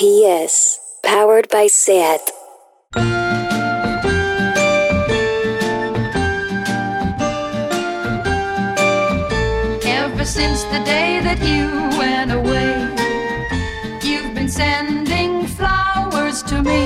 P.S. 0.00 0.80
Powered 1.02 1.50
by 1.50 1.66
SAT. 1.66 2.32
Ever 9.84 10.24
since 10.24 10.64
the 10.72 10.80
day 10.86 11.20
that 11.20 11.38
you 11.42 11.68
went 11.98 12.32
away, 12.32 12.88
you've 14.02 14.32
been 14.34 14.48
sending 14.48 15.46
flowers 15.46 16.42
to 16.44 16.62
me. 16.62 16.80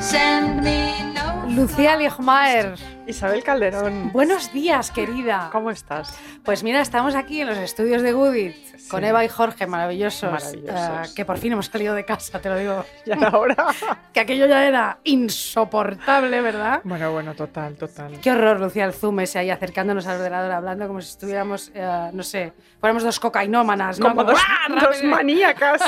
Send 0.00 0.64
me 0.64 0.90
no. 1.14 1.46
Lucía 1.54 1.96
Ligmaer. 1.96 2.74
Isabel 3.06 3.44
Calderón. 3.44 4.10
Buenos 4.12 4.52
días, 4.52 4.90
querida. 4.90 5.50
¿Cómo 5.52 5.70
estás? 5.70 6.18
Pues 6.44 6.64
mira, 6.64 6.80
estamos 6.80 7.14
aquí 7.14 7.42
en 7.42 7.46
los 7.46 7.58
estudios 7.58 8.02
de 8.02 8.10
Goodit 8.10 8.75
con. 8.88 9.04
Eva 9.04 9.24
y 9.24 9.28
Jorge, 9.28 9.66
maravillosos. 9.66 10.30
Maravillosos. 10.32 11.10
eh, 11.10 11.12
que 11.14 11.24
por 11.24 11.38
fin 11.38 11.52
hemos 11.52 11.66
salido 11.66 11.94
de 11.94 12.04
casa, 12.04 12.40
te 12.40 12.48
lo 12.48 12.56
digo. 12.56 12.84
¿Y 13.06 13.12
ahora? 13.24 13.56
Que 14.12 14.20
aquello 14.20 14.46
ya 14.46 14.66
era 14.66 14.98
insoportable, 15.04 16.40
¿verdad? 16.40 16.80
bueno, 16.84 17.12
bueno, 17.12 17.34
total, 17.34 17.76
total. 17.76 18.18
Qué 18.20 18.30
horror, 18.30 18.58
Lucía, 18.60 18.84
el 18.86 18.92
zoom 18.94 19.20
ese 19.20 19.38
ahí 19.38 19.50
acercándonos 19.50 20.06
al 20.06 20.16
ordenador 20.16 20.50
hablando 20.52 20.86
como 20.86 21.00
si 21.02 21.10
estuviéramos, 21.10 21.70
eh, 21.74 22.10
no 22.12 22.22
sé, 22.22 22.52
fuéramos 22.80 23.02
dos 23.02 23.20
cocainómanas, 23.20 23.98
¿no? 24.00 24.08
Como 24.08 24.24
dos, 24.24 24.40
¡guau! 24.68 24.80
dos 24.80 24.94
rápido! 24.96 25.10
maníacas. 25.14 25.82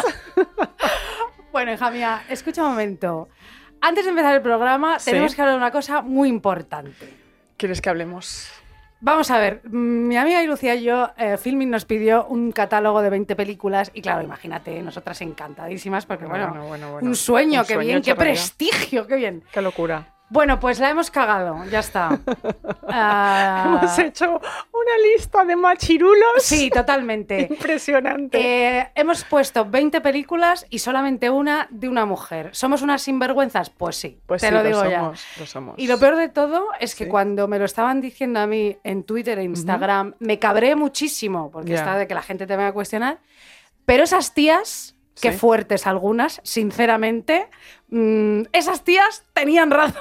Bueno, 1.53 1.73
hija 1.73 1.91
mía, 1.91 2.23
escucha 2.29 2.63
un 2.63 2.71
momento. 2.71 3.29
Antes 3.81 4.05
de 4.05 4.11
empezar 4.11 4.35
el 4.35 4.43
programa, 4.43 4.99
Sí. 4.99 5.11
tenemos 5.13 5.35
que 5.35 5.41
hablar 5.41 5.55
de 5.55 5.59
una 5.59 5.71
cosa 5.71 6.03
muy 6.03 6.29
importante. 6.29 7.17
¿Quieres 7.57 7.81
que 7.81 7.89
hablemos? 7.89 8.51
Vamos 9.01 9.31
a 9.31 9.39
ver, 9.39 9.63
mi 9.71 10.17
amiga 10.17 10.43
y 10.43 10.47
Lucía 10.49 10.75
y 10.75 10.83
yo, 10.83 11.11
eh, 11.17 11.37
Filming 11.37 11.71
nos 11.71 11.85
pidió 11.85 12.27
un 12.27 12.51
catálogo 12.51 13.01
de 13.01 13.11
20 13.11 13.37
películas 13.37 13.93
y 13.95 14.03
claro, 14.03 14.23
imagínate, 14.23 14.83
nosotras 14.83 15.21
encantadísimas 15.21 16.05
porque 16.05 16.27
bueno, 16.27 16.49
Bueno, 16.49 16.67
bueno, 16.67 16.93
bueno. 16.93 17.09
un 17.09 17.15
sueño, 17.15 17.61
Un 17.61 17.67
qué 17.67 17.75
sueño 17.75 17.89
bien, 17.89 18.03
qué 18.03 18.17
prestigio, 18.17 19.07
qué 19.07 19.15
bien. 19.15 19.45
Qué 19.53 19.63
locura. 19.63 20.18
Bueno, 20.31 20.61
pues 20.61 20.79
la 20.79 20.91
hemos 20.91 21.11
cagado, 21.11 21.65
ya 21.71 21.79
está. 21.81 22.19
Ah, 22.91 23.65
Hemos 23.67 23.99
hecho 23.99 24.31
una 24.31 24.99
lista 25.15 25.45
de 25.45 25.55
machirulos. 25.57 26.43
Sí, 26.43 26.71
totalmente. 26.71 27.41
Impresionante. 27.51 28.39
Eh, 28.79 28.91
hemos 28.95 29.25
puesto 29.25 29.67
20 29.67 30.01
películas 30.01 30.65
y 30.71 30.79
solamente 30.79 31.29
una 31.29 31.67
de 31.71 31.89
una 31.89 32.07
mujer. 32.07 32.49
¿Somos 32.53 32.81
unas 32.81 33.03
sinvergüenzas? 33.03 33.69
Pues 33.69 33.97
sí, 33.97 34.19
pues 34.25 34.41
te 34.41 34.49
sí, 34.49 34.55
lo 34.55 34.63
digo 34.63 34.85
ya. 34.87 35.01
somos, 35.01 35.25
lo 35.39 35.47
somos. 35.47 35.75
Y 35.79 35.87
lo 35.87 35.99
peor 35.99 36.17
de 36.17 36.29
todo 36.31 36.69
es 36.81 36.95
que 36.95 37.05
Sí. 37.05 37.11
cuando 37.11 37.47
me 37.47 37.59
lo 37.59 37.67
estaban 37.67 38.01
diciendo 38.01 38.41
a 38.41 38.47
mí 38.47 38.79
en 38.85 39.05
Twitter 39.05 39.39
e 39.39 39.43
Instagram, 39.45 40.15
me 40.19 40.39
cabré 40.39 40.75
muchísimo, 40.75 41.51
porque 41.51 41.73
Ya. 41.73 41.79
está 41.81 41.97
de 41.99 42.07
que 42.07 42.15
la 42.15 42.23
gente 42.23 42.47
te 42.47 42.57
venga 42.57 42.69
a 42.71 42.73
cuestionar. 42.73 43.19
Pero 43.85 44.05
esas 44.05 44.33
tías, 44.33 44.95
que 45.21 45.33
Sí. 45.33 45.39
fuertes 45.39 45.87
algunas, 45.87 46.41
sinceramente, 46.45 47.49
mm, 47.91 48.43
esas 48.53 48.83
tías 48.85 49.25
tenían 49.35 49.71
razón. 49.71 50.01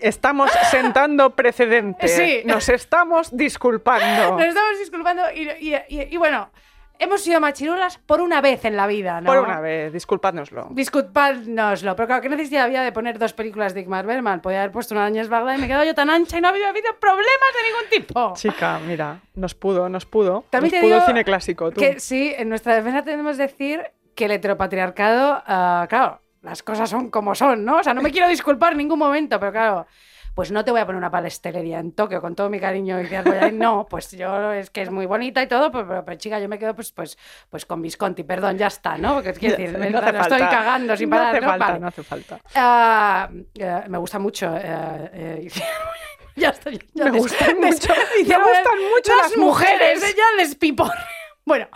Estamos 0.00 0.50
sentando 0.70 1.30
precedente. 1.30 2.08
Sí. 2.08 2.42
Nos 2.44 2.68
estamos 2.68 3.36
disculpando. 3.36 4.36
Nos 4.38 4.46
estamos 4.46 4.78
disculpando 4.78 5.22
y, 5.34 5.48
y- 5.60 5.74
y- 5.88 6.08
y 6.14 6.16
bueno, 6.16 6.50
hemos 6.98 7.20
sido 7.22 7.40
machirulas 7.40 7.98
por 7.98 8.20
una 8.20 8.40
vez 8.40 8.64
en 8.64 8.76
la 8.76 8.86
vida, 8.86 9.20
¿no? 9.20 9.26
Por 9.26 9.38
una 9.38 9.60
vez, 9.60 9.92
disculpadnoslo. 9.92 10.68
Disculpadnoslo, 10.70 11.94
pero 11.96 12.06
claro, 12.06 12.22
¿qué 12.22 12.28
necesidad 12.28 12.64
había 12.64 12.82
de 12.82 12.92
poner 12.92 13.18
dos 13.18 13.32
películas 13.32 13.74
de 13.74 13.80
Igmar 13.80 14.06
Bergman? 14.06 14.40
Podía 14.40 14.60
haber 14.60 14.72
puesto 14.72 14.94
una 14.94 15.04
Añez 15.06 15.28
Bagdad 15.28 15.54
y 15.54 15.58
me 15.58 15.64
he 15.64 15.68
quedado 15.68 15.84
yo 15.84 15.94
tan 15.94 16.10
ancha 16.10 16.38
y 16.38 16.40
no 16.40 16.48
ha 16.48 16.50
habido, 16.50 16.66
problemas 17.00 17.50
de 17.54 17.62
ningún 17.68 18.06
tipo. 18.06 18.32
Chica, 18.36 18.80
mira, 18.86 19.20
nos 19.34 19.54
pudo, 19.54 19.88
nos 19.88 20.06
pudo. 20.06 20.44
También 20.50 20.72
nos 20.72 20.80
te 20.80 20.86
pudo 20.86 20.94
el 20.94 21.00
digo 21.00 21.06
cine 21.06 21.24
clásico, 21.24 21.70
tú. 21.70 21.80
Que 21.80 22.00
sí, 22.00 22.34
en 22.36 22.48
nuestra 22.48 22.74
defensa 22.74 23.02
tenemos 23.02 23.36
que 23.36 23.42
decir 23.44 23.82
que 24.14 24.26
el 24.26 24.30
heteropatriarcado, 24.32 25.42
ah, 25.46 25.86
claro, 25.88 26.20
las 26.44 26.62
cosas 26.62 26.88
son 26.90 27.10
como 27.10 27.34
son, 27.34 27.64
¿no? 27.64 27.78
O 27.78 27.82
sea, 27.82 27.94
no 27.94 28.02
me 28.02 28.10
quiero 28.12 28.28
disculpar 28.28 28.72
en 28.72 28.78
ningún 28.78 28.98
momento, 28.98 29.40
pero 29.40 29.50
claro, 29.52 29.86
pues 30.34 30.50
no 30.50 30.64
te 30.64 30.72
voy 30.72 30.80
a 30.80 30.86
poner 30.86 30.98
una 30.98 31.10
palestelería 31.12 31.78
en 31.78 31.92
Tokio 31.92 32.20
con 32.20 32.34
todo 32.34 32.50
mi 32.50 32.58
cariño 32.58 33.00
y 33.00 33.04
"Oye, 33.06 33.52
no, 33.52 33.86
pues 33.88 34.10
yo 34.10 34.52
es 34.52 34.68
que 34.68 34.82
es 34.82 34.90
muy 34.90 35.06
bonita 35.06 35.40
y 35.42 35.46
todo, 35.46 35.70
pero, 35.70 35.86
pero- 35.86 36.04
pero, 36.04 36.18
chica, 36.18 36.40
yo 36.40 36.48
me 36.48 36.58
quedo 36.58 36.74
pues, 36.74 36.90
pues, 36.92 37.16
pues 37.48 37.64
con 37.64 37.80
Visconti, 37.80 38.24
perdón, 38.24 38.58
ya 38.58 38.66
está, 38.66 38.98
¿no? 38.98 39.14
Porque 39.14 39.32
quiero 39.32 39.56
decir, 39.56 39.78
No 39.78 40.00
lo 40.00 40.20
estoy 40.20 40.40
cagando 40.40 40.96
sin 40.96 41.08
no 41.08 41.16
parar, 41.16 41.30
hace 41.36 41.40
¿no? 41.40 41.46
falta, 41.50 41.66
Vale. 41.66 41.80
no 41.80 41.86
hace 41.86 42.02
falta. 42.02 42.40
Ah, 42.56 43.28
eh, 43.54 43.82
me 43.88 43.98
gusta 43.98 44.18
mucho. 44.18 44.52
eh, 44.56 45.48
ya 46.36 46.48
estoy. 46.50 46.82
Ya 46.94 47.04
Me 47.04 47.18
gustan 47.18 47.56
mucho, 47.60 47.92
me 48.16 48.20
hicieron 48.22 48.42
gustan 48.44 48.78
mucho 48.92 49.12
las 49.22 49.36
mujeres. 49.36 50.02
eh, 50.02 50.14
Ya 50.16 50.24
les 50.42 50.54
pipor. 50.56 50.90
Bueno, 51.46 51.68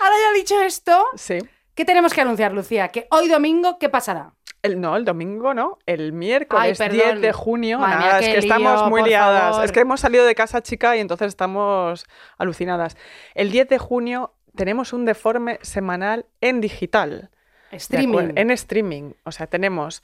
ahora 0.00 0.14
ya 0.20 0.32
dicho 0.34 0.60
esto, 0.62 1.06
Sí. 1.14 1.38
¿Qué 1.74 1.84
tenemos 1.84 2.12
que 2.14 2.20
anunciar, 2.20 2.52
Lucía? 2.52 2.88
Que 2.88 3.06
hoy 3.10 3.28
domingo, 3.28 3.78
¿qué 3.78 3.88
pasará? 3.88 4.32
El, 4.62 4.80
no, 4.80 4.94
el 4.96 5.04
domingo 5.04 5.54
no, 5.54 5.78
el 5.86 6.12
miércoles 6.12 6.80
Ay, 6.80 6.88
10 6.90 7.02
perdón. 7.04 7.22
de 7.22 7.32
junio. 7.32 7.78
Madre 7.80 7.96
mía, 7.96 8.06
Nada, 8.06 8.20
es 8.20 8.28
que 8.28 8.38
estamos 8.38 8.88
muy 8.88 9.02
liadas. 9.02 9.50
favor. 9.50 9.64
Es 9.64 9.72
que 9.72 9.80
hemos 9.80 10.00
salido 10.00 10.24
de 10.24 10.34
casa, 10.36 10.62
chica, 10.62 10.96
y 10.96 11.00
entonces 11.00 11.28
estamos 11.28 12.06
alucinadas. 12.38 12.96
El 13.34 13.50
10 13.50 13.68
de 13.68 13.78
junio 13.78 14.34
tenemos 14.54 14.92
un 14.92 15.04
deforme 15.04 15.58
semanal 15.62 16.26
en 16.40 16.60
digital. 16.60 17.30
¿de 17.72 17.76
Streaming. 17.78 18.32
En 18.36 18.50
streaming. 18.52 19.12
O 19.24 19.32
sea, 19.32 19.46
tenemos 19.48 20.02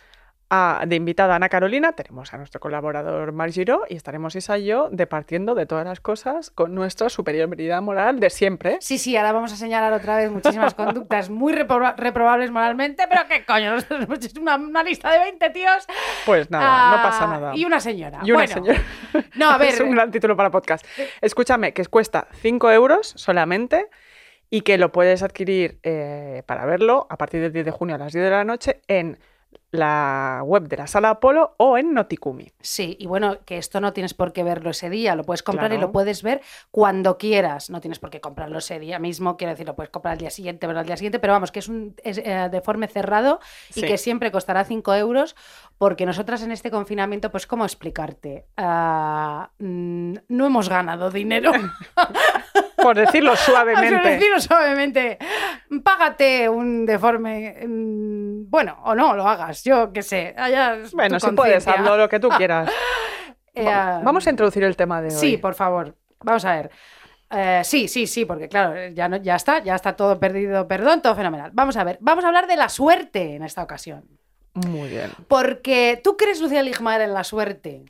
a- 0.50 0.84
de 0.86 0.97
invitada 0.97 1.34
Ana 1.36 1.48
Carolina, 1.48 1.92
tenemos 1.92 2.32
a 2.32 2.38
nuestro 2.38 2.59
colaborador 2.60 3.32
Marc 3.32 3.53
Giró 3.53 3.82
y 3.88 3.97
estaremos 3.97 4.34
Isa 4.34 4.56
y 4.59 4.64
yo 4.66 4.88
departiendo 4.91 5.54
de 5.54 5.66
todas 5.66 5.84
las 5.84 6.00
cosas 6.00 6.50
con 6.50 6.75
nuestra 6.75 7.09
superioridad 7.10 7.82
moral 7.82 8.19
de 8.19 8.31
siempre. 8.31 8.78
Sí, 8.81 8.97
sí, 8.98 9.16
ahora 9.16 9.32
vamos 9.32 9.53
a 9.53 9.56
señalar 9.56 9.92
otra 9.92 10.16
vez 10.16 10.31
muchísimas 10.31 10.72
conductas 10.75 11.28
muy 11.28 11.53
reproba- 11.53 11.94
reprobables 11.97 12.50
moralmente, 12.50 13.04
pero 13.09 13.22
¿qué 13.28 13.44
coño? 13.44 13.76
Una, 14.41 14.56
una 14.56 14.82
lista 14.82 15.12
de 15.12 15.19
20 15.19 15.50
tíos. 15.50 15.86
Pues 16.25 16.50
nada, 16.50 16.65
no 16.92 16.97
ah, 16.97 17.03
pasa 17.03 17.26
nada. 17.26 17.56
Y 17.56 17.65
una 17.65 17.80
señora. 17.80 18.20
Y 18.25 18.30
una 18.32 18.44
Bueno, 18.44 18.54
señora. 18.54 18.82
No, 19.36 19.50
a 19.50 19.59
ver. 19.59 19.69
es 19.75 19.80
un 19.80 19.91
gran 19.91 20.10
título 20.10 20.36
para 20.36 20.50
podcast. 20.50 20.84
Escúchame, 21.20 21.72
que 21.75 21.84
cuesta 21.86 22.26
5 22.41 22.70
euros 22.70 23.12
solamente 23.16 23.88
y 24.50 24.62
que 24.62 24.78
lo 24.78 24.92
puedes 24.92 25.22
adquirir 25.22 25.78
eh, 25.82 26.42
para 26.47 26.65
verlo 26.65 27.06
a 27.10 27.19
partir 27.19 27.42
del 27.42 27.53
10 27.53 27.66
de 27.66 27.70
junio 27.70 27.97
a 27.97 27.98
las 27.98 28.12
10 28.15 28.25
de 28.25 28.30
la 28.30 28.44
noche 28.44 28.80
en 28.88 29.19
la 29.70 30.41
web 30.44 30.66
de 30.66 30.78
la 30.78 30.86
Sala 30.86 31.10
Apolo 31.10 31.54
o 31.59 31.76
en 31.76 31.92
Notikumi. 31.92 32.53
Sí, 32.60 32.97
y 32.98 33.06
bueno, 33.06 33.38
que 33.44 33.59
esto 33.59 33.81
no 33.82 33.92
tienes 33.92 34.14
por 34.14 34.32
qué 34.32 34.42
verlo 34.42 34.70
ese 34.70 34.88
día, 34.88 35.14
lo 35.14 35.25
puedes 35.25 35.42
comprar 35.42 35.72
y 35.75 35.78
lo 35.78 35.92
puedes 35.92 36.22
ver 36.22 36.41
cuando 36.70 37.19
quieras. 37.19 37.69
No 37.69 37.81
tienes 37.82 37.98
por 37.98 38.09
qué 38.09 38.20
comprarlo 38.20 38.59
ese 38.59 38.78
día 38.78 38.98
mismo, 38.98 39.36
quiero 39.36 39.53
decir, 39.53 39.66
lo 39.66 39.76
puedes 39.76 39.91
comprar 39.91 40.12
al 40.12 40.19
día 40.19 40.31
siguiente, 40.31 40.66
verlo 40.66 40.81
al 40.81 40.86
día 40.86 40.97
siguiente, 40.97 41.19
pero 41.19 41.34
vamos, 41.34 41.53
que 41.53 41.59
es 41.59 41.69
un 41.69 41.94
es, 42.03 42.16
eh, 42.19 42.48
deforme 42.50 42.88
cerrado 42.88 43.41
y 43.75 43.81
Sí. 43.81 43.86
que 43.86 43.98
siempre 43.98 44.32
costará 44.32 44.64
5 44.64 44.94
euros, 44.94 45.36
porque 45.76 46.06
nosotras 46.06 46.42
en 46.42 46.50
este 46.53 46.70
confinamiento, 46.70 47.30
pues, 47.30 47.47
¿cómo 47.47 47.65
explicarte? 47.65 48.47
Ah, 48.56 49.50
mm, 49.59 50.15
no 50.28 50.47
hemos 50.47 50.69
ganado 50.70 51.10
dinero. 51.10 51.53
Por 52.83 52.97
decirlo 52.97 53.34
suavemente. 53.37 54.09
decirlo 54.09 54.41
suavemente. 54.41 55.19
Págate 55.83 56.49
un 56.49 56.87
deforme. 56.87 57.56
mm, 57.66 58.49
Bueno, 58.50 58.78
o 58.84 58.94
no 58.94 59.15
lo 59.15 59.27
hagas, 59.28 59.62
yo 59.65 59.93
qué 59.93 60.03
sé. 60.03 60.34
allá 60.37 60.77
Bueno, 60.93 61.19
si 61.21 61.31
puedes, 61.33 61.66
hazlo 61.66 61.97
lo 61.97 62.09
que 62.09 62.21
tú 62.21 62.28
quieras. 62.37 62.71
Eh, 63.55 63.65
Va- 63.65 64.00
Vamos 64.03 64.27
a 64.27 64.31
introducir 64.31 64.65
el 64.65 64.77
tema 64.77 65.00
de 65.03 65.09
hoy. 65.09 65.15
Sí, 65.15 65.37
por 65.37 65.55
favor. 65.55 65.97
Vamos 66.22 66.44
a 66.44 66.55
ver. 66.56 66.71
Eh, 67.31 67.61
sí, 67.62 67.89
sí, 67.89 68.06
sí, 68.06 68.25
porque 68.25 68.49
claro, 68.49 68.89
ya, 68.95 69.06
no, 69.09 69.19
ya 69.19 69.37
está, 69.37 69.62
ya 69.62 69.75
está 69.75 69.95
todo 69.95 70.19
perdido, 70.19 70.66
perdón, 70.66 71.03
todo 71.03 71.15
fenomenal. 71.15 71.50
Vamos 71.53 71.77
a 71.77 71.84
ver, 71.84 71.99
vamos 72.00 72.25
a 72.25 72.28
hablar 72.28 72.47
de 72.47 72.56
la 72.56 72.69
suerte 72.71 73.34
en 73.37 73.43
esta 73.43 73.62
ocasión. 73.62 74.05
Muy 74.55 74.89
bien. 74.89 75.10
Porque 75.28 76.00
tú 76.03 76.16
crees, 76.16 76.41
Lucía 76.41 76.62
Ligmaer, 76.62 77.03
en 77.03 77.12
la 77.15 77.25
suerte. 77.25 77.84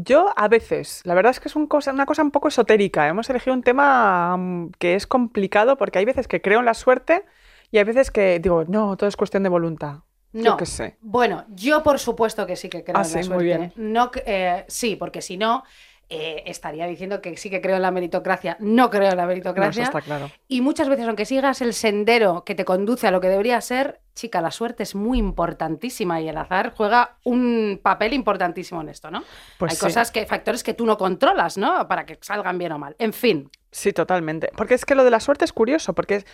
Yo 0.00 0.32
a 0.36 0.46
veces, 0.48 1.00
la 1.04 1.14
verdad 1.14 1.30
es 1.30 1.40
que 1.40 1.48
es 1.48 1.56
un 1.56 1.66
cosa, 1.66 1.92
una 1.92 2.06
cosa 2.06 2.22
un 2.22 2.30
poco 2.30 2.48
esotérica. 2.48 3.08
Hemos 3.08 3.28
elegido 3.30 3.54
un 3.54 3.62
tema 3.62 4.36
mm, 4.36 4.70
que 4.78 4.94
es 4.94 5.06
complicado 5.06 5.76
porque 5.76 5.98
hay 5.98 6.04
veces 6.04 6.28
que 6.28 6.40
creo 6.40 6.60
en 6.60 6.66
la 6.66 6.74
suerte 6.74 7.24
y 7.72 7.78
hay 7.78 7.84
veces 7.84 8.10
que 8.10 8.38
digo, 8.38 8.64
no, 8.64 8.96
todo 8.96 9.08
es 9.08 9.16
cuestión 9.16 9.42
de 9.42 9.48
voluntad. 9.48 9.96
No. 10.32 10.44
Yo 10.44 10.56
qué 10.56 10.66
sé. 10.66 10.96
Bueno, 11.00 11.46
yo 11.48 11.82
por 11.82 11.98
supuesto 11.98 12.46
que 12.46 12.54
sí 12.54 12.68
que 12.68 12.84
creo 12.84 12.96
Ah, 12.98 13.02
en 13.04 13.12
la 13.12 13.22
sí, 13.22 13.28
suerte. 13.28 13.34
muy 13.34 13.44
bien. 13.44 13.72
No, 13.76 14.10
que- 14.10 14.22
eh, 14.26 14.64
sí, 14.68 14.94
porque 14.94 15.20
si 15.22 15.36
no, 15.36 15.64
eh, 16.10 16.42
estaría 16.46 16.86
diciendo 16.86 17.20
que 17.20 17.36
sí 17.36 17.50
que 17.50 17.60
creo 17.60 17.76
en 17.76 17.82
la 17.82 17.90
meritocracia. 17.90 18.56
No 18.60 18.88
creo 18.90 19.10
en 19.10 19.16
la 19.16 19.16
No, 19.16 19.20
eso 19.22 19.28
meritocracia. 19.28 19.82
está 19.84 20.00
claro. 20.00 20.30
Y 20.48 20.60
muchas 20.62 20.88
veces, 20.88 21.06
aunque 21.06 21.26
sigas 21.26 21.60
el 21.60 21.74
sendero 21.74 22.44
que 22.44 22.54
te 22.54 22.64
conduce 22.64 23.06
a 23.06 23.10
lo 23.10 23.20
que 23.20 23.28
debería 23.28 23.60
ser, 23.60 24.00
chica, 24.14 24.40
la 24.40 24.50
suerte 24.50 24.82
es 24.82 24.94
muy 24.94 25.18
importantísima 25.18 26.20
y 26.20 26.28
el 26.28 26.36
azar 26.38 26.72
juega 26.74 27.16
un 27.24 27.78
papel 27.82 28.14
importantísimo 28.14 28.80
en 28.80 28.88
esto, 28.88 29.10
¿no? 29.10 29.22
Pues 29.58 29.72
Hay 29.72 29.76
sí. 29.76 29.84
cosas 29.84 30.10
que, 30.10 30.24
factores 30.26 30.64
que 30.64 30.72
tú 30.74 30.86
no 30.86 30.96
controlas, 30.96 31.58
¿no? 31.58 31.86
Para 31.88 32.06
que 32.06 32.18
salgan 32.22 32.56
bien 32.58 32.72
o 32.72 32.78
mal. 32.78 32.96
En 32.98 33.12
fin. 33.12 33.50
Sí, 33.70 33.92
totalmente. 33.92 34.50
Porque 34.56 34.74
es 34.74 34.84
que 34.86 34.94
lo 34.94 35.04
de 35.04 35.10
la 35.10 35.20
suerte 35.20 35.44
es 35.44 35.52
curioso, 35.52 35.94
porque 35.94 36.16
es, 36.16 36.26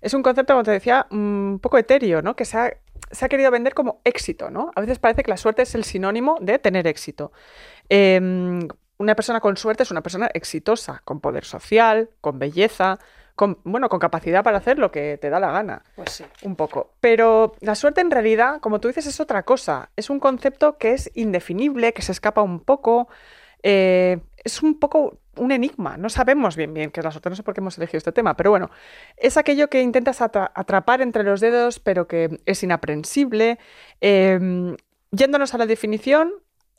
es 0.00 0.14
un 0.14 0.22
concepto, 0.22 0.52
como 0.54 0.64
te 0.64 0.72
decía, 0.72 1.06
un 1.10 1.60
poco 1.62 1.78
etéreo, 1.78 2.22
¿no? 2.22 2.34
Que 2.34 2.44
se 2.44 2.58
ha, 2.58 2.76
se 3.12 3.24
ha 3.24 3.28
querido 3.28 3.52
vender 3.52 3.72
como 3.72 4.00
éxito, 4.04 4.50
¿no? 4.50 4.72
A 4.74 4.80
veces 4.80 4.98
parece 4.98 5.22
que 5.22 5.30
la 5.30 5.36
suerte 5.36 5.62
es 5.62 5.76
el 5.76 5.84
sinónimo 5.84 6.38
de 6.40 6.58
tener 6.58 6.88
éxito. 6.88 7.30
Em, 7.88 8.66
una 8.98 9.14
persona 9.14 9.40
con 9.40 9.56
suerte 9.56 9.82
es 9.82 9.90
una 9.90 10.02
persona 10.02 10.28
exitosa, 10.34 11.02
con 11.04 11.20
poder 11.20 11.44
social, 11.44 12.10
con 12.20 12.38
belleza, 12.38 12.98
con, 13.34 13.58
bueno, 13.64 13.88
con 13.88 13.98
capacidad 13.98 14.44
para 14.44 14.58
hacer 14.58 14.78
lo 14.78 14.92
que 14.92 15.16
te 15.18 15.30
da 15.30 15.40
la 15.40 15.50
gana. 15.50 15.82
Pues 15.96 16.10
sí. 16.12 16.24
Un 16.42 16.54
poco. 16.54 16.92
Pero 17.00 17.54
la 17.60 17.74
suerte 17.74 18.00
en 18.02 18.10
realidad, 18.10 18.60
como 18.60 18.78
tú 18.80 18.88
dices, 18.88 19.06
es 19.06 19.18
otra 19.20 19.42
cosa. 19.42 19.90
Es 19.96 20.10
un 20.10 20.20
concepto 20.20 20.76
que 20.78 20.92
es 20.92 21.10
indefinible, 21.14 21.92
que 21.94 22.02
se 22.02 22.12
escapa 22.12 22.42
un 22.42 22.60
poco. 22.60 23.08
eh, 23.62 24.20
es 24.44 24.62
un 24.62 24.78
poco 24.78 25.18
un 25.36 25.50
enigma. 25.52 25.96
No 25.96 26.08
sabemos 26.10 26.56
bien 26.56 26.74
bien 26.74 26.90
qué 26.90 27.00
es 27.00 27.04
la 27.04 27.10
suerte. 27.12 27.30
No 27.30 27.36
sé 27.36 27.42
por 27.42 27.54
qué 27.54 27.60
hemos 27.60 27.78
elegido 27.78 27.98
este 27.98 28.12
tema. 28.12 28.36
Pero 28.36 28.50
bueno, 28.50 28.70
es 29.16 29.36
aquello 29.36 29.70
que 29.70 29.80
intentas 29.80 30.20
atra- 30.20 30.50
atrapar 30.54 31.00
entre 31.00 31.22
los 31.22 31.40
dedos, 31.40 31.78
pero 31.80 32.06
que 32.06 32.38
es 32.44 32.62
inaprensible. 32.62 33.58
Eh, 34.00 34.76
yéndonos 35.10 35.54
a 35.54 35.58
la 35.58 35.66
definición, 35.66 36.32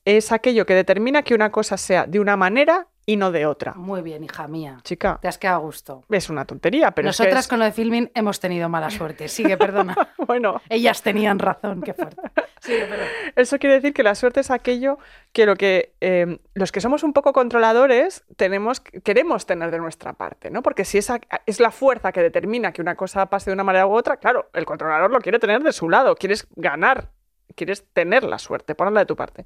es 0.05 0.31
aquello 0.31 0.65
que 0.65 0.73
determina 0.75 1.23
que 1.23 1.33
una 1.33 1.51
cosa 1.51 1.77
sea 1.77 2.05
de 2.05 2.19
una 2.19 2.35
manera 2.37 2.87
y 3.05 3.17
no 3.17 3.31
de 3.33 3.45
otra. 3.45 3.73
Muy 3.73 4.01
bien, 4.01 4.23
hija 4.23 4.47
mía. 4.47 4.77
Chica, 4.83 5.19
Te 5.21 5.27
has 5.27 5.37
quedado 5.37 5.57
a 5.57 5.61
gusto. 5.61 6.03
es 6.09 6.29
una 6.29 6.45
tontería, 6.45 6.91
pero 6.91 7.09
es 7.09 7.17
que 7.17 7.23
Nosotras 7.23 7.45
es- 7.45 7.49
con 7.49 7.59
lo 7.59 7.65
de 7.65 7.73
filming 7.73 8.09
hemos 8.15 8.39
tenido 8.39 8.69
mala 8.69 8.89
suerte. 8.89 9.27
Sigue, 9.27 9.57
perdona. 9.57 9.93
bueno, 10.25 10.61
Ellas 10.69 11.01
tenían 11.01 11.37
razón, 11.39 11.81
qué 11.81 11.93
fuerte. 11.93 12.21
Sigue, 12.61 12.85
perdona. 12.85 13.09
Eso 13.35 13.59
quiere 13.59 13.75
decir 13.75 13.93
que 13.93 14.03
la 14.03 14.15
suerte 14.15 14.39
es 14.39 14.51
aquello 14.51 14.99
que 15.33 15.45
lo 15.45 15.57
que 15.57 15.95
eh, 15.99 16.39
los 16.53 16.71
que 16.71 16.79
somos 16.79 17.03
un 17.03 17.11
poco 17.11 17.33
controladores 17.33 18.23
tenemos, 18.37 18.79
queremos 18.79 19.45
tener 19.45 19.69
de 19.71 19.79
nuestra 19.79 20.13
parte, 20.13 20.49
¿no? 20.49 20.61
Porque 20.63 20.85
si 20.85 20.97
esa 20.97 21.19
es 21.45 21.59
la 21.59 21.71
fuerza 21.71 22.13
que 22.13 22.21
determina 22.21 22.71
que 22.71 22.81
una 22.81 22.95
cosa 22.95 23.25
pase 23.25 23.49
de 23.49 23.53
una 23.55 23.65
manera 23.65 23.85
u 23.85 23.93
otra, 23.93 24.15
claro, 24.15 24.49
el 24.53 24.63
controlador 24.65 25.11
lo 25.11 25.19
quiere 25.19 25.39
tener 25.39 25.61
de 25.61 25.73
su 25.73 25.89
lado, 25.89 26.15
quieres 26.15 26.47
ganar, 26.55 27.09
quieres 27.55 27.83
tener 27.91 28.23
la 28.23 28.39
suerte, 28.39 28.75
ponerla 28.75 29.01
de 29.01 29.05
tu 29.07 29.17
parte. 29.17 29.45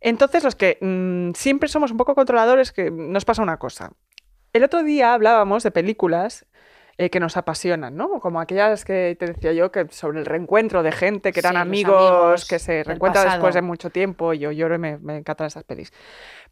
Entonces, 0.00 0.44
los 0.44 0.54
que 0.54 0.78
mm, 0.80 1.34
siempre 1.34 1.68
somos 1.68 1.90
un 1.90 1.96
poco 1.96 2.14
controladores, 2.14 2.72
que 2.72 2.90
nos 2.90 3.24
pasa 3.24 3.42
una 3.42 3.58
cosa. 3.58 3.92
El 4.52 4.64
otro 4.64 4.82
día 4.82 5.12
hablábamos 5.14 5.62
de 5.62 5.70
películas 5.70 6.46
eh, 6.96 7.10
que 7.10 7.20
nos 7.20 7.36
apasionan, 7.36 7.96
¿no? 7.96 8.18
Como 8.20 8.40
aquellas 8.40 8.84
que 8.84 9.16
te 9.18 9.26
decía 9.26 9.52
yo, 9.52 9.70
que 9.70 9.86
sobre 9.90 10.18
el 10.20 10.26
reencuentro 10.26 10.82
de 10.82 10.90
gente 10.90 11.32
que 11.32 11.40
eran 11.40 11.52
Sí, 11.54 11.58
amigos, 11.58 12.10
amigos 12.10 12.44
que 12.48 12.58
se 12.58 12.82
reencuentran 12.82 13.28
después 13.28 13.54
de 13.54 13.62
mucho 13.62 13.90
tiempo. 13.90 14.32
Yo 14.32 14.50
lloro 14.50 14.74
y 14.74 14.78
me, 14.78 14.98
me 14.98 15.18
encantan 15.18 15.46
esas 15.46 15.64
pelis. 15.64 15.92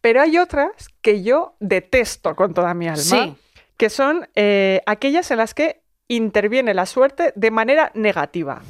Pero 0.01 0.21
hay 0.21 0.39
otras 0.39 0.71
que 1.03 1.23
yo 1.23 1.57
detesto 1.59 2.37
con 2.37 2.55
toda 2.55 2.75
mi 2.75 2.87
alma, 2.87 2.97
Sí. 3.03 3.37
que 3.77 3.91
son 3.91 4.29
eh, 4.37 4.83
aquellas 4.87 5.31
en 5.33 5.39
las 5.39 5.53
que 5.55 5.83
interviene 6.09 6.75
la 6.75 6.87
suerte 6.87 7.33
de 7.35 7.51
manera 7.51 7.91
negativa. 7.95 8.63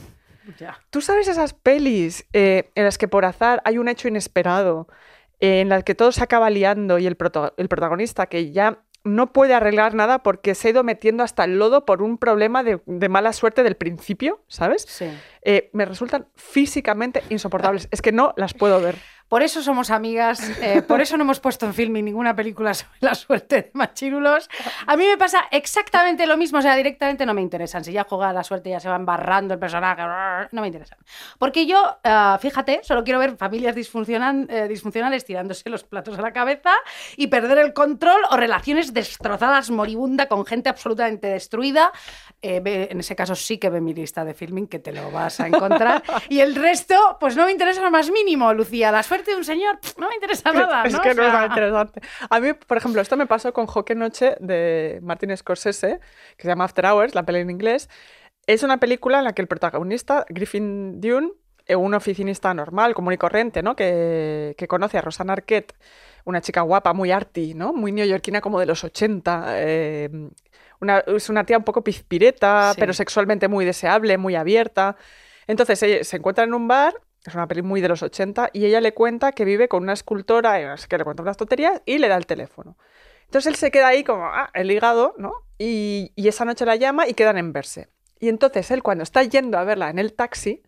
Ya. 0.59 0.79
¿Tú 0.91 1.01
sabes 1.01 1.29
esas 1.29 1.55
pelis 1.55 2.27
eh, 2.33 2.71
en 2.75 2.85
las 2.85 2.99
que 2.99 3.09
por 3.09 3.25
azar 3.25 3.63
hay 3.65 3.79
un 3.79 3.89
hecho 3.89 4.09
inesperado, 4.09 4.89
eh, 5.41 5.61
en 5.61 5.69
las 5.69 5.85
que 5.85 5.95
todo 5.95 6.13
se 6.13 6.23
acaba 6.23 6.51
liando 6.51 6.99
y 6.99 7.07
el, 7.07 7.17
proto- 7.17 7.53
el 7.57 7.69
protagonista 7.69 8.27
que 8.27 8.53
ya 8.53 8.83
no 9.05 9.33
puede 9.33 9.55
arreglar 9.55 9.95
nada 9.95 10.25
porque 10.25 10.57
se 10.57 10.67
ha 10.67 10.71
ido 10.73 10.83
metiendo 10.83 11.23
hasta 11.23 11.45
el 11.45 11.59
lodo 11.59 11.85
por 11.85 12.03
un 12.03 12.19
problema 12.19 12.65
de, 12.65 12.81
de 12.87 13.09
mala 13.09 13.33
suerte 13.33 13.63
del 13.63 13.77
principio, 13.77 14.43
¿sabes? 14.49 14.83
Sí. 14.89 15.07
Eh, 15.43 15.71
me 15.73 15.85
resultan 15.85 16.27
físicamente 16.35 17.23
insoportables. 17.29 17.87
Es 17.93 18.03
que 18.03 18.11
no 18.11 18.35
las 18.37 18.53
puedo 18.55 18.81
ver. 18.81 18.97
Por 19.29 19.43
eso 19.43 19.61
somos 19.61 19.91
amigas, 19.91 20.41
eh, 20.61 20.83
por 20.83 21.01
eso 21.01 21.17
no 21.17 21.25
hemos 21.25 21.41
puesto 21.41 21.67
en 21.67 21.75
filming 21.75 22.05
ninguna 22.05 22.37
película 22.37 22.73
sobre 22.75 22.93
la 23.01 23.15
suerte 23.17 23.57
de 23.57 23.71
machirulos. 23.75 24.49
A 24.87 24.97
mí 24.97 25.05
me 25.05 25.17
pasa 25.19 25.47
exactamente 25.51 26.27
lo 26.29 26.37
mismo, 26.37 26.61
o 26.61 26.63
sea, 26.63 26.77
directamente 26.77 27.27
no 27.27 27.35
me 27.35 27.43
interesan. 27.43 27.83
Si 27.83 27.91
ya 27.91 28.05
juega 28.09 28.33
la 28.33 28.45
suerte, 28.45 28.71
ya 28.71 28.79
se 28.79 28.89
va 28.89 28.95
embarrando 28.95 29.55
el 29.55 29.61
personaje, 29.61 30.03
no 30.53 30.61
me 30.61 30.69
interesan. 30.69 30.99
Porque 31.39 31.67
yo, 31.67 31.99
ah, 32.05 32.39
fíjate, 32.41 32.81
solo 32.85 33.03
quiero 33.03 33.19
ver 33.19 33.37
familias 33.37 33.75
disfuncionan- 33.75 34.47
eh, 34.49 34.69
disfuncionales 34.69 35.25
tirándose 35.25 35.69
los 35.71 35.83
platos 35.83 36.17
a 36.19 36.23
la 36.23 36.33
cabeza 36.33 36.71
y 37.17 37.27
perder 37.27 37.59
el 37.59 37.73
control 37.73 38.21
o 38.31 38.37
relaciones 38.37 38.95
destrozadas, 38.95 39.71
moribunda, 39.71 40.27
con 40.29 40.47
gente 40.47 40.69
absolutamente 40.69 41.27
destruida. 41.27 41.91
Eh, 42.43 42.61
ve- 42.61 42.89
en 42.91 43.01
ese 43.01 43.17
caso 43.17 43.35
sí 43.35 43.59
que 43.59 43.71
ve 43.71 43.81
mi 43.81 43.95
lista 43.95 44.25
de 44.25 44.35
filming, 44.35 44.67
que 44.69 44.79
te 44.79 44.93
lo 44.93 45.11
vas 45.11 45.41
a 45.41 45.47
encontrar. 45.49 46.03
Y 46.29 46.41
el 46.41 46.55
resto, 46.55 46.95
pues 47.19 47.35
no 47.37 47.47
me 47.47 47.53
interesa 47.53 47.81
lo 47.83 47.91
más 47.91 48.11
mínimo, 48.11 48.53
Lucía. 48.53 48.93
La 48.93 49.03
suerte 49.03 49.31
de 49.33 49.39
un 49.39 49.45
señor, 49.45 49.81
pff, 49.81 49.97
no 49.99 50.09
me 50.09 50.15
interesa 50.15 50.53
nada. 50.53 50.85
es 50.85 50.93
¿no? 50.93 51.01
que 51.01 51.11
O 51.11 51.15
no 51.15 51.23
es 51.23 51.27
sea, 51.29 51.33
nada 51.33 51.47
interesante. 51.47 52.01
A 52.29 52.39
mí, 52.41 52.53
por 52.53 52.77
ejemplo, 52.77 53.01
esto 53.01 53.17
me 53.17 53.27
pasó 53.27 53.53
con 53.53 53.67
Joque 53.67 53.95
Noche 53.95 54.37
de 54.41 55.01
Martin 55.03 55.35
Scorsese, 55.37 55.99
que 56.37 56.43
se 56.43 56.49
llama 56.49 56.65
After 56.65 56.85
Hours, 56.87 57.15
la 57.15 57.25
peli 57.25 57.41
en 57.41 57.51
inglés. 57.51 57.89
Es 58.47 58.63
una 58.63 58.77
película 58.79 59.19
en 59.19 59.25
la 59.25 59.33
que 59.33 59.43
el 59.43 59.49
protagonista, 59.49 60.25
Griffin 60.29 61.01
Dune, 61.01 61.33
eh, 61.67 61.75
un 61.75 61.95
oficinista 61.95 62.55
normal, 62.55 62.95
común 62.95 63.15
y 63.15 63.17
corriente, 63.17 63.63
¿no? 63.63 63.75
Que, 63.75 64.55
que 64.57 64.69
conoce 64.69 64.99
a 64.99 65.01
Rosanna 65.01 65.33
Arquette, 65.33 65.75
una 66.25 66.41
chica 66.41 66.61
guapa, 66.61 66.93
muy 66.93 67.11
arty, 67.11 67.55
¿no? 67.55 67.73
Muy 67.73 67.91
neoyorquina 67.93 68.41
como 68.41 68.61
de 68.61 68.67
los 68.67 68.85
80. 68.85 69.45
eh, 69.49 70.11
una, 70.81 70.99
es 71.07 71.29
una 71.29 71.45
tía 71.45 71.59
un 71.59 71.65
poco 71.65 71.83
pizpireta, 71.83 72.73
Sí. 72.75 72.81
pero 72.81 72.93
sexualmente 72.93 73.49
muy 73.49 73.65
deseable, 73.65 74.19
muy 74.19 74.35
abierta. 74.35 74.97
Entonces 75.47 75.83
ella 75.83 76.05
se 76.05 76.17
encuentra 76.17 76.45
en 76.45 76.55
un 76.55 76.69
bar, 76.69 76.95
es 77.25 77.35
una 77.35 77.47
peli 77.47 77.63
muy 77.63 77.81
de 77.81 77.89
los 77.89 78.03
80, 78.03 78.51
y 78.53 78.65
ella 78.67 78.81
le 78.81 78.93
cuenta 78.95 79.33
que 79.33 79.45
vive 79.45 79.69
con 79.69 79.83
una 79.83 79.93
escultora, 79.93 80.77
sé 80.77 80.87
qué, 80.89 80.99
le 80.99 81.05
cuenta 81.05 81.23
unas 81.23 81.37
tonterías 81.37 81.83
y 81.85 81.99
le 81.99 82.09
da 82.09 82.17
el 82.17 82.27
teléfono. 82.27 82.77
Entonces 83.25 83.49
él 83.51 83.57
se 83.57 83.71
queda 83.71 83.89
ahí 83.89 84.05
como, 84.05 84.25
ah, 84.27 84.51
el 84.55 84.71
hígado, 84.71 85.15
¿no? 85.19 85.33
Y, 85.59 86.13
y 86.15 86.29
esa 86.29 86.45
noche 86.45 86.65
la 86.65 86.77
llama 86.77 87.09
y 87.09 87.15
quedan 87.15 87.39
en 87.39 87.53
verse. 87.53 87.89
Y 88.21 88.29
entonces 88.29 88.71
él, 88.71 88.83
cuando 88.83 89.03
está 89.03 89.23
yendo 89.25 89.59
a 89.59 89.65
verla 89.65 89.91
en 89.91 89.99
el 89.99 90.13
taxi, 90.13 90.63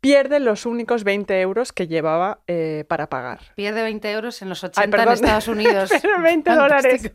pierde 0.00 0.40
los 0.40 0.66
únicos 0.66 1.04
20 1.04 1.40
euros 1.40 1.72
que 1.72 1.86
llevaba 1.86 2.40
eh, 2.46 2.84
para 2.88 3.08
pagar. 3.08 3.40
Pierde 3.54 3.82
20 3.82 4.12
euros 4.12 4.42
en 4.42 4.48
los 4.48 4.62
80 4.64 4.80
Ay, 4.96 5.02
en. 5.06 5.12
Estados 5.12 5.48
Unidos. 5.48 5.90
Pero 6.02 6.20
20 6.20 6.50
dólares. 6.54 7.10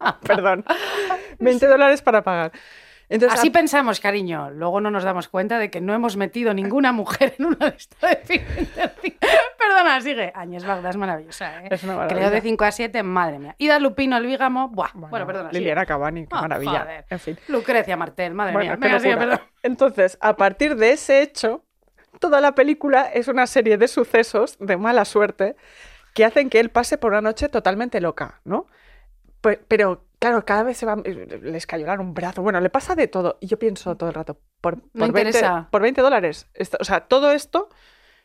Perdón. 0.26 0.64
20 1.38 1.66
dólares 1.66 2.02
para 2.02 2.22
pagar. 2.22 2.52
Entonces, 3.08 3.40
Así 3.40 3.48
a- 3.48 3.52
pensamos, 3.52 3.98
cariño. 3.98 4.50
Luego 4.50 4.80
no 4.80 4.90
nos 4.90 5.02
damos 5.02 5.26
cuenta 5.28 5.58
de 5.58 5.68
que 5.68 5.80
no 5.80 5.94
hemos 5.94 6.16
metido 6.16 6.54
ninguna 6.54 6.92
mujer 6.92 7.34
en 7.38 7.46
una 7.46 7.68
lista 7.70 8.06
de. 8.08 8.40
Perdona, 9.58 10.00
sigue. 10.00 10.32
Añez 10.34 10.64
Bagda 10.64 10.90
es 10.90 10.96
maravillosa, 10.96 11.64
¿eh? 11.64 11.68
Es 11.72 11.82
una 11.82 11.96
maravilla. 11.96 12.20
leo 12.20 12.30
de 12.30 12.40
5 12.40 12.64
a 12.64 12.70
7, 12.70 13.02
madre 13.02 13.38
mía. 13.38 13.54
Ida 13.58 13.78
Lupino, 13.80 14.16
el 14.16 14.26
Vígamo, 14.26 14.68
buah. 14.68 14.90
Bueno, 14.94 15.26
perdona. 15.26 15.48
sigue. 15.50 15.60
Liliana 15.60 15.86
Cavani, 15.86 16.22
qué 16.22 16.28
Ah, 16.30 16.42
maravilla. 16.42 16.80
joder. 16.82 17.04
En 17.10 17.18
fin. 17.18 17.38
Lucrecia 17.48 17.96
Martel, 17.96 18.34
madre 18.34 18.52
Bueno, 18.52 18.70
mía. 18.70 18.76
Venga, 18.80 19.00
sigue, 19.00 19.16
perdón. 19.16 19.40
Entonces, 19.62 20.16
a 20.20 20.36
partir 20.36 20.76
de 20.76 20.92
ese 20.92 21.20
hecho, 21.22 21.64
toda 22.20 22.40
la 22.40 22.54
película 22.54 23.10
es 23.12 23.26
una 23.28 23.46
serie 23.48 23.76
de 23.76 23.88
sucesos 23.88 24.56
de 24.60 24.76
mala 24.76 25.04
suerte 25.04 25.56
que 26.14 26.24
hacen 26.24 26.48
que 26.48 26.60
él 26.60 26.70
pase 26.70 26.96
por 26.96 27.10
una 27.12 27.20
noche 27.22 27.48
totalmente 27.48 28.00
loca, 28.00 28.40
¿no? 28.44 28.66
Pe- 29.40 29.60
Pero, 29.68 30.04
claro, 30.18 30.44
cada 30.44 30.62
vez 30.62 30.76
se 30.76 30.86
va, 30.86 30.96
le 30.96 31.56
escayolan 31.56 32.00
un 32.00 32.14
brazo, 32.14 32.42
bueno, 32.42 32.60
le 32.60 32.70
pasa 32.70 32.94
de 32.94 33.08
todo. 33.08 33.38
Y 33.40 33.46
yo 33.46 33.58
pienso 33.58 33.96
todo 33.96 34.08
el 34.10 34.14
rato, 34.14 34.38
por, 34.60 34.80
por, 34.80 35.12
20, 35.12 35.20
interesa. 35.20 35.68
por 35.70 35.82
20 35.82 36.00
dólares, 36.02 36.46
esto- 36.54 36.78
o 36.80 36.84
sea, 36.84 37.00
todo 37.00 37.32
esto, 37.32 37.68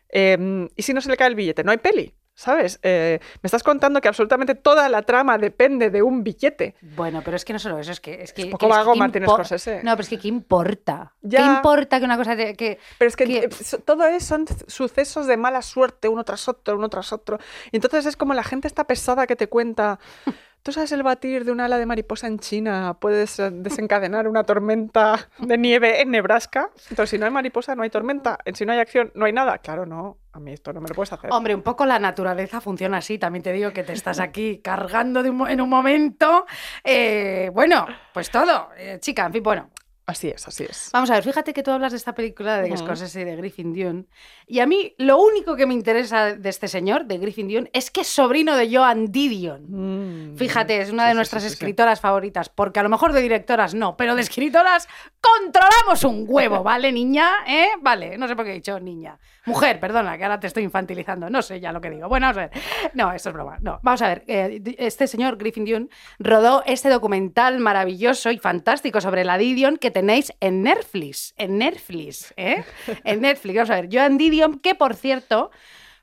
eh, 0.08 0.68
¿y 0.76 0.82
si 0.82 0.92
no 0.94 1.00
se 1.00 1.10
le 1.10 1.16
cae 1.16 1.28
el 1.28 1.34
billete? 1.34 1.64
No 1.64 1.70
hay 1.72 1.78
peli, 1.78 2.14
¿sabes? 2.34 2.78
Eh, 2.82 3.18
me 3.42 3.46
estás 3.48 3.62
contando 3.62 4.00
que 4.00 4.08
absolutamente 4.08 4.54
toda 4.54 4.88
la 4.88 5.02
trama 5.02 5.38
depende 5.38 5.90
de 5.90 6.02
un 6.02 6.22
billete. 6.22 6.76
Bueno, 6.82 7.22
pero 7.24 7.36
es 7.36 7.44
que 7.44 7.52
no 7.54 7.58
solo 7.58 7.78
eso, 7.78 7.90
es 7.92 8.00
que... 8.00 8.22
Es, 8.22 8.32
que, 8.32 8.44
un 8.44 8.50
poco 8.50 8.66
que- 8.66 8.72
vago 8.72 8.92
¿qué 8.92 9.20
Scorsese. 9.24 9.76
No, 9.82 9.92
pero 9.92 10.02
es 10.02 10.08
que 10.10 10.18
¿qué 10.18 10.28
importa? 10.28 11.14
¿Qué 11.22 11.28
Ya. 11.30 11.56
importa 11.56 11.98
que 11.98 12.04
una 12.04 12.16
cosa... 12.16 12.36
te- 12.36 12.54
que, 12.54 12.78
Pero 12.98 13.08
es 13.08 13.16
que 13.16 13.24
eh, 13.24 13.48
todo 13.84 14.04
eso 14.06 14.26
son 14.26 14.44
sucesos 14.68 15.26
de 15.26 15.36
mala 15.38 15.62
suerte, 15.62 16.08
uno 16.08 16.24
tras 16.24 16.46
otro, 16.48 16.76
uno 16.76 16.88
tras 16.88 17.12
otro. 17.12 17.38
Y 17.72 17.76
entonces 17.76 18.06
es 18.06 18.16
como 18.16 18.34
la 18.34 18.44
gente 18.44 18.68
está 18.68 18.84
pesada 18.84 19.26
que 19.26 19.34
te 19.34 19.48
cuenta. 19.48 19.98
¿Tú 20.66 20.72
sabes 20.72 20.90
el 20.90 21.04
batir 21.04 21.44
de 21.44 21.52
un 21.52 21.60
ala 21.60 21.78
de 21.78 21.86
mariposa 21.86 22.26
en 22.26 22.40
China? 22.40 22.96
Puedes 22.98 23.38
eh, 23.38 23.52
desencadenar 23.52 24.26
una 24.26 24.42
tormenta 24.42 25.28
de 25.38 25.56
nieve 25.56 26.00
en 26.02 26.10
Nebraska. 26.10 26.70
Entonces, 26.90 27.10
si 27.10 27.18
no 27.18 27.24
hay 27.24 27.30
mariposa, 27.30 27.76
no 27.76 27.84
hay 27.84 27.90
tormenta. 27.90 28.36
Si 28.52 28.66
no 28.66 28.72
hay 28.72 28.80
acción, 28.80 29.12
no 29.14 29.26
hay 29.26 29.32
nada. 29.32 29.58
Claro, 29.58 29.86
no. 29.86 30.18
A 30.32 30.40
mí 30.40 30.52
esto 30.52 30.72
no 30.72 30.80
me 30.80 30.88
lo 30.88 30.96
puedes 30.96 31.12
hacer. 31.12 31.30
Hombre, 31.32 31.54
un 31.54 31.62
poco 31.62 31.86
la 31.86 32.00
naturaleza 32.00 32.60
funciona 32.60 32.96
así. 32.96 33.16
También 33.16 33.44
te 33.44 33.52
digo 33.52 33.72
que 33.72 33.84
te 33.84 33.92
estás 33.92 34.18
aquí 34.18 34.58
cargando 34.58 35.20
en 35.20 35.60
un 35.60 35.68
momento. 35.68 36.46
Eh, 36.82 37.48
bueno, 37.54 37.86
pues 38.12 38.28
todo. 38.28 38.70
Eh, 38.76 38.98
chica, 39.00 39.24
en 39.24 39.34
fin, 39.34 39.44
bueno. 39.44 39.70
Así 40.06 40.28
es, 40.28 40.46
así 40.46 40.62
es. 40.62 40.90
Vamos 40.92 41.10
a 41.10 41.14
ver, 41.14 41.24
fíjate 41.24 41.52
que 41.52 41.64
tú 41.64 41.72
hablas 41.72 41.90
de 41.90 41.98
esta 41.98 42.14
película 42.14 42.62
de 42.62 42.68
Ujú. 42.68 42.78
Scorsese 42.78 43.22
y 43.22 43.24
de 43.24 43.34
Griffin 43.34 43.72
Dune. 43.74 44.04
Y 44.46 44.60
a 44.60 44.66
mí 44.66 44.94
lo 44.98 45.18
único 45.18 45.56
que 45.56 45.66
me 45.66 45.74
interesa 45.74 46.36
de 46.36 46.48
este 46.48 46.68
señor, 46.68 47.06
de 47.06 47.18
Griffin 47.18 47.48
Dune, 47.48 47.70
es 47.72 47.90
que 47.90 48.02
es 48.02 48.06
sobrino 48.06 48.56
de 48.56 48.72
Joan 48.72 49.10
Didion. 49.10 49.66
Mm. 50.32 50.36
Fíjate, 50.36 50.80
es 50.80 50.92
una 50.92 51.06
de 51.06 51.10
sí, 51.10 51.16
nuestras 51.16 51.42
sí, 51.42 51.48
sí, 51.48 51.56
sí. 51.56 51.58
escritoras 51.58 52.00
favoritas, 52.00 52.48
porque 52.48 52.78
a 52.78 52.84
lo 52.84 52.88
mejor 52.88 53.12
de 53.12 53.20
directoras 53.20 53.74
no, 53.74 53.96
pero 53.96 54.14
de 54.14 54.22
escritoras 54.22 54.86
controlamos 55.20 56.04
un 56.04 56.24
huevo, 56.28 56.62
¿vale, 56.62 56.92
niña? 56.92 57.28
¿Eh? 57.48 57.70
Vale, 57.80 58.16
no 58.16 58.28
sé 58.28 58.36
por 58.36 58.44
qué 58.44 58.52
he 58.52 58.54
dicho 58.54 58.78
niña. 58.78 59.18
Mujer, 59.46 59.80
perdona, 59.80 60.18
que 60.18 60.24
ahora 60.24 60.40
te 60.40 60.48
estoy 60.48 60.64
infantilizando, 60.64 61.30
no 61.30 61.40
sé 61.40 61.60
ya 61.60 61.72
lo 61.72 61.80
que 61.80 61.90
digo. 61.90 62.08
Bueno, 62.08 62.26
vamos 62.26 62.38
a 62.38 62.48
ver. 62.48 62.62
No, 62.94 63.12
esto 63.12 63.30
es 63.30 63.32
broma. 63.32 63.58
No, 63.60 63.78
vamos 63.82 64.02
a 64.02 64.08
ver. 64.08 64.24
eh, 64.26 64.60
este 64.78 65.06
señor 65.06 65.36
Griffin 65.38 65.64
Dune 65.64 65.88
rodó 66.18 66.62
este 66.66 66.88
documental 66.88 67.58
maravilloso 67.58 68.30
y 68.30 68.38
fantástico 68.38 69.00
sobre 69.00 69.24
la 69.24 69.38
Didion 69.38 69.76
que 69.76 69.90
tenéis 69.90 70.32
en 70.40 70.62
Netflix. 70.62 71.32
En 71.36 71.58
Netflix, 71.58 72.34
¿eh? 72.36 72.64
En 73.04 73.20
Netflix, 73.20 73.54
vamos 73.56 73.70
a 73.70 73.80
ver. 73.80 73.88
Joan 73.90 74.18
Didion, 74.18 74.58
que 74.58 74.74
por 74.74 74.94
cierto 74.94 75.50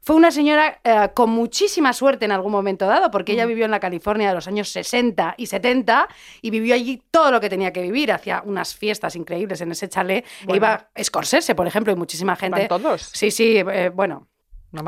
Fue 0.03 0.17
una 0.17 0.31
señora 0.31 0.81
eh, 0.83 1.09
con 1.13 1.29
muchísima 1.29 1.93
suerte 1.93 2.25
en 2.25 2.33
algún 2.33 2.51
momento 2.51 2.85
dado, 2.85 3.09
porque 3.09 3.31
ella 3.31 3.45
vivió 3.45 3.63
en 3.63 3.71
la 3.71 3.79
California 3.79 4.27
de 4.27 4.35
los 4.35 4.47
años 4.49 4.67
60 4.67 5.35
y 5.37 5.45
70 5.45 6.09
y 6.41 6.49
vivió 6.49 6.75
allí 6.75 7.01
todo 7.09 7.31
lo 7.31 7.39
que 7.39 7.49
tenía 7.49 7.71
que 7.71 7.81
vivir. 7.81 8.11
Hacía 8.11 8.43
unas 8.45 8.75
fiestas 8.75 9.15
increíbles 9.15 9.61
en 9.61 9.71
ese 9.71 9.87
chalet. 9.87 10.25
E 10.47 10.55
iba 10.57 10.89
Scorsese, 11.01 11.55
por 11.55 11.67
ejemplo, 11.67 11.93
y 11.93 11.95
muchísima 11.95 12.35
gente. 12.35 12.67
¿Van 12.67 12.81
todos? 12.81 13.01
Sí, 13.13 13.31
sí, 13.31 13.55
eh, 13.57 13.89
bueno, 13.95 14.27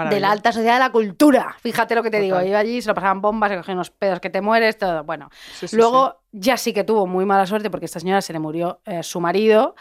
de 0.10 0.20
la 0.20 0.32
alta 0.32 0.52
sociedad 0.52 0.74
de 0.74 0.80
la 0.80 0.92
cultura. 0.92 1.56
Fíjate 1.62 1.96
lo 1.96 2.04
que 2.04 2.10
te 2.10 2.18
Total. 2.18 2.24
digo. 2.44 2.50
Iba 2.50 2.60
allí, 2.60 2.82
se 2.82 2.90
lo 2.90 2.96
pasaban 2.96 3.22
bombas, 3.22 3.52
se 3.52 3.58
cogían 3.58 3.78
unos 3.78 3.92
pedos 3.92 4.20
que 4.20 4.30
te 4.30 4.42
mueres, 4.42 4.78
todo. 4.78 5.04
Bueno, 5.04 5.30
Sí, 5.60 5.68
sí, 5.68 5.78
luego 5.78 6.24
ya 6.32 6.58
sí 6.58 6.74
que 6.74 6.84
tuvo 6.84 7.08
muy 7.08 7.24
mala 7.26 7.46
suerte 7.46 7.70
porque 7.70 7.86
esta 7.86 8.00
señora 8.00 8.22
se 8.22 8.34
le 8.34 8.40
murió 8.40 8.82
eh, 8.86 9.04
su 9.04 9.22
marido 9.22 9.76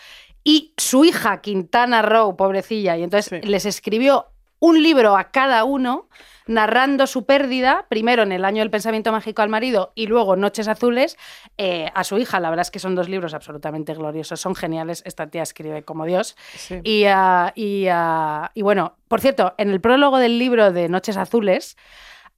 y 0.45 0.75
su 0.76 1.05
hija 1.07 1.41
Quintana 1.41 2.03
Roo, 2.03 2.37
pobrecilla, 2.37 2.97
y 2.99 3.03
entonces 3.03 3.43
les 3.45 3.64
escribió 3.64 4.34
un 4.64 4.83
libro 4.83 5.14
a 5.14 5.25
cada 5.25 5.64
uno 5.64 6.09
narrando 6.47 7.06
su 7.06 7.26
pérdida, 7.26 7.85
primero 7.90 8.23
en 8.23 8.33
el 8.33 8.47
año 8.47 8.61
del 8.61 8.71
pensamiento 8.71 9.12
mágico 9.12 9.42
al 9.42 9.50
marido 9.50 9.92
y 9.94 10.06
luego 10.06 10.37
Noches 10.37 10.68
Azules 10.68 11.18
eh, 11.59 11.90
a 11.94 12.02
su 12.02 12.16
hija. 12.16 12.40
La 12.40 12.49
verdad 12.49 12.62
es 12.62 12.71
que 12.71 12.78
son 12.78 12.94
dos 12.94 13.11
libros 13.11 13.35
absolutamente 13.35 13.92
gloriosos, 13.92 14.40
son 14.40 14.54
geniales. 14.54 15.02
Esta 15.04 15.26
tía 15.26 15.42
escribe 15.42 15.83
como 15.83 16.06
Dios. 16.06 16.35
sí. 16.56 16.80
Y, 16.83 17.04
ah, 17.04 17.52
y, 17.54 17.88
ah, 17.90 18.52
y 18.54 18.62
bueno, 18.62 18.97
por 19.09 19.21
cierto, 19.21 19.52
en 19.59 19.68
el 19.68 19.83
prólogo 19.83 20.16
del 20.16 20.38
libro 20.38 20.73
de 20.73 20.88
Noches 20.88 21.18
Azules 21.18 21.76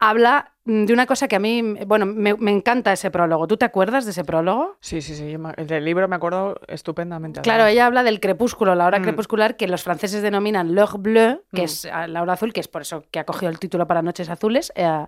habla 0.00 0.55
de 0.66 0.92
una 0.92 1.06
cosa 1.06 1.28
que 1.28 1.36
a 1.36 1.38
mí, 1.38 1.62
bueno, 1.86 2.04
me, 2.06 2.34
me 2.34 2.50
encanta 2.50 2.92
ese 2.92 3.10
prólogo. 3.10 3.46
¿Tú 3.46 3.56
te 3.56 3.64
acuerdas 3.64 4.04
de 4.04 4.10
ese 4.10 4.24
prólogo? 4.24 4.76
Sí, 4.80 5.00
sí, 5.00 5.14
sí. 5.14 5.36
El 5.56 5.66
del 5.66 5.84
libro 5.84 6.08
me 6.08 6.16
acuerdo 6.16 6.60
estupendamente. 6.66 7.40
Claro, 7.40 7.62
además. 7.62 7.72
ella 7.72 7.86
habla 7.86 8.02
del 8.02 8.18
crepúsculo, 8.20 8.74
la 8.74 8.86
hora 8.86 8.98
Mm. 8.98 9.02
crepuscular, 9.02 9.56
que 9.56 9.68
los 9.68 9.82
franceses 9.84 10.22
denominan 10.22 10.74
l'heure 10.74 10.98
bleue, 10.98 11.40
que 11.54 11.62
Mm. 11.62 11.64
es 11.64 11.84
ah, 11.86 12.06
la 12.08 12.20
hora 12.20 12.32
azul, 12.34 12.52
que 12.52 12.60
es 12.60 12.68
por 12.68 12.82
eso 12.82 13.04
que 13.10 13.18
ha 13.20 13.24
cogido 13.24 13.50
el 13.50 13.58
título 13.58 13.86
para 13.86 14.02
Noches 14.02 14.28
Azules. 14.28 14.72
eh, 14.74 15.06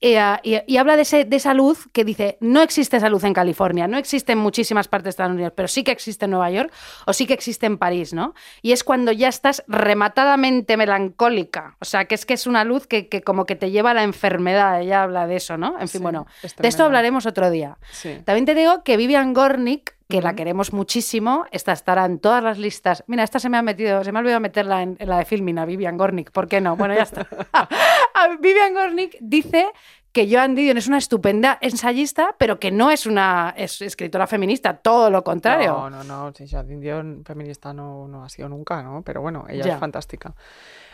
eh, 0.00 0.20
y, 0.42 0.56
y 0.66 0.76
habla 0.76 0.96
de, 0.96 1.02
ese- 1.02 1.24
de 1.24 1.36
esa 1.36 1.54
luz 1.54 1.88
que 1.92 2.04
dice, 2.04 2.36
no 2.40 2.60
existe 2.60 2.96
esa 2.98 3.08
luz 3.08 3.24
en 3.24 3.32
California, 3.32 3.86
no 3.88 3.96
existe 3.96 4.32
en 4.32 4.38
muchísimas 4.38 4.86
partes 4.88 5.04
de 5.04 5.10
Estados 5.10 5.32
Unidos, 5.32 5.52
pero 5.56 5.66
sí 5.68 5.82
que 5.82 5.92
existe 5.92 6.26
en 6.26 6.32
Nueva 6.32 6.50
York 6.50 6.70
o 7.06 7.12
sí 7.14 7.26
que 7.26 7.32
existe 7.32 7.64
en 7.66 7.78
París, 7.78 8.12
¿no? 8.12 8.34
Y 8.60 8.72
es 8.72 8.84
cuando 8.84 9.12
ya 9.12 9.28
estás 9.28 9.62
rematadamente 9.66 10.76
melancólica, 10.76 11.76
o 11.80 11.84
sea, 11.86 12.04
que 12.04 12.14
es 12.14 12.26
que 12.26 12.34
es 12.34 12.46
una 12.46 12.64
luz 12.64 12.86
que, 12.86 13.08
que 13.08 13.22
como 13.22 13.46
que 13.46 13.56
te 13.56 13.70
lleva 13.70 13.92
a 13.92 13.94
la 13.94 14.02
enfermedad, 14.02 14.82
ella 14.82 14.93
habla 14.94 15.26
de 15.26 15.36
eso, 15.36 15.56
¿no? 15.56 15.74
En 15.80 15.88
fin, 15.88 15.98
Sí, 15.98 16.02
bueno, 16.02 16.26
es 16.42 16.54
de 16.56 16.68
esto 16.68 16.84
hablaremos 16.84 17.26
otro 17.26 17.50
día. 17.50 17.78
Sí. 17.92 18.20
También 18.24 18.44
te 18.46 18.54
digo 18.54 18.82
que 18.84 18.96
Vivian 18.96 19.34
Gornick, 19.34 19.94
que 20.08 20.20
la 20.22 20.34
queremos 20.34 20.72
muchísimo, 20.72 21.44
esta 21.50 21.72
estará 21.72 22.04
en 22.04 22.18
todas 22.18 22.42
las 22.42 22.58
listas. 22.58 23.02
Mira, 23.06 23.22
esta 23.24 23.38
se 23.38 23.48
me 23.48 23.56
ha 23.56 23.62
metido, 23.62 24.04
se 24.04 24.12
me 24.12 24.18
ha 24.18 24.20
olvidado 24.20 24.40
meterla 24.40 24.82
en, 24.82 24.96
en 24.98 25.08
la 25.08 25.18
de 25.18 25.24
filming 25.24 25.58
a 25.58 25.64
Vivian 25.64 25.96
Gornick. 25.96 26.30
¿Por 26.30 26.46
qué 26.48 26.60
no? 26.60 26.76
Bueno, 26.76 26.94
ya 26.94 27.02
está. 27.02 27.26
Vivian 28.40 28.74
Gornick 28.74 29.16
dice 29.20 29.66
que 30.12 30.28
Joan 30.32 30.54
Didion 30.54 30.78
es 30.78 30.86
una 30.86 30.98
estupenda 30.98 31.58
ensayista, 31.60 32.36
pero 32.38 32.60
que 32.60 32.70
no 32.70 32.90
es 32.92 33.04
una 33.06 33.52
es 33.56 33.82
escritora 33.82 34.28
feminista, 34.28 34.74
todo 34.76 35.10
lo 35.10 35.24
contrario. 35.24 35.72
No, 35.72 35.90
no, 35.90 36.04
no. 36.04 36.32
Sí, 36.36 36.46
Joan 36.48 36.68
Didion 36.68 37.24
feminista 37.26 37.72
no, 37.72 38.06
no 38.06 38.22
ha 38.22 38.28
sido 38.28 38.48
nunca, 38.48 38.80
¿no? 38.82 39.02
Pero 39.02 39.22
bueno, 39.22 39.44
ella 39.48 39.64
Ya. 39.64 39.74
es 39.74 39.80
fantástica. 39.80 40.32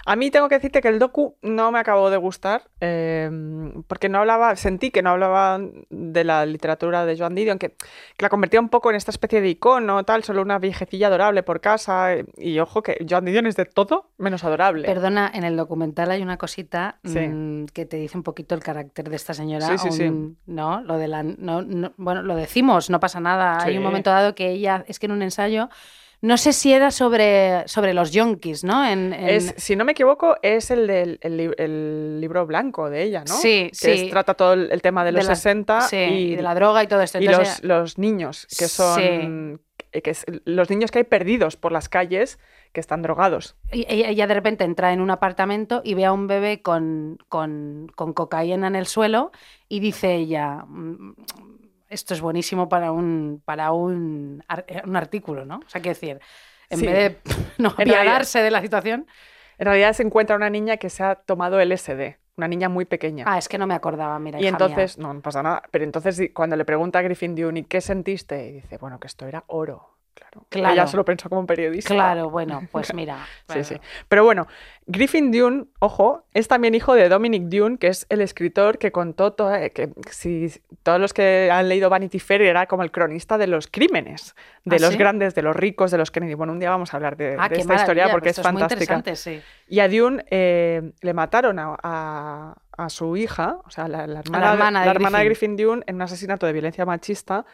A 0.06 0.16
mí 0.16 0.30
tengo 0.30 0.48
que 0.48 0.54
decirte 0.56 0.80
que 0.80 0.88
el 0.88 0.98
docu 0.98 1.36
no 1.42 1.70
me 1.72 1.78
acabó 1.78 2.10
de 2.10 2.16
gustar, 2.16 2.62
eh, 2.80 3.30
porque 3.86 4.08
no 4.08 4.18
hablaba, 4.18 4.56
sentí 4.56 4.90
que 4.90 5.02
no 5.02 5.10
hablaba 5.10 5.60
de 5.90 6.24
la 6.24 6.46
literatura 6.46 7.04
de 7.04 7.18
Joan 7.18 7.34
Didion, 7.34 7.58
que, 7.58 7.70
que 7.70 7.76
la 8.22 8.28
convertía 8.28 8.60
un 8.60 8.68
poco 8.70 8.90
en 8.90 8.96
esta 8.96 9.10
especie 9.10 9.40
de 9.40 9.48
icono, 9.50 10.02
tal, 10.04 10.24
solo 10.24 10.42
una 10.42 10.58
viejecilla 10.58 11.08
adorable 11.08 11.42
por 11.42 11.60
casa. 11.60 12.14
eh, 12.14 12.24
Y 12.36 12.58
ojo 12.60 12.82
que 12.82 13.04
Joan 13.08 13.24
Didion 13.26 13.46
es 13.46 13.56
de 13.56 13.66
todo 13.66 14.10
menos 14.18 14.44
adorable. 14.44 14.86
Perdona, 14.86 15.30
en 15.34 15.44
el 15.44 15.56
documental 15.56 16.10
hay 16.10 16.22
una 16.22 16.36
cosita 16.38 16.98
Sí. 17.04 17.18
mm, 17.20 17.66
que 17.66 17.86
te 17.86 17.96
dice 17.96 18.16
un 18.16 18.22
poquito 18.22 18.54
el 18.54 18.62
carácter 18.62 19.08
de 19.10 19.16
esta 19.16 19.34
señora. 19.34 19.66
Sí, 19.66 19.78
sí, 19.78 19.90
sí. 19.92 20.04
un- 20.04 20.38
No, 20.46 20.80
lo 20.82 20.96
de 20.98 21.08
la, 21.08 21.22
no, 21.22 21.62
no- 21.62 21.92
bueno, 21.96 22.22
lo 22.22 22.34
decimos, 22.36 22.90
no 22.90 23.00
pasa 23.00 23.20
nada. 23.20 23.58
Hay 23.62 23.76
un 23.76 23.84
momento 23.84 24.10
dado 24.10 24.34
que 24.34 24.50
ella, 24.50 24.84
es 24.88 24.98
que 24.98 25.06
en 25.06 25.12
un 25.12 25.22
ensayo, 25.22 25.68
no 26.22 26.36
sé 26.36 26.52
si 26.52 26.72
era 26.72 26.90
sobre, 26.90 27.66
sobre 27.66 27.94
los 27.94 28.10
yonkis, 28.10 28.62
¿no? 28.64 28.84
En, 28.86 29.12
en- 29.14 29.28
Es, 29.28 29.54
si 29.56 29.74
no 29.76 29.84
me 29.84 29.92
equivoco, 29.92 30.36
es 30.42 30.70
el 30.70 30.86
del 30.86 31.18
el, 31.22 31.36
li- 31.36 31.54
el 31.56 32.20
libro 32.20 32.46
blanco 32.46 32.90
de 32.90 33.02
ella, 33.04 33.24
¿no? 33.26 33.34
Sí, 33.34 33.68
que 33.70 33.74
sí. 33.74 33.90
es- 33.90 34.10
trata 34.10 34.34
todo 34.34 34.52
el, 34.52 34.70
el 34.70 34.82
tema 34.82 35.02
de 35.04 35.12
de 35.12 35.18
los 35.18 35.26
la- 35.28 35.34
60 35.34 35.80
sí, 35.82 35.96
y, 35.96 36.36
de 36.36 36.42
la 36.42 36.54
droga 36.54 36.82
y 36.82 36.86
todo 36.88 37.00
esto. 37.00 37.18
y 37.18 37.24
los, 37.26 37.62
los 37.64 37.96
niños, 37.98 38.46
que 38.58 38.68
son 38.68 39.60
que 39.92 40.10
es- 40.10 40.24
los 40.44 40.70
niños 40.70 40.90
que 40.92 40.98
hay 40.98 41.04
perdidos 41.04 41.56
por 41.56 41.72
las 41.72 41.88
calles 41.88 42.38
que 42.72 42.78
están 42.80 43.02
drogados. 43.02 43.56
Y- 43.72 43.86
Ella, 43.88 44.08
ella 44.10 44.26
de 44.28 44.34
repente 44.34 44.62
entra 44.64 44.92
en 44.92 45.00
un 45.00 45.10
apartamento 45.10 45.80
y 45.84 45.94
ve 45.94 46.04
a 46.04 46.12
un 46.12 46.28
bebé 46.28 46.62
con, 46.62 47.18
con- 47.28 47.90
con 47.96 48.12
cocaína 48.12 48.68
en 48.68 48.76
el 48.76 48.86
suelo 48.86 49.32
y 49.68 49.80
dice 49.80 50.14
ella, 50.14 50.64
"Mm, 50.68 51.14
esto 51.90 52.14
es 52.14 52.20
buenísimo 52.22 52.68
para 52.68 52.92
un, 52.92 53.42
para 53.44 53.72
un, 53.72 54.42
eh, 54.66 54.80
un 54.86 54.96
artículo, 54.96 55.44
¿no? 55.44 55.56
O 55.58 55.68
sea, 55.68 55.80
quiero 55.82 55.94
decir, 55.94 56.20
en 56.70 56.78
Sí. 56.78 56.86
vez 56.86 56.94
de 57.24 57.32
no 57.58 57.68
apiadarse 57.70 58.40
de 58.42 58.50
la 58.50 58.60
situación... 58.62 59.06
En 59.58 59.66
realidad 59.66 59.92
se 59.92 60.02
encuentra 60.02 60.36
una 60.36 60.48
niña 60.48 60.78
que 60.78 60.88
se 60.88 61.02
ha 61.04 61.16
tomado 61.16 61.60
LSD, 61.60 62.16
una 62.38 62.48
niña 62.48 62.70
muy 62.70 62.86
pequeña. 62.86 63.26
Ah, 63.28 63.36
es 63.36 63.46
que 63.46 63.58
no 63.58 63.66
me 63.66 63.74
acordaba, 63.74 64.18
mira, 64.18 64.38
y 64.38 64.40
mía. 64.40 64.48
entonces, 64.48 64.96
no, 64.96 65.12
no 65.12 65.20
pasa 65.20 65.42
nada, 65.42 65.62
pero 65.70 65.84
entonces 65.84 66.18
cuando 66.32 66.56
le 66.56 66.64
pregunta 66.64 66.98
a 66.98 67.02
Griffin 67.02 67.34
Dune, 67.34 67.60
¿y 67.60 67.64
qué 67.64 67.82
sentiste? 67.82 68.46
Y 68.48 68.52
dice, 68.52 68.78
bueno, 68.78 68.98
que 68.98 69.06
esto 69.06 69.26
era 69.26 69.44
oro. 69.48 69.98
Claro. 70.14 70.46
Claro. 70.48 70.74
Ella 70.74 70.86
solo 70.86 71.04
pensó 71.04 71.28
como 71.28 71.46
periodista. 71.46 71.94
Claro, 71.94 72.30
bueno, 72.30 72.62
pues 72.72 72.92
mira. 72.94 73.18
Sí, 73.48 73.64
sí. 73.64 73.76
Pero 74.08 74.24
bueno, 74.24 74.46
Griffin 74.86 75.32
Dune, 75.32 75.64
ojo, 75.78 76.24
es 76.34 76.46
también 76.48 76.74
hijo 76.74 76.94
de 76.94 77.08
Dominic 77.08 77.44
Dune, 77.44 77.78
que 77.78 77.88
es 77.88 78.06
el 78.10 78.20
escritor 78.20 78.78
que 78.78 78.92
contó, 78.92 79.32
to- 79.32 79.52
eh, 79.54 79.70
que 79.70 79.90
si 80.10 80.52
todos 80.82 81.00
los 81.00 81.12
que 81.14 81.48
han 81.52 81.68
leído 81.68 81.88
Vanity 81.90 82.18
Fair 82.18 82.42
era 82.42 82.66
como 82.66 82.82
el 82.82 82.90
cronista 82.92 83.38
de 83.38 83.46
los 83.46 83.66
crímenes, 83.66 84.34
de 84.64 84.76
¿Ah, 84.76 84.78
los 84.80 84.90
sí? 84.90 84.96
grandes, 84.98 85.34
de 85.34 85.42
los 85.42 85.56
ricos, 85.56 85.90
de 85.90 85.98
los 85.98 86.10
Kennedy. 86.10 86.34
Bueno, 86.34 86.52
un 86.52 86.58
día 86.60 86.70
vamos 86.70 86.92
a 86.92 86.96
hablar 86.96 87.16
de, 87.16 87.36
Ah, 87.38 87.48
de 87.48 87.56
esta 87.56 87.74
historia 87.74 88.10
porque 88.10 88.28
pues 88.28 88.38
es 88.38 88.38
esto 88.38 88.52
muy 88.52 88.60
fantástica. 88.60 89.16
sí. 89.16 89.40
Y 89.68 89.80
a 89.80 89.88
Dune 89.88 90.24
eh, 90.30 90.92
le 91.00 91.14
mataron 91.14 91.58
a, 91.58 91.76
a- 91.82 92.54
a 92.76 92.88
su 92.88 93.16
hija, 93.16 93.58
o 93.64 93.70
sea, 93.70 93.88
la, 93.88 94.06
la 94.06 94.20
hermana, 94.20 94.46
de- 94.48 94.52
hermana 94.54 94.80
de 94.80 94.86
la 94.86 94.92
hermana 94.92 95.18
de 95.18 95.24
Griffin. 95.26 95.54
Griffin 95.56 95.66
Dune 95.68 95.82
en 95.86 95.96
un 95.96 96.02
asesinato 96.02 96.46
de 96.46 96.52
violencia 96.52 96.84
machista. 96.86 97.44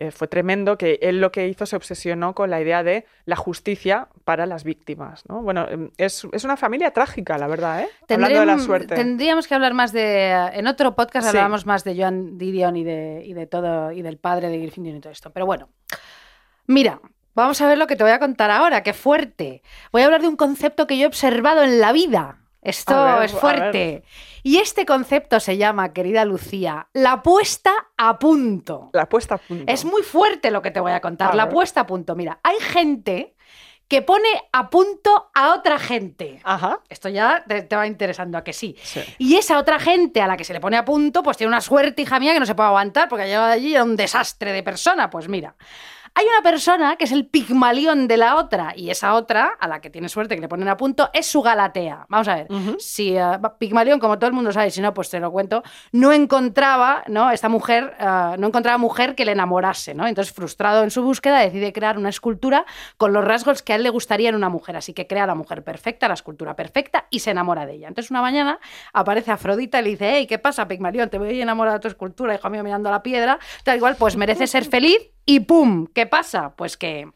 Eh, 0.00 0.12
fue 0.12 0.28
tremendo 0.28 0.78
que 0.78 0.98
él 1.02 1.20
lo 1.20 1.30
que 1.30 1.46
hizo 1.46 1.66
se 1.66 1.76
obsesionó 1.76 2.34
con 2.34 2.48
la 2.48 2.58
idea 2.58 2.82
de 2.82 3.04
la 3.26 3.36
justicia 3.36 4.08
para 4.24 4.46
las 4.46 4.64
víctimas. 4.64 5.24
¿no? 5.28 5.42
Bueno, 5.42 5.68
em, 5.68 5.90
es, 5.98 6.26
es 6.32 6.42
una 6.42 6.56
familia 6.56 6.90
trágica, 6.92 7.36
la 7.36 7.46
verdad, 7.46 7.82
¿eh? 7.82 7.88
Hablando 8.08 8.40
de 8.40 8.46
la 8.46 8.58
suerte. 8.60 8.94
Tendríamos 8.94 9.46
que 9.46 9.54
hablar 9.54 9.74
más 9.74 9.92
de. 9.92 10.30
En 10.54 10.66
otro 10.68 10.96
podcast 10.96 11.24
Sí. 11.26 11.28
hablábamos 11.28 11.66
más 11.66 11.84
de 11.84 11.94
Joan 12.00 12.38
Didion 12.38 12.76
y 12.76 12.84
de, 12.84 13.22
y 13.26 13.34
de 13.34 13.46
todo, 13.46 13.92
y 13.92 14.00
del 14.00 14.16
padre 14.16 14.48
de 14.48 14.56
Griffin 14.58 14.86
y 14.86 15.00
todo 15.00 15.12
esto. 15.12 15.30
Pero 15.34 15.44
bueno. 15.44 15.68
Mira, 16.66 16.98
vamos 17.34 17.60
a 17.60 17.68
ver 17.68 17.76
lo 17.76 17.86
que 17.86 17.96
te 17.96 18.02
voy 18.02 18.12
a 18.12 18.18
contar 18.18 18.50
ahora, 18.50 18.82
qué 18.82 18.94
fuerte. 18.94 19.62
Voy 19.92 20.00
a 20.00 20.06
hablar 20.06 20.22
de 20.22 20.28
un 20.28 20.36
concepto 20.36 20.86
que 20.86 20.96
yo 20.96 21.04
he 21.04 21.08
observado 21.08 21.62
en 21.62 21.78
la 21.78 21.92
vida. 21.92 22.39
Esto 22.62 23.04
ver, 23.04 23.22
es 23.24 23.32
fuerte. 23.32 24.04
Y 24.42 24.58
este 24.58 24.84
concepto 24.86 25.40
se 25.40 25.56
llama, 25.56 25.92
querida 25.92 26.24
Lucía, 26.24 26.88
la 26.92 27.22
puesta 27.22 27.72
a 27.96 28.18
punto. 28.18 28.90
La 28.92 29.08
puesta 29.08 29.36
a 29.36 29.38
punto. 29.38 29.64
Es 29.72 29.84
muy 29.84 30.02
fuerte 30.02 30.50
lo 30.50 30.60
que 30.62 30.70
te 30.70 30.80
voy 30.80 30.92
a 30.92 31.00
contar, 31.00 31.32
A 31.32 31.34
la 31.34 31.46
ver. 31.46 31.54
puesta 31.54 31.80
a 31.80 31.86
punto. 31.86 32.14
Mira, 32.14 32.38
hay 32.42 32.56
gente 32.60 33.34
que 33.88 34.02
pone 34.02 34.28
a 34.52 34.70
punto 34.70 35.30
a 35.34 35.52
otra 35.54 35.78
gente. 35.78 36.40
Ajá. 36.44 36.80
Esto 36.88 37.08
ya 37.08 37.42
te, 37.48 37.62
te 37.62 37.74
va 37.74 37.86
interesando 37.88 38.38
a 38.38 38.44
que 38.44 38.52
sí. 38.52 38.76
Sí. 38.82 39.02
Y 39.18 39.34
esa 39.34 39.58
otra 39.58 39.80
gente 39.80 40.22
a 40.22 40.28
la 40.28 40.36
que 40.36 40.44
se 40.44 40.52
le 40.52 40.60
pone 40.60 40.76
a 40.76 40.84
punto, 40.84 41.22
pues 41.24 41.36
tiene 41.36 41.48
una 41.48 41.60
suerte, 41.60 42.02
hija 42.02 42.20
mía, 42.20 42.32
que 42.32 42.38
no 42.40 42.46
se 42.46 42.54
puede 42.54 42.68
aguantar 42.68 43.08
porque 43.08 43.24
ha 43.24 43.26
llegado 43.26 43.46
allí 43.52 43.74
a 43.74 43.82
un 43.82 43.96
desastre 43.96 44.52
de 44.52 44.62
persona. 44.62 45.10
Pues 45.10 45.28
mira, 45.28 45.56
hay 46.14 46.26
una 46.26 46.42
persona 46.42 46.96
que 46.96 47.04
es 47.04 47.12
el 47.12 47.26
pigmalión 47.26 48.08
de 48.08 48.16
la 48.16 48.36
otra 48.36 48.72
y 48.76 48.90
esa 48.90 49.14
otra, 49.14 49.52
a 49.58 49.68
la 49.68 49.80
que 49.80 49.90
tiene 49.90 50.08
suerte 50.08 50.34
que 50.34 50.40
le 50.40 50.48
ponen 50.48 50.68
a 50.68 50.76
punto, 50.76 51.08
es 51.12 51.26
su 51.26 51.40
Galatea. 51.42 52.06
Vamos 52.08 52.28
a 52.28 52.34
ver, 52.36 52.48
si 52.78 53.16
eh, 53.16 53.38
Pigmalión, 53.58 54.00
como 54.00 54.18
todo 54.18 54.28
el 54.28 54.34
mundo 54.34 54.52
sabe, 54.52 54.70
si 54.70 54.80
no, 54.80 54.92
pues 54.92 55.10
te 55.10 55.20
lo 55.20 55.30
cuento, 55.30 55.62
no 55.92 56.12
encontraba, 56.12 57.04
¿no? 57.06 57.30
Esta 57.30 57.48
mujer, 57.48 57.94
eh, 57.98 58.36
no 58.38 58.48
encontraba 58.48 58.78
mujer 58.78 59.14
que 59.14 59.24
le 59.24 59.32
enamorase, 59.32 59.94
¿no? 59.94 60.06
Entonces, 60.06 60.34
frustrado 60.34 60.82
en 60.82 60.90
su 60.90 61.02
búsqueda, 61.02 61.40
decide 61.40 61.72
crear 61.72 61.96
una 61.96 62.08
escultura 62.08 62.66
con 62.96 63.12
los 63.12 63.24
rasgos 63.24 63.62
que 63.62 63.72
a 63.72 63.76
él 63.76 63.82
le 63.82 63.90
gustaría 63.90 64.28
en 64.28 64.34
una 64.34 64.48
mujer. 64.48 64.76
Así 64.76 64.92
que 64.92 65.06
crea 65.06 65.26
la 65.26 65.34
mujer 65.34 65.62
perfecta, 65.62 66.08
la 66.08 66.14
escultura 66.14 66.56
perfecta 66.56 67.06
y 67.10 67.20
se 67.20 67.30
enamora 67.30 67.66
de 67.66 67.74
ella. 67.74 67.88
Entonces, 67.88 68.10
una 68.10 68.22
mañana 68.22 68.58
aparece 68.92 69.30
Afrodita 69.30 69.80
y 69.80 69.84
le 69.84 69.90
dice, 69.90 70.10
hey, 70.12 70.26
¿qué 70.26 70.38
pasa, 70.38 70.66
Pigmalión? 70.66 71.08
Te 71.08 71.18
voy 71.18 71.38
a 71.38 71.42
enamorar 71.42 71.74
de 71.74 71.80
tu 71.80 71.88
escultura, 71.88 72.34
hijo 72.34 72.50
mío, 72.50 72.64
mirando 72.64 72.88
a 72.88 72.92
la 72.92 73.02
piedra. 73.02 73.38
Tal 73.64 73.76
igual, 73.76 73.96
pues 73.96 74.16
merece 74.16 74.46
ser 74.46 74.64
feliz 74.64 75.10
y 75.26 75.40
¡pum! 75.40 75.86
¿Qué 75.94 76.06
pasa? 76.06 76.54
Pues 76.56 76.76
que 76.76 77.08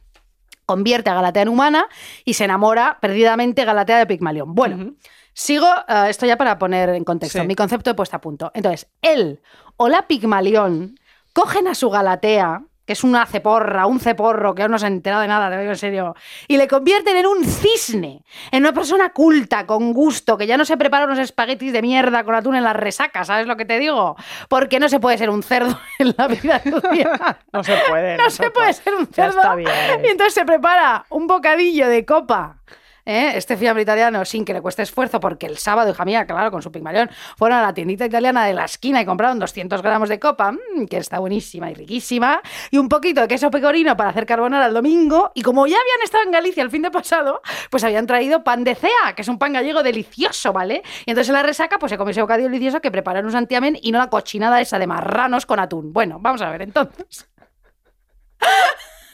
convierte 0.66 1.10
a 1.10 1.14
Galatea 1.14 1.42
en 1.42 1.48
humana 1.48 1.86
y 2.24 2.34
se 2.34 2.44
enamora 2.44 2.98
perdidamente 3.00 3.64
Galatea 3.64 3.98
de 3.98 4.06
Pigmalión. 4.06 4.54
Bueno, 4.54 4.94
sigo 5.34 5.66
eh, 5.88 6.06
esto 6.08 6.24
ya 6.26 6.36
para 6.36 6.58
poner 6.58 6.88
en 6.90 7.04
contexto 7.04 7.40
Sí. 7.40 7.46
mi 7.46 7.54
concepto 7.54 7.90
de 7.90 7.94
puesta 7.94 8.16
a 8.16 8.20
punto. 8.20 8.50
Entonces, 8.54 8.88
él 9.02 9.40
o 9.76 9.88
la 9.88 10.06
Pigmalión 10.06 10.98
cogen 11.34 11.68
a 11.68 11.74
su 11.74 11.90
Galatea 11.90 12.62
que 12.86 12.92
es 12.92 13.02
una 13.04 13.24
ceporra, 13.26 13.86
un 13.86 13.98
ceporro, 14.00 14.54
que 14.54 14.62
aún 14.62 14.72
no 14.72 14.78
se 14.78 14.84
ha 14.86 14.88
enterado 14.88 15.22
de 15.22 15.28
nada, 15.28 15.48
te 15.48 15.54
lo 15.56 15.60
digo 15.62 15.72
en 15.72 15.78
serio, 15.78 16.14
y 16.48 16.56
le 16.56 16.68
convierten 16.68 17.16
en 17.16 17.26
un 17.26 17.44
cisne, 17.44 18.24
en 18.50 18.62
una 18.62 18.72
persona 18.72 19.10
culta, 19.10 19.66
con 19.66 19.92
gusto, 19.92 20.36
que 20.36 20.46
ya 20.46 20.56
no 20.56 20.64
se 20.64 20.76
prepara 20.76 21.06
unos 21.06 21.18
espaguetis 21.18 21.72
de 21.72 21.82
mierda 21.82 22.24
con 22.24 22.34
atún 22.34 22.56
en 22.56 22.64
las 22.64 22.76
resacas, 22.76 23.26
¿sabes 23.26 23.46
lo 23.46 23.56
que 23.56 23.64
te 23.64 23.78
digo? 23.78 24.16
Porque 24.48 24.78
no 24.78 24.88
se 24.88 25.00
puede 25.00 25.16
ser 25.18 25.30
un 25.30 25.42
cerdo 25.42 25.78
en 25.98 26.14
la 26.16 26.26
vida 26.28 26.60
Lucía. 26.64 27.38
No 27.52 27.64
se 27.64 27.76
puede. 27.88 28.16
No 28.16 28.30
se 28.30 28.50
puede 28.50 28.72
ser 28.72 28.94
un 28.94 29.06
Ya 29.10 29.24
cerdo. 29.24 29.38
está 29.40 29.54
bien. 29.54 29.70
Y 30.04 30.08
entonces 30.08 30.34
se 30.34 30.44
prepara 30.44 31.06
un 31.10 31.26
bocadillo 31.26 31.88
de 31.88 32.04
copa. 32.04 32.56
¿Eh? 33.04 33.32
Este 33.34 33.56
fiambre 33.56 33.82
italiano 33.82 34.24
sin 34.24 34.44
que 34.44 34.52
le 34.52 34.60
cueste 34.60 34.82
esfuerzo, 34.82 35.20
porque 35.20 35.46
el 35.46 35.58
sábado, 35.58 35.90
hija 35.90 36.04
mía, 36.04 36.26
claro, 36.26 36.50
con 36.50 36.62
su 36.62 36.70
pigmalión, 36.72 37.10
fueron 37.36 37.58
a 37.58 37.62
la 37.62 37.74
tiendita 37.74 38.06
italiana 38.06 38.46
de 38.46 38.54
la 38.54 38.64
esquina 38.64 39.00
y 39.00 39.04
compraron 39.04 39.38
200 39.38 39.82
gramos 39.82 40.08
de 40.08 40.18
copa, 40.18 40.52
mm, 40.52 40.86
que 40.86 40.96
está 40.98 41.18
buenísima 41.18 41.70
y 41.70 41.74
riquísima, 41.74 42.40
y 42.70 42.78
un 42.78 42.88
poquito 42.88 43.20
de 43.20 43.28
queso 43.28 43.50
pecorino 43.50 43.96
para 43.96 44.10
hacer 44.10 44.26
carbonara 44.26 44.66
el 44.66 44.74
domingo. 44.74 45.32
Y 45.34 45.42
como 45.42 45.66
ya 45.66 45.76
habían 45.76 46.02
estado 46.02 46.24
en 46.24 46.30
Galicia 46.30 46.62
el 46.62 46.70
fin 46.70 46.82
de 46.82 46.90
pasado, 46.90 47.42
pues 47.70 47.84
habían 47.84 48.06
traído 48.06 48.44
pan 48.44 48.64
de 48.64 48.74
cea, 48.74 49.14
que 49.14 49.22
es 49.22 49.28
un 49.28 49.38
pan 49.38 49.52
gallego 49.52 49.82
delicioso, 49.82 50.52
¿vale? 50.52 50.82
Y 51.06 51.10
entonces 51.10 51.28
en 51.28 51.34
la 51.34 51.42
resaca, 51.42 51.78
pues 51.78 51.90
se 51.90 51.98
comió 51.98 52.10
ese 52.10 52.20
bocadillo 52.20 52.48
delicioso 52.48 52.80
que 52.80 52.90
prepararon 52.90 53.26
un 53.26 53.32
santiamén 53.32 53.78
y 53.80 53.92
no 53.92 53.98
la 53.98 54.08
cochinada 54.08 54.60
esa 54.60 54.78
de 54.78 54.86
marranos 54.86 55.46
con 55.46 55.60
atún. 55.60 55.92
Bueno, 55.92 56.18
vamos 56.20 56.42
a 56.42 56.50
ver 56.50 56.62
entonces. 56.62 57.28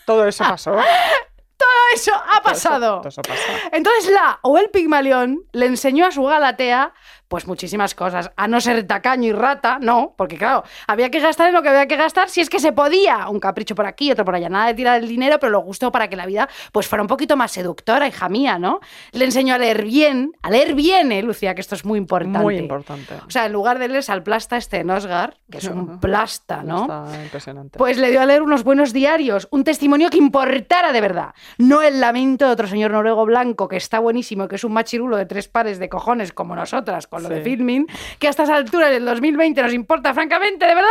Todo 0.04 0.26
eso 0.26 0.44
pasó. 0.44 0.76
Eso 1.94 2.12
ha 2.14 2.42
pasado. 2.42 3.00
Todo 3.00 3.08
eso, 3.08 3.22
todo 3.22 3.34
eso 3.34 3.42
pasó. 3.46 3.68
Entonces 3.72 4.10
la 4.12 4.38
o 4.42 4.58
el 4.58 4.70
Pigmalión 4.70 5.44
le 5.52 5.66
enseñó 5.66 6.06
a 6.06 6.12
su 6.12 6.22
Galatea 6.22 6.92
pues 7.30 7.46
muchísimas 7.46 7.94
cosas. 7.94 8.32
A 8.34 8.49
no 8.49 8.60
ser 8.60 8.84
tacaño 8.88 9.28
y 9.28 9.32
rata, 9.32 9.78
no, 9.80 10.14
porque 10.16 10.37
claro, 10.37 10.64
había 10.88 11.10
que 11.10 11.20
gastar 11.20 11.46
en 11.46 11.54
lo 11.54 11.62
que 11.62 11.68
había 11.68 11.87
que 11.87 11.94
gastar 11.94 12.28
si 12.28 12.40
es 12.40 12.50
que 12.50 12.58
se 12.58 12.72
podía. 12.72 13.28
Un 13.28 13.38
capricho 13.38 13.76
por 13.76 13.87
aquí, 13.87 14.10
otro 14.10 14.25
por 14.25 14.34
allá. 14.34 14.49
Nada 14.49 14.66
de 14.66 14.75
tirar 14.75 15.00
el 15.00 15.06
dinero, 15.06 15.38
pero 15.38 15.52
lo 15.52 15.60
gustó 15.60 15.92
para 15.92 16.08
que 16.08 16.16
la 16.16 16.26
vida 16.26 16.49
pues 16.72 16.88
fuera 16.88 17.02
un 17.02 17.06
poquito 17.06 17.37
más 17.37 17.52
seductora, 17.52 18.08
hija 18.08 18.28
mía, 18.28 18.58
¿no? 18.58 18.80
Le 19.12 19.25
enseñó 19.25 19.54
a 19.54 19.58
leer 19.58 19.84
bien, 19.84 20.32
a 20.42 20.50
leer 20.50 20.75
bien, 20.75 21.12
¿eh, 21.12 21.22
Lucía? 21.22 21.54
Que 21.54 21.60
esto 21.60 21.76
es 21.76 21.84
muy 21.84 21.99
importante. 21.99 22.40
Muy 22.40 22.56
importante. 22.56 23.14
O 23.25 23.30
sea, 23.30 23.46
en 23.46 23.52
lugar 23.52 23.78
de 23.78 23.87
leerse 23.87 24.10
al 24.10 24.25
plasta 24.25 24.56
este 24.56 24.78
en 24.78 24.90
Osgar, 24.90 25.37
que 25.49 25.58
es 25.58 25.68
un 25.68 26.00
plasta, 26.00 26.64
¿no? 26.64 26.82
Está 26.82 27.22
impresionante. 27.22 27.78
Pues 27.78 27.96
le 27.96 28.10
dio 28.10 28.20
a 28.22 28.26
leer 28.26 28.42
unos 28.42 28.64
buenos 28.64 28.92
diarios, 28.92 29.46
un 29.52 29.62
testimonio 29.62 30.10
que 30.10 30.18
importara 30.18 30.90
de 30.90 31.00
verdad. 31.00 31.32
No 31.58 31.80
el 31.80 32.00
lamento 32.00 32.46
de 32.46 32.50
otro 32.50 32.66
señor 32.66 32.90
noruego 32.90 33.25
blanco 33.25 33.68
que 33.68 33.76
está 33.76 34.00
buenísimo, 34.00 34.49
que 34.49 34.56
es 34.56 34.64
un 34.64 34.72
machirulo 34.72 35.16
de 35.16 35.26
tres 35.26 35.46
pares 35.46 35.78
de 35.78 35.88
cojones 35.88 36.32
como 36.32 36.56
nosotras 36.56 37.06
con 37.06 37.19
lo 37.22 37.28
de 37.28 37.36
Sí. 37.38 37.42
filming, 37.50 37.86
que 38.18 38.26
a 38.26 38.30
estas 38.30 38.48
alturas 38.50 38.90
del 38.90 39.04
2020 39.04 39.62
nos 39.62 39.72
importa 39.74 40.12
francamente, 40.14 40.66
de 40.66 40.74
verdad. 40.74 40.90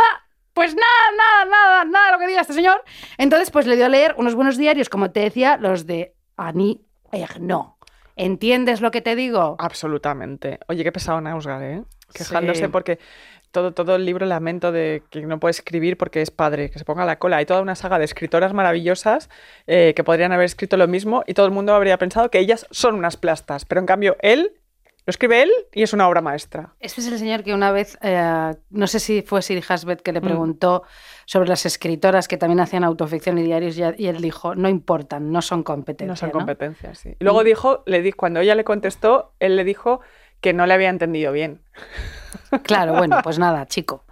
Pues 0.52 0.74
nada, 0.74 0.84
nada, 1.16 1.44
nada, 1.50 1.84
nada 1.84 2.06
de 2.06 2.12
lo 2.12 2.18
que 2.18 2.26
diga 2.26 2.40
este 2.40 2.52
señor. 2.54 2.82
Entonces, 3.18 3.50
pues 3.50 3.66
le 3.66 3.76
dio 3.76 3.86
a 3.86 3.88
leer 3.88 4.14
unos 4.18 4.34
buenos 4.34 4.56
diarios, 4.56 4.88
como 4.88 5.10
te 5.12 5.20
decía, 5.20 5.56
los 5.58 5.86
de 5.86 6.14
Annie 6.36 6.80
Ernaux. 7.12 7.74
¿Entiendes 8.16 8.80
lo 8.80 8.90
que 8.90 9.00
te 9.00 9.14
digo? 9.16 9.56
Absolutamente. 9.58 10.58
Oye, 10.68 10.84
qué 10.84 10.92
pesado 10.92 11.20
Nausgar, 11.20 11.62
¿eh? 11.62 11.82
Quejándose 12.12 12.64
Sí. 12.64 12.68
porque 12.68 12.98
todo, 13.52 13.72
todo 13.72 13.96
el 13.96 14.04
libro 14.04 14.26
lamento 14.26 14.72
de 14.72 15.02
que 15.10 15.22
no 15.22 15.40
puede 15.40 15.52
escribir 15.52 15.96
porque 15.96 16.20
es 16.20 16.30
padre, 16.30 16.70
que 16.70 16.78
se 16.78 16.84
ponga 16.84 17.04
la 17.04 17.18
cola. 17.18 17.38
Hay 17.38 17.46
toda 17.46 17.62
una 17.62 17.74
saga 17.76 17.98
de 17.98 18.04
escritoras 18.04 18.52
maravillosas 18.52 19.30
eh, 19.66 19.92
que 19.96 20.04
podrían 20.04 20.32
haber 20.32 20.44
escrito 20.46 20.76
lo 20.76 20.86
mismo 20.88 21.22
y 21.26 21.34
todo 21.34 21.46
el 21.46 21.52
mundo 21.52 21.74
habría 21.74 21.96
pensado 21.98 22.30
que 22.30 22.38
ellas 22.40 22.66
son 22.70 22.94
unas 22.96 23.16
plastas. 23.16 23.64
Pero 23.64 23.80
en 23.80 23.86
cambio, 23.86 24.16
él 24.20 24.52
lo 25.10 25.12
escribe 25.12 25.42
él 25.42 25.50
y 25.72 25.82
es 25.82 25.92
una 25.92 26.08
obra 26.08 26.20
maestra. 26.20 26.72
Este 26.78 27.00
es 27.00 27.08
el 27.08 27.18
señor 27.18 27.42
que 27.42 27.52
una 27.52 27.72
vez, 27.72 27.98
eh, 28.00 28.54
no 28.70 28.86
sé 28.86 29.00
si 29.00 29.22
fue 29.22 29.42
Siri 29.42 29.60
Hasbet 29.68 29.98
Mm. 29.98 30.02
que 30.04 30.12
le 30.12 30.20
preguntó 30.20 30.84
sobre 31.26 31.48
las 31.48 31.66
escritoras 31.66 32.28
que 32.28 32.36
también 32.36 32.60
hacían 32.60 32.84
autoficción 32.84 33.36
y 33.38 33.42
diarios 33.42 33.76
y, 33.76 33.82
y 33.98 34.06
él 34.06 34.20
dijo, 34.20 34.54
no 34.54 34.68
importan, 34.68 35.32
no 35.32 35.42
son 35.42 35.64
competencia. 35.64 36.06
No 36.12 36.14
son 36.14 36.28
¿no? 36.28 36.34
competencias, 36.34 36.98
sí. 36.98 37.16
Y 37.18 37.24
luego 37.24 37.42
dijo, 37.42 37.82
le 37.86 38.02
di, 38.02 38.12
cuando 38.12 38.38
ella 38.38 38.54
le 38.54 38.62
contestó, 38.62 39.32
él 39.40 39.56
le 39.56 39.64
dijo 39.64 40.00
que 40.40 40.52
no 40.52 40.64
le 40.66 40.74
había 40.74 40.90
entendido 40.90 41.32
bien. 41.32 41.60
Claro, 42.62 42.94
bueno, 42.94 43.18
pues 43.24 43.38
nada, 43.40 43.66
chico. 43.66 44.04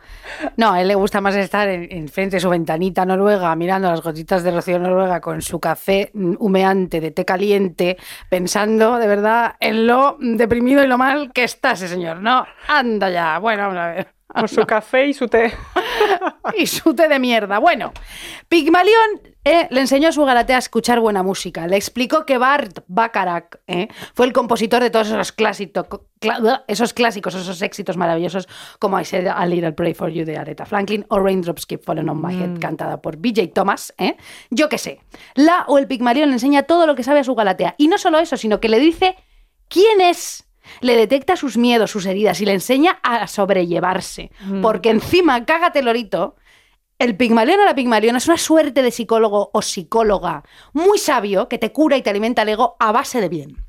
No, 0.56 0.72
a 0.72 0.80
él 0.80 0.88
le 0.88 0.94
gusta 0.94 1.20
más 1.20 1.34
estar 1.36 1.68
en, 1.68 1.88
en 1.90 2.08
frente 2.08 2.36
de 2.36 2.40
su 2.40 2.48
ventanita 2.48 3.04
noruega, 3.04 3.54
mirando 3.56 3.90
las 3.90 4.02
gotitas 4.02 4.42
de 4.42 4.50
rocío 4.50 4.78
noruega 4.78 5.20
con 5.20 5.42
su 5.42 5.60
café 5.60 6.10
mm, 6.14 6.34
humeante 6.38 7.00
de 7.00 7.10
té 7.10 7.24
caliente, 7.24 7.96
pensando 8.28 8.98
de 8.98 9.06
verdad 9.06 9.56
en 9.60 9.86
lo 9.86 10.16
deprimido 10.20 10.82
y 10.84 10.86
lo 10.86 10.98
mal 10.98 11.32
que 11.32 11.44
está 11.44 11.72
ese 11.72 11.88
señor. 11.88 12.20
No, 12.20 12.46
anda 12.68 13.10
ya. 13.10 13.38
Bueno, 13.38 13.62
vamos 13.62 13.78
a 13.78 13.88
ver. 13.88 14.17
Con 14.34 14.48
su 14.48 14.62
café 14.66 15.06
y 15.06 15.14
su 15.14 15.26
té. 15.28 15.52
y 16.56 16.66
su 16.66 16.94
té 16.94 17.08
de 17.08 17.18
mierda. 17.18 17.58
Bueno, 17.58 17.92
Pigmalión 18.48 19.20
eh, 19.44 19.66
le 19.70 19.80
enseñó 19.80 20.08
a 20.08 20.12
su 20.12 20.24
Galatea 20.24 20.56
a 20.56 20.58
escuchar 20.58 21.00
buena 21.00 21.22
música. 21.22 21.66
Le 21.66 21.76
explicó 21.76 22.26
que 22.26 22.38
Bart 22.38 22.80
Bacharach 22.86 23.56
eh, 23.66 23.88
fue 24.14 24.26
el 24.26 24.32
compositor 24.32 24.82
de 24.82 24.90
todos 24.90 25.08
esos 25.08 25.32
clásicos, 25.32 25.86
esos 26.66 26.92
clásicos, 26.94 27.34
esos 27.34 27.62
éxitos 27.62 27.96
maravillosos, 27.96 28.48
como 28.78 29.00
I 29.00 29.04
Said 29.04 29.26
a 29.28 29.46
Little 29.46 29.72
Pray 29.72 29.94
for 29.94 30.10
You 30.10 30.24
de 30.24 30.36
Aretha 30.36 30.66
Franklin 30.66 31.06
o 31.08 31.18
Raindrops 31.18 31.66
Keep 31.66 31.84
Falling 31.84 32.08
on 32.08 32.20
My 32.20 32.34
Head, 32.34 32.58
cantada 32.60 33.00
por 33.00 33.16
BJ 33.16 33.48
Thomas. 33.54 33.94
eh. 33.98 34.16
Yo 34.50 34.68
qué 34.68 34.78
sé. 34.78 35.00
La 35.34 35.64
o 35.68 35.78
el 35.78 35.86
Pigmalión 35.86 36.28
le 36.28 36.34
enseña 36.34 36.64
todo 36.64 36.86
lo 36.86 36.94
que 36.94 37.02
sabe 37.02 37.20
a 37.20 37.24
su 37.24 37.34
Galatea. 37.34 37.74
Y 37.78 37.88
no 37.88 37.98
solo 37.98 38.18
eso, 38.18 38.36
sino 38.36 38.60
que 38.60 38.68
le 38.68 38.78
dice 38.80 39.16
quién 39.68 40.00
es 40.00 40.47
le 40.80 40.96
detecta 40.96 41.36
sus 41.36 41.56
miedos, 41.56 41.90
sus 41.90 42.06
heridas 42.06 42.40
y 42.40 42.46
le 42.46 42.52
enseña 42.52 42.98
a 43.02 43.26
sobrellevarse. 43.26 44.30
Porque 44.62 44.90
encima, 44.90 45.44
cágate 45.44 45.82
lorito, 45.82 46.36
el 46.98 47.16
pigmalión 47.16 47.60
o 47.60 47.64
la 47.64 47.74
pigmaliona 47.74 48.18
es 48.18 48.26
una 48.26 48.38
suerte 48.38 48.82
de 48.82 48.90
psicólogo 48.90 49.50
o 49.52 49.62
psicóloga 49.62 50.42
muy 50.72 50.98
sabio 50.98 51.48
que 51.48 51.58
te 51.58 51.72
cura 51.72 51.96
y 51.96 52.02
te 52.02 52.10
alimenta 52.10 52.42
el 52.42 52.48
ego 52.48 52.76
a 52.80 52.92
base 52.92 53.20
de 53.20 53.28
bien. 53.28 53.64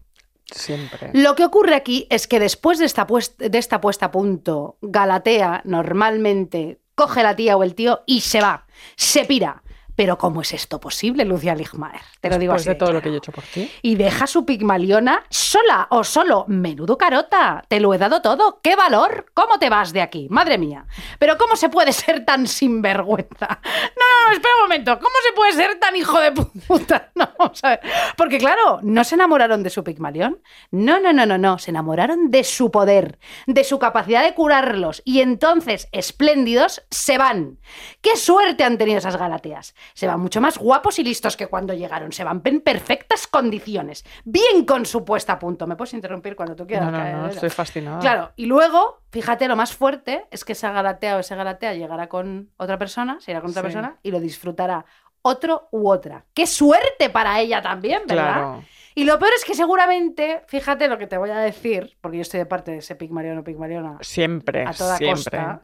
Siempre. 0.45 1.11
Lo 1.13 1.35
que 1.35 1.45
ocurre 1.45 1.75
aquí 1.75 2.07
es 2.09 2.27
que 2.27 2.39
después 2.39 2.79
de 2.79 2.85
esta, 2.85 3.05
de 3.37 3.57
esta 3.57 3.79
puesta 3.79 4.07
a 4.07 4.11
punto, 4.11 4.77
Galatea 4.81 5.61
normalmente 5.63 6.79
coge 6.95 7.21
la 7.21 7.35
tía 7.35 7.55
o 7.55 7.63
el 7.63 7.75
tío 7.75 8.01
y 8.07 8.21
se 8.21 8.41
va, 8.41 8.65
se 8.95 9.25
pira. 9.25 9.61
Pero 9.99 10.17
¿cómo 10.17 10.39
es 10.39 10.53
esto 10.53 10.79
posible, 10.79 11.25
Lucia 11.25 11.53
Ligmaer? 11.53 11.99
Te 12.21 12.29
lo 12.29 12.37
digo 12.37 12.53
Después 12.53 12.69
así. 12.69 12.69
de 12.69 12.75
todo 12.75 12.93
lo 12.93 13.01
que 13.01 13.09
yo 13.09 13.15
he 13.15 13.17
hecho 13.17 13.33
por 13.33 13.43
ti. 13.43 13.69
y 13.81 13.95
deja 13.95 14.27
su 14.27 14.45
pigmaliona 14.45 15.25
sola 15.29 15.87
o 15.89 16.05
solo. 16.05 16.45
Menudo 16.47 16.97
carota, 16.97 17.65
te 17.67 17.81
lo 17.81 17.93
he 17.93 17.97
dado 17.97 18.21
todo. 18.21 18.61
¡Qué 18.63 18.77
valor! 18.77 19.25
¿Cómo 19.33 19.59
te 19.59 19.69
vas 19.69 19.91
de 19.91 20.01
aquí? 20.01 20.27
Madre 20.29 20.57
mía. 20.57 20.85
Pero 21.19 21.37
¿cómo 21.37 21.57
se 21.57 21.67
puede 21.67 21.91
ser 21.91 22.23
tan 22.23 22.47
sinvergüenza? 22.47 23.59
No, 23.61 24.05
no, 24.23 24.27
no, 24.29 24.31
espera 24.31 24.53
un 24.55 24.61
momento. 24.69 24.97
¿Cómo 24.99 25.15
se 25.27 25.33
puede 25.33 25.51
ser 25.51 25.77
tan 25.79 25.93
hijo 25.97 26.17
de 26.21 26.31
puta? 26.31 27.11
No, 27.19 27.27
vamos 27.37 27.61
a 27.65 27.71
ver. 27.71 27.81
Porque 28.15 28.37
claro, 28.37 28.79
no 28.81 29.03
se 29.03 29.15
enamoraron 29.15 29.61
de 29.63 29.69
su 29.69 29.83
pigmalión. 29.83 30.41
No, 30.71 31.01
no, 31.01 31.11
no, 31.11 31.25
no, 31.25 31.37
no. 31.37 31.57
Se 31.59 31.71
enamoraron 31.71 32.31
de 32.31 32.45
su 32.45 32.71
poder, 32.71 33.19
de 33.47 33.65
su 33.65 33.77
capacidad 33.77 34.23
de 34.23 34.33
curarlos. 34.33 35.01
Y 35.03 35.19
entonces, 35.19 35.89
espléndidos, 35.91 36.81
se 36.89 37.17
van. 37.17 37.59
¡Qué 37.99 38.15
suerte 38.15 38.63
han 38.63 38.77
tenido 38.77 38.99
esas 38.99 39.17
galateas! 39.17 39.75
Se 39.93 40.07
van 40.07 40.19
mucho 40.19 40.41
más 40.41 40.57
guapos 40.57 40.99
y 40.99 41.03
listos 41.03 41.35
que 41.37 41.47
cuando 41.47 41.73
llegaron. 41.73 42.11
Se 42.11 42.23
van 42.23 42.41
en 42.45 42.61
perfectas 42.61 43.27
condiciones. 43.27 44.05
Bien 44.25 44.65
con 44.65 44.85
su 44.85 45.03
puesta 45.05 45.33
a 45.33 45.39
punto. 45.39 45.67
¿Me 45.67 45.75
puedes 45.75 45.93
interrumpir 45.93 46.35
cuando 46.35 46.55
tú 46.55 46.65
quieras? 46.65 46.85
No, 46.85 46.91
no, 46.91 46.97
no, 46.97 47.03
Caedera? 47.03 47.27
estoy 47.29 47.49
fascinada. 47.49 47.99
Claro, 47.99 48.31
y 48.35 48.45
luego, 48.45 49.01
fíjate, 49.11 49.47
lo 49.47 49.55
más 49.55 49.75
fuerte 49.75 50.25
es 50.31 50.43
que 50.45 50.53
esa 50.53 50.71
galatea 50.71 51.17
o 51.17 51.19
ese 51.19 51.35
galatea 51.35 51.73
llegará 51.73 52.07
con 52.09 52.49
otra 52.57 52.77
persona, 52.77 53.17
se 53.19 53.31
irá 53.31 53.41
con 53.41 53.51
otra 53.51 53.61
Sí. 53.61 53.65
persona 53.67 53.97
y 54.03 54.11
lo 54.11 54.19
disfrutará 54.19 54.85
otro 55.21 55.67
u 55.71 55.89
otra. 55.89 56.25
¡Qué 56.33 56.47
suerte 56.47 57.09
para 57.09 57.39
ella 57.39 57.61
también, 57.61 58.03
¿verdad? 58.07 58.33
Claro. 58.33 58.63
Y 58.95 59.03
lo 59.05 59.19
peor 59.19 59.31
es 59.35 59.45
que 59.45 59.53
seguramente, 59.53 60.43
fíjate 60.47 60.87
lo 60.87 60.97
que 60.97 61.07
te 61.07 61.17
voy 61.17 61.29
a 61.29 61.37
decir, 61.37 61.97
porque 62.01 62.17
yo 62.17 62.21
estoy 62.21 62.39
de 62.39 62.45
parte 62.45 62.71
de 62.71 62.77
ese 62.77 62.95
Pigmalión 62.95 63.37
o 63.37 63.43
Pigmaliona 63.43 63.97
Siempre, 64.01 64.65
a 64.65 64.71
toda 64.73 64.97
siempre. 64.97 65.15
costa. 65.39 65.61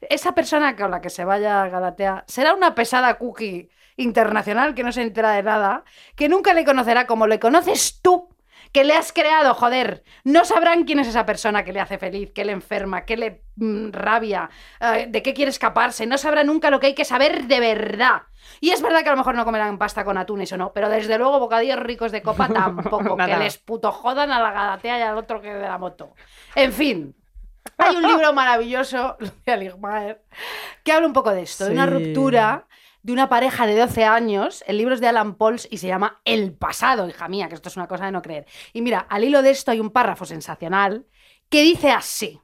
Esa 0.00 0.34
persona 0.34 0.76
con 0.76 0.90
la 0.90 1.00
que 1.00 1.10
se 1.10 1.24
vaya 1.24 1.62
a 1.62 1.68
Galatea 1.68 2.24
será 2.26 2.54
una 2.54 2.74
pesada 2.74 3.18
cookie 3.18 3.70
internacional 3.96 4.74
que 4.74 4.82
no 4.82 4.92
se 4.92 5.02
entera 5.02 5.32
de 5.32 5.42
nada, 5.42 5.84
que 6.16 6.28
nunca 6.28 6.54
le 6.54 6.64
conocerá 6.64 7.06
como 7.06 7.26
le 7.26 7.38
conoces 7.38 8.00
tú, 8.00 8.28
que 8.72 8.84
le 8.84 8.94
has 8.94 9.12
creado, 9.12 9.54
joder. 9.54 10.04
No 10.24 10.44
sabrán 10.44 10.84
quién 10.84 11.00
es 11.00 11.08
esa 11.08 11.26
persona 11.26 11.64
que 11.64 11.72
le 11.72 11.80
hace 11.80 11.98
feliz, 11.98 12.30
que 12.32 12.44
le 12.44 12.52
enferma, 12.52 13.04
que 13.04 13.16
le 13.16 13.42
mm, 13.56 13.90
rabia, 13.90 14.48
eh, 14.80 15.06
de 15.08 15.22
qué 15.22 15.34
quiere 15.34 15.50
escaparse. 15.50 16.06
No 16.06 16.18
sabrá 16.18 16.44
nunca 16.44 16.70
lo 16.70 16.78
que 16.78 16.86
hay 16.88 16.94
que 16.94 17.04
saber 17.04 17.46
de 17.46 17.60
verdad. 17.60 18.22
Y 18.60 18.70
es 18.70 18.80
verdad 18.80 19.02
que 19.02 19.08
a 19.08 19.12
lo 19.12 19.18
mejor 19.18 19.34
no 19.34 19.44
comerán 19.44 19.78
pasta 19.78 20.04
con 20.04 20.16
atún, 20.16 20.40
eso 20.40 20.56
no, 20.56 20.72
pero 20.72 20.88
desde 20.88 21.18
luego 21.18 21.38
bocadillos 21.38 21.78
ricos 21.78 22.12
de 22.12 22.22
copa 22.22 22.48
tampoco, 22.52 23.16
que 23.16 23.36
les 23.36 23.58
puto 23.58 23.92
jodan 23.92 24.30
a 24.30 24.40
la 24.40 24.52
Galatea 24.52 24.98
y 24.98 25.02
al 25.02 25.16
otro 25.16 25.40
que 25.40 25.52
de 25.52 25.68
la 25.68 25.78
moto. 25.78 26.14
En 26.54 26.72
fin, 26.72 27.14
hay 27.78 27.96
un 27.96 28.02
libro 28.02 28.32
maravilloso, 28.32 29.16
Lucía 29.20 29.56
Ligmaer, 29.56 30.22
que 30.84 30.92
habla 30.92 31.06
un 31.06 31.12
poco 31.12 31.30
de 31.30 31.42
esto, 31.42 31.66
de 31.66 31.72
una 31.72 31.86
ruptura 31.86 32.66
de 33.02 33.12
una 33.12 33.28
pareja 33.28 33.66
de 33.66 33.78
12 33.78 34.04
años. 34.04 34.64
El 34.66 34.78
libro 34.78 34.94
es 34.94 35.00
de 35.00 35.08
Alan 35.08 35.34
Pauls 35.34 35.68
y 35.70 35.78
se 35.78 35.88
llama 35.88 36.20
El 36.24 36.52
pasado, 36.52 37.08
hija 37.08 37.28
mía, 37.28 37.48
que 37.48 37.54
esto 37.54 37.68
es 37.68 37.76
una 37.76 37.88
cosa 37.88 38.06
de 38.06 38.12
no 38.12 38.22
creer. 38.22 38.46
Y 38.72 38.82
mira, 38.82 39.00
al 39.08 39.24
hilo 39.24 39.42
de 39.42 39.50
esto 39.50 39.70
hay 39.70 39.80
un 39.80 39.90
párrafo 39.90 40.24
sensacional 40.24 41.06
que 41.48 41.62
dice 41.62 41.90
así. 41.90 42.40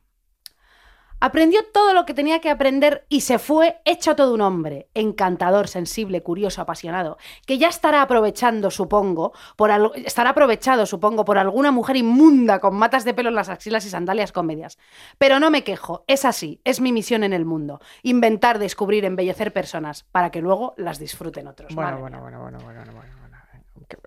Aprendió 1.18 1.60
todo 1.72 1.94
lo 1.94 2.04
que 2.04 2.12
tenía 2.12 2.40
que 2.40 2.50
aprender 2.50 3.06
y 3.08 3.22
se 3.22 3.38
fue 3.38 3.80
hecho 3.86 4.14
todo 4.16 4.34
un 4.34 4.42
hombre, 4.42 4.88
encantador, 4.94 5.66
sensible, 5.66 6.22
curioso, 6.22 6.60
apasionado, 6.60 7.16
que 7.46 7.56
ya 7.56 7.68
estará 7.68 8.02
aprovechando, 8.02 8.70
supongo, 8.70 9.32
por 9.56 9.70
al- 9.70 9.92
estará 9.94 10.30
aprovechado, 10.30 10.84
supongo, 10.84 11.24
por 11.24 11.38
alguna 11.38 11.70
mujer 11.70 11.96
inmunda 11.96 12.58
con 12.60 12.74
matas 12.76 13.04
de 13.06 13.14
pelo 13.14 13.30
en 13.30 13.34
las 13.34 13.48
axilas 13.48 13.86
y 13.86 13.90
sandalias 13.90 14.30
con 14.30 14.44
medias. 14.46 14.78
Pero 15.16 15.40
no 15.40 15.50
me 15.50 15.64
quejo, 15.64 16.04
es 16.06 16.26
así, 16.26 16.60
es 16.64 16.80
mi 16.82 16.92
misión 16.92 17.24
en 17.24 17.32
el 17.32 17.46
mundo, 17.46 17.80
inventar, 18.02 18.58
descubrir, 18.58 19.06
embellecer 19.06 19.54
personas 19.54 20.04
para 20.12 20.30
que 20.30 20.42
luego 20.42 20.74
las 20.76 20.98
disfruten 20.98 21.46
otros. 21.48 21.74
Bueno, 21.74 21.98
bueno, 21.98 22.20
bueno, 22.20 22.40
bueno, 22.42 22.58
bueno, 22.62 22.78
bueno, 22.84 22.92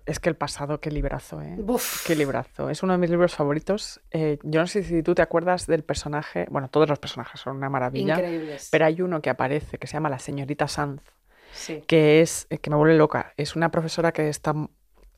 Es 0.06 0.20
que 0.20 0.28
el 0.28 0.36
pasado, 0.36 0.80
qué 0.80 0.90
librazo, 0.90 1.40
¿eh? 1.40 1.56
Buf. 1.58 2.06
Qué 2.06 2.14
librazo. 2.14 2.68
Es 2.70 2.82
uno 2.82 2.92
de 2.92 2.98
mis 2.98 3.10
libros 3.10 3.34
favoritos. 3.34 4.00
Eh, 4.10 4.38
yo 4.42 4.60
no 4.60 4.66
sé 4.66 4.82
si 4.82 5.02
tú 5.02 5.14
te 5.14 5.22
acuerdas 5.22 5.66
del 5.66 5.84
personaje. 5.84 6.46
Bueno, 6.50 6.68
todos 6.68 6.88
los 6.88 6.98
personajes 6.98 7.40
son 7.40 7.56
una 7.56 7.68
maravilla. 7.70 8.14
Increíbles. 8.14 8.68
Pero 8.70 8.84
hay 8.86 9.00
uno 9.00 9.22
que 9.22 9.30
aparece 9.30 9.78
que 9.78 9.86
se 9.86 9.94
llama 9.94 10.08
la 10.10 10.18
señorita 10.18 10.68
Sanz, 10.68 11.02
Sí. 11.52 11.82
que 11.86 12.20
es 12.20 12.46
eh, 12.50 12.58
que 12.58 12.70
me 12.70 12.76
vuelve 12.76 12.96
loca. 12.96 13.32
Es 13.36 13.56
una 13.56 13.70
profesora 13.70 14.12
que 14.12 14.28
está 14.28 14.54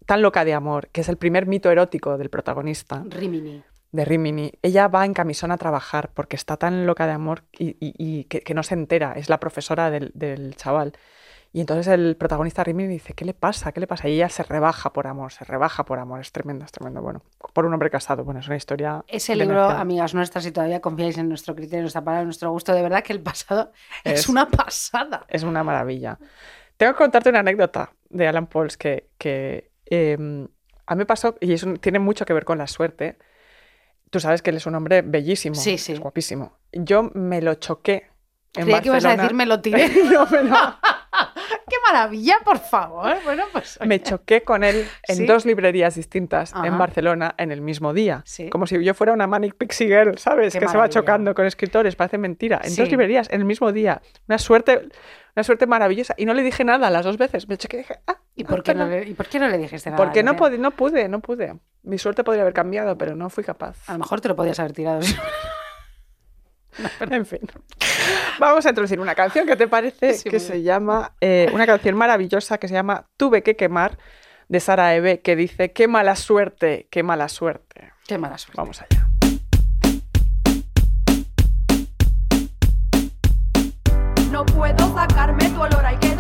tan 0.06 0.22
loca 0.22 0.44
de 0.44 0.54
amor, 0.54 0.88
que 0.88 1.00
es 1.02 1.08
el 1.08 1.16
primer 1.16 1.46
mito 1.46 1.70
erótico 1.70 2.16
del 2.16 2.30
protagonista, 2.30 3.04
Rimini. 3.08 3.62
de 3.92 4.04
Rimini. 4.04 4.52
Ella 4.62 4.88
va 4.88 5.04
en 5.04 5.12
camisón 5.14 5.50
a 5.52 5.58
trabajar 5.58 6.10
porque 6.14 6.36
está 6.36 6.56
tan 6.56 6.86
loca 6.86 7.06
de 7.06 7.12
amor 7.12 7.44
y, 7.52 7.70
y- 7.80 7.94
y 7.98 8.24
que, 8.24 8.40
que 8.40 8.54
no 8.54 8.62
se 8.62 8.74
entera. 8.74 9.12
Es 9.16 9.28
la 9.28 9.38
profesora 9.40 9.90
del, 9.90 10.10
del 10.14 10.56
chaval. 10.56 10.92
Y 11.54 11.60
entonces 11.60 11.86
el 11.88 12.16
protagonista 12.16 12.64
Rimini 12.64 12.88
dice, 12.88 13.12
¿qué 13.12 13.26
le 13.26 13.34
pasa? 13.34 13.72
¿Qué 13.72 13.80
le 13.80 13.86
pasa? 13.86 14.08
Y 14.08 14.14
ella 14.14 14.30
se 14.30 14.42
rebaja 14.42 14.92
por 14.94 15.06
amor, 15.06 15.32
se 15.32 15.44
rebaja 15.44 15.84
por 15.84 15.98
amor. 15.98 16.20
Es 16.20 16.32
tremendo, 16.32 16.64
es 16.64 16.72
tremendo. 16.72 17.02
Bueno, 17.02 17.22
por 17.52 17.66
un 17.66 17.74
hombre 17.74 17.90
casado. 17.90 18.24
Bueno, 18.24 18.40
es 18.40 18.46
una 18.46 18.56
historia... 18.56 19.04
Ese 19.06 19.36
libro, 19.36 19.58
energía. 19.64 19.80
amigas 19.80 20.14
nuestras, 20.14 20.44
si 20.44 20.52
todavía 20.52 20.80
confiáis 20.80 21.18
en 21.18 21.28
nuestro 21.28 21.54
criterio, 21.54 21.80
en 21.80 21.84
nuestra 21.84 22.00
palabra, 22.02 22.22
en 22.22 22.28
nuestro 22.28 22.50
gusto, 22.50 22.72
de 22.72 22.80
verdad 22.80 23.02
que 23.04 23.12
el 23.12 23.20
pasado 23.20 23.70
es, 24.02 24.20
Es- 24.20 24.28
una 24.30 24.48
pasada. 24.48 25.26
Es 25.28 25.42
una 25.42 25.62
maravilla. 25.62 26.18
Tengo 26.78 26.94
que 26.94 26.98
contarte 26.98 27.28
una 27.28 27.40
anécdota 27.40 27.92
de 28.08 28.26
Alan 28.26 28.46
Pauls 28.46 28.78
que, 28.78 29.10
que, 29.18 29.70
eh, 29.84 30.14
a 30.86 30.94
mí 30.94 30.98
me 30.98 31.06
pasó, 31.06 31.36
y 31.38 31.52
eso 31.52 31.74
tiene 31.74 31.98
mucho 31.98 32.24
que 32.24 32.32
ver 32.32 32.46
con 32.46 32.56
la 32.56 32.66
suerte. 32.66 33.18
Tú 34.08 34.20
sabes 34.20 34.40
que 34.40 34.48
él 34.50 34.56
es 34.56 34.64
un 34.66 34.74
hombre 34.74 35.02
bellísimo, 35.02 35.54
Sí, 35.54 35.76
sí. 35.76 35.92
es 35.92 36.00
guapísimo. 36.00 36.56
Yo 36.72 37.10
me 37.14 37.42
lo 37.42 37.54
choqué 37.56 38.08
en 38.54 38.64
Creía 38.64 38.80
que 38.82 38.88
ibas 38.88 39.04
a 39.04 39.16
decir 39.16 39.34
me 39.34 39.44
lo 39.46 39.60
tiré. 39.60 39.88
No, 40.10 40.26
me, 40.26 40.42
lo- 40.44 40.56
¡Qué 41.72 41.78
maravilla, 41.90 42.36
por 42.44 42.58
favor! 42.58 43.16
Bueno, 43.24 43.44
pues. 43.50 43.78
me 43.86 43.98
choqué 44.02 44.42
con 44.42 44.62
él 44.62 44.86
en 45.08 45.16
Sí. 45.16 45.24
dos 45.24 45.46
librerías 45.46 45.94
distintas 45.94 46.52
en. 46.62 46.76
Barcelona 46.76 47.34
en 47.38 47.50
el 47.50 47.62
mismo 47.62 47.94
día. 47.94 48.20
Sí. 48.26 48.50
Como 48.50 48.66
si 48.66 48.84
yo 48.84 48.92
fuera 48.92 49.14
una 49.14 49.26
Manic 49.26 49.54
Pixie 49.54 49.86
Girl, 49.86 50.18
¿sabes? 50.18 50.52
Qué 50.52 50.58
que 50.58 50.68
se 50.68 50.76
va 50.76 50.90
chocando 50.90 51.34
con 51.34 51.46
escritores, 51.46 51.96
parece 51.96 52.18
mentira. 52.18 52.60
En 52.62 52.76
dos 52.76 52.90
librerías 52.90 53.30
en 53.30 53.40
el 53.40 53.46
mismo 53.46 53.72
día. 53.72 54.02
Una 54.28 54.36
suerte, 54.36 54.86
una 55.34 55.44
suerte 55.44 55.66
maravillosa. 55.66 56.14
Y 56.18 56.26
no 56.26 56.34
le 56.34 56.42
dije 56.42 56.62
nada 56.62 56.90
las 56.90 57.06
dos 57.06 57.16
veces. 57.16 57.48
Me 57.48 57.56
choqué 57.56 57.78
y 57.78 57.80
dije, 57.80 58.00
ah, 58.06 58.18
¿Y 58.34 58.44
por, 58.44 58.62
qué 58.62 58.74
no 58.74 58.86
le, 58.86 59.08
¿Y 59.08 59.14
por 59.14 59.28
qué 59.28 59.38
no 59.38 59.48
le 59.48 59.56
dijiste 59.56 59.88
nada? 59.88 60.02
Porque 60.02 60.22
no, 60.22 60.36
pude, 60.36 60.58
no 60.58 60.72
pude, 60.72 61.08
no 61.08 61.20
pude. 61.20 61.54
Mi 61.84 61.96
suerte 61.96 62.22
podría 62.22 62.42
haber 62.42 62.52
cambiado, 62.52 62.98
pero 62.98 63.16
no 63.16 63.30
fui 63.30 63.44
capaz. 63.44 63.78
A 63.88 63.94
lo 63.94 64.00
mejor 64.00 64.20
te 64.20 64.28
lo 64.28 64.36
podías 64.36 64.60
haber 64.60 64.72
tirado. 64.72 65.00
En 67.10 67.26
fin. 67.26 67.40
Vamos 68.38 68.64
a 68.66 68.70
introducir 68.70 69.00
una 69.00 69.14
canción 69.14 69.46
que 69.46 69.56
te 69.56 69.68
parece 69.68 70.14
Sí, 70.14 70.30
que 70.30 70.40
se 70.40 70.62
llama, 70.62 71.12
eh, 71.20 71.50
una 71.52 71.66
canción 71.66 71.96
maravillosa 71.96 72.58
que 72.58 72.68
se 72.68 72.74
llama 72.74 73.06
Tuve 73.16 73.42
que 73.42 73.56
quemar, 73.56 73.98
de 74.48 74.60
Sara 74.60 74.94
Eve, 74.94 75.20
que 75.20 75.34
dice, 75.36 75.72
qué 75.72 75.88
mala 75.88 76.16
suerte, 76.16 76.86
qué 76.90 77.02
mala 77.02 77.28
suerte. 77.28 77.92
Qué 78.06 78.18
mala 78.18 78.36
suerte. 78.38 78.60
Vamos 78.60 78.82
allá. 78.82 79.08
No 84.30 84.44
puedo 84.46 84.94
sacarme 84.94 85.48
tu 85.50 85.60
olor, 85.60 85.84
ay 85.84 85.96
qué 86.00 86.11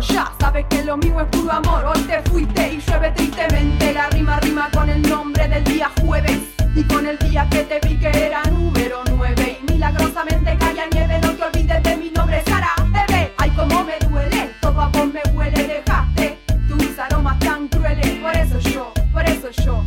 ya 0.00 0.32
sabes 0.38 0.66
que 0.68 0.84
lo 0.84 0.96
mío 0.96 1.20
es 1.20 1.26
puro 1.28 1.52
amor. 1.52 1.84
Hoy 1.86 2.00
te 2.02 2.20
fuiste 2.30 2.74
y 2.74 2.80
llueve 2.80 3.10
tristemente, 3.12 3.92
la 3.92 4.08
rima 4.10 4.38
rima 4.40 4.68
con 4.72 4.88
el 4.88 5.02
nombre 5.02 5.48
del 5.48 5.64
día 5.64 5.90
jueves. 6.00 6.38
Y 6.74 6.84
con 6.84 7.06
el 7.06 7.18
día 7.18 7.46
que 7.50 7.62
te 7.62 7.80
vi 7.86 7.98
que 7.98 8.10
era 8.10 8.42
número 8.50 9.02
9 9.10 9.60
Y 9.62 9.72
milagrosamente 9.72 10.56
caía 10.58 10.86
nieve, 10.92 11.18
no 11.22 11.30
te 11.32 11.42
olvides 11.44 11.82
de 11.82 11.96
mi 11.96 12.10
nombre, 12.10 12.42
Sara 12.46 12.74
Bebé. 12.90 13.32
Ay, 13.38 13.50
cómo 13.56 13.84
me 13.84 13.98
duele, 14.06 14.50
todo 14.60 14.80
a 14.82 14.88
vos 14.88 15.06
me 15.06 15.22
huele, 15.32 15.66
dejaste 15.66 16.38
tus 16.68 16.98
aromas 16.98 17.38
tan 17.38 17.68
crueles. 17.68 18.10
Por 18.20 18.36
eso 18.36 18.58
yo, 18.58 18.92
por 19.12 19.24
eso 19.24 19.50
yo, 19.64 19.82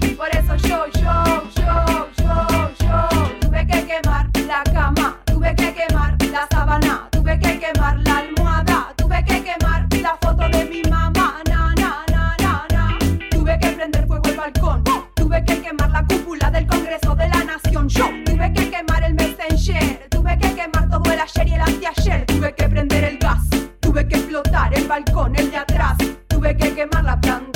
ayer 21.39 21.47
y 21.47 21.53
el 21.53 21.61
anteayer, 21.61 22.25
tuve 22.25 22.53
que 22.53 22.67
prender 22.67 23.03
el 23.03 23.17
gas, 23.17 23.41
tuve 23.79 24.07
que 24.07 24.15
explotar 24.15 24.73
el 24.73 24.87
balcón, 24.87 25.35
el 25.35 25.51
de 25.51 25.57
atrás, 25.57 25.97
tuve 26.27 26.55
que 26.57 26.73
quemar 26.73 27.03
la 27.03 27.19
planta, 27.19 27.48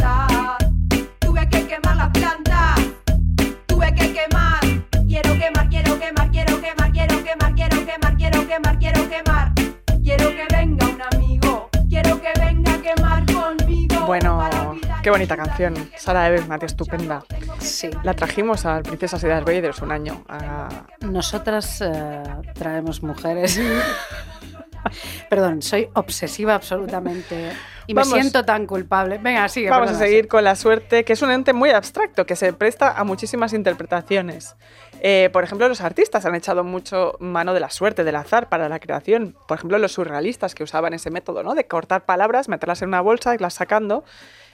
qué 15.04 15.10
bonita 15.10 15.36
y 15.36 15.38
canción. 15.38 15.92
Sara 15.98 16.28
Eve 16.28 16.38
es 16.38 16.42
no 16.42 16.48
una 16.48 16.58
tía 16.60 16.68
estupenda. 16.68 17.24
Sí. 17.60 17.90
La 18.04 18.14
trajimos 18.14 18.66
al 18.66 18.84
Princesas 18.84 19.22
Ideas 19.24 19.44
Vaders 19.44 19.82
un 19.82 19.92
año. 19.92 20.24
a- 20.30 20.86
Nosotras 21.02 21.82
eh, 21.82 22.24
traemos 22.54 23.04
mujeres. 23.04 23.60
Perdón, 25.30 25.62
soy 25.62 25.90
obsesiva 25.94 26.56
absolutamente. 26.56 27.52
Y 27.88 27.94
me 27.94 28.02
Vamos. 28.02 28.14
siento 28.14 28.46
tan 28.46 28.66
culpable. 28.66 29.18
Venga, 29.18 29.48
sigue. 29.50 29.70
Vamos 29.70 29.90
a 29.90 29.92
perdona, 29.92 30.06
seguir 30.06 30.24
sí. 30.24 30.28
con 30.30 30.44
la 30.46 30.56
suerte, 30.56 31.04
que 31.04 31.14
es 31.14 31.22
un 31.22 31.32
ente 31.32 31.52
muy 31.52 31.72
abstracto, 31.72 32.26
que 32.26 32.36
se 32.38 32.54
presta 32.54 32.92
a 32.98 33.04
muchísimas 33.04 33.52
interpretaciones. 33.54 34.56
Eh, 35.02 35.30
por 35.34 35.44
ejemplo, 35.44 35.68
los 35.68 35.82
artistas 35.82 36.26
han 36.26 36.36
echado 36.36 36.64
mucho 36.64 37.18
mano 37.20 37.54
de 37.54 37.60
la 37.60 37.70
suerte, 37.70 38.06
del 38.06 38.16
azar 38.16 38.48
para 38.48 38.70
la 38.70 38.80
creación. 38.80 39.36
Por 39.48 39.58
ejemplo, 39.58 39.78
los 39.80 39.92
surrealistas 39.94 40.56
que 40.56 40.64
usaban 40.64 40.94
ese 40.94 41.10
método, 41.12 41.44
¿no? 41.44 41.56
De 41.56 41.68
cortar 41.68 42.06
palabras, 42.06 42.48
meterlas 42.48 42.82
en 42.82 42.90
una 42.90 43.02
bolsa, 43.02 43.34
irlas 43.34 43.54
sacando 43.56 44.06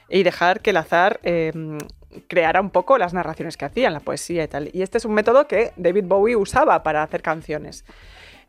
y 0.09 0.23
dejar 0.23 0.61
que 0.61 0.71
el 0.71 0.77
azar 0.77 1.19
eh, 1.23 1.51
creara 2.27 2.61
un 2.61 2.69
poco 2.69 2.97
las 2.97 3.13
narraciones 3.13 3.57
que 3.57 3.65
hacían, 3.65 3.93
la 3.93 3.99
poesía 3.99 4.43
y 4.43 4.47
tal. 4.47 4.69
Y 4.73 4.81
este 4.81 4.97
es 4.97 5.05
un 5.05 5.13
método 5.13 5.47
que 5.47 5.73
David 5.77 6.05
Bowie 6.05 6.35
usaba 6.35 6.83
para 6.83 7.03
hacer 7.03 7.21
canciones. 7.21 7.85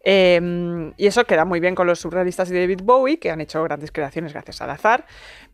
Eh, 0.02 0.92
y 0.96 1.06
eso 1.06 1.24
queda 1.24 1.44
muy 1.44 1.60
bien 1.60 1.74
con 1.74 1.86
los 1.86 2.00
surrealistas 2.00 2.50
y 2.50 2.54
David 2.54 2.80
Bowie, 2.82 3.18
que 3.18 3.30
han 3.30 3.40
hecho 3.40 3.62
grandes 3.62 3.92
creaciones 3.92 4.32
gracias 4.32 4.60
al 4.62 4.70
azar. 4.70 5.04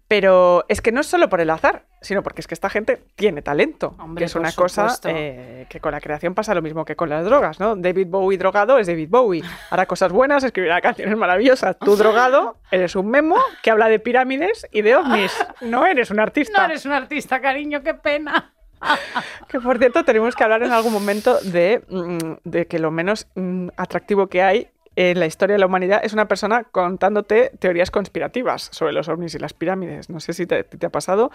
Pero 0.09 0.65
es 0.69 0.81
que 0.81 0.93
no 0.93 1.01
es 1.01 1.07
solo 1.07 1.29
por 1.29 1.41
el 1.41 1.51
azar, 1.51 1.85
sino 2.01 2.23
porque 2.23 2.41
es 2.41 2.47
que 2.47 2.55
esta 2.55 2.71
gente 2.71 3.03
tiene 3.17 3.43
talento. 3.43 3.97
Hombre, 3.99 4.23
que 4.23 4.27
es 4.27 4.35
una 4.37 4.53
cosa 4.53 4.97
eh, 5.05 5.67
que 5.69 5.81
con 5.81 5.93
la 5.93 6.01
creación 6.01 6.35
pasa 6.35 6.55
lo 6.55 6.63
mismo 6.63 6.85
que 6.85 6.95
con 6.95 7.09
las 7.09 7.25
drogas, 7.25 7.59
¿no? 7.59 7.75
David 7.75 8.07
Bowie 8.09 8.39
drogado 8.39 8.79
es 8.79 8.87
David 8.87 9.09
Bowie. 9.11 9.43
Hará 9.71 9.87
cosas 9.87 10.13
buenas, 10.13 10.45
escribirá 10.45 10.81
canciones 10.81 11.17
maravillosas. 11.17 11.77
Tú 11.79 11.97
drogado 11.97 12.59
eres 12.71 12.95
un 12.95 13.11
memo 13.11 13.37
que 13.63 13.71
habla 13.71 13.89
de 13.89 13.99
pirámides 13.99 14.67
y 14.71 14.83
de 14.83 14.95
ovnis. 14.95 15.33
No 15.61 15.85
eres 15.87 16.11
un 16.11 16.21
artista. 16.21 16.61
No 16.61 16.65
eres 16.67 16.87
un 16.87 16.93
artista, 16.93 17.41
cariño, 17.41 17.83
qué 17.83 17.95
pena. 17.95 18.53
Que 19.49 19.59
por 19.59 19.79
cierto, 19.79 20.05
tenemos 20.05 20.37
que 20.37 20.45
hablar 20.45 20.63
en 20.63 20.71
algún 20.71 20.93
momento 20.93 21.41
de, 21.41 21.83
mm, 21.89 22.49
de 22.49 22.67
que 22.67 22.79
lo 22.79 22.91
menos 22.91 23.27
mm, 23.35 23.69
atractivo 23.77 24.27
que 24.27 24.43
hay 24.43 24.69
en 24.97 25.21
la 25.21 25.27
historia 25.27 25.55
de 25.55 25.59
la 25.61 25.67
humanidad 25.67 26.01
es 26.03 26.13
una 26.15 26.27
persona 26.27 26.65
contándote 26.65 27.53
teorías 27.59 27.91
conspirativas 27.91 28.69
sobre 28.73 28.93
los 28.93 29.09
ovnis 29.09 29.35
y 29.35 29.39
las 29.39 29.53
pirámides. 29.53 30.11
No 30.11 30.21
sé 30.21 30.33
si 30.33 30.47
te, 30.47 30.65
te 30.65 30.87
ha 30.87 30.91
pasado. 30.91 31.31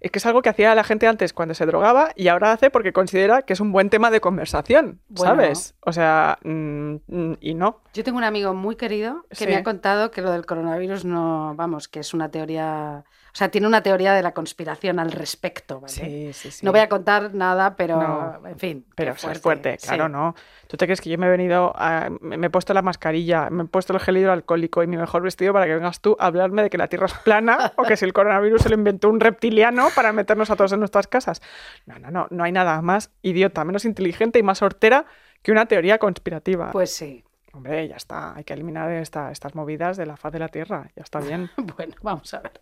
Es 0.00 0.10
que 0.10 0.18
es 0.18 0.26
algo 0.26 0.42
que 0.42 0.48
hacía 0.48 0.74
la 0.74 0.82
gente 0.82 1.06
antes 1.06 1.32
cuando 1.32 1.54
se 1.54 1.64
drogaba 1.64 2.10
y 2.16 2.26
ahora 2.28 2.50
hace 2.52 2.70
porque 2.70 2.92
considera 2.92 3.42
que 3.42 3.52
es 3.52 3.60
un 3.60 3.70
buen 3.70 3.88
tema 3.88 4.10
de 4.10 4.20
conversación, 4.20 5.00
Bueno. 5.08 5.34
¿sabes? 5.34 5.74
O 5.80 5.92
sea, 5.92 6.38
mm, 6.42 6.94
mm, 7.06 7.36
y 7.40 7.54
no. 7.54 7.80
Yo 7.94 8.02
tengo 8.02 8.18
un 8.18 8.24
amigo 8.24 8.52
muy 8.52 8.74
querido 8.74 9.24
que 9.30 9.36
Sí. 9.36 9.46
me 9.46 9.54
ha 9.56 9.62
contado 9.62 10.10
que 10.10 10.20
lo 10.20 10.32
del 10.32 10.44
coronavirus 10.44 11.04
no, 11.04 11.54
vamos, 11.56 11.86
que 11.86 12.00
es 12.00 12.14
una 12.14 12.30
teoría, 12.32 13.04
o 13.32 13.34
sea, 13.34 13.48
tiene 13.50 13.66
una 13.66 13.82
teoría 13.82 14.12
de 14.12 14.22
la 14.22 14.32
conspiración 14.32 14.98
al 14.98 15.10
respecto, 15.10 15.80
¿vale? 15.80 15.92
Sí, 15.94 16.32
sí, 16.34 16.50
sí. 16.50 16.66
No 16.66 16.70
voy 16.72 16.80
a 16.80 16.88
contar 16.90 17.32
nada, 17.34 17.76
pero 17.76 17.96
No, 17.98 18.46
en 18.46 18.58
fin. 18.58 18.84
Pero 18.94 19.12
eso 19.12 19.30
es 19.30 19.40
fuerte, 19.40 19.78
sí. 19.78 19.86
claro, 19.86 20.08
no. 20.10 20.34
¿Tú 20.68 20.76
te 20.76 20.84
crees 20.86 21.00
que 21.00 21.08
yo 21.08 21.16
me 21.16 21.26
he 21.26 21.30
venido 21.30 21.72
a- 21.74 22.10
me 22.20 22.46
he 22.46 22.50
puesto 22.50 22.74
la 22.74 22.82
mascarilla, 22.82 23.48
me 23.48 23.62
he 23.64 23.66
puesto 23.66 23.94
el 23.94 24.00
gel 24.00 24.18
hidroalcohólico 24.18 24.82
y 24.82 24.86
mi 24.86 24.98
mejor 24.98 25.22
vestido 25.22 25.52
para 25.54 25.64
que 25.64 25.74
vengas 25.74 26.00
tú 26.00 26.14
a 26.20 26.26
hablarme 26.26 26.62
de 26.62 26.68
que 26.70 26.76
la 26.76 26.88
Tierra 26.88 27.06
es 27.06 27.14
plana 27.14 27.72
o 27.76 27.84
que 27.84 27.96
si 27.96 28.04
el 28.04 28.12
coronavirus 28.12 28.60
se 28.62 28.68
lo 28.68 28.74
inventó 28.74 29.08
un 29.08 29.18
reptiliano 29.20 29.88
para 29.96 30.12
meternos 30.12 30.50
a 30.50 30.56
todos 30.56 30.72
en 30.72 30.80
nuestras 30.80 31.06
casas. 31.06 31.40
No, 31.86 31.98
no, 31.98 32.10
no, 32.10 32.26
no 32.30 32.44
hay 32.44 32.52
nada 32.52 32.82
más 32.82 33.10
idiota, 33.22 33.64
menos 33.64 33.86
inteligente 33.86 34.38
y 34.38 34.42
más 34.42 34.60
hortera 34.60 35.06
que 35.42 35.52
una 35.52 35.64
teoría 35.66 35.96
conspirativa. 35.98 36.70
Pues 36.70 36.92
sí. 36.94 37.24
Hombre, 37.54 37.86
ya 37.86 37.96
está, 37.96 38.34
hay 38.34 38.44
que 38.44 38.54
eliminar 38.54 38.90
esta- 38.92 39.30
estas 39.30 39.54
movidas 39.54 39.98
de 39.98 40.06
la 40.06 40.16
faz 40.16 40.32
de 40.32 40.38
la 40.38 40.48
Tierra, 40.48 40.90
ya 40.96 41.02
está 41.02 41.20
bien. 41.20 41.50
Bueno, 41.76 41.94
vamos 42.02 42.32
a 42.32 42.40
ver. 42.40 42.52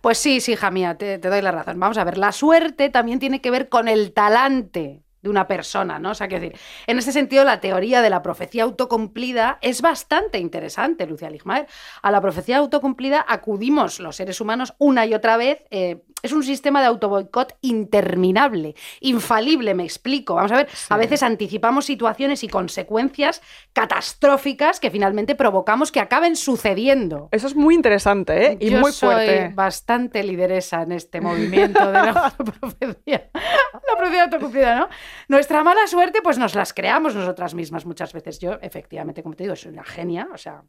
Pues 0.00 0.18
sí, 0.18 0.40
sí, 0.40 0.52
hija 0.52 0.70
mía, 0.70 0.96
te, 0.96 1.18
te 1.18 1.28
doy 1.28 1.42
la 1.42 1.52
razón. 1.52 1.78
Vamos 1.78 1.98
a 1.98 2.04
ver, 2.04 2.16
la 2.18 2.32
suerte 2.32 2.88
también 2.90 3.18
tiene 3.18 3.40
que 3.40 3.50
ver 3.50 3.68
con 3.68 3.88
el 3.88 4.12
talante 4.12 5.02
de 5.22 5.28
una 5.30 5.46
persona, 5.46 5.98
¿no? 5.98 6.10
O 6.10 6.14
sea, 6.14 6.28
quiero 6.28 6.42
decir, 6.44 6.58
en 6.86 6.98
este 6.98 7.12
sentido, 7.12 7.44
la 7.44 7.60
teoría 7.60 8.02
de 8.02 8.10
la 8.10 8.22
profecía 8.22 8.62
autocumplida 8.64 9.58
es 9.60 9.82
bastante 9.82 10.38
interesante, 10.38 11.06
Lucía 11.06 11.30
Ligmaer. 11.30 11.66
A 12.02 12.10
la 12.10 12.20
profecía 12.20 12.58
autocumplida 12.58 13.24
acudimos 13.28 14.00
los 14.00 14.16
seres 14.16 14.40
humanos 14.40 14.74
una 14.78 15.06
y 15.06 15.14
otra 15.14 15.36
vez. 15.36 15.62
eh, 15.70 16.02
es 16.22 16.32
un 16.32 16.42
sistema 16.42 16.82
de 16.82 16.86
autoboicot 16.88 17.56
interminable, 17.62 18.74
infalible, 19.00 19.72
me 19.72 19.84
explico. 19.84 20.34
Vamos 20.34 20.52
a 20.52 20.56
ver, 20.56 20.68
a 20.90 20.96
veces 20.98 21.22
anticipamos 21.22 21.86
situaciones 21.86 22.44
y 22.44 22.48
consecuencias 22.48 23.40
catastróficas 23.72 24.80
que 24.80 24.90
finalmente 24.90 25.34
provocamos 25.34 25.90
que 25.90 26.00
acaben 26.00 26.36
sucediendo. 26.36 27.28
Eso 27.32 27.46
es 27.46 27.54
muy 27.56 27.74
interesante 27.74 28.46
¿eh? 28.52 28.56
y 28.60 28.70
Yo 28.70 28.80
muy 28.80 28.92
soy 28.92 29.14
fuerte. 29.14 29.52
bastante 29.54 30.22
lideresa 30.22 30.82
en 30.82 30.92
este 30.92 31.20
movimiento 31.22 31.86
de 31.86 31.92
la 31.92 32.34
profecía. 32.60 33.30
La 33.32 33.96
profecía 33.96 34.24
autocumplida, 34.24 34.76
¿no? 34.76 34.88
Nuestra 35.28 35.64
mala 35.64 35.86
suerte, 35.86 36.20
pues 36.22 36.38
nos 36.38 36.54
las 36.54 36.72
creamos 36.72 37.14
nosotras 37.14 37.54
mismas 37.54 37.86
muchas 37.86 38.12
veces. 38.12 38.38
Yo, 38.38 38.58
efectivamente, 38.60 39.22
como 39.22 39.34
te 39.34 39.44
digo, 39.44 39.56
soy 39.56 39.72
una 39.72 39.84
genia, 39.84 40.28
o 40.32 40.38
sea. 40.38 40.62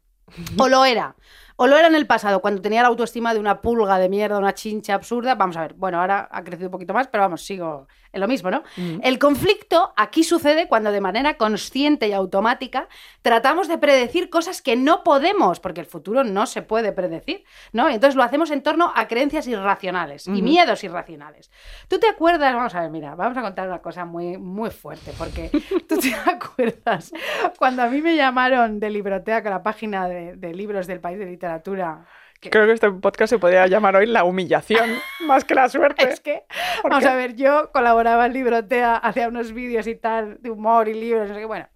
O 0.58 0.68
lo 0.68 0.84
era. 0.84 1.14
O 1.56 1.66
lo 1.66 1.76
era 1.76 1.88
en 1.88 1.94
el 1.94 2.06
pasado, 2.06 2.40
cuando 2.40 2.62
tenía 2.62 2.82
la 2.82 2.88
autoestima 2.88 3.34
de 3.34 3.40
una 3.40 3.60
pulga 3.60 3.98
de 3.98 4.08
mierda, 4.08 4.38
una 4.38 4.54
chincha 4.54 4.94
absurda. 4.94 5.34
Vamos 5.34 5.56
a 5.56 5.62
ver, 5.62 5.74
bueno, 5.74 6.00
ahora 6.00 6.28
ha 6.30 6.42
crecido 6.42 6.68
un 6.68 6.72
poquito 6.72 6.94
más, 6.94 7.08
pero 7.08 7.22
vamos, 7.24 7.44
sigo 7.44 7.86
en 8.12 8.20
lo 8.20 8.28
mismo, 8.28 8.50
¿no? 8.50 8.62
El 9.02 9.18
conflicto 9.18 9.92
aquí 9.96 10.22
sucede 10.24 10.68
cuando 10.68 10.92
de 10.92 11.00
manera 11.00 11.36
consciente 11.36 12.08
y 12.08 12.12
automática 12.12 12.88
tratamos 13.22 13.68
de 13.68 13.78
predecir 13.78 14.28
cosas 14.28 14.60
que 14.60 14.76
no 14.76 15.02
podemos, 15.02 15.60
porque 15.60 15.80
el 15.80 15.86
futuro 15.86 16.22
no 16.24 16.46
se 16.46 16.62
puede 16.62 16.92
predecir, 16.92 17.44
¿no? 17.72 17.88
Y 17.90 17.94
entonces 17.94 18.16
lo 18.16 18.22
hacemos 18.22 18.50
en 18.50 18.62
torno 18.62 18.92
a 18.94 19.08
creencias 19.08 19.46
irracionales 19.46 20.26
y 20.26 20.42
miedos 20.42 20.84
irracionales. 20.84 21.50
¿Tú 21.88 21.98
te 21.98 22.08
acuerdas? 22.08 22.54
Vamos 22.54 22.74
a 22.74 22.82
ver, 22.82 22.90
mira, 22.90 23.14
vamos 23.14 23.36
a 23.38 23.42
contar 23.42 23.68
una 23.68 23.80
cosa 23.80 24.04
muy, 24.04 24.36
muy 24.36 24.70
fuerte, 24.70 25.12
porque 25.16 25.50
tú 25.88 25.98
te 25.98 26.14
acuerdas 26.14 27.12
cuando 27.58 27.82
a 27.82 27.88
mí 27.88 28.02
me 28.02 28.16
llamaron 28.16 28.78
de 28.78 28.90
Libroteca, 28.90 29.48
la 29.48 29.62
página 29.62 30.08
de, 30.08 30.36
de 30.36 30.54
libros 30.54 30.86
del 30.86 31.00
país 31.00 31.18
de 31.18 31.26
literatura. 31.26 32.04
Que- 32.42 32.50
Creo 32.50 32.66
que 32.66 32.72
este 32.72 32.90
podcast 32.90 33.30
se 33.30 33.38
podría 33.38 33.66
llamar 33.68 33.96
hoy 33.96 34.04
la 34.06 34.24
humillación 34.24 34.90
más 35.26 35.44
que 35.44 35.54
la 35.54 35.68
suerte. 35.70 36.10
es 36.10 36.20
que, 36.20 36.44
¿Por 36.82 36.90
vamos 36.90 37.04
qué? 37.04 37.10
a 37.10 37.14
ver, 37.14 37.34
yo 37.36 37.70
colaboraba 37.72 38.26
en 38.26 38.34
Librotea, 38.34 38.96
hacía 38.96 39.28
unos 39.28 39.52
vídeos 39.52 39.86
y 39.86 39.94
tal, 39.94 40.36
de 40.40 40.50
humor 40.50 40.88
y 40.88 40.94
libros, 40.94 41.28
no 41.28 41.34
sé 41.34 41.40
qué, 41.40 41.46
bueno, 41.46 41.68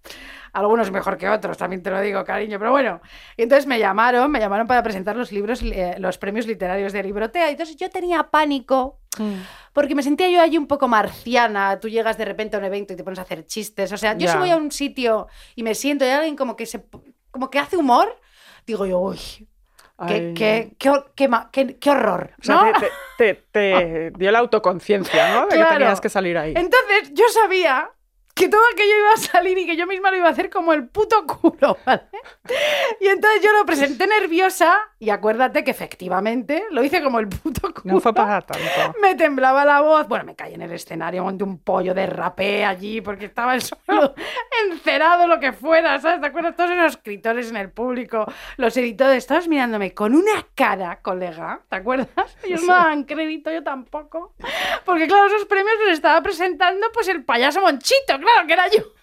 algunos 0.53 0.91
mejor 0.91 1.17
que 1.17 1.29
otros, 1.29 1.57
también 1.57 1.81
te 1.83 1.89
lo 1.89 1.99
digo, 2.01 2.23
cariño, 2.25 2.59
pero 2.59 2.71
bueno. 2.71 2.99
Y 3.37 3.43
entonces 3.43 3.65
me 3.65 3.79
llamaron, 3.79 4.29
me 4.29 4.39
llamaron 4.39 4.67
para 4.67 4.83
presentar 4.83 5.15
los 5.15 5.31
libros, 5.31 5.61
eh, 5.63 5.95
los 5.99 6.17
premios 6.17 6.45
literarios 6.47 6.93
de 6.93 7.01
Librotea, 7.03 7.47
y 7.49 7.51
entonces 7.51 7.75
yo 7.77 7.89
tenía 7.89 8.23
pánico. 8.23 8.99
Porque 9.73 9.95
me 9.95 10.03
sentía 10.03 10.29
yo 10.29 10.39
allí 10.41 10.59
un 10.59 10.67
poco 10.67 10.87
marciana. 10.87 11.79
Tú 11.79 11.89
llegas 11.89 12.19
de 12.19 12.25
repente 12.25 12.55
a 12.55 12.59
un 12.59 12.65
evento 12.65 12.93
y 12.93 12.95
te 12.95 13.03
pones 13.03 13.17
a 13.17 13.23
hacer 13.23 13.45
chistes. 13.47 13.91
O 13.91 13.97
sea, 13.97 14.13
yo 14.13 14.27
Ya. 14.27 14.33
si 14.33 14.37
voy 14.37 14.51
a 14.51 14.57
un 14.57 14.71
sitio 14.71 15.27
y 15.55 15.63
me 15.63 15.73
siento 15.73 16.05
y 16.05 16.09
hay 16.09 16.13
alguien 16.17 16.35
como 16.35 16.55
que 16.55 16.67
se 16.67 16.85
como 17.31 17.49
que 17.49 17.57
hace 17.57 17.77
humor, 17.77 18.15
digo 18.67 18.85
yo, 18.85 18.99
uy, 18.99 19.17
qué, 20.05 20.33
qué, 20.35 20.71
qué, 21.51 21.77
qué 21.79 21.89
horror. 21.89 22.31
O 22.39 22.43
sea, 22.43 22.55
¿no? 22.55 22.71
te, 22.79 22.87
te- 23.17 23.33
te- 23.33 23.41
te 23.51 24.11
dio 24.17 24.31
la 24.31 24.39
autoconciencia, 24.39 25.33
¿no? 25.33 25.47
De 25.47 25.55
Claro. 25.55 25.69
que 25.71 25.77
tenías 25.77 26.01
que 26.01 26.09
salir 26.09 26.37
ahí. 26.37 26.53
Entonces 26.55 27.11
yo 27.13 27.25
sabía 27.29 27.89
que 28.37 28.47
todo 28.49 28.61
aquello 28.71 28.97
iba 28.99 29.13
a 29.13 29.17
salir 29.17 29.57
y 29.57 29.65
que 29.65 29.75
yo 29.75 29.87
misma 29.87 30.11
lo 30.11 30.17
iba 30.17 30.27
a 30.27 30.31
hacer 30.31 30.49
como 30.49 30.71
el 30.71 30.87
puto 30.87 31.25
culo, 31.25 31.77
¿vale? 31.85 32.03
Y 33.01 33.07
entonces 33.07 33.41
yo 33.41 33.51
lo 33.51 33.65
presenté 33.65 34.05
nerviosa 34.05 34.77
y 34.99 35.09
acuérdate 35.09 35.63
que 35.63 35.71
efectivamente 35.71 36.65
lo 36.69 36.83
hice 36.83 37.01
como 37.01 37.19
el 37.19 37.27
puto 37.27 37.73
culo. 37.73 37.83
No 37.97 38.01
fue 38.01 38.13
para 38.13 38.41
tanto. 38.41 38.63
Me 39.01 39.15
temblaba 39.15 39.65
la 39.65 39.81
voz. 39.81 40.07
Bueno, 40.07 40.25
me 40.25 40.35
caí 40.35 40.53
en 40.53 40.61
el 40.61 40.71
escenario, 40.71 41.23
monté 41.23 41.43
un 41.43 41.57
pollo 41.57 41.93
de 41.93 42.05
rapé 42.05 42.63
allí 42.63 43.01
porque 43.01 43.25
estaba 43.25 43.55
el 43.55 43.61
suelo 43.61 44.13
encerado, 44.69 45.25
lo 45.25 45.39
que 45.39 45.53
fuera, 45.53 45.99
¿sabes? 45.99 46.21
¿Te 46.21 46.27
acuerdas? 46.27 46.55
Todos 46.55 46.71
esos 46.71 46.93
escritores 46.93 47.49
en 47.49 47.57
el 47.57 47.71
público, 47.71 48.31
los 48.57 48.75
editores, 48.77 49.25
todos 49.25 49.47
mirándome 49.47 49.93
con 49.93 50.13
una 50.13 50.45
cara, 50.53 50.99
colega, 51.01 51.61
¿te 51.69 51.77
acuerdas? 51.77 52.37
Ellos 52.43 52.61
no 52.63 52.73
daban 52.73 53.05
crédito, 53.05 53.51
yo 53.51 53.63
tampoco. 53.63 54.33
Porque, 54.85 55.07
claro, 55.07 55.27
esos 55.27 55.45
premios 55.45 55.75
los 55.85 55.93
estaba 55.93 56.21
presentando 56.21 56.87
pues 56.93 57.07
el 57.07 57.23
payaso 57.23 57.61
Monchito, 57.61 58.19
claro, 58.33 58.47
que 58.47 58.53
era 58.53 58.67
yo. 58.69 58.83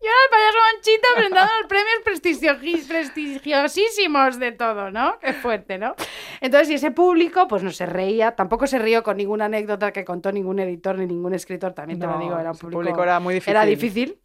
Yo 0.00 0.06
era 0.08 0.24
el 0.24 0.30
payaso 0.30 0.58
Monchito 0.72 1.08
presentando 1.16 1.52
los 1.60 1.68
premios 1.68 1.98
prestigiosi- 2.04 2.86
prestigiosísimos 2.86 4.38
de 4.38 4.52
todo, 4.52 4.90
¿no? 4.90 5.18
Qué 5.18 5.32
fuerte, 5.32 5.78
¿no? 5.78 5.94
Entonces, 6.40 6.70
y 6.70 6.74
ese 6.74 6.90
público, 6.92 7.48
pues 7.48 7.62
no 7.62 7.70
se 7.72 7.84
reía, 7.86 8.36
tampoco 8.36 8.66
se 8.66 8.78
rió 8.78 9.02
con 9.02 9.16
ninguna 9.16 9.46
anécdota 9.46 9.92
que 9.92 10.04
contó 10.04 10.30
ningún 10.32 10.60
editor 10.60 10.96
ni 10.98 11.06
ningún 11.06 11.34
escritor, 11.34 11.72
también 11.74 11.98
te 11.98 12.06
lo 12.06 12.12
No, 12.12 12.20
digo, 12.20 12.38
era 12.38 12.52
un 12.52 12.58
público, 12.58 12.78
público 12.80 13.02
era 13.02 13.18
muy 13.20 13.42
Era 13.44 13.64
difícil. 13.64 14.04
difícil. 14.06 14.22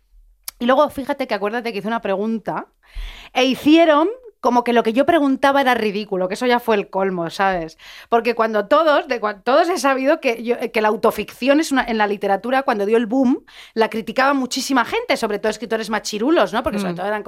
Y 0.59 0.65
luego, 0.65 0.89
fíjate 0.89 1.25
que 1.27 1.33
acuérdate 1.33 1.73
que 1.73 1.79
hice 1.79 1.87
una 1.87 2.01
pregunta 2.01 2.67
e 3.33 3.43
hicieron 3.45 4.09
como 4.43 4.65
que 4.65 4.73
lo 4.73 4.83
que 4.83 4.91
yo 4.91 5.05
preguntaba 5.05 5.61
era 5.61 5.73
ridículo, 5.73 6.27
que 6.27 6.33
eso 6.33 6.45
ya 6.45 6.59
fue 6.59 6.75
el 6.75 6.89
colmo, 6.89 7.29
¿sabes? 7.29 7.77
Porque 8.09 8.35
cuando 8.35 8.67
todos, 8.67 9.07
de 9.07 9.21
todos 9.41 9.69
he 9.69 9.77
sabido 9.77 10.19
que, 10.19 10.43
yo- 10.43 10.57
que 10.73 10.81
la 10.81 10.89
autoficción 10.89 11.61
es 11.61 11.71
una, 11.71 11.85
en 11.85 11.97
la 11.97 12.07
literatura, 12.07 12.63
cuando 12.63 12.85
dio 12.85 12.97
el 12.97 13.05
boom, 13.05 13.45
la 13.73 13.89
criticaba 13.89 14.33
muchísima 14.33 14.83
gente, 14.83 15.15
sobre 15.15 15.39
todo 15.39 15.49
escritores 15.49 15.89
machirulos, 15.89 16.51
¿no? 16.51 16.61
Porque 16.61 16.77
sobre 16.77 16.91
Mm. 16.91 16.95
todo 16.97 17.07
eran, 17.07 17.23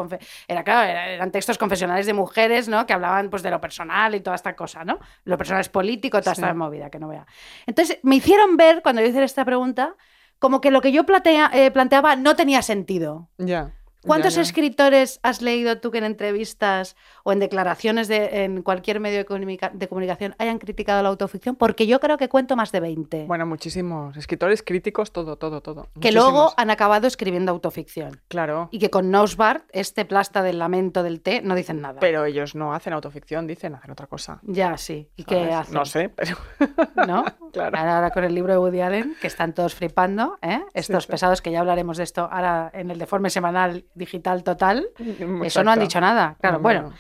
era, 0.50 0.64
claro, 0.66 0.90
era- 0.92 1.08
eran 1.10 1.32
textos 1.32 1.58
confesionales 1.58 2.06
de 2.06 2.12
mujeres, 2.14 2.68
¿no? 2.68 2.86
Que 2.86 2.92
hablaban 2.92 3.30
pues 3.30 3.44
de 3.44 3.50
lo 3.50 3.62
personal 3.62 4.14
y 4.14 4.20
toda 4.20 4.36
esta 4.36 4.54
cosa, 4.54 4.84
¿no? 4.84 5.00
Lo 5.24 5.38
personal 5.38 5.62
es 5.62 5.70
político, 5.70 6.20
toda 6.20 6.36
Sí. 6.36 6.42
esta 6.42 6.54
movida, 6.54 6.90
que 6.90 7.00
no 7.00 7.08
vea. 7.08 7.26
Entonces, 7.66 7.98
me 8.04 8.16
hicieron 8.18 8.58
ver, 8.58 8.82
cuando 8.82 9.02
yo 9.02 9.08
hice 9.08 9.24
esta 9.24 9.46
pregunta, 9.46 9.96
como 10.38 10.60
que 10.60 10.70
lo 10.70 10.82
que 10.82 10.92
yo 10.92 11.06
eh, 11.54 11.72
planteaba 11.72 12.18
no 12.18 12.36
tenía 12.36 12.62
sentido. 12.62 13.30
Ya. 13.38 13.72
¿Cuántos 14.06 14.34
ya, 14.36 14.42
ya. 14.42 14.42
escritores 14.44 15.20
has 15.24 15.42
leído 15.42 15.80
tú 15.80 15.92
que 15.92 15.98
en 16.00 16.04
entrevistas 16.04 16.96
o 17.24 17.32
en 17.32 17.40
declaraciones 17.40 18.08
de, 18.08 18.44
en 18.44 18.62
cualquier 18.62 19.00
medio 19.00 19.18
de, 19.18 19.26
comunica- 19.26 19.72
de 19.74 19.88
comunicación 19.88 20.36
hayan 20.40 20.60
criticado 20.60 21.02
la 21.04 21.10
autoficción? 21.10 21.56
Porque 21.56 21.88
yo 21.88 22.00
creo 22.00 22.18
que 22.18 22.30
cuento 22.30 22.56
más 22.56 22.72
de 22.72 22.80
20. 22.80 23.26
Bueno, 23.26 23.46
muchísimos 23.46 24.16
escritores 24.18 24.64
críticos, 24.64 25.12
todo, 25.12 25.38
todo, 25.38 25.62
todo. 25.62 25.88
que 26.00 26.12
luego 26.12 26.54
han 26.58 26.70
acabado 26.70 27.08
escribiendo 27.08 27.52
autoficción. 27.52 28.22
Claro. 28.28 28.70
Y 28.72 28.80
que 28.80 28.90
con 28.90 29.12
Nosbart, 29.12 29.66
este 29.72 30.06
plasta 30.06 30.42
del 30.44 30.60
lamento 30.60 31.04
del 31.04 31.22
té, 31.22 31.42
no 31.42 31.56
dicen 31.56 31.82
nada. 31.82 32.00
Pero 32.00 32.26
ellos 32.26 32.56
no 32.56 32.74
hacen 32.74 32.94
autoficción, 32.94 33.48
dicen, 33.48 33.76
hacen 33.76 33.92
otra 33.92 34.08
cosa. 34.08 34.40
ya, 34.44 34.78
sí. 34.78 35.10
¿Y 35.16 35.24
qué 35.24 35.52
hacen? 35.54 35.74
No 35.74 35.86
sé, 35.86 36.10
pero. 36.10 36.38
¿no? 37.08 37.26
Claro. 37.56 37.78
Ahora, 37.78 38.12
con 38.12 38.26
el 38.26 38.36
libro 38.36 38.52
de 38.52 38.60
Woody 38.60 38.82
Allen, 38.82 39.16
que 39.22 39.28
están 39.28 39.54
todos 39.54 39.74
flipando, 39.76 40.38
¿eh? 40.42 40.60
Estos 40.74 41.06
sí. 41.06 41.12
pesados, 41.12 41.42
que 41.42 41.52
ya 41.52 41.62
hablaremos 41.62 41.96
de 41.96 42.04
esto 42.04 42.28
ahora 42.30 42.70
en 42.74 42.92
el 42.92 43.00
deforme 43.00 43.30
semanal 43.30 43.86
digital 43.96 44.44
total. 44.44 44.88
Eso 45.44 45.64
no 45.64 45.72
han 45.72 45.80
dicho 45.80 46.00
nada. 46.00 46.36
Claro, 46.40 46.58
No, 46.58 46.64
bueno. 46.64 46.82
no. 46.90 46.94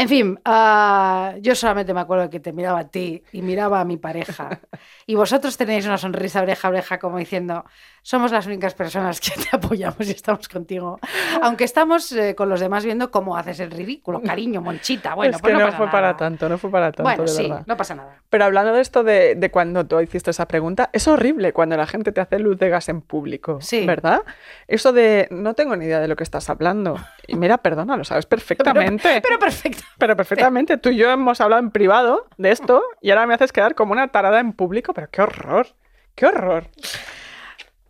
En 0.00 0.08
fin, 0.08 0.40
ah, 0.46 1.34
yo 1.40 1.54
solamente 1.54 1.92
me 1.92 2.00
acuerdo 2.00 2.30
que 2.30 2.40
te 2.40 2.52
miraba 2.54 2.78
a 2.80 2.88
ti 2.88 3.22
y 3.32 3.42
miraba 3.42 3.80
a 3.80 3.84
mi 3.84 3.96
pareja. 3.98 4.60
Y 5.06 5.16
vosotros 5.16 5.56
tenéis 5.56 5.86
una 5.86 5.98
sonrisa 5.98 6.40
oreja 6.40 6.68
a 6.68 6.70
oreja 6.70 6.98
como 7.00 7.18
diciendo, 7.18 7.64
somos 8.00 8.30
las 8.30 8.46
únicas 8.46 8.74
personas 8.74 9.20
que 9.20 9.32
te 9.32 9.56
apoyamos 9.56 10.06
y 10.06 10.12
estamos 10.12 10.48
contigo. 10.48 11.00
Aunque 11.42 11.64
estamos 11.64 12.12
eh, 12.12 12.36
con 12.36 12.48
los 12.48 12.60
demás 12.60 12.84
viendo 12.84 13.10
cómo 13.10 13.36
haces 13.36 13.58
el 13.58 13.72
ridículo, 13.72 14.22
cariño, 14.22 14.60
monchita. 14.60 15.16
Bueno, 15.16 15.34
es 15.34 15.42
pues 15.42 15.52
que 15.52 15.58
no, 15.58 15.66
fue 15.72 15.86
nada. 15.86 15.90
para 15.90 16.16
tanto, 16.16 16.48
no 16.48 16.58
fue 16.58 16.70
para 16.70 16.92
tanto, 16.92 17.02
Bueno, 17.02 17.22
de 17.24 17.28
sí, 17.28 17.42
verdad. 17.42 17.64
no 17.66 17.76
pasa 17.76 17.96
nada. 17.96 18.20
Pero 18.30 18.44
hablando 18.44 18.72
de 18.72 18.80
esto 18.80 19.02
de, 19.02 19.34
de 19.34 19.50
cuando 19.50 19.84
tú 19.84 19.98
hiciste 20.00 20.30
esa 20.30 20.46
pregunta, 20.46 20.90
es 20.92 21.08
horrible 21.08 21.52
cuando 21.52 21.76
la 21.76 21.88
gente 21.88 22.12
te 22.12 22.20
hace 22.20 22.38
luz 22.38 22.56
de 22.58 22.68
gas 22.68 22.88
en 22.88 23.00
público, 23.00 23.58
Sí. 23.60 23.84
¿verdad? 23.86 24.22
Eso 24.68 24.92
de 24.92 25.26
no 25.32 25.54
tengo 25.54 25.74
ni 25.74 25.86
idea 25.86 25.98
de 25.98 26.06
lo 26.06 26.14
que 26.14 26.22
estás 26.22 26.48
hablando. 26.50 26.98
Y 27.26 27.34
mira, 27.34 27.58
perdona, 27.58 27.96
lo 27.96 28.04
sabes 28.04 28.26
perfectamente. 28.26 29.20
Pero 29.22 29.40
perfecto. 29.40 29.82
Pero 29.98 30.16
perfectamente, 30.16 30.76
tú 30.78 30.88
y 30.90 30.96
yo 30.96 31.10
hemos 31.10 31.40
hablado 31.40 31.60
en 31.62 31.70
privado 31.70 32.26
de 32.38 32.50
esto 32.50 32.82
y 33.02 33.10
ahora 33.10 33.26
me 33.26 33.34
haces 33.34 33.52
quedar 33.52 33.74
como 33.74 33.92
una 33.92 34.08
tarada 34.08 34.40
en 34.40 34.52
público, 34.52 34.94
pero 34.94 35.08
qué 35.10 35.22
horror, 35.22 35.66
qué 36.14 36.26
horror. 36.26 36.68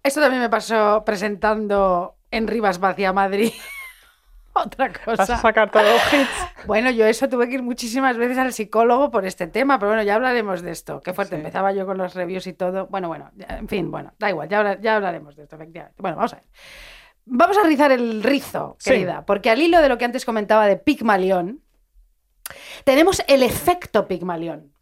Esto 0.03 0.21
también 0.21 0.43
me 0.43 0.49
pasó 0.49 1.03
presentando 1.05 2.17
en 2.31 2.47
Rivas 2.49 2.79
Vacia 2.81 3.13
Madrid. 3.13 3.53
Otra 4.53 4.89
Vas 5.07 5.21
a 5.21 5.27
cosa. 5.27 5.37
sacar 5.39 5.71
todos 5.71 5.87
los 5.87 6.13
hits. 6.13 6.67
Bueno, 6.67 6.91
yo 6.91 7.07
eso 7.07 7.29
tuve 7.29 7.49
que 7.49 7.55
ir 7.55 7.63
muchísimas 7.63 8.17
veces 8.17 8.37
al 8.37 8.53
psicólogo 8.53 9.11
por 9.11 9.25
este 9.25 9.47
tema, 9.47 9.79
pero 9.79 9.91
bueno, 9.91 10.03
ya 10.03 10.17
hablaremos 10.17 10.63
de 10.63 10.73
esto. 10.73 11.01
Qué 11.01 11.13
fuerte, 11.15 11.37
Sí. 11.37 11.41
empezaba 11.41 11.71
yo 11.73 11.87
con 11.87 11.97
los 11.99 12.15
reviews 12.15 12.47
y 12.49 12.53
todo. 12.55 12.87
Bueno, 12.89 13.07
bueno, 13.07 13.31
en 13.39 13.69
fin, 13.69 13.91
bueno, 13.93 14.13
da 14.19 14.29
igual, 14.29 14.49
ya, 14.49 14.79
ya 14.81 14.97
hablaremos 14.97 15.37
de 15.37 15.45
esto, 15.45 15.55
efectivamente. 15.55 15.97
Bueno, 16.03 16.17
vamos 16.17 16.33
a 16.33 16.37
ver. 16.37 16.45
vamos 17.27 17.57
a 17.59 17.63
rizar 17.63 17.93
el 17.93 18.23
rizo, 18.25 18.75
Sí. 18.81 18.91
querida, 18.91 19.25
porque 19.25 19.51
al 19.51 19.63
hilo 19.63 19.81
de 19.81 19.89
lo 19.89 19.99
que 19.99 20.05
antes 20.05 20.25
comentaba 20.25 20.67
de 20.67 20.77
Pigmalión, 20.77 21.61
tenemos 22.85 23.23
el 23.27 23.43
efecto 23.43 24.07
Pigmalión, 24.09 24.73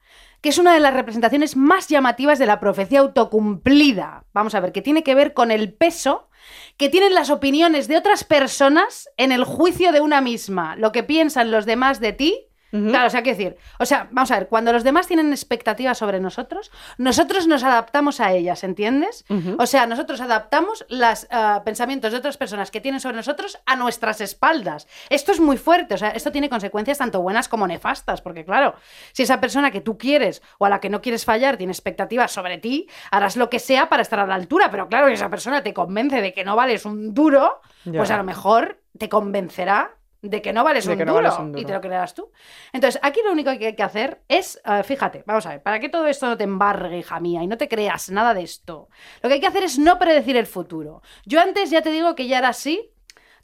que 0.41 0.51
es 0.51 0.59
una 0.59 0.75
de 0.75 0.81
las 0.81 0.95
representaciones 0.95 1.57
más 1.57 1.89
llamativas 1.89 2.39
de 2.39 2.47
la 2.47 2.61
profecía 2.61 3.01
autocumplida. 3.01 4.25
Vamos 4.33 4.55
a 4.55 4.61
ver, 4.61 4.73
que 4.73 4.83
tiene 4.83 5.03
que 5.03 5.15
ver 5.15 5.35
con 5.35 5.51
el 5.51 5.73
peso 5.73 6.29
que 6.77 6.89
tienen 6.89 7.15
las 7.15 7.31
opiniones 7.31 7.89
de 7.89 7.97
otras 7.97 8.25
personas 8.25 9.09
en 9.17 9.33
el 9.33 9.45
juicio 9.45 9.93
de 9.93 10.01
una 10.01 10.21
misma, 10.21 10.77
lo 10.77 10.93
que 10.93 11.03
piensan 11.03 11.51
los 11.51 11.67
demás 11.67 12.01
de 12.01 12.13
ti. 12.13 12.48
Claro, 12.71 13.07
o 13.07 13.11
sea, 13.11 13.23
quiero 13.23 13.39
decir, 13.39 13.57
o 13.79 13.87
sea, 13.87 14.09
vamos 14.11 14.31
a 14.31 14.39
ver, 14.39 14.49
cuando 14.49 14.73
los 14.73 14.85
demás 14.85 15.07
tienen 15.07 15.33
expectativas 15.33 15.97
sobre 15.97 16.21
nosotros, 16.21 16.71
nosotros 16.99 17.47
nos 17.47 17.65
adaptamos 17.65 18.21
a 18.21 18.33
ellas, 18.33 18.63
¿entiendes? 18.63 19.25
O 19.59 19.67
sea, 19.67 19.87
nosotros 19.87 20.21
adaptamos 20.21 20.85
los 20.91 21.27
pensamientos 21.65 22.13
de 22.13 22.19
otras 22.19 22.37
personas 22.37 22.71
que 22.71 22.81
tienen 22.81 23.01
sobre 23.01 23.17
nosotros 23.17 23.59
a 23.65 23.77
nuestras 23.77 24.21
espaldas. 24.21 24.87
Esto 25.09 25.33
es 25.33 25.41
muy 25.41 25.57
fuerte, 25.57 25.95
o 25.95 25.99
sea, 25.99 26.11
esto 26.11 26.31
tiene 26.31 26.49
consecuencias 26.51 26.99
tanto 26.99 27.23
buenas 27.23 27.49
como 27.49 27.67
nefastas, 27.67 28.21
porque 28.21 28.45
claro, 28.45 28.75
si 29.13 29.23
esa 29.23 29.41
persona 29.41 29.71
que 29.71 29.81
tú 29.81 29.97
quieres 29.97 30.43
o 30.59 30.67
a 30.67 30.69
la 30.69 30.81
que 30.81 30.91
no 30.91 31.01
quieres 31.01 31.25
fallar 31.25 31.57
tiene 31.57 31.73
expectativas 31.73 32.33
sobre 32.33 32.59
ti, 32.59 32.89
harás 33.11 33.37
lo 33.37 33.49
que 33.49 33.61
sea 33.61 33.89
para 33.89 34.03
estar 34.03 34.21
a 34.21 34.27
la 34.27 34.35
altura, 34.35 34.71
pero 34.71 34.89
claro, 34.89 35.07
si 35.09 35.15
esa 35.15 35.31
persona 35.31 35.63
te 35.63 35.73
convence 35.73 36.21
de 36.21 36.33
que 36.35 36.45
no 36.45 36.55
vales 36.57 36.85
un 36.85 37.15
duro, 37.15 37.61
Ya. 37.85 37.99
pues 37.99 38.11
a 38.11 38.17
lo 38.19 38.25
mejor 38.25 38.83
te 38.99 39.09
convencerá 39.09 39.93
de 40.23 40.43
que 40.43 40.53
no 40.53 40.65
vales, 40.65 40.87
De 40.87 40.93
un, 40.93 40.99
que 40.99 41.05
no 41.05 41.13
duro, 41.13 41.25
vales 41.25 41.39
un 41.39 41.57
y 41.59 41.65
te 41.65 41.73
lo 41.73 41.81
creerás 41.81 42.15
tú. 42.15 42.31
Entonces, 42.73 43.01
aquí 43.03 43.21
lo 43.25 43.33
único 43.33 43.51
que 43.59 43.67
hay 43.69 43.77
que 43.77 43.83
hacer 43.83 44.23
es, 44.29 44.61
eh, 44.65 44.83
fíjate, 44.83 45.23
vamos 45.27 45.47
a 45.47 45.51
ver, 45.51 45.63
para 45.63 45.81
que 45.81 45.89
todo 45.89 46.07
esto 46.07 46.27
no 46.27 46.37
te 46.37 46.45
embargue, 46.45 46.99
hija 46.99 47.21
mía, 47.21 47.43
y 47.43 47.47
no 47.47 47.57
te 47.57 47.69
creas 47.69 48.11
nada 48.11 48.35
de 48.35 48.43
esto, 48.43 48.89
lo 49.23 49.29
que 49.29 49.35
hay 49.35 49.41
que 49.41 49.47
hacer 49.47 49.63
es 49.63 49.79
no 49.79 49.99
predecir 49.99 50.37
el 50.37 50.47
futuro. 50.47 51.03
Yo 51.25 51.41
antes 51.41 51.71
ya 51.71 51.83
te 51.83 51.91
digo 51.91 52.15
que 52.15 52.27
ya 52.27 52.39
era 52.39 52.49
así, 52.49 52.91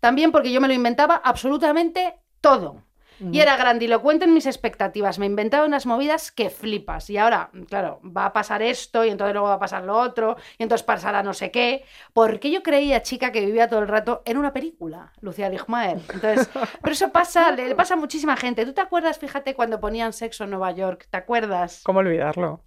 también 0.00 0.32
porque 0.32 0.52
yo 0.52 0.60
me 0.60 0.68
lo 0.68 0.74
inventaba 0.74 1.16
absolutamente 1.16 2.16
todo. 2.40 2.82
Y 3.20 3.40
era 3.40 3.56
grandilocuente 3.56 4.24
en 4.24 4.34
mis 4.34 4.46
expectativas. 4.46 5.18
Me 5.18 5.26
inventaba 5.26 5.66
unas 5.66 5.86
movidas 5.86 6.32
que 6.32 6.50
flipas. 6.50 7.10
Y 7.10 7.18
ahora, 7.18 7.50
claro, 7.68 8.00
va 8.04 8.26
a 8.26 8.32
pasar 8.32 8.62
esto 8.62 9.04
y 9.04 9.10
entonces 9.10 9.34
luego 9.34 9.48
va 9.48 9.54
a 9.54 9.58
pasar 9.58 9.84
lo 9.84 9.96
otro 9.96 10.36
y 10.58 10.62
entonces 10.62 10.84
pasará 10.84 11.22
no 11.22 11.34
sé 11.34 11.50
qué. 11.50 11.84
Porque 12.12 12.50
yo 12.50 12.62
creía, 12.62 13.02
chica, 13.02 13.32
que 13.32 13.44
vivía 13.44 13.68
todo 13.68 13.80
el 13.80 13.88
rato 13.88 14.22
en 14.24 14.36
una 14.36 14.52
película, 14.52 15.12
Lucía 15.20 15.48
Ligmaer. 15.48 15.98
Entonces, 16.12 16.48
pero 16.82 16.92
eso 16.92 17.10
pasa, 17.10 17.50
le 17.52 17.74
pasa 17.74 17.94
a 17.94 17.96
muchísima 17.96 18.36
gente. 18.36 18.64
¿Tú 18.64 18.72
te 18.72 18.80
acuerdas, 18.80 19.18
fíjate, 19.18 19.54
cuando 19.54 19.80
ponían 19.80 20.12
sexo 20.12 20.44
en 20.44 20.50
Nueva 20.50 20.72
York? 20.72 21.06
¿Te 21.10 21.16
acuerdas? 21.16 21.82
¿Cómo 21.84 22.00
olvidarlo? 22.00 22.62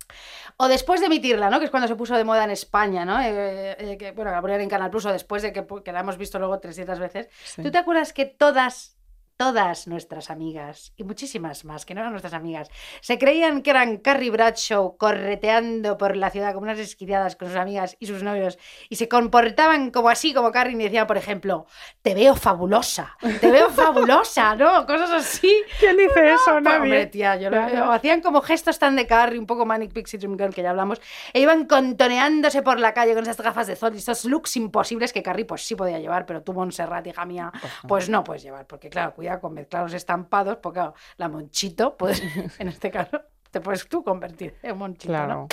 O 0.57 0.67
después 0.67 0.99
de 1.01 1.07
emitirla, 1.07 1.49
¿no? 1.49 1.59
Que 1.59 1.65
es 1.65 1.71
cuando 1.71 1.87
se 1.87 1.95
puso 1.95 2.15
de 2.15 2.23
moda 2.23 2.43
en 2.43 2.51
España, 2.51 3.05
¿no? 3.05 3.19
Eh, 3.21 3.75
eh, 3.77 3.97
que, 3.97 4.11
bueno, 4.11 4.31
la 4.31 4.41
ponían 4.41 4.61
en 4.61 4.69
Canal 4.69 4.89
Plus 4.89 5.05
o 5.05 5.11
después 5.11 5.43
de 5.43 5.53
que, 5.53 5.91
la 5.91 5.99
hemos 5.99 6.17
visto 6.17 6.39
luego 6.39 6.59
300 6.59 6.99
veces. 6.99 7.29
Sí. 7.43 7.61
¿Tú 7.61 7.71
te 7.71 7.77
acuerdas 7.77 8.11
que 8.13 8.25
todas, 8.25 8.96
todas 9.37 9.87
nuestras 9.87 10.31
amigas, 10.31 10.93
y 10.97 11.03
muchísimas 11.03 11.63
más, 11.63 11.85
que 11.85 11.93
no 11.93 12.01
eran 12.01 12.11
nuestras 12.11 12.33
amigas, 12.33 12.69
se 13.01 13.19
creían 13.19 13.61
que 13.61 13.69
eran 13.69 13.97
Carrie 13.97 14.31
Bradshaw 14.31 14.97
correteando 14.97 15.95
por 15.97 16.17
la 16.17 16.31
ciudad 16.31 16.53
como 16.53 16.63
unas 16.63 16.79
esquidadas 16.79 17.35
con 17.35 17.47
sus 17.49 17.57
amigas 17.57 17.95
y 17.99 18.07
sus 18.07 18.23
novios, 18.23 18.57
y 18.89 18.95
se 18.95 19.07
comportaban 19.07 19.91
como 19.91 20.09
así, 20.09 20.33
como 20.33 20.51
Carrie, 20.51 20.73
y 20.75 20.83
decían, 20.83 21.05
por 21.05 21.17
ejemplo, 21.17 21.67
te 22.01 22.15
veo 22.15 22.35
fabulosa, 22.35 23.15
te 23.39 23.51
veo 23.51 23.69
fabulosa, 23.69 24.55
¿no? 24.57 24.85
Cosas 24.87 25.11
así. 25.11 25.53
¿Quién 25.79 25.97
dice 25.97 26.33
eso? 26.33 26.43
Pues, 26.53 26.63
Nadie. 26.63 26.77
hombre, 26.79 27.05
tía, 27.05 27.35
yo 27.35 27.51
lo- 27.51 27.57
Claro. 27.57 27.89
o 27.89 27.91
hacían 27.91 28.21
como 28.21 28.41
gestos 28.41 28.79
tan 28.79 28.95
de 28.95 29.05
Carrie, 29.05 29.37
un 29.39 29.45
poco 29.45 29.65
Manic 29.67 29.93
Pixie 29.93 30.17
Dream 30.17 30.35
Girl, 30.37 30.53
que 30.53 30.63
ya 30.63 30.71
hablamos, 30.71 30.99
e 31.31 31.41
iban 31.41 31.65
contoneándose 31.67 32.63
por 32.63 32.79
la 32.79 32.93
calle 32.95 33.13
con 33.13 33.21
esas 33.23 33.39
gafas 33.39 33.67
de 33.67 33.75
sol 33.75 33.93
y 33.93 33.97
estos 33.99 34.25
looks 34.25 34.55
imposibles 34.57 35.13
que 35.13 35.21
Carrie 35.21 35.45
pues 35.45 35.61
sí 35.63 35.75
podía 35.75 35.99
llevar, 35.99 36.25
pero 36.25 36.41
tú, 36.41 36.53
Montserrat, 36.53 37.05
hija 37.05 37.23
mía, 37.25 37.51
pues 37.87 38.09
no 38.09 38.23
puedes 38.23 38.41
llevar, 38.41 38.65
porque 38.65 38.89
claro, 38.89 39.13
cuidado 39.13 39.26
con 39.39 39.53
mezclar 39.53 39.83
los 39.83 39.93
estampados, 39.93 40.57
porque 40.61 40.79
claro, 40.79 40.93
la 41.17 41.27
Monchito, 41.29 41.95
pues 41.97 42.21
en 42.59 42.67
este 42.67 42.89
caso, 42.91 43.21
te 43.51 43.61
puedes 43.61 43.87
tú 43.87 44.03
convertir 44.03 44.55
en 44.61 44.77
Monchito, 44.77 45.13
¿no? 45.13 45.25
Claro. 45.25 45.47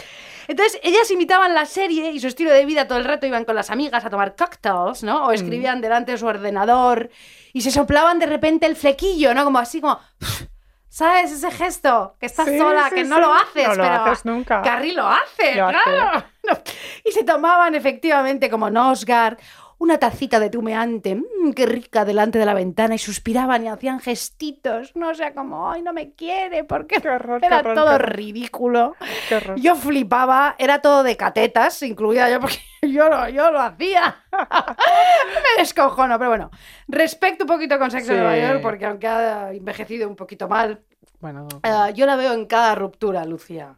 Entonces, 0.49 0.81
ellas 0.83 1.11
imitaban 1.11 1.55
la 1.55 1.65
serie 1.65 2.11
y 2.11 2.21
su 2.21 2.27
estilo 2.27 2.51
de 2.51 2.65
vida 2.67 2.87
todo 2.89 2.99
el 2.99 3.05
rato, 3.05 3.27
iban 3.27 3.45
con 3.45 3.55
las 3.55 3.71
amigas 3.71 4.05
a 4.05 4.11
tomar 4.11 4.35
cocktails, 4.37 5.03
¿no? 5.03 5.27
O 5.27 5.33
escribían 5.33 5.81
delante 5.81 6.13
de 6.13 6.19
su 6.19 6.27
ordenador 6.27 7.09
y 7.53 7.61
se 7.61 7.71
soplaban 7.71 8.19
de 8.19 8.27
repente 8.27 8.67
el 8.67 8.77
flequillo, 8.77 9.33
¿no? 9.35 9.45
Como 9.45 9.59
así, 9.59 9.81
como... 9.81 9.99
¿Sabes? 10.89 11.33
Ese 11.33 11.51
gesto, 11.51 12.15
que 12.21 12.27
estás 12.27 12.47
Sí, 12.49 12.57
sola, 12.57 12.89
sí, 12.89 12.95
que 12.95 13.05
no 13.05 13.17
sí. 13.17 13.21
lo 13.23 13.35
haces, 13.35 13.67
No 13.69 13.75
lo 13.75 13.83
pero 13.83 13.95
haces 14.05 14.25
nunca. 14.25 14.63
Carrie 14.63 14.93
lo 14.93 15.09
hace, 15.09 15.57
Lo 15.57 15.67
hace. 15.67 15.77
claro. 15.83 16.25
Y 17.05 17.11
se 17.11 17.25
tomaban 17.25 17.75
efectivamente 17.75 18.49
como 18.49 18.71
Nosgard 18.71 19.39
una 19.79 19.99
tacita 19.99 20.41
de 20.41 20.51
tumeante, 20.51 21.15
mmm, 21.17 21.53
qué 21.55 21.67
rica, 21.67 22.05
delante 22.05 22.39
de 22.39 22.47
la 22.47 22.55
ventana 22.55 22.95
y 22.95 22.99
suspiraban 22.99 23.65
y 23.65 23.69
hacían 23.69 24.01
gestitos, 24.01 24.95
no 24.97 25.11
o 25.11 25.15
sea, 25.15 25.35
como, 25.35 25.71
ay, 25.71 25.83
no 25.83 25.93
me 25.93 26.13
quiere, 26.15 26.65
porque 26.65 27.01
Qué 27.01 27.09
horror, 27.09 27.41
qué 27.41 27.47
era 27.47 27.59
horror, 27.59 27.75
todo 27.75 27.87
qué 27.89 27.95
horror. 27.95 28.17
ridículo. 28.17 28.97
Qué 29.29 29.37
horror. 29.37 29.59
Yo 29.61 29.75
flipaba, 29.77 30.55
era 30.59 30.81
todo 30.81 31.03
de 31.03 31.17
catetas, 31.17 31.83
incluida 31.83 32.31
yo, 32.31 32.41
porque 32.41 32.59
yo 32.83 33.09
lo, 33.09 33.29
yo 33.29 33.51
lo 33.51 33.61
hacía. 33.61 34.17
Me 34.33 35.63
descojono, 35.63 36.19
pero 36.19 36.31
bueno. 36.31 36.51
Respecto 36.89 37.45
un 37.45 37.49
poquito 37.49 37.79
con 37.79 37.91
Sexo 37.91 38.13
Sí. 38.13 38.19
Nueva 38.19 38.37
York, 38.39 38.61
porque 38.63 38.87
aunque 38.87 39.07
ha 39.07 39.53
envejecido 39.53 40.09
un 40.09 40.17
poquito 40.17 40.49
mal, 40.49 40.83
Bueno, 41.21 41.49
eh, 41.63 41.93
yo 41.95 42.07
la 42.07 42.17
veo 42.17 42.33
en 42.33 42.47
cada 42.47 42.75
ruptura, 42.75 43.25
Lucía. 43.25 43.77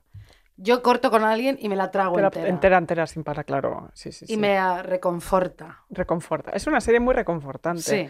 Yo 0.59 0.83
corto 0.83 1.11
con 1.11 1.23
alguien 1.23 1.59
y 1.61 1.69
me 1.69 1.77
la 1.77 1.91
trago 1.91 2.15
pero 2.15 2.29
entera. 2.29 2.49
entera, 2.49 2.79
entera, 2.79 3.07
sin 3.07 3.23
parar, 3.25 3.45
claro. 3.45 3.91
Sí, 3.93 4.11
sí, 4.13 4.25
Y 4.25 4.35
sí. 4.35 4.37
me 4.39 4.83
reconforta. 4.83 5.83
Reconforta. 5.91 6.53
Es 6.53 6.67
una 6.67 6.81
serie 6.81 6.99
muy 7.01 7.15
reconfortante. 7.15 7.83
Sí. 7.83 8.09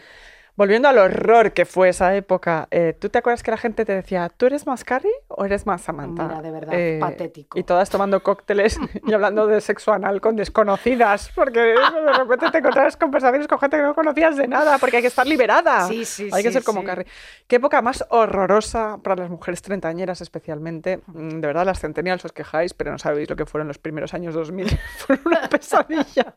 Volviendo 0.56 0.88
al 0.88 0.96
horror 0.96 1.52
que 1.52 1.66
fue 1.66 1.90
esa 1.90 2.16
época, 2.16 2.66
eh, 2.70 2.96
¿tú 2.98 3.10
te 3.10 3.18
acuerdas 3.18 3.42
que 3.42 3.50
la 3.50 3.58
gente 3.58 3.84
te 3.84 3.94
decía, 3.94 4.30
¿tú 4.34 4.46
eres 4.46 4.66
más 4.66 4.84
Carrie 4.84 5.12
o 5.28 5.44
eres 5.44 5.66
más 5.66 5.82
Samantha? 5.82 6.22
Eh, 6.22 6.26
Mira, 6.28 6.42
de 6.42 6.50
verdad, 6.50 6.98
patético. 6.98 7.58
Y 7.58 7.62
todas 7.62 7.90
tomando 7.90 8.22
cócteles 8.22 8.78
y 9.06 9.12
hablando 9.12 9.46
de 9.46 9.60
sexo 9.60 9.92
anal 9.92 10.22
con 10.22 10.34
desconocidas, 10.36 11.30
porque 11.34 11.60
de 11.60 12.12
repente 12.18 12.50
te 12.50 12.58
encontrabas 12.58 12.96
conversaciones 12.96 13.46
con 13.48 13.58
gente 13.58 13.76
que 13.76 13.82
no 13.82 13.94
conocías 13.94 14.36
de 14.36 14.48
nada, 14.48 14.78
porque 14.78 14.96
hay 14.96 15.02
que 15.02 15.08
estar 15.08 15.26
liberada. 15.26 15.86
Sí, 15.88 16.06
sí, 16.06 16.30
Hay 16.32 16.42
que 16.42 16.48
sí, 16.48 16.54
ser 16.54 16.64
como 16.64 16.80
sí. 16.80 16.86
Carrie. 16.86 17.06
Qué 17.46 17.56
época 17.56 17.82
más 17.82 18.04
horrorosa 18.08 18.98
para 19.02 19.16
las 19.16 19.30
mujeres 19.30 19.60
treintañeras 19.60 20.22
especialmente. 20.22 21.00
Mm, 21.06 21.40
De 21.40 21.46
verdad, 21.46 21.66
las 21.66 21.80
centennials 21.80 22.24
os 22.24 22.32
quejáis, 22.32 22.72
pero 22.72 22.92
no 22.92 22.98
sabéis 22.98 23.28
lo 23.28 23.36
que 23.36 23.44
fueron 23.44 23.68
los 23.68 23.76
primeros 23.78 24.14
años 24.14 24.32
2000. 24.34 24.66
Fueron 24.96 25.26
una 25.26 25.48
pesadilla. 25.50 26.34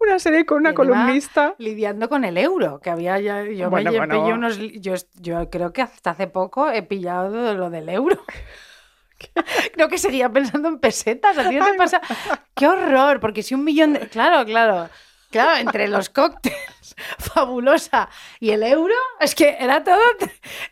Una 0.00 0.18
serie 0.18 0.44
con 0.44 0.58
una 0.58 0.74
columnista. 0.74 1.54
Lidiando 1.58 2.08
con 2.08 2.24
el 2.24 2.36
euro, 2.36 2.80
que 2.80 2.90
había 2.90 3.19
ya. 3.20 3.44
Yo, 3.44 3.70
Bueno, 3.70 3.92
me 3.92 3.98
bueno. 3.98 4.24
unos. 4.26 4.58
Yo, 4.58 4.94
yo 5.14 5.48
creo 5.50 5.72
que 5.72 5.82
hasta 5.82 6.10
hace 6.10 6.26
poco 6.26 6.70
he 6.70 6.82
pillado 6.82 7.54
lo 7.54 7.70
del 7.70 7.88
euro. 7.88 8.22
Creo 9.74 9.88
que 9.88 9.98
seguía 9.98 10.30
pensando 10.30 10.68
en 10.68 10.78
pesetas. 10.78 11.36
¿A 11.36 11.48
ti 11.48 11.56
no 11.56 11.66
te 11.66 11.74
pasa? 11.74 12.00
¡Qué 12.54 12.66
horror! 12.66 13.20
Porque 13.20 13.42
si 13.42 13.54
un 13.54 13.64
millón 13.64 13.92
de. 13.92 14.08
Claro, 14.08 14.44
claro. 14.46 14.88
Claro, 15.30 15.58
entre 15.60 15.86
los 15.86 16.08
cócteles, 16.10 16.58
fabulosa, 17.18 18.08
y 18.40 18.50
el 18.50 18.64
euro, 18.64 18.94
es 19.20 19.36
que 19.36 19.56
era 19.60 19.84
todo, 19.84 20.00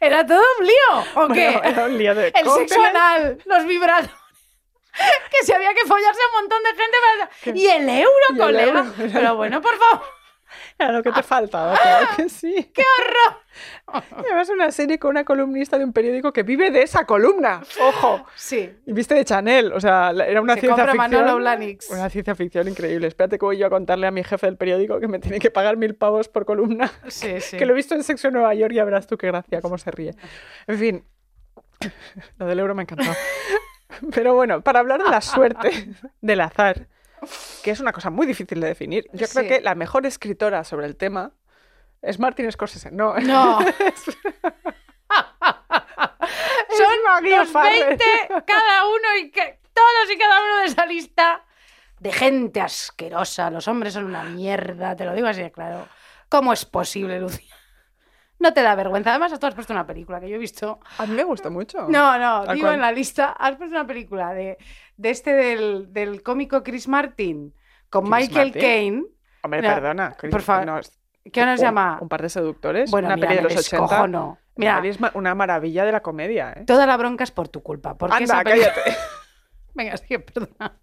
era 0.01 0.27
todo 0.27 0.43
un 0.59 0.67
lío. 0.67 1.23
¿O 1.23 1.29
qué? 1.29 1.51
Bueno, 1.53 1.63
era 1.69 1.85
un 1.85 1.97
lío 1.97 2.13
de 2.15 2.29
el 2.35 2.51
sexo 2.51 2.83
anal, 2.83 3.39
los 3.45 3.65
vibradores. 3.67 4.11
Que 5.31 5.47
si 5.47 5.53
había 5.53 5.73
que 5.75 5.87
follarse 5.87 6.21
a 6.21 6.27
un 6.27 6.41
montón 6.41 6.63
de 6.65 6.71
gente 6.71 6.97
para... 7.45 7.57
Y 7.57 7.67
el 7.69 7.89
euro, 7.89 8.11
Y 8.31 8.33
el 8.33 8.39
colega. 8.39 8.79
euro. 8.81 8.93
Pero 9.13 9.37
bueno, 9.37 9.61
por 9.63 9.77
favor. 9.79 10.07
Era 10.79 10.93
lo 10.93 11.03
que 11.03 11.13
te 11.13 11.23
faltaba, 11.23 11.77
claro 11.77 12.07
que 12.17 12.29
sí. 12.29 12.71
¡Qué 12.75 12.83
horror! 12.83 14.05
Además 14.19 14.49
una 14.51 14.71
serie 14.71 14.99
con 14.99 15.11
una 15.11 15.25
columnista 15.25 15.79
de 15.79 15.85
un 15.85 15.93
periódico 15.93 16.33
que 16.33 16.43
vive 16.43 16.71
de 16.71 16.83
esa 16.83 17.05
columna. 17.05 17.63
¡Ojo! 17.81 18.25
Sí. 18.37 18.71
Y 18.87 18.93
viste 18.93 19.15
de 19.15 19.25
Chanel, 19.25 19.73
o 19.73 19.81
sea, 19.81 20.11
era 20.11 20.41
una 20.41 20.55
Se 20.55 20.61
ciencia 20.61 20.87
compra 20.87 21.05
ficción. 21.05 21.23
Manolo 21.23 21.39
Blahniks. 21.39 21.91
Una 21.91 22.09
ciencia 22.11 22.35
ficción 22.35 22.69
increíble. 22.69 23.07
Espérate 23.09 23.39
que 23.39 23.45
voy 23.45 23.59
yo 23.59 23.67
a 23.67 23.71
contarle 23.71 24.07
a 24.07 24.11
mi 24.11 24.23
jefe 24.23 24.47
del 24.47 24.57
periódico 24.57 25.01
que 25.01 25.09
me 25.09 25.19
tiene 25.19 25.39
que 25.39 25.51
pagar 25.51 25.77
mil 25.77 25.95
pavos 25.95 26.29
por 26.29 26.45
columna. 26.45 26.91
Sí, 27.09 27.41
sí. 27.41 27.57
Que 27.57 27.67
lo 27.67 27.73
he 27.73 27.77
visto 27.77 27.95
en 27.95 28.05
Sexo 28.05 28.31
Nueva 28.31 28.55
York 28.55 28.73
y 28.75 28.81
verás 28.81 29.07
tú 29.07 29.17
qué 29.17 29.27
gracia, 29.29 29.61
cómo 29.61 29.79
se 29.79 29.91
ríe. 29.91 30.15
En 30.67 30.79
fin, 30.79 31.05
lo 32.39 32.47
del 32.47 32.59
euro 32.59 32.75
me 32.75 32.83
ha 32.83 32.85
encantado. 32.85 33.15
Pero 34.15 34.35
bueno, 34.35 34.61
para 34.61 34.81
hablar 34.81 35.03
de 35.03 35.11
la 35.11 35.21
suerte, 35.21 35.71
del 36.21 36.41
azar, 36.41 36.87
que 37.63 37.71
es 37.71 37.81
una 37.81 37.93
cosa 37.93 38.11
muy 38.11 38.27
difícil 38.27 38.61
de 38.61 38.69
definir, 38.69 39.07
yo 39.13 39.27
creo 39.29 39.49
que 39.49 39.61
la 39.61 39.75
mejor 39.75 40.07
escritora 40.07 40.65
sobre 40.65 40.87
el 40.87 40.97
tema 40.97 41.33
es 42.03 42.19
Martin 42.19 42.51
Scorsese. 42.51 42.91
No, 42.91 43.19
No. 43.19 43.59
Son 46.79 47.33
los 47.33 47.49
O'Farrell. 47.49 47.89
20 47.89 48.05
cada 48.47 48.87
uno 48.87 49.17
y 49.21 49.31
que 49.31 49.61
todos 49.73 50.11
y 50.13 50.19
cada 50.19 50.43
uno 50.43 50.57
de 50.59 50.67
esa 50.67 50.87
lista 50.87 51.45
de 51.99 52.13
gente 52.13 52.61
asquerosa. 52.61 53.51
Los 53.51 53.69
hombres 53.69 53.95
son 53.95 54.05
una 54.05 54.23
mierda, 54.25 54.95
te 54.95 55.05
lo 55.05 55.15
digo 55.15 55.27
así 55.27 55.43
de 55.43 55.51
claro. 55.51 55.89
¿Cómo 56.29 56.53
es 56.53 56.65
posible, 56.65 57.19
Lucía? 57.19 57.55
No 58.39 58.53
te 58.53 58.63
da 58.63 58.75
vergüenza. 58.77 59.11
Además, 59.11 59.39
tú 59.39 59.47
has 59.47 59.55
puesto 59.55 59.73
una 59.73 59.87
película 59.87 60.21
que 60.21 60.29
yo 60.29 60.37
he 60.37 60.39
visto. 60.39 60.79
A 60.99 61.07
mí 61.07 61.15
me 61.15 61.25
gustó 61.25 61.51
mucho. 61.51 61.89
No, 61.89 62.19
no, 62.19 62.45
¿A 62.49 62.55
digo 62.55 62.71
en 62.71 62.81
la 62.81 62.93
lista. 62.93 63.33
Has 63.33 63.57
puesto 63.57 63.75
una 63.75 63.87
película 63.87 64.33
de, 64.33 64.59
de 64.99 65.11
este 65.11 65.33
del, 65.33 65.93
del 65.93 66.23
cómico 66.23 66.63
Chris 66.63 66.87
Martin 66.89 67.55
con 67.89 68.05
Chris 68.05 68.29
Michael. 68.29 68.53
Caine. 68.53 69.05
Hombre, 69.43 69.61
Mira, 69.63 69.75
perdona. 69.77 70.17
que 70.21 70.29
por 70.29 70.43
favor, 70.43 70.67
no 70.67 70.81
¿Qué 71.33 71.45
nos 71.47 71.59
un- 71.61 71.65
llama? 71.65 71.99
Un 72.03 72.09
par 72.09 72.21
de 72.23 72.29
seductores. 72.29 72.91
Bueno, 72.91 73.07
una 73.09 73.17
mira, 73.17 73.29
peli 73.29 73.39
de 73.39 73.45
los 73.45 73.53
80. 73.57 73.83
descojono. 73.83 74.39
Esa 74.41 74.81
Mira, 74.81 74.83
es 74.85 74.99
una 75.15 75.35
maravilla 75.35 75.85
de 75.85 75.93
la 75.93 76.01
comedia, 76.01 76.53
¿eh? 76.57 76.65
toda 76.67 76.85
la 76.87 76.97
bronca 76.97 77.23
es 77.25 77.31
por 77.31 77.49
tu 77.49 77.63
culpa. 77.63 77.97
Porque 77.97 78.17
Anda, 78.17 78.25
esa 78.41 78.45
peli- 78.45 78.61
cállate. 78.61 78.97
Venga, 79.75 79.97
sí, 79.97 80.19
perdona. 80.19 80.77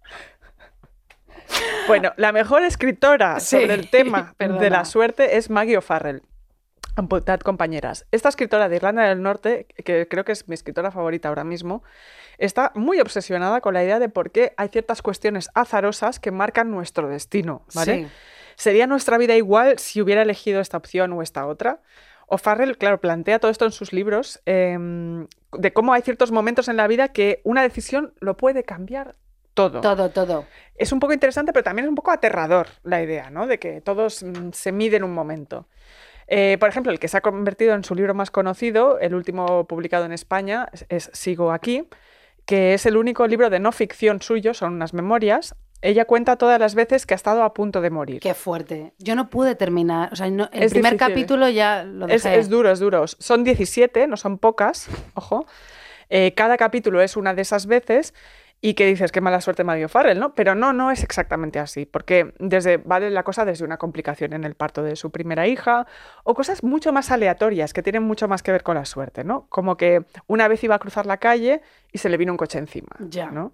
Bueno, 1.86 2.12
la 2.16 2.32
mejor 2.32 2.62
escritora 2.64 3.38
Sí, 3.40 3.60
sobre 3.60 3.74
el 3.74 3.88
tema 3.90 4.34
de 4.38 4.70
la 4.70 4.84
suerte 4.84 5.36
es 5.36 5.48
Maggie 5.50 5.76
O'Farrell. 5.78 6.22
Apuntad, 6.96 7.40
compañeras. 7.40 8.06
Esta 8.10 8.28
escritora 8.30 8.68
de 8.68 8.76
Irlanda 8.76 9.02
del 9.04 9.22
Norte, 9.22 9.66
que 9.84 10.08
creo 10.08 10.24
que 10.24 10.32
es 10.32 10.48
mi 10.48 10.54
escritora 10.54 10.90
favorita 10.90 11.28
ahora 11.28 11.44
mismo, 11.44 11.84
está 12.38 12.72
muy 12.74 13.00
obsesionada 13.00 13.60
con 13.60 13.74
la 13.74 13.84
idea 13.84 13.98
de 13.98 14.08
por 14.08 14.30
qué 14.30 14.54
hay 14.56 14.68
ciertas 14.68 15.02
cuestiones 15.02 15.50
azarosas 15.54 16.20
que 16.20 16.30
marcan 16.30 16.70
nuestro 16.70 17.08
destino, 17.08 17.62
¿vale? 17.74 18.04
Sí. 18.04 18.08
¿Sería 18.56 18.86
nuestra 18.86 19.18
vida 19.18 19.36
igual 19.36 19.78
si 19.78 20.00
hubiera 20.00 20.22
elegido 20.22 20.60
esta 20.60 20.78
opción 20.78 21.12
o 21.12 21.22
esta 21.22 21.46
otra? 21.46 21.80
O'Farrell, 22.26 22.76
claro, 22.76 23.00
plantea 23.00 23.38
todo 23.38 23.50
esto 23.50 23.66
en 23.66 23.72
sus 23.72 23.92
libros, 23.92 24.40
em, 24.46 25.26
de 25.52 25.72
cómo 25.72 25.92
hay 25.92 26.02
ciertos 26.02 26.32
momentos 26.32 26.68
en 26.68 26.76
la 26.76 26.88
vida 26.88 27.08
que 27.08 27.40
una 27.44 27.62
decisión 27.62 28.14
lo 28.18 28.36
puede 28.36 28.64
cambiar 28.64 29.14
todo. 29.54 29.80
Todo, 29.80 30.10
todo. 30.10 30.44
Es 30.74 30.92
un 30.92 31.00
poco 31.00 31.12
interesante, 31.12 31.52
pero 31.52 31.62
también 31.62 31.84
es 31.84 31.88
un 31.88 31.94
poco 31.94 32.10
aterrador 32.10 32.68
la 32.82 33.02
idea, 33.02 33.30
¿no? 33.30 33.46
De 33.46 33.58
que 33.58 33.80
todos 33.80 34.22
mm, 34.22 34.50
se 34.52 34.72
miden 34.72 35.04
un 35.04 35.14
momento. 35.14 35.68
Eh, 36.26 36.56
por 36.58 36.68
ejemplo, 36.68 36.90
el 36.92 36.98
que 36.98 37.08
se 37.08 37.16
ha 37.16 37.20
convertido 37.20 37.74
en 37.74 37.84
su 37.84 37.94
libro 37.94 38.12
más 38.12 38.30
conocido, 38.30 38.98
el 38.98 39.14
último 39.14 39.66
publicado 39.66 40.04
en 40.04 40.12
España, 40.12 40.68
es, 40.72 40.86
es 40.88 41.10
Sigo 41.12 41.52
aquí, 41.52 41.88
que 42.46 42.74
es 42.74 42.86
el 42.86 42.96
único 42.96 43.26
libro 43.26 43.50
de 43.50 43.58
no 43.58 43.72
ficción 43.72 44.22
suyo, 44.22 44.54
son 44.54 44.74
unas 44.74 44.94
memorias. 44.94 45.54
Ella 45.82 46.06
cuenta 46.06 46.36
todas 46.36 46.58
las 46.58 46.74
veces 46.74 47.04
que 47.04 47.12
ha 47.12 47.16
estado 47.16 47.42
a 47.42 47.52
punto 47.52 47.80
de 47.82 47.90
morir. 47.90 48.20
Qué 48.20 48.32
fuerte. 48.34 48.94
Yo 48.98 49.14
no 49.14 49.28
pude 49.28 49.54
terminar. 49.54 50.10
O 50.12 50.16
sea, 50.16 50.30
no- 50.30 50.48
el 50.52 50.62
Es 50.62 50.72
primer 50.72 50.92
difícil. 50.92 51.12
capítulo 51.14 51.48
ya 51.50 51.84
lo 51.84 52.08
Es, 52.08 52.22
dejé. 52.22 52.38
es 52.38 52.48
duro, 52.48 52.70
es 52.70 52.78
duro. 52.78 53.06
Son 53.06 53.44
17, 53.44 54.06
no 54.06 54.16
son 54.16 54.38
pocas, 54.38 54.88
ojo. 55.14 55.46
Eh, 56.08 56.32
cada 56.34 56.56
capítulo 56.56 57.02
es 57.02 57.16
una 57.16 57.34
de 57.34 57.42
esas 57.42 57.66
veces 57.66 58.14
y 58.60 58.74
que 58.74 58.86
dices, 58.86 59.12
qué 59.12 59.20
mala 59.20 59.40
suerte 59.40 59.64
Mario 59.64 59.88
Farrell, 59.88 60.18
¿no? 60.18 60.34
Pero 60.34 60.54
no, 60.54 60.72
no 60.72 60.90
es 60.90 61.02
exactamente 61.02 61.58
así, 61.58 61.84
porque 61.86 62.32
desde, 62.38 62.78
vale 62.78 63.10
la 63.10 63.22
cosa 63.22 63.44
desde 63.44 63.64
una 63.64 63.76
complicación 63.76 64.32
en 64.32 64.44
el 64.44 64.54
parto 64.54 64.82
de 64.82 64.96
su 64.96 65.10
primera 65.10 65.46
hija 65.46 65.86
o 66.24 66.34
cosas 66.34 66.62
mucho 66.64 66.92
más 66.92 67.10
aleatorias 67.10 67.72
que 67.72 67.82
tienen 67.82 68.02
mucho 68.02 68.28
más 68.28 68.42
que 68.42 68.52
ver 68.52 68.62
con 68.62 68.76
la 68.76 68.84
suerte, 68.84 69.24
¿no? 69.24 69.46
Como 69.48 69.76
que 69.76 70.04
una 70.26 70.48
vez 70.48 70.64
iba 70.64 70.74
a 70.74 70.78
cruzar 70.78 71.06
la 71.06 71.18
calle 71.18 71.60
y 71.92 71.98
se 71.98 72.08
le 72.08 72.16
vino 72.16 72.32
un 72.32 72.38
coche 72.38 72.58
encima, 72.58 72.96
Ya. 72.98 73.30
¿no? 73.30 73.52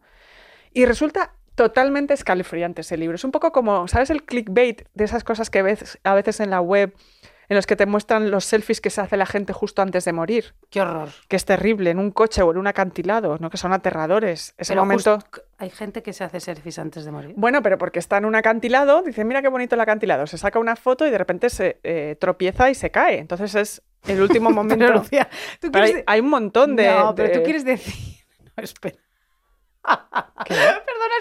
Y 0.72 0.86
resulta 0.86 1.32
totalmente 1.54 2.14
escalofriante 2.14 2.80
ese 2.80 2.96
libro. 2.96 3.16
Es 3.16 3.24
un 3.24 3.32
poco 3.32 3.52
como, 3.52 3.88
¿sabes 3.88 4.08
el 4.10 4.22
clickbait 4.22 4.88
de 4.94 5.04
esas 5.04 5.24
cosas 5.24 5.50
que 5.50 5.62
ves 5.62 5.98
a 6.04 6.14
veces 6.14 6.40
en 6.40 6.50
la 6.50 6.60
web 6.60 6.94
en 7.52 7.56
los 7.56 7.66
que 7.66 7.76
te 7.76 7.84
muestran 7.84 8.30
los 8.30 8.46
selfies 8.46 8.80
que 8.80 8.88
se 8.88 9.02
hace 9.02 9.18
la 9.18 9.26
gente 9.26 9.52
justo 9.52 9.82
antes 9.82 10.06
de 10.06 10.12
morir? 10.12 10.54
Qué 10.70 10.80
horror. 10.80 11.10
Que 11.28 11.36
es 11.36 11.44
terrible, 11.44 11.90
en 11.90 11.98
un 11.98 12.10
coche 12.10 12.40
o 12.40 12.50
en 12.50 12.56
un 12.56 12.66
acantilado, 12.66 13.36
¿no? 13.38 13.50
Que 13.50 13.58
son 13.58 13.74
aterradores. 13.74 14.54
Ese 14.56 14.72
Pero 14.72 14.82
momento... 14.82 15.18
hay 15.58 15.68
gente 15.68 16.02
que 16.02 16.14
se 16.14 16.24
hace 16.24 16.40
selfies 16.40 16.78
antes 16.78 17.04
de 17.04 17.12
morir. 17.12 17.34
Bueno, 17.36 17.62
pero 17.62 17.76
porque 17.76 17.98
está 17.98 18.16
en 18.16 18.24
un 18.24 18.34
acantilado, 18.34 19.02
dice, 19.02 19.22
mira 19.24 19.42
qué 19.42 19.48
bonito 19.48 19.74
el 19.74 19.82
acantilado. 19.82 20.26
Se 20.26 20.38
saca 20.38 20.58
una 20.58 20.76
foto 20.76 21.06
y 21.06 21.10
de 21.10 21.18
repente 21.18 21.50
se 21.50 21.78
eh, 21.82 22.16
tropieza 22.18 22.70
y 22.70 22.74
se 22.74 22.90
cae. 22.90 23.18
Entonces 23.18 23.54
es 23.54 23.82
el 24.06 24.22
último 24.22 24.50
momento. 24.50 24.86
Pero, 24.86 24.98
Lucía, 24.98 25.28
tú 25.60 25.70
Pero 25.70 25.84
quieres 25.84 25.96
hay, 25.96 26.04
hay 26.06 26.20
un 26.20 26.30
montón 26.30 26.74
de... 26.74 26.88
No, 26.88 27.14
pero 27.14 27.32
tú 27.32 27.42
quieres 27.44 27.64
decir. 27.64 27.94
No, 28.54 28.64
espera. 28.64 28.96
¿Qué? 30.44 30.54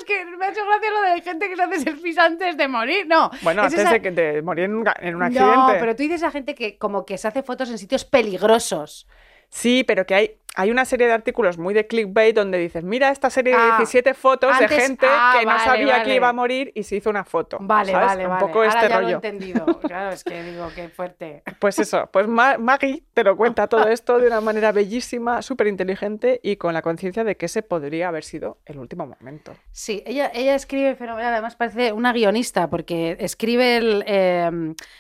Que 0.06 0.26
me 0.26 0.46
ha 0.46 0.50
hecho 0.50 0.66
gracia 0.66 0.90
lo 0.92 1.02
de 1.02 1.22
gente 1.22 1.48
que 1.48 1.56
se 1.56 1.62
hace 1.62 1.80
selfies 1.80 2.18
antes 2.18 2.58
de 2.58 2.68
morir. 2.68 3.06
No. 3.08 3.30
Bueno, 3.42 3.62
es 3.62 3.68
antes 3.68 3.80
esa- 3.82 3.92
de, 3.94 4.02
que, 4.02 4.42
morir 4.42 4.66
en 4.66 4.76
un, 4.76 4.86
en 5.00 5.16
un 5.16 5.24
accidente. 5.24 5.56
No, 5.56 5.68
pero 5.80 5.96
tú 5.96 6.04
dices 6.04 6.24
a 6.24 6.32
gente 6.32 6.56
que 6.56 6.78
como 6.78 7.06
que 7.06 7.18
se 7.18 7.28
hace 7.28 7.44
fotos 7.44 7.70
en 7.70 7.78
sitios 7.78 8.04
peligrosos. 8.04 9.08
Sí, 9.54 9.84
pero 9.86 10.06
que 10.06 10.16
hay, 10.16 10.38
hay 10.56 10.72
una 10.72 10.86
serie 10.86 11.08
de 11.08 11.14
artículos 11.14 11.58
muy 11.58 11.74
de 11.74 11.86
clickbait 11.88 12.34
donde 12.34 12.58
dices, 12.58 12.84
mira 12.86 13.10
esta 13.10 13.30
serie 13.30 13.54
de 13.54 13.60
Ah, 13.62 13.76
17 13.80 14.14
fotos 14.14 14.58
de 14.60 14.68
gente 14.70 15.06
ah, 15.10 15.36
que 15.38 15.46
no 15.46 15.52
vale, 15.52 15.64
sabía 15.66 15.94
vale. 15.94 16.04
que 16.06 16.16
iba 16.16 16.30
a 16.30 16.34
morir 16.34 16.72
y 16.74 16.84
se 16.84 16.96
hizo 16.96 17.10
una 17.10 17.26
foto. 17.26 17.58
Vale, 17.60 17.92
¿sabes? 17.92 18.08
vale, 18.08 18.24
Un 18.24 18.30
vale. 18.32 18.46
poco 18.48 18.60
Ahora 18.60 18.70
este 18.74 18.90
ya 18.90 19.02
lo 19.02 19.08
he 19.10 19.12
entendido. 19.12 19.66
Claro, 19.82 20.12
es 20.12 20.24
que 20.24 20.42
digo, 20.44 20.70
qué 20.74 20.88
fuerte. 20.88 21.44
Pues 21.60 21.80
eso, 21.80 22.10
pues 22.14 22.28
Ma- 22.30 22.58
Maggie 22.58 23.04
te 23.14 23.26
lo 23.26 23.36
cuenta 23.36 23.68
todo 23.68 23.88
esto 23.90 24.20
de 24.20 24.28
una 24.28 24.40
manera 24.40 24.72
bellísima, 24.72 25.42
súper 25.42 25.68
inteligente 25.68 26.40
y 26.44 26.56
con 26.56 26.74
la 26.74 26.82
conciencia 26.82 27.26
de 27.26 27.36
que 27.36 27.48
ese 27.48 27.62
podría 27.62 28.08
haber 28.08 28.24
sido 28.24 28.60
el 28.66 28.80
último 28.80 29.06
momento. 29.06 29.54
Sí, 29.72 30.02
ella, 30.06 30.32
ella 30.34 30.56
escribe 30.56 30.96
fenomenal, 30.96 31.34
además 31.34 31.58
parece 31.58 31.92
una 31.92 32.14
guionista, 32.14 32.70
porque 32.70 33.18
escribe 33.20 33.76
el, 33.78 34.04
eh, 34.08 34.50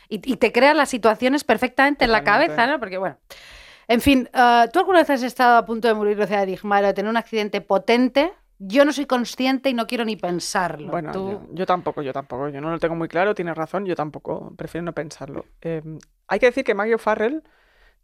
y, 0.09 0.15
y 0.33 0.35
te 0.37 0.51
crea 0.51 0.73
las 0.73 0.89
situaciones 0.89 1.45
perfectamente 1.45 2.03
en 2.03 2.11
la 2.11 2.23
cabeza, 2.25 2.67
¿no? 2.67 2.79
Porque, 2.79 2.97
bueno. 2.97 3.15
En 3.91 3.99
fin, 3.99 4.29
eh, 4.33 4.69
¿tú 4.71 4.79
alguna 4.79 4.99
vez 4.99 5.09
has 5.09 5.21
estado 5.21 5.57
a 5.57 5.65
punto 5.65 5.85
de 5.89 5.93
morir, 5.93 6.17
Digmar, 6.45 6.83
o 6.85 6.87
de 6.87 6.93
tener 6.93 7.09
un 7.09 7.17
accidente 7.17 7.59
potente? 7.59 8.31
Yo 8.57 8.85
no 8.85 8.93
soy 8.93 9.05
consciente 9.05 9.69
y 9.69 9.73
no 9.73 9.85
quiero 9.85 10.05
ni 10.05 10.15
pensarlo. 10.15 10.91
Bueno, 10.91 11.11
Tú- 11.11 11.29
yo, 11.29 11.41
yo 11.51 11.65
tampoco, 11.65 12.01
yo 12.01 12.13
tampoco, 12.13 12.47
yo 12.47 12.61
no 12.61 12.69
lo 12.71 12.79
tengo 12.79 12.95
muy 12.95 13.09
claro, 13.09 13.35
tienes 13.35 13.55
razón, 13.57 13.85
yo 13.85 13.95
tampoco, 13.95 14.53
prefiero 14.55 14.85
no 14.85 14.93
pensarlo. 14.93 15.45
Eh, 15.61 15.81
hay 16.27 16.39
que 16.39 16.45
decir 16.45 16.63
que 16.63 16.73
Maggie 16.73 16.95
O'Farrell 16.95 17.43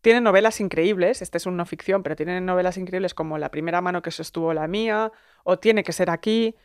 tiene 0.02 0.20
novelas 0.20 0.60
increíbles, 0.60 1.22
este 1.22 1.38
es 1.38 1.46
un 1.46 1.56
no 1.56 1.66
ficción, 1.66 2.04
pero 2.04 2.18
tiene 2.18 2.42
novelas 2.42 2.78
increíbles 2.78 3.14
como 3.14 3.38
La 3.38 3.50
primera 3.50 3.80
mano 3.80 4.02
que 4.02 4.12
sostuvo 4.12 4.54
la 4.54 4.68
mía, 4.68 5.14
o 5.46 5.58
Tiene 5.58 5.84
que 5.86 5.94
ser 5.94 6.10
aquí, 6.10 6.56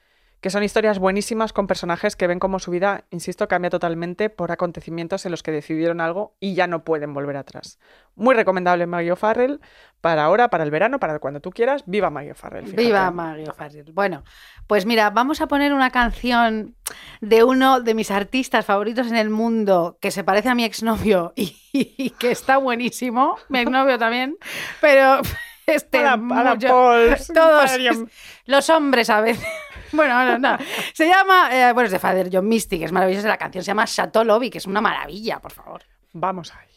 que 0.42 0.50
son 0.50 0.62
historias 0.62 0.98
buenísimas 0.98 1.54
con 1.54 1.66
personajes 1.66 2.16
que 2.16 2.26
ven 2.26 2.38
como 2.38 2.58
su 2.58 2.70
vida, 2.70 3.04
insisto, 3.10 3.48
cambia 3.48 3.70
totalmente 3.70 4.28
por 4.28 4.52
acontecimientos 4.52 5.24
en 5.24 5.30
los 5.30 5.42
que 5.42 5.52
decidieron 5.52 6.00
algo 6.02 6.34
y 6.40 6.54
ya 6.54 6.66
no 6.66 6.84
pueden 6.84 7.14
volver 7.14 7.36
atrás. 7.38 7.78
Muy 8.16 8.34
recomendable 8.34 8.86
Maggie 8.86 9.12
O'Farrell 9.12 9.60
para 10.00 10.24
ahora, 10.24 10.50
para 10.50 10.64
el 10.64 10.70
verano, 10.70 10.98
para 10.98 11.18
cuando 11.20 11.38
tú 11.40 11.50
quieras. 11.50 11.84
Viva 11.86 12.10
Maggie 12.10 12.32
O'Farrell. 12.32 12.64
fíjate. 12.64 12.82
Viva 12.82 13.10
Maggie 13.12 13.48
O'Farrell. 13.48 13.92
Bueno, 13.92 14.24
pues 14.66 14.84
mira, 14.84 15.10
vamos 15.10 15.40
a 15.40 15.46
poner 15.46 15.72
una 15.72 15.90
canción 15.90 16.74
de 17.20 17.44
uno 17.44 17.80
de 17.80 17.94
mis 17.94 18.10
artistas 18.10 18.66
favoritos 18.66 19.06
en 19.06 19.16
el 19.16 19.30
mundo 19.30 19.96
que 20.00 20.10
se 20.10 20.24
parece 20.24 20.48
a 20.48 20.54
mi 20.56 20.64
exnovio 20.64 21.32
y, 21.36 21.56
y 21.72 22.10
que 22.10 22.32
está 22.32 22.56
buenísimo. 22.58 23.36
Mi 23.48 23.60
exnovio 23.60 23.96
también, 23.96 24.36
pero 24.80 25.20
este 25.66 25.98
A 25.98 26.16
la- 26.16 26.40
a 26.40 26.42
la 26.42 26.58
Pauls, 26.58 27.28
todos 27.32 27.70
los 28.46 28.70
hombres 28.70 29.08
a 29.08 29.20
veces. 29.20 29.46
Bueno, 29.92 30.24
no, 30.24 30.38
no. 30.38 30.58
Se 30.92 31.06
llama, 31.06 31.50
eh, 31.52 31.72
bueno, 31.72 31.86
es 31.86 31.92
de 31.92 31.98
Father 31.98 32.28
John 32.32 32.48
Misty, 32.48 32.78
que 32.78 32.86
es 32.86 32.92
maravillosa 32.92 33.28
la 33.28 33.36
canción, 33.36 33.62
se 33.62 33.68
llama 33.68 33.84
Chateau 33.86 34.24
Lobby, 34.24 34.50
que 34.50 34.58
es 34.58 34.66
una 34.66 34.80
maravilla, 34.80 35.38
por 35.38 35.52
favor. 35.52 35.82
Vamos 36.12 36.52
a 36.52 36.60
ella. 36.64 36.72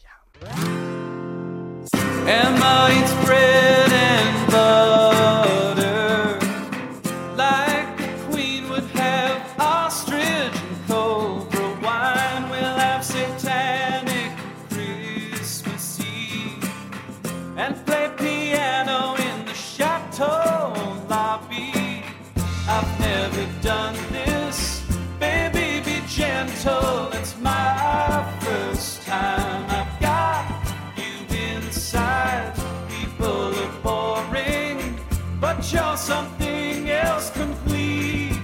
Something 36.06 36.88
else 36.88 37.30
completely. 37.30 38.38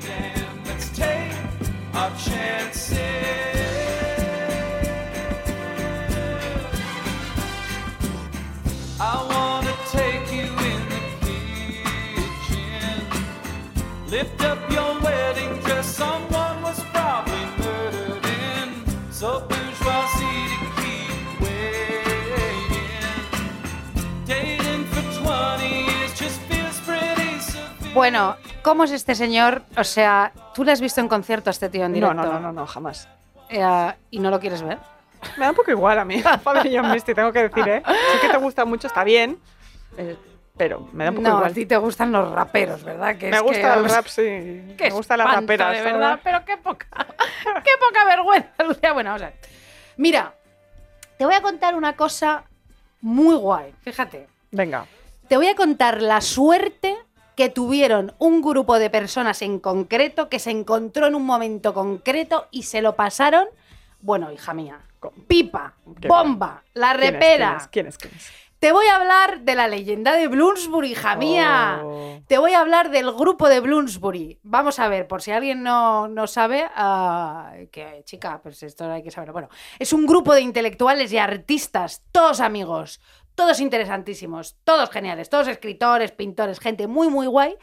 Damn, 0.00 0.64
let's 0.64 0.88
take 0.90 1.32
our 1.94 2.10
chances. 2.16 2.98
I 9.00 9.16
wanna 9.32 9.74
take 9.92 10.26
you 10.38 10.48
in 10.70 10.80
the 10.94 11.02
kitchen. 11.26 12.98
Lift 14.08 14.42
up 14.42 14.58
your 14.68 14.92
wedding 15.02 15.54
dress, 15.64 15.86
someone 15.86 16.62
was 16.62 16.80
probably 16.92 17.44
murdered 17.62 18.26
in. 18.26 18.68
So 19.12 19.28
bourgeoisie 19.48 20.51
Bueno, 27.94 28.36
¿cómo 28.62 28.84
es 28.84 28.90
este 28.90 29.14
señor? 29.14 29.62
O 29.76 29.84
sea, 29.84 30.32
¿tú 30.54 30.64
le 30.64 30.72
has 30.72 30.80
visto 30.80 31.00
en 31.00 31.08
concierto 31.08 31.50
a 31.50 31.52
este 31.52 31.68
tío 31.68 31.84
en 31.84 31.92
No, 31.92 31.94
directo? 31.94 32.14
no, 32.14 32.32
no, 32.32 32.40
no, 32.40 32.52
no, 32.52 32.66
jamás. 32.66 33.08
Eh, 33.50 33.92
¿Y 34.10 34.18
no 34.18 34.30
lo 34.30 34.40
quieres 34.40 34.62
ver? 34.62 34.78
Me 35.36 35.44
da 35.44 35.50
un 35.50 35.56
poco 35.56 35.70
igual 35.70 35.98
a 35.98 36.04
mí, 36.04 36.22
John 36.72 36.90
Misty, 36.90 37.14
tengo 37.14 37.32
que 37.32 37.48
decir, 37.48 37.68
¿eh? 37.68 37.82
Sí 37.86 38.18
que 38.22 38.28
te 38.28 38.38
gusta 38.38 38.64
mucho, 38.64 38.86
está 38.86 39.04
bien. 39.04 39.38
Eh, 39.98 40.16
pero 40.56 40.88
me 40.92 41.04
da 41.04 41.10
un 41.10 41.16
poco 41.16 41.28
No, 41.28 41.34
a 41.34 41.38
igual. 41.40 41.52
ti 41.54 41.66
te 41.66 41.76
gustan 41.76 42.10
los 42.12 42.30
raperos, 42.32 42.82
¿verdad? 42.82 43.16
Que 43.16 43.28
Me 43.30 43.36
es 43.36 43.42
gusta 43.42 43.74
que, 43.74 43.78
el 43.80 43.88
rap, 43.88 44.06
sí. 44.06 44.74
qué 44.78 44.84
Me 44.84 44.90
gusta 44.90 45.16
la 45.16 45.24
rapera. 45.26 45.70
de 45.70 45.82
verdad, 45.82 46.18
pero 46.24 46.44
qué 46.46 46.56
poca, 46.56 46.86
qué 46.96 47.70
poca 47.78 48.04
vergüenza, 48.06 48.64
Lucía. 48.64 48.92
Bueno, 48.94 49.10
vamos 49.10 49.22
a 49.22 49.26
ver. 49.26 49.34
Mira, 49.98 50.32
te 51.18 51.26
voy 51.26 51.34
a 51.34 51.42
contar 51.42 51.74
una 51.74 51.94
cosa 51.94 52.44
muy 53.02 53.36
guay. 53.36 53.74
Fíjate, 53.82 54.28
Venga. 54.50 54.86
te 55.28 55.36
voy 55.36 55.48
a 55.48 55.54
contar 55.54 56.00
la 56.02 56.20
suerte 56.22 56.96
que 57.36 57.48
tuvieron 57.48 58.14
un 58.18 58.42
grupo 58.42 58.78
de 58.78 58.90
personas 58.90 59.42
en 59.42 59.58
concreto 59.58 60.28
que 60.28 60.38
se 60.38 60.50
encontró 60.50 61.06
en 61.06 61.14
un 61.14 61.24
momento 61.24 61.74
concreto 61.74 62.46
y 62.50 62.64
se 62.64 62.82
lo 62.82 62.94
pasaron, 62.96 63.46
bueno, 64.00 64.32
hija 64.32 64.54
mía, 64.54 64.80
con 65.00 65.12
pipa, 65.26 65.74
bomba, 65.84 66.62
la 66.74 66.92
repera. 66.92 67.56
¿Quién 67.56 67.56
es? 67.56 67.68
¿Quién 67.68 67.86
es? 67.86 67.98
¿Quién 67.98 68.14
es? 68.14 68.42
Te 68.62 68.70
voy 68.70 68.86
a 68.86 68.94
hablar 68.94 69.40
de 69.40 69.56
la 69.56 69.66
leyenda 69.66 70.12
de 70.12 70.28
Bloomsbury, 70.28 70.92
hija 70.92 71.16
mía. 71.16 71.80
Oh. 71.82 72.20
Te 72.28 72.38
voy 72.38 72.52
a 72.52 72.60
hablar 72.60 72.92
del 72.92 73.10
grupo 73.10 73.48
de 73.48 73.58
Bloomsbury. 73.58 74.38
Vamos 74.44 74.78
a 74.78 74.86
ver, 74.86 75.08
por 75.08 75.20
si 75.20 75.32
alguien 75.32 75.64
no, 75.64 76.06
no 76.06 76.28
sabe, 76.28 76.70
ah, 76.76 77.54
que 77.72 78.02
chica, 78.04 78.38
pues 78.40 78.62
esto 78.62 78.88
hay 78.88 79.02
que 79.02 79.10
saberlo. 79.10 79.32
Bueno, 79.32 79.48
es 79.80 79.92
un 79.92 80.06
grupo 80.06 80.32
de 80.32 80.42
intelectuales 80.42 81.12
y 81.12 81.18
artistas, 81.18 82.04
todos 82.12 82.38
amigos, 82.38 83.00
todos 83.42 83.58
interesantísimos, 83.58 84.56
todos 84.62 84.88
geniales, 84.90 85.28
todos 85.28 85.48
escritores, 85.48 86.12
pintores, 86.12 86.60
gente 86.60 86.86
muy, 86.86 87.08
muy 87.08 87.26
guay, 87.26 87.56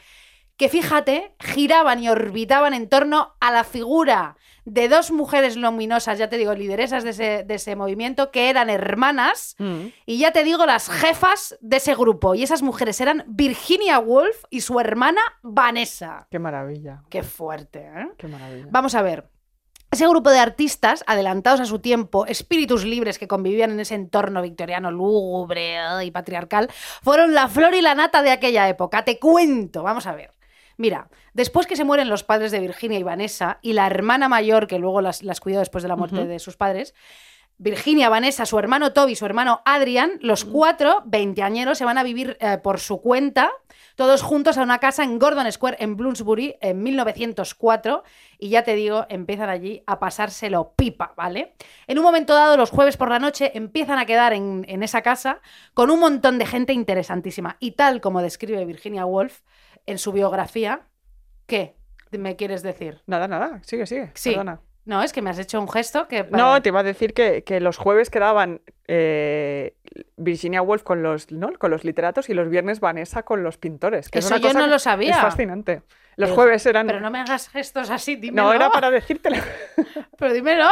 que 0.58 0.68
fíjate, 0.68 1.34
giraban 1.40 2.02
y 2.02 2.10
orbitaban 2.10 2.74
en 2.74 2.86
torno 2.86 3.34
a 3.40 3.50
la 3.50 3.64
figura 3.64 4.36
de 4.66 4.90
dos 4.90 5.10
mujeres 5.10 5.56
luminosas, 5.56 6.18
ya 6.18 6.28
te 6.28 6.36
digo, 6.36 6.52
lideresas 6.52 7.02
de 7.02 7.10
ese, 7.10 7.44
de 7.44 7.54
ese 7.54 7.76
movimiento, 7.76 8.30
que 8.30 8.50
eran 8.50 8.68
hermanas. 8.68 9.56
Mm. 9.56 9.86
Y 10.04 10.18
ya 10.18 10.32
te 10.32 10.44
digo 10.44 10.66
las 10.66 10.90
jefas 10.90 11.56
de 11.62 11.78
ese 11.78 11.94
grupo. 11.94 12.34
Y 12.34 12.42
esas 12.42 12.60
mujeres 12.60 13.00
eran 13.00 13.24
Virginia 13.26 13.98
Woolf 13.98 14.44
y 14.50 14.60
su 14.60 14.78
hermana 14.80 15.22
Vanessa. 15.42 16.28
Qué 16.30 16.38
maravilla. 16.38 17.04
Qué 17.08 17.22
fuerte, 17.22 17.78
¿eh? 17.78 18.10
Qué 18.18 18.28
maravilla. 18.28 18.66
Vamos 18.70 18.94
a 18.94 19.00
ver. 19.00 19.30
Ese 19.92 20.06
grupo 20.06 20.30
de 20.30 20.38
artistas, 20.38 21.02
adelantados 21.08 21.58
a 21.58 21.66
su 21.66 21.80
tiempo, 21.80 22.24
espíritus 22.26 22.84
libres 22.84 23.18
que 23.18 23.26
convivían 23.26 23.72
en 23.72 23.80
ese 23.80 23.96
entorno 23.96 24.40
victoriano 24.40 24.92
lúgubre 24.92 25.78
y 26.04 26.10
patriarcal, 26.12 26.70
fueron 27.02 27.34
la 27.34 27.48
flor 27.48 27.74
y 27.74 27.82
la 27.82 27.96
nata 27.96 28.22
de 28.22 28.30
aquella 28.30 28.68
época. 28.68 29.04
Te 29.04 29.18
cuento, 29.18 29.82
vamos 29.82 30.06
a 30.06 30.14
ver. 30.14 30.30
Mira, 30.76 31.08
después 31.34 31.66
que 31.66 31.74
se 31.74 31.82
mueren 31.82 32.08
los 32.08 32.22
padres 32.22 32.52
de 32.52 32.60
Virginia 32.60 33.00
y 33.00 33.02
Vanessa 33.02 33.58
y 33.62 33.72
la 33.72 33.86
hermana 33.86 34.28
mayor 34.28 34.68
que 34.68 34.78
luego 34.78 35.00
las, 35.00 35.24
las 35.24 35.40
cuidó 35.40 35.58
después 35.58 35.82
de 35.82 35.88
la 35.88 35.96
muerte 35.96 36.24
de 36.24 36.38
sus 36.38 36.56
padres, 36.56 36.94
Virginia, 37.62 38.08
Vanessa, 38.08 38.46
su 38.46 38.58
hermano 38.58 38.94
Toby, 38.94 39.14
su 39.14 39.26
hermano 39.26 39.60
Adrian, 39.66 40.12
los 40.22 40.46
cuatro 40.46 41.02
veinteañeros 41.04 41.76
se 41.76 41.84
van 41.84 41.98
a 41.98 42.02
vivir 42.02 42.38
eh, 42.40 42.56
por 42.56 42.80
su 42.80 43.02
cuenta, 43.02 43.50
todos 43.96 44.22
juntos 44.22 44.56
a 44.56 44.62
una 44.62 44.78
casa 44.78 45.04
en 45.04 45.18
Gordon 45.18 45.52
Square, 45.52 45.76
en 45.78 45.94
Bloomsbury, 45.94 46.56
en 46.62 46.82
1904. 46.82 48.02
Y 48.38 48.48
ya 48.48 48.64
te 48.64 48.74
digo, 48.74 49.04
empiezan 49.10 49.50
allí 49.50 49.82
a 49.86 49.98
pasárselo 49.98 50.72
pipa, 50.74 51.12
¿vale? 51.18 51.54
En 51.86 51.98
un 51.98 52.04
momento 52.04 52.32
dado, 52.32 52.56
los 52.56 52.70
jueves 52.70 52.96
por 52.96 53.10
la 53.10 53.18
noche, 53.18 53.50
empiezan 53.54 53.98
a 53.98 54.06
quedar 54.06 54.32
en, 54.32 54.64
en 54.66 54.82
esa 54.82 55.02
casa 55.02 55.42
con 55.74 55.90
un 55.90 56.00
montón 56.00 56.38
de 56.38 56.46
gente 56.46 56.72
interesantísima. 56.72 57.58
Y 57.60 57.72
tal 57.72 58.00
como 58.00 58.22
describe 58.22 58.64
Virginia 58.64 59.04
Woolf 59.04 59.42
en 59.84 59.98
su 59.98 60.12
biografía, 60.12 60.86
¿qué 61.44 61.76
me 62.10 62.36
quieres 62.36 62.62
decir? 62.62 63.02
Nada, 63.06 63.28
nada. 63.28 63.60
Sigue, 63.64 63.84
sigue. 63.84 64.12
Sí. 64.14 64.30
Perdona. 64.30 64.62
No, 64.84 65.02
es 65.02 65.12
que 65.12 65.22
me 65.22 65.30
has 65.30 65.38
hecho 65.38 65.60
un 65.60 65.68
gesto 65.68 66.08
que... 66.08 66.24
No, 66.30 66.60
te 66.62 66.70
iba 66.70 66.80
a 66.80 66.82
decir 66.82 67.12
que, 67.14 67.44
que 67.44 67.60
los 67.60 67.76
jueves 67.76 68.10
quedaban 68.10 68.60
eh, 68.88 69.74
Virginia 70.16 70.62
Woolf 70.62 70.82
con 70.82 71.02
los, 71.02 71.30
¿no? 71.30 71.52
con 71.58 71.70
los 71.70 71.84
literatos 71.84 72.28
y 72.28 72.34
los 72.34 72.48
viernes 72.48 72.80
Vanessa 72.80 73.22
con 73.22 73.42
los 73.44 73.58
pintores. 73.58 74.08
Que 74.08 74.18
es 74.20 74.24
Eso 74.24 74.34
una 74.34 74.42
yo 74.42 74.48
cosa 74.48 74.58
no 74.60 74.66
lo 74.66 74.78
sabía. 74.78 75.10
Es 75.12 75.18
fascinante. 75.20 75.82
Los 76.16 76.30
Pero- 76.30 76.34
jueves 76.34 76.66
eran... 76.66 76.86
Pero 76.86 77.00
no 77.00 77.10
me 77.10 77.20
hagas 77.20 77.48
gestos 77.50 77.90
así, 77.90 78.16
dímelo. 78.16 78.48
No, 78.48 78.52
era 78.52 78.70
para 78.70 78.90
decírtelo. 78.90 79.36
Pero 80.18 80.32
dímelo. 80.32 80.68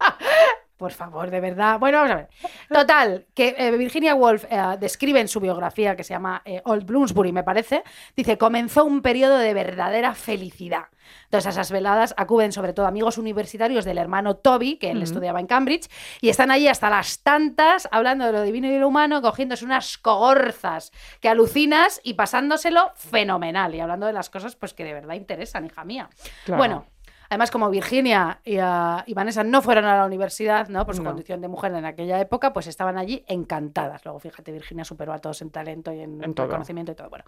Por 0.80 0.92
favor, 0.92 1.28
de 1.28 1.40
verdad. 1.40 1.78
Bueno, 1.78 1.98
vamos 1.98 2.12
a 2.12 2.16
ver. 2.16 2.28
Total, 2.72 3.26
que 3.34 3.54
eh, 3.58 3.70
Virginia 3.72 4.14
Woolf 4.14 4.46
eh, 4.48 4.78
describe 4.80 5.20
en 5.20 5.28
su 5.28 5.38
biografía, 5.38 5.94
que 5.94 6.02
se 6.04 6.14
llama 6.14 6.40
eh, 6.46 6.62
Old 6.64 6.86
Bloomsbury, 6.86 7.32
me 7.32 7.44
parece, 7.44 7.84
dice, 8.16 8.38
comenzó 8.38 8.86
un 8.86 9.02
periodo 9.02 9.36
de 9.36 9.52
verdadera 9.52 10.14
felicidad. 10.14 10.84
Todas 11.28 11.44
esas 11.44 11.70
veladas 11.70 12.14
acuden 12.16 12.52
sobre 12.52 12.72
todo 12.72 12.86
amigos 12.86 13.18
universitarios 13.18 13.84
del 13.84 13.98
hermano 13.98 14.36
Toby, 14.36 14.78
que 14.78 14.90
él 14.92 15.02
estudiaba 15.02 15.38
en 15.38 15.46
Cambridge, 15.46 15.90
y 16.22 16.30
están 16.30 16.50
allí 16.50 16.66
hasta 16.66 16.88
las 16.88 17.22
tantas, 17.22 17.86
hablando 17.92 18.24
de 18.24 18.32
lo 18.32 18.40
divino 18.40 18.66
y 18.66 18.78
lo 18.78 18.88
humano, 18.88 19.20
cogiéndose 19.20 19.66
unas 19.66 19.98
cogorzas 19.98 20.92
que 21.20 21.28
alucinas 21.28 22.00
y 22.04 22.14
pasándoselo 22.14 22.92
fenomenal, 22.94 23.74
y 23.74 23.80
hablando 23.80 24.06
de 24.06 24.14
las 24.14 24.30
cosas 24.30 24.56
pues 24.56 24.72
que 24.72 24.84
de 24.84 24.94
verdad 24.94 25.14
interesan, 25.14 25.66
hija 25.66 25.84
mía. 25.84 26.08
Claro. 26.46 26.58
Bueno, 26.58 26.86
además 27.30 27.50
como 27.50 27.70
Virginia 27.70 28.40
y, 28.44 28.56
y 28.56 29.14
Vanessa 29.14 29.42
no 29.42 29.62
fueron 29.62 29.86
a 29.86 29.96
la 29.96 30.04
universidad, 30.04 30.68
¿no? 30.68 30.84
Por 30.84 30.94
su 30.96 31.02
No. 31.02 31.10
condición 31.10 31.40
de 31.40 31.48
mujer 31.48 31.72
en 31.74 31.86
aquella 31.86 32.20
época, 32.20 32.52
pues 32.52 32.66
estaban 32.66 32.98
allí 32.98 33.24
encantadas. 33.28 34.04
Luego, 34.04 34.18
fíjate, 34.18 34.52
Virginia 34.52 34.84
superó 34.84 35.12
a 35.14 35.18
todos 35.20 35.40
en 35.40 35.50
talento 35.50 35.92
y 35.92 36.00
en, 36.00 36.22
En 36.22 36.34
todo. 36.34 36.46
reconocimiento 36.46 36.92
y 36.92 36.94
todo. 36.96 37.08
Bueno. 37.08 37.24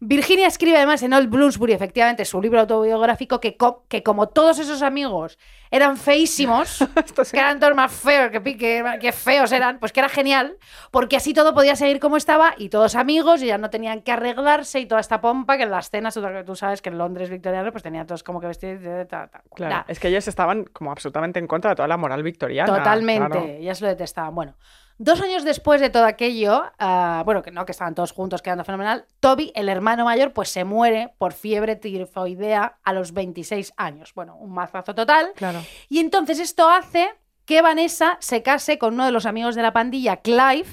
Virginia 0.00 0.46
escribe 0.46 0.76
además 0.76 1.02
en 1.02 1.12
Old 1.12 1.28
Bloomsbury, 1.30 1.72
efectivamente, 1.72 2.24
su 2.24 2.40
libro 2.40 2.60
autobiográfico, 2.60 3.40
que, 3.40 3.56
co- 3.56 3.84
que 3.88 4.02
como 4.02 4.28
todos 4.28 4.58
esos 4.58 4.82
amigos 4.82 5.38
eran 5.70 5.96
feísimos, 5.96 6.68
sí. 7.24 7.30
que 7.32 7.38
eran 7.38 7.58
todos 7.58 7.74
más 7.74 7.92
feos, 7.92 8.30
que, 8.30 8.42
que, 8.42 8.84
que 9.00 9.12
feos 9.12 9.50
eran, 9.52 9.78
pues 9.78 9.92
que 9.92 10.00
era 10.00 10.08
genial, 10.08 10.56
porque 10.90 11.16
así 11.16 11.32
todo 11.34 11.54
podía 11.54 11.76
seguir 11.76 11.98
como 11.98 12.16
estaba 12.16 12.54
y 12.56 12.68
todos 12.68 12.94
amigos 12.94 13.42
y 13.42 13.46
ya 13.46 13.58
no 13.58 13.70
tenían 13.70 14.02
que 14.02 14.12
arreglarse 14.12 14.80
y 14.80 14.86
toda 14.86 15.00
esta 15.00 15.20
pompa 15.20 15.56
que 15.56 15.64
en 15.64 15.70
las 15.70 15.90
cenas, 15.90 16.18
tú, 16.44 16.54
sabes 16.56 16.82
que 16.82 16.90
en 16.90 16.98
Londres 16.98 17.30
victoriano 17.30 17.72
pues 17.72 17.82
tenían 17.82 18.06
todos 18.06 18.22
como 18.22 18.40
que 18.40 18.46
vestir 18.46 18.78
cual. 19.08 19.30
Claro, 19.54 19.84
es 19.88 19.98
que 19.98 20.08
ellos 20.08 20.28
estaban 20.28 20.64
como 20.64 20.92
absolutamente 20.92 21.38
en 21.38 21.46
contra 21.46 21.70
de 21.70 21.76
toda 21.76 21.88
la 21.88 21.96
moral 21.96 22.22
victoriana. 22.22 22.76
Totalmente, 22.76 23.26
claro. 23.28 23.44
ellas 23.46 23.80
lo 23.80 23.88
detestaban. 23.88 24.34
Bueno, 24.34 24.54
dos 24.98 25.20
años 25.20 25.44
después 25.44 25.80
de 25.80 25.90
todo 25.90 26.04
aquello, 26.04 26.64
ah, 26.78 27.22
bueno, 27.24 27.42
que 27.42 27.50
no, 27.50 27.64
que 27.64 27.72
estaban 27.72 27.94
todos 27.94 28.12
juntos 28.12 28.42
quedando 28.42 28.64
fenomenal, 28.64 29.06
Toby, 29.20 29.52
el 29.54 29.68
hermano 29.68 30.04
mayor, 30.04 30.32
pues 30.32 30.48
se 30.48 30.64
muere 30.64 31.12
por 31.18 31.32
fiebre 31.32 31.76
tifoidea 31.76 32.78
a 32.82 32.92
los 32.92 33.12
26 33.12 33.74
años. 33.76 34.12
Bueno, 34.14 34.36
un 34.36 34.52
mazazo 34.52 34.94
total. 34.94 35.32
Claro. 35.36 35.60
Y 35.88 35.98
entonces 35.98 36.38
esto 36.38 36.68
hace 36.68 37.10
que 37.46 37.62
Vanessa 37.62 38.18
se 38.20 38.42
case 38.42 38.76
con 38.76 38.94
uno 38.94 39.06
de 39.06 39.12
los 39.12 39.24
amigos 39.24 39.54
de 39.54 39.62
la 39.62 39.72
pandilla, 39.72 40.16
Clive, 40.16 40.66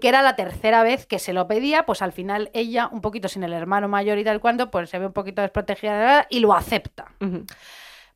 que 0.00 0.08
era 0.08 0.22
la 0.22 0.34
tercera 0.34 0.82
vez 0.82 1.06
que 1.06 1.20
se 1.20 1.32
lo 1.32 1.46
pedía, 1.46 1.86
pues 1.86 2.02
al 2.02 2.12
final 2.12 2.50
ella, 2.52 2.88
un 2.90 3.00
poquito 3.00 3.28
sin 3.28 3.44
el 3.44 3.52
hermano 3.52 3.86
mayor 3.86 4.18
y 4.18 4.24
tal 4.24 4.40
cuando, 4.40 4.70
pues 4.70 4.90
se 4.90 4.98
ve 4.98 5.06
un 5.06 5.12
poquito 5.12 5.40
desprotegida 5.40 6.26
y 6.28 6.40
lo 6.40 6.52
acepta. 6.52 7.12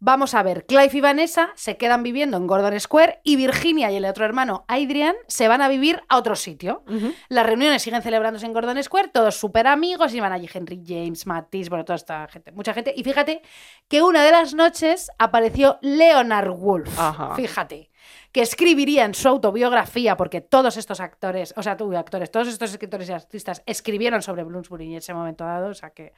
Vamos 0.02 0.32
a 0.32 0.42
ver, 0.42 0.64
Clive 0.64 0.88
y 0.94 1.00
Vanessa 1.02 1.50
se 1.56 1.76
quedan 1.76 2.02
viviendo 2.02 2.38
en 2.38 2.46
Gordon 2.46 2.80
Square 2.80 3.20
y 3.22 3.36
Virginia 3.36 3.90
y 3.90 3.96
el 3.96 4.06
otro 4.06 4.24
hermano, 4.24 4.64
Adrian, 4.66 5.14
se 5.26 5.46
van 5.46 5.60
a 5.60 5.68
vivir 5.68 6.02
a 6.08 6.16
otro 6.16 6.36
sitio. 6.36 6.82
Las 7.28 7.44
reuniones 7.44 7.82
siguen 7.82 8.00
celebrándose 8.00 8.46
en 8.46 8.54
Gordon 8.54 8.82
Square, 8.82 9.08
todos 9.08 9.38
súper 9.38 9.66
amigos, 9.66 10.14
y 10.14 10.20
van 10.20 10.32
allí 10.32 10.48
Henry 10.50 10.82
James, 10.86 11.26
Matisse, 11.26 11.68
bueno, 11.68 11.84
toda 11.84 11.96
esta 11.96 12.26
gente, 12.28 12.50
mucha 12.50 12.72
gente. 12.72 12.94
Y 12.96 13.04
fíjate 13.04 13.42
que 13.88 14.02
una 14.02 14.24
de 14.24 14.30
las 14.30 14.54
noches 14.54 15.10
apareció 15.18 15.78
Leonard 15.82 16.48
Woolf, 16.48 16.98
Ajá. 16.98 17.34
fíjate, 17.34 17.90
que 18.32 18.42
escribiría 18.42 19.04
en 19.04 19.14
su 19.14 19.28
autobiografía, 19.28 20.16
porque 20.16 20.40
todos 20.40 20.76
estos 20.76 21.00
actores, 21.00 21.52
o 21.56 21.62
sea, 21.62 21.76
tuve 21.76 21.96
actores, 21.96 22.30
todos 22.30 22.48
estos 22.48 22.70
escritores 22.70 23.08
y 23.08 23.12
artistas 23.12 23.62
escribieron 23.66 24.22
sobre 24.22 24.44
Bloomsbury 24.44 24.86
en 24.92 24.98
ese 24.98 25.14
momento 25.14 25.44
dado, 25.44 25.68
o 25.68 25.74
sea 25.74 25.90
que, 25.90 26.12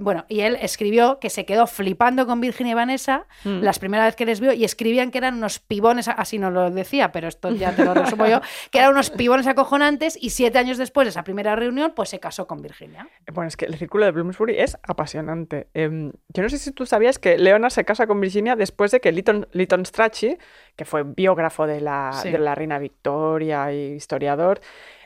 bueno, 0.00 0.24
y 0.28 0.40
él 0.40 0.56
escribió 0.60 1.18
que 1.20 1.30
se 1.30 1.44
quedó 1.44 1.66
flipando 1.66 2.26
con 2.26 2.40
Virginia 2.40 2.72
y 2.72 2.74
Vanessa 2.74 3.26
Mm. 3.44 3.60
las 3.62 3.78
primeras 3.78 4.06
veces 4.06 4.16
que 4.16 4.26
les 4.26 4.40
vio 4.40 4.52
y 4.52 4.64
escribían 4.64 5.10
que 5.10 5.18
eran 5.18 5.34
unos 5.34 5.58
pibones, 5.58 6.08
así 6.08 6.38
no 6.38 6.50
lo 6.50 6.70
decía, 6.70 7.12
pero 7.12 7.28
esto 7.28 7.50
ya 7.50 7.74
te 7.74 7.84
lo 7.84 7.94
resumo 7.94 8.26
yo, 8.26 8.40
que 8.70 8.78
eran 8.78 8.92
unos 8.92 9.10
pibones 9.10 9.46
acojonantes 9.46 10.16
y 10.20 10.30
siete 10.30 10.58
años 10.58 10.78
después 10.78 11.06
de 11.06 11.10
esa 11.10 11.24
primera 11.24 11.54
reunión, 11.56 11.92
pues 11.94 12.08
se 12.08 12.18
casó 12.20 12.46
con 12.46 12.62
Virginia. 12.62 13.08
Bueno, 13.32 13.48
es 13.48 13.56
que 13.56 13.66
el 13.66 13.76
círculo 13.76 14.04
de 14.06 14.12
Bloomsbury 14.12 14.56
es 14.58 14.76
apasionante. 14.82 15.68
Em, 15.74 16.12
yo 16.28 16.42
no 16.42 16.48
sé 16.48 16.58
si 16.58 16.72
tú 16.72 16.86
sabías 16.86 17.18
que 17.18 17.38
Leonard 17.38 17.70
se 17.72 17.84
casa 17.84 18.06
con 18.06 18.20
Virginia 18.20 18.56
después 18.56 18.90
de 18.90 19.00
que 19.00 19.12
Lytton, 19.12 19.46
Lytton 19.52 19.84
Strachey, 19.86 20.38
que 20.78 20.86
fue 20.86 21.02
biógrafo 21.02 21.66
de 21.66 21.82
la, 21.82 22.12
Sí. 22.14 22.30
de 22.30 22.38
la 22.38 22.54
reina 22.54 22.78
Victoria 22.78 23.70
y 23.72 23.92
historiador, 23.94 24.60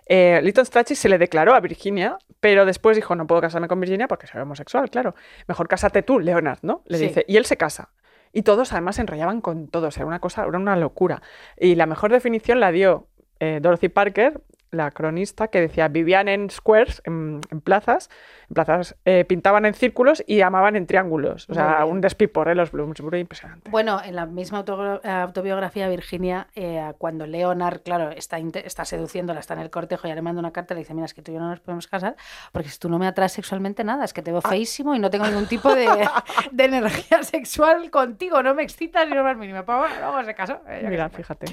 eh, 0.07 0.41
Lytton 0.43 0.67
Strachey 0.67 0.95
se 0.95 1.09
le 1.09 1.17
declaró 1.19 1.55
a 1.55 1.61
Virginia, 1.61 2.19
pero 2.41 2.67
después 2.67 2.95
dijo, 2.97 3.17
no 3.17 3.27
puedo 3.27 3.41
casarme 3.41 3.69
con 3.69 3.81
Virginia 3.81 4.07
porque 4.07 4.27
soy 4.27 4.41
homosexual, 4.43 4.91
claro. 4.91 5.15
Mejor 5.49 5.67
cásate 5.69 6.03
tú, 6.03 6.21
Leonard, 6.21 6.59
¿no? 6.63 6.83
Le 6.87 6.99
Sí. 6.99 7.07
dice. 7.09 7.25
Y 7.27 7.37
él 7.39 7.47
se 7.47 7.57
casa. 7.57 7.89
Y 8.33 8.43
todos 8.43 8.73
además 8.73 8.97
se 8.97 9.03
enrollaban 9.03 9.41
con 9.41 9.69
todos, 9.69 9.97
era 9.97 10.07
una 10.07 10.19
cosa, 10.21 10.45
era 10.47 10.59
una 10.59 10.77
locura. 10.77 11.23
Y 11.59 11.75
la 11.75 11.87
mejor 11.87 12.13
definición 12.13 12.61
la 12.61 12.71
dio 12.71 13.09
eh, 13.41 13.59
Dorothy 13.61 13.89
Parker 13.89 14.41
la 14.73 14.91
cronista, 14.91 15.49
que 15.49 15.61
decía, 15.61 15.89
vivían 15.89 16.29
en 16.29 16.51
squares, 16.51 17.03
en, 17.05 17.41
en 17.51 17.61
plazas, 17.61 18.09
en 18.49 18.55
plazas, 18.55 18.97
eh, 19.05 19.25
pintaban 19.25 19.67
en 19.67 19.75
círculos 19.75 20.25
y 20.27 20.41
amaban 20.41 20.77
en 20.77 20.87
triángulos. 20.87 21.49
O 21.51 21.55
sea, 21.55 21.85
un 21.85 22.01
despiporre 22.01 22.55
los 22.55 22.73
Bloomsbury 22.73 23.21
impresionante. 23.21 23.71
Bueno, 23.71 24.01
en 24.03 24.17
la 24.17 24.25
misma 24.27 24.65
eh, 25.05 25.09
autobiografía 25.09 25.89
Virginia, 25.89 26.49
eh, 26.55 26.93
cuando 26.99 27.27
Leonard, 27.27 27.83
claro, 27.83 28.11
está, 28.11 28.39
está 28.39 28.85
seduciéndola, 28.87 29.41
está 29.41 29.55
en 29.55 29.61
el 29.61 29.71
cortejo 29.71 30.07
y 30.07 30.11
ya 30.11 30.15
le 30.15 30.23
manda 30.23 30.41
una 30.41 30.53
carta, 30.53 30.75
le 30.75 30.81
dice, 30.81 30.95
mira, 30.95 31.05
es 31.05 31.15
que 31.15 31.23
tú 31.23 31.31
y 31.33 31.35
yo 31.35 31.41
no 31.41 31.51
nos 31.51 31.61
podemos 31.61 31.87
casar 31.87 32.17
porque 32.51 32.69
si 32.71 32.79
tú 32.79 32.89
no 32.89 32.99
me 32.99 33.07
atraes 33.07 33.33
sexualmente 33.33 33.85
nada, 33.85 34.05
es 34.05 34.13
que 34.15 34.23
te 34.23 34.33
veo 34.33 34.41
feísimo 34.41 34.95
y 34.95 34.99
no 34.99 35.11
tengo 35.11 35.27
ningún 35.27 35.47
tipo 35.47 35.75
de, 35.75 35.87
de 36.53 36.65
energía 36.65 37.23
sexual 37.23 37.91
contigo, 37.91 38.43
no 38.43 38.55
me 38.55 38.63
excitas 38.63 39.07
ni 39.09 39.15
lo 39.15 39.23
más 39.23 39.37
mínimo. 39.37 39.63
Pero 39.65 39.79
bueno, 39.81 39.95
luego 40.01 40.25
se 40.25 40.35
casó. 40.35 40.61
eh, 40.67 40.87
Mira, 40.89 41.11
fíjate. 41.11 41.47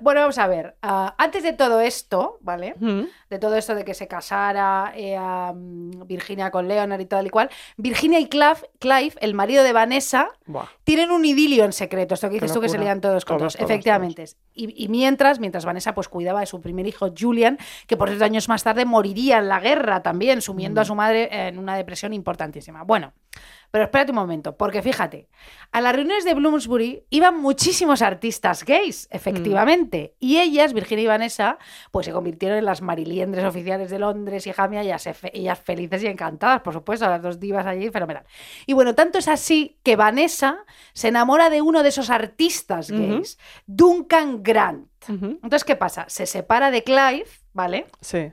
Bueno, 0.00 0.20
vamos 0.20 0.38
a 0.38 0.46
ver. 0.46 0.76
ah, 0.82 1.14
antes 1.18 1.42
de 1.42 1.52
todo 1.52 1.80
esto, 1.80 2.38
de 2.58 3.38
todo 3.38 3.56
esto 3.56 3.74
de 3.74 3.84
que 3.84 3.94
se 3.94 4.08
casara 4.08 4.92
eh, 4.96 5.16
a, 5.16 5.52
Virginia 5.54 6.50
con 6.50 6.68
Leonard 6.68 7.00
y 7.00 7.06
tal 7.06 7.26
y 7.26 7.30
cual, 7.30 7.50
Virginia 7.76 8.18
y 8.18 8.26
Clive, 8.28 8.68
Clive, 8.78 9.14
el 9.20 9.34
marido 9.34 9.62
de 9.62 9.72
Vanessa, 9.72 10.28
Buah. 10.46 10.66
tienen 10.84 11.10
un 11.10 11.24
idilio 11.24 11.64
en 11.64 11.72
secreto. 11.72 12.14
Esto 12.14 12.28
que 12.28 12.34
dices 12.34 12.52
tú 12.52 12.60
que 12.60 12.68
se 12.68 12.78
lían 12.78 13.00
todos 13.00 13.24
con 13.24 13.38
Todos, 13.38 13.54
todos. 13.54 13.56
todos, 13.56 13.70
Efectivamente. 13.70 14.24
Y, 14.54 14.84
y 14.84 14.88
mientras, 14.88 15.38
mientras 15.38 15.64
Vanessa 15.64 15.94
pues 15.94 16.08
cuidaba 16.08 16.40
de 16.40 16.46
su 16.46 16.60
primer 16.60 16.86
hijo, 16.86 17.12
Julian, 17.16 17.58
que 17.86 17.96
por 17.96 18.08
cierto 18.08 18.24
años 18.24 18.48
más 18.48 18.62
tarde 18.62 18.84
moriría 18.84 19.38
en 19.38 19.48
la 19.48 19.60
guerra 19.60 20.02
también, 20.02 20.42
sumiendo 20.42 20.80
a 20.80 20.84
su 20.84 20.94
madre 20.94 21.28
en 21.48 21.58
una 21.58 21.76
depresión 21.76 22.12
importantísima. 22.12 22.82
Bueno, 22.82 23.12
pero 23.70 23.84
espérate 23.84 24.12
un 24.12 24.16
momento, 24.16 24.56
porque 24.56 24.82
fíjate, 24.82 25.28
a 25.72 25.80
las 25.80 25.94
reuniones 25.94 26.24
de 26.24 26.34
Bloomsbury 26.34 27.04
iban 27.10 27.40
muchísimos 27.40 28.02
artistas 28.02 28.64
gays, 28.64 29.08
efectivamente, 29.10 30.14
y 30.18 30.38
ellas, 30.38 30.72
Virginia 30.72 31.04
y 31.04 31.06
Vanessa, 31.06 31.58
pues 31.90 32.06
se 32.06 32.12
convirtieron 32.12 32.58
en 32.58 32.64
las 32.64 32.82
mariliendres 32.82 33.44
oficiales 33.44 33.90
de 33.90 33.98
Londres 33.98 34.46
y 34.46 34.52
Jamia, 34.52 34.82
ellas, 34.82 35.08
ellas 35.32 35.58
felices 35.58 36.02
y 36.02 36.06
encantadas, 36.06 36.62
por 36.62 36.74
supuesto, 36.74 37.06
las 37.08 37.22
dos 37.22 37.38
divas 37.38 37.66
allí, 37.66 37.90
fenomenal. 37.90 38.24
Y 38.66 38.72
bueno, 38.72 38.94
tanto 38.94 39.18
es 39.18 39.28
así 39.28 39.78
que 39.82 39.96
Vanessa 39.96 40.64
se 40.92 41.08
enamora 41.08 41.50
de 41.50 41.62
uno 41.62 41.82
de 41.82 41.90
esos 41.90 42.10
artistas 42.10 42.90
gays, 42.90 43.38
Duncan 43.66 44.42
Grant. 44.42 44.88
Entonces, 45.08 45.64
¿qué 45.64 45.76
pasa? 45.76 46.04
Se 46.08 46.26
separa 46.26 46.70
de 46.70 46.82
Clive, 46.84 47.26
¿vale? 47.52 47.86
Sí. 48.00 48.32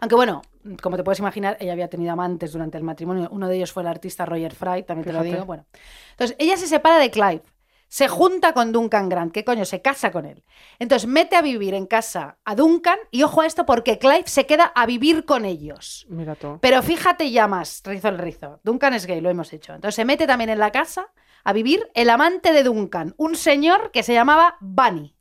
Aunque 0.00 0.14
bueno, 0.16 0.42
como 0.80 0.96
te 0.96 1.04
puedes 1.04 1.18
imaginar, 1.18 1.56
ella 1.60 1.72
había 1.72 1.88
tenido 1.88 2.12
amantes 2.12 2.52
durante 2.52 2.78
el 2.78 2.84
matrimonio. 2.84 3.28
Uno 3.30 3.48
de 3.48 3.56
ellos 3.56 3.72
fue 3.72 3.82
el 3.82 3.88
artista 3.88 4.24
Roger 4.24 4.54
Fry, 4.54 4.82
también 4.84 5.06
te 5.06 5.12
lo 5.12 5.22
digo. 5.22 5.44
Bueno, 5.44 5.66
entonces 6.12 6.36
ella 6.38 6.56
se 6.56 6.66
separa 6.66 6.98
de 6.98 7.10
Clive, 7.10 7.42
se 7.88 8.08
junta 8.08 8.54
con 8.54 8.72
Duncan 8.72 9.10
Grant, 9.10 9.32
¿qué 9.32 9.44
coño? 9.44 9.66
Se 9.66 9.82
casa 9.82 10.10
con 10.10 10.24
él. 10.24 10.42
Entonces 10.78 11.06
mete 11.06 11.36
a 11.36 11.42
vivir 11.42 11.74
en 11.74 11.86
casa 11.86 12.38
a 12.44 12.54
Duncan 12.54 12.98
y 13.10 13.22
ojo 13.22 13.42
a 13.42 13.46
esto 13.46 13.66
porque 13.66 13.98
Clive 13.98 14.24
se 14.26 14.46
queda 14.46 14.72
a 14.74 14.86
vivir 14.86 15.26
con 15.26 15.44
ellos. 15.44 16.06
Mira 16.08 16.34
tú. 16.34 16.58
Pero 16.62 16.82
fíjate 16.82 17.30
ya 17.30 17.46
más, 17.48 17.82
rizo 17.84 18.08
el 18.08 18.16
rizo. 18.16 18.60
Duncan 18.62 18.94
es 18.94 19.04
gay, 19.04 19.20
lo 19.20 19.28
hemos 19.28 19.52
hecho. 19.52 19.74
Entonces 19.74 19.96
se 19.96 20.06
mete 20.06 20.26
también 20.26 20.48
en 20.48 20.58
la 20.58 20.70
casa 20.70 21.08
a 21.44 21.52
vivir 21.52 21.90
el 21.94 22.08
amante 22.08 22.54
de 22.54 22.62
Duncan, 22.62 23.14
un 23.18 23.36
señor 23.36 23.90
que 23.90 24.02
se 24.02 24.14
llamaba 24.14 24.56
Bunny. 24.60 25.14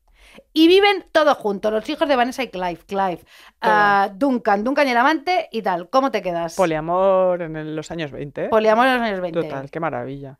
Y 0.53 0.67
viven 0.67 1.05
todos 1.11 1.37
juntos, 1.37 1.71
los 1.71 1.87
hijos 1.89 2.07
de 2.07 2.15
Vanessa 2.15 2.43
y 2.43 2.47
Clive. 2.49 2.77
Clive, 2.87 3.19
ah, 3.61 4.09
Duncan, 4.13 4.63
Duncan 4.63 4.87
y 4.87 4.91
el 4.91 4.97
amante 4.97 5.47
y 5.51 5.61
tal. 5.61 5.89
¿Cómo 5.89 6.11
te 6.11 6.21
quedas? 6.21 6.55
Poliamor 6.55 7.41
en 7.41 7.55
el- 7.55 7.75
los 7.75 7.91
años 7.91 8.11
20. 8.11 8.45
¿eh? 8.45 8.49
Poliamor 8.49 8.87
en 8.87 8.93
los 8.93 9.01
años 9.01 9.21
20. 9.21 9.41
Total, 9.43 9.69
qué 9.71 9.79
maravilla. 9.79 10.37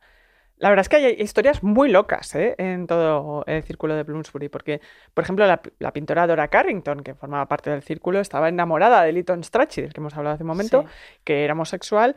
La 0.58 0.68
verdad 0.68 0.82
es 0.82 0.88
que 0.88 0.96
hay 0.96 1.16
historias 1.18 1.64
muy 1.64 1.88
locas 1.90 2.34
¿eh? 2.36 2.54
en 2.58 2.86
todo 2.86 3.42
el 3.48 3.64
círculo 3.64 3.96
de 3.96 4.04
Bloomsbury, 4.04 4.48
porque, 4.48 4.80
por 5.12 5.24
ejemplo, 5.24 5.44
la, 5.46 5.60
la 5.80 5.92
pintora 5.92 6.24
Dora 6.26 6.46
Carrington, 6.48 7.02
que 7.02 7.14
formaba 7.16 7.46
parte 7.46 7.70
del 7.70 7.82
círculo, 7.82 8.20
estaba 8.20 8.48
enamorada 8.48 9.02
de 9.02 9.12
Lytton 9.12 9.42
Strachey, 9.42 9.82
del 9.82 9.92
que 9.92 10.00
hemos 10.00 10.16
hablado 10.16 10.34
hace 10.34 10.44
un 10.44 10.48
momento, 10.48 10.82
Sí. 10.82 10.88
que 11.24 11.42
era 11.44 11.54
homosexual, 11.54 12.14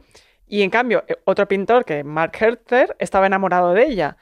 y 0.48 0.62
en 0.62 0.70
cambio, 0.70 1.04
eh, 1.08 1.16
otro 1.26 1.48
pintor, 1.48 1.86
que 1.86 2.04
Mark 2.04 2.34
Herter, 2.40 2.96
estaba 3.00 3.26
enamorado 3.26 3.74
de 3.74 3.84
ella, 3.88 4.18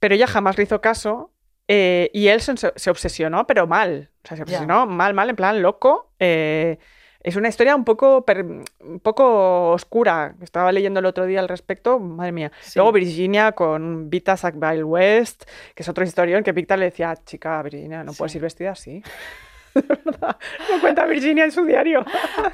pero 0.00 0.16
ella 0.16 0.26
jamás 0.26 0.56
le 0.58 0.64
hizo 0.64 0.80
caso 0.80 1.30
eh, 1.68 2.10
y 2.12 2.28
él 2.28 2.40
se, 2.40 2.54
se 2.56 2.90
obsesionó, 2.90 3.46
pero 3.46 3.66
mal, 3.66 4.10
o 4.24 4.28
sea, 4.28 4.36
se 4.36 4.42
obsesionó 4.42 4.86
mal, 4.86 5.14
mal, 5.14 5.30
en 5.30 5.36
plan 5.36 5.62
loco. 5.62 6.10
eh, 6.18 6.78
es 7.20 7.34
una 7.36 7.48
historia 7.48 7.74
un 7.74 7.84
poco, 7.84 8.24
per- 8.24 8.44
un 8.44 9.00
poco 9.02 9.70
oscura. 9.72 10.34
Estaba 10.40 10.70
leyendo 10.72 11.00
el 11.00 11.04
otro 11.06 11.26
día 11.26 11.40
al 11.40 11.48
respecto, 11.48 11.98
madre 11.98 12.30
mía. 12.32 12.52
Sí. 12.60 12.72
Luego 12.78 12.92
Virginia 12.92 13.52
con 13.52 14.08
Vita 14.08 14.36
Sackville 14.36 14.84
West, 14.84 15.44
que 15.74 15.82
es 15.82 15.88
otro 15.88 16.04
historión 16.04 16.42
que 16.44 16.52
Victor 16.52 16.78
le 16.78 16.86
decía, 16.86 17.14
chica, 17.26 17.60
Virginia, 17.62 18.04
no 18.04 18.12
puedes 18.14 18.32
Sí. 18.32 18.38
ir 18.38 18.42
vestida 18.42 18.70
así. 18.70 19.02
De 19.74 19.82
verdad, 20.04 20.36
lo 20.70 20.80
cuenta 20.80 21.04
Virginia 21.06 21.44
en 21.44 21.52
su 21.52 21.64
diario. 21.64 22.04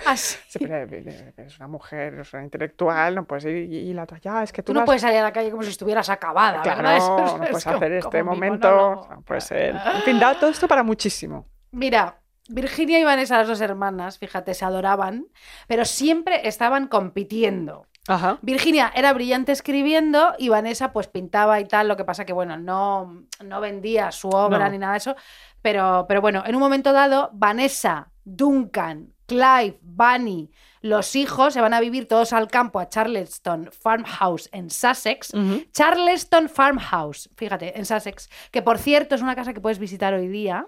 Así. 0.06 0.38
Eh, 0.64 1.32
Es 1.36 1.58
una 1.58 1.68
mujer, 1.68 2.14
es 2.20 2.32
una 2.32 2.42
intelectual, 2.44 3.14
no 3.14 3.24
puedes 3.24 3.44
ir. 3.46 3.56
Y 3.72 3.92
la 3.94 4.04
otra, 4.04 4.18
ya, 4.18 4.42
es 4.42 4.52
que 4.52 4.62
tú, 4.62 4.72
Tú 4.72 4.78
no 4.78 4.84
puedes 4.84 5.02
salir 5.02 5.18
a 5.18 5.22
la 5.22 5.32
calle 5.32 5.50
como 5.50 5.62
si 5.62 5.70
estuvieras 5.70 6.08
acabada, 6.10 6.62
Claro, 6.62 6.82
¿verdad? 6.82 6.96
Eso 6.98 7.16
es- 7.24 7.36
no 7.38 7.44
es 7.44 7.50
puedes 7.50 7.64
como- 7.64 7.76
hacer 7.76 7.92
este 7.92 8.18
como 8.20 8.30
momento. 8.32 8.68
monólogo. 8.70 9.08
No 9.14 9.22
puede 9.22 9.40
ser. 9.40 9.74
En 9.94 10.02
fin, 10.02 10.18
da 10.20 10.34
todo 10.38 10.50
esto 10.50 10.68
para 10.68 10.82
muchísimo. 10.82 11.46
Mira, 11.70 12.20
Virginia 12.48 12.98
y 13.00 13.04
Vanessa, 13.04 13.38
las 13.38 13.48
dos 13.48 13.60
hermanas, 13.60 14.18
fíjate, 14.18 14.52
se 14.54 14.64
adoraban, 14.64 15.26
pero 15.66 15.84
siempre 15.84 16.46
estaban 16.46 16.88
compitiendo. 16.88 17.86
Ajá. 18.06 18.38
Virginia 18.42 18.92
era 18.94 19.14
brillante 19.14 19.50
escribiendo 19.50 20.34
y 20.38 20.50
Vanessa 20.50 20.92
pues 20.92 21.08
pintaba 21.08 21.58
y 21.60 21.64
tal, 21.64 21.88
lo 21.88 21.96
que 21.96 22.04
pasa 22.04 22.26
que 22.26 22.34
bueno, 22.34 22.58
no, 22.58 23.24
no 23.42 23.60
vendía 23.62 24.12
su 24.12 24.28
obra 24.28 24.66
No. 24.66 24.70
ni 24.72 24.76
nada 24.78 24.92
de 24.92 24.98
eso, 24.98 25.16
pero, 25.64 26.04
pero 26.06 26.20
bueno, 26.20 26.42
en 26.44 26.54
un 26.54 26.60
momento 26.60 26.92
dado, 26.92 27.30
Vanessa, 27.32 28.12
Duncan, 28.22 29.14
Clive, 29.24 29.78
Bunny, 29.80 30.50
los 30.86 31.16
hijos 31.16 31.54
se 31.54 31.62
van 31.62 31.72
a 31.72 31.80
vivir 31.80 32.06
todos 32.06 32.34
al 32.34 32.48
campo 32.48 32.78
a 32.78 32.90
Charleston 32.90 33.70
Farmhouse 33.72 34.50
en 34.52 34.68
Sussex. 34.68 35.32
Charleston 35.72 36.50
Farmhouse, 36.50 37.30
fíjate, 37.36 37.78
en 37.78 37.86
Sussex, 37.86 38.28
que 38.50 38.60
por 38.60 38.76
cierto 38.76 39.14
es 39.14 39.22
una 39.22 39.34
casa 39.34 39.54
que 39.54 39.62
puedes 39.62 39.78
visitar 39.78 40.12
hoy 40.12 40.28
día. 40.28 40.66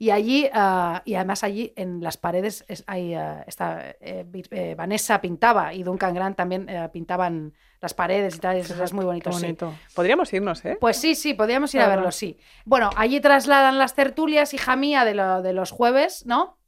Y 0.00 0.10
allí, 0.10 0.50
ah, 0.52 1.00
y 1.04 1.14
además 1.14 1.44
allí 1.44 1.72
en 1.76 2.02
las 2.02 2.16
paredes 2.16 2.64
es- 2.66 2.82
hay, 2.88 3.14
está, 3.46 3.90
eh, 4.00 4.26
eh, 4.50 4.74
Vanessa 4.76 5.20
pintaba 5.20 5.72
y 5.72 5.84
Duncan 5.84 6.12
Grant 6.12 6.36
también 6.36 6.68
eh, 6.68 6.88
pintaban 6.92 7.54
las 7.80 7.94
paredes 7.94 8.34
y 8.34 8.38
tal, 8.40 8.56
eso 8.56 8.82
es 8.82 8.92
muy 8.92 9.04
bonito. 9.04 9.30
Sí. 9.32 9.42
bonito. 9.42 9.74
Podríamos 9.94 10.32
irnos, 10.32 10.64
¿eh? 10.64 10.76
Pues 10.80 10.96
sí, 10.96 11.14
sí, 11.14 11.34
podríamos 11.34 11.72
ir 11.74 11.80
a 11.82 11.88
verlo, 11.88 12.10
sí. 12.10 12.36
Bueno, 12.64 12.90
allí 12.96 13.20
trasladan 13.20 13.78
las 13.78 13.94
tertulias, 13.94 14.54
hija 14.54 14.74
mía, 14.74 15.04
de, 15.04 15.14
lo- 15.14 15.40
de 15.42 15.52
los 15.52 15.70
jueves, 15.70 16.26
¿no? 16.26 16.58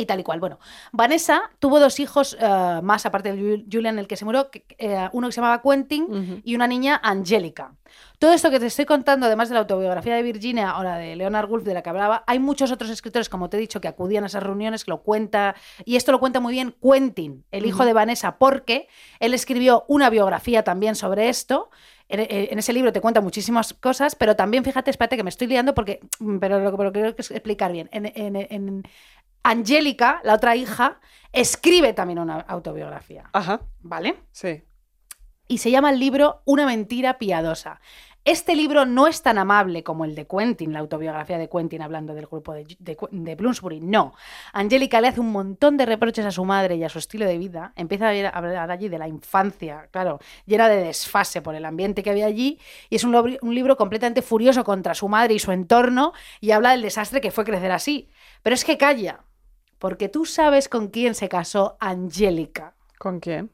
Y 0.00 0.06
tal 0.06 0.20
y 0.20 0.22
cual. 0.22 0.40
Bueno, 0.40 0.58
Vanessa 0.92 1.42
tuvo 1.58 1.78
dos 1.80 2.00
hijos 2.00 2.36
eh, 2.40 2.80
más, 2.82 3.04
aparte 3.06 3.32
de 3.32 3.38
Ju- 3.40 3.64
Julian, 3.70 3.98
el 3.98 4.06
que 4.06 4.16
se 4.16 4.24
murió, 4.24 4.50
que- 4.50 4.64
eh, 4.78 5.08
uno 5.12 5.28
que 5.28 5.32
se 5.32 5.40
llamaba 5.40 5.62
Quentin 5.62 6.42
y 6.44 6.54
una 6.54 6.66
niña, 6.66 7.00
Angélica. 7.02 7.74
Todo 8.18 8.32
esto 8.32 8.50
que 8.50 8.60
te 8.60 8.66
estoy 8.66 8.84
contando, 8.84 9.26
además 9.26 9.48
de 9.48 9.54
la 9.54 9.60
autobiografía 9.60 10.14
de 10.14 10.22
Virginia 10.22 10.78
o 10.78 10.82
la 10.82 10.96
de 10.96 11.16
Leonard 11.16 11.50
Woolf, 11.50 11.64
de 11.64 11.74
la 11.74 11.82
que 11.82 11.90
hablaba, 11.90 12.22
hay 12.26 12.38
muchos 12.38 12.70
otros 12.70 12.90
escritores, 12.90 13.28
como 13.28 13.48
te 13.50 13.56
he 13.56 13.60
dicho, 13.60 13.80
que 13.80 13.88
acudían 13.88 14.24
a 14.24 14.28
esas 14.28 14.42
reuniones, 14.42 14.84
que 14.84 14.90
lo 14.90 15.02
cuenta, 15.02 15.54
y 15.84 15.96
esto 15.96 16.12
lo 16.12 16.20
cuenta 16.20 16.38
muy 16.40 16.52
bien 16.52 16.74
Quentin, 16.82 17.44
el 17.50 17.66
hijo 17.66 17.84
de 17.84 17.92
Vanessa, 17.92 18.36
porque 18.38 18.88
él 19.18 19.34
escribió 19.34 19.84
una 19.88 20.08
biografía 20.10 20.62
también 20.62 20.94
sobre 20.94 21.28
esto. 21.28 21.70
En, 22.12 22.20
en 22.28 22.58
ese 22.58 22.72
libro 22.72 22.92
te 22.92 23.00
cuenta 23.00 23.20
muchísimas 23.20 23.72
cosas, 23.74 24.16
pero 24.16 24.34
también, 24.34 24.64
fíjate, 24.64 24.90
espérate 24.90 25.16
que 25.16 25.22
me 25.22 25.30
estoy 25.30 25.46
liando 25.46 25.74
porque, 25.74 26.00
mm, 26.18 26.38
pero 26.38 26.58
lo, 26.58 26.72
pero 26.72 26.84
lo 26.84 26.92
quiero 26.92 27.08
explicar 27.10 27.70
bien. 27.72 27.88
En, 27.92 28.06
en- 28.06 28.34
en- 28.36 28.82
Angélica, 29.42 30.20
la 30.24 30.34
otra 30.34 30.56
hija, 30.56 31.00
escribe 31.32 31.92
también 31.92 32.18
una 32.18 32.40
autobiografía, 32.40 33.30
Ajá, 33.32 33.60
¿vale? 33.80 34.16
sí. 34.32 34.62
y 35.48 35.58
se 35.58 35.70
llama 35.70 35.90
el 35.90 35.98
libro 35.98 36.42
Una 36.44 36.66
mentira 36.66 37.18
piadosa. 37.18 37.80
Este 38.22 38.54
libro 38.54 38.84
no 38.84 39.06
es 39.06 39.22
tan 39.22 39.38
amable 39.38 39.82
como 39.82 40.04
el 40.04 40.14
de 40.14 40.26
Quentin, 40.26 40.74
la 40.74 40.80
autobiografía 40.80 41.38
de 41.38 41.48
Quentin 41.48 41.80
hablando 41.80 42.12
del 42.14 42.26
grupo 42.26 42.52
de, 42.52 42.66
de, 42.78 42.98
de 43.10 43.34
Bloomsbury. 43.34 43.80
No. 43.80 44.12
Angélica 44.52 45.00
le 45.00 45.08
hace 45.08 45.20
un 45.20 45.32
montón 45.32 45.78
de 45.78 45.86
reproches 45.86 46.26
a 46.26 46.30
su 46.30 46.44
madre 46.44 46.76
y 46.76 46.84
a 46.84 46.90
su 46.90 46.98
estilo 46.98 47.24
de 47.24 47.38
vida. 47.38 47.72
Empieza 47.76 48.10
a 48.10 48.28
hablar 48.28 48.70
allí 48.70 48.90
de 48.90 48.98
la 48.98 49.08
infancia, 49.08 49.88
claro, 49.90 50.20
llena 50.44 50.68
de 50.68 50.84
desfase 50.84 51.40
por 51.40 51.54
el 51.54 51.64
ambiente 51.64 52.02
que 52.02 52.10
había 52.10 52.26
allí. 52.26 52.60
Y 52.90 52.96
es 52.96 53.04
un 53.04 53.54
libro 53.54 53.78
completamente 53.78 54.20
furioso 54.20 54.64
contra 54.64 54.94
su 54.94 55.08
madre 55.08 55.32
y 55.32 55.38
su 55.38 55.50
entorno 55.52 56.12
y 56.42 56.50
habla 56.50 56.72
del 56.72 56.82
desastre 56.82 57.22
que 57.22 57.30
fue 57.30 57.44
crecer 57.46 57.72
así. 57.72 58.10
Pero 58.42 58.52
es 58.52 58.66
que 58.66 58.76
calla, 58.76 59.20
porque 59.80 60.08
tú 60.08 60.24
sabes 60.26 60.68
con 60.68 60.88
quién 60.88 61.16
se 61.16 61.28
casó 61.28 61.76
Angélica. 61.80 62.74
¿Con 62.98 63.18
quién? 63.18 63.50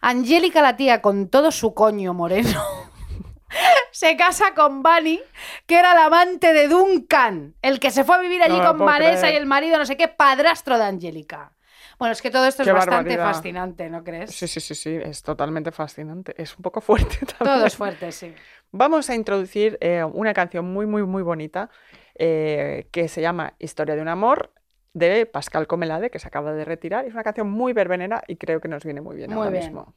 Angélica 0.00 0.62
la 0.62 0.76
tía 0.76 1.02
con 1.02 1.28
todo 1.28 1.50
su 1.50 1.74
coño 1.74 2.12
moreno 2.14 2.60
se 3.90 4.16
casa 4.16 4.54
con 4.54 4.82
Bunny, 4.82 5.20
que 5.66 5.78
era 5.78 5.92
el 5.92 5.98
amante 5.98 6.52
de 6.52 6.68
Duncan, 6.68 7.54
el 7.62 7.80
que 7.80 7.90
se 7.90 8.04
fue 8.04 8.16
a 8.16 8.20
vivir 8.20 8.42
allí 8.42 8.58
No 8.58 8.76
con 8.76 8.86
Vanessa 8.86 9.22
creer. 9.22 9.34
y 9.34 9.36
el 9.38 9.46
marido, 9.46 9.78
no 9.78 9.86
sé 9.86 9.96
qué, 9.96 10.08
padrastro 10.08 10.78
de 10.78 10.84
Angélica. 10.84 11.52
Bueno, 11.98 12.12
es 12.12 12.22
que 12.22 12.30
todo 12.30 12.46
esto 12.46 12.62
es 12.62 12.72
bastante 12.72 13.16
barbaridad. 13.16 13.32
fascinante, 13.32 13.88
¿no 13.88 14.02
crees? 14.02 14.30
Sí, 14.34 14.48
sí, 14.48 14.60
sí, 14.60 14.74
sí, 14.74 14.90
es 14.90 15.22
totalmente 15.22 15.70
fascinante. 15.70 16.34
Es 16.36 16.56
un 16.56 16.62
poco 16.62 16.80
fuerte 16.80 17.18
también. 17.38 17.56
Todo 17.58 17.66
es 17.66 17.76
fuerte, 17.76 18.10
sí. 18.12 18.34
Vamos 18.72 19.08
a 19.10 19.14
introducir 19.14 19.78
eh, 19.80 20.02
una 20.02 20.32
canción 20.34 20.64
muy, 20.72 20.86
muy, 20.86 21.04
muy 21.04 21.22
bonita 21.22 21.70
eh, 22.18 22.88
que 22.90 23.08
se 23.08 23.20
llama 23.20 23.54
Historia 23.58 23.94
de 23.94 24.02
un 24.02 24.08
amor 24.08 24.52
de 24.94 25.26
Pascal 25.26 25.66
Comelade, 25.66 26.10
que 26.10 26.18
se 26.18 26.28
acaba 26.28 26.52
de 26.52 26.64
retirar. 26.64 27.04
Es 27.04 27.12
una 27.14 27.24
canción 27.24 27.50
muy 27.50 27.72
verbenera 27.72 28.22
y 28.26 28.36
creo 28.36 28.60
que 28.60 28.68
nos 28.68 28.84
viene 28.84 29.00
muy 29.00 29.16
bien 29.16 29.30
Muy 29.30 29.38
ahora 29.46 29.50
bien. 29.50 29.64
mismo. 29.64 29.94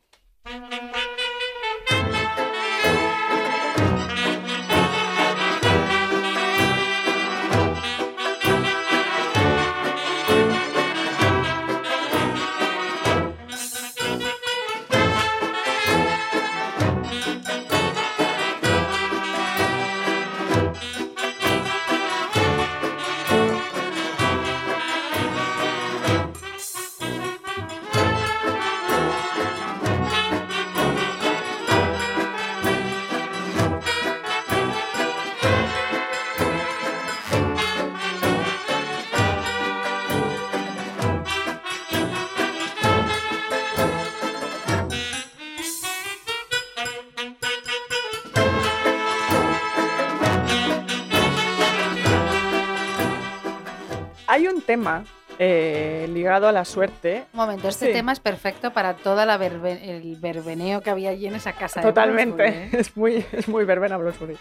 Tema 54.75 55.03
eh, 55.39 56.07
ligado 56.13 56.47
a 56.47 56.51
la 56.51 56.63
suerte. 56.65 57.25
Un 57.33 57.37
momento, 57.39 57.67
este 57.67 57.87
Sí. 57.87 57.91
tema 57.93 58.11
es 58.13 58.19
perfecto 58.19 58.71
para 58.71 58.95
verbe- 59.37 59.79
el 59.83 60.15
verbeneo 60.17 60.81
que 60.81 60.89
había 60.89 61.09
allí 61.09 61.27
en 61.27 61.35
esa 61.35 61.53
casa. 61.53 61.81
de 61.81 61.87
Totalmente. 61.87 62.47
¿eh? 62.47 62.69
Es 62.73 62.95
muy, 62.95 63.25
es 63.33 63.47
muy 63.47 63.65
verbena 63.65 63.97
Bloomsbury. 63.97 64.37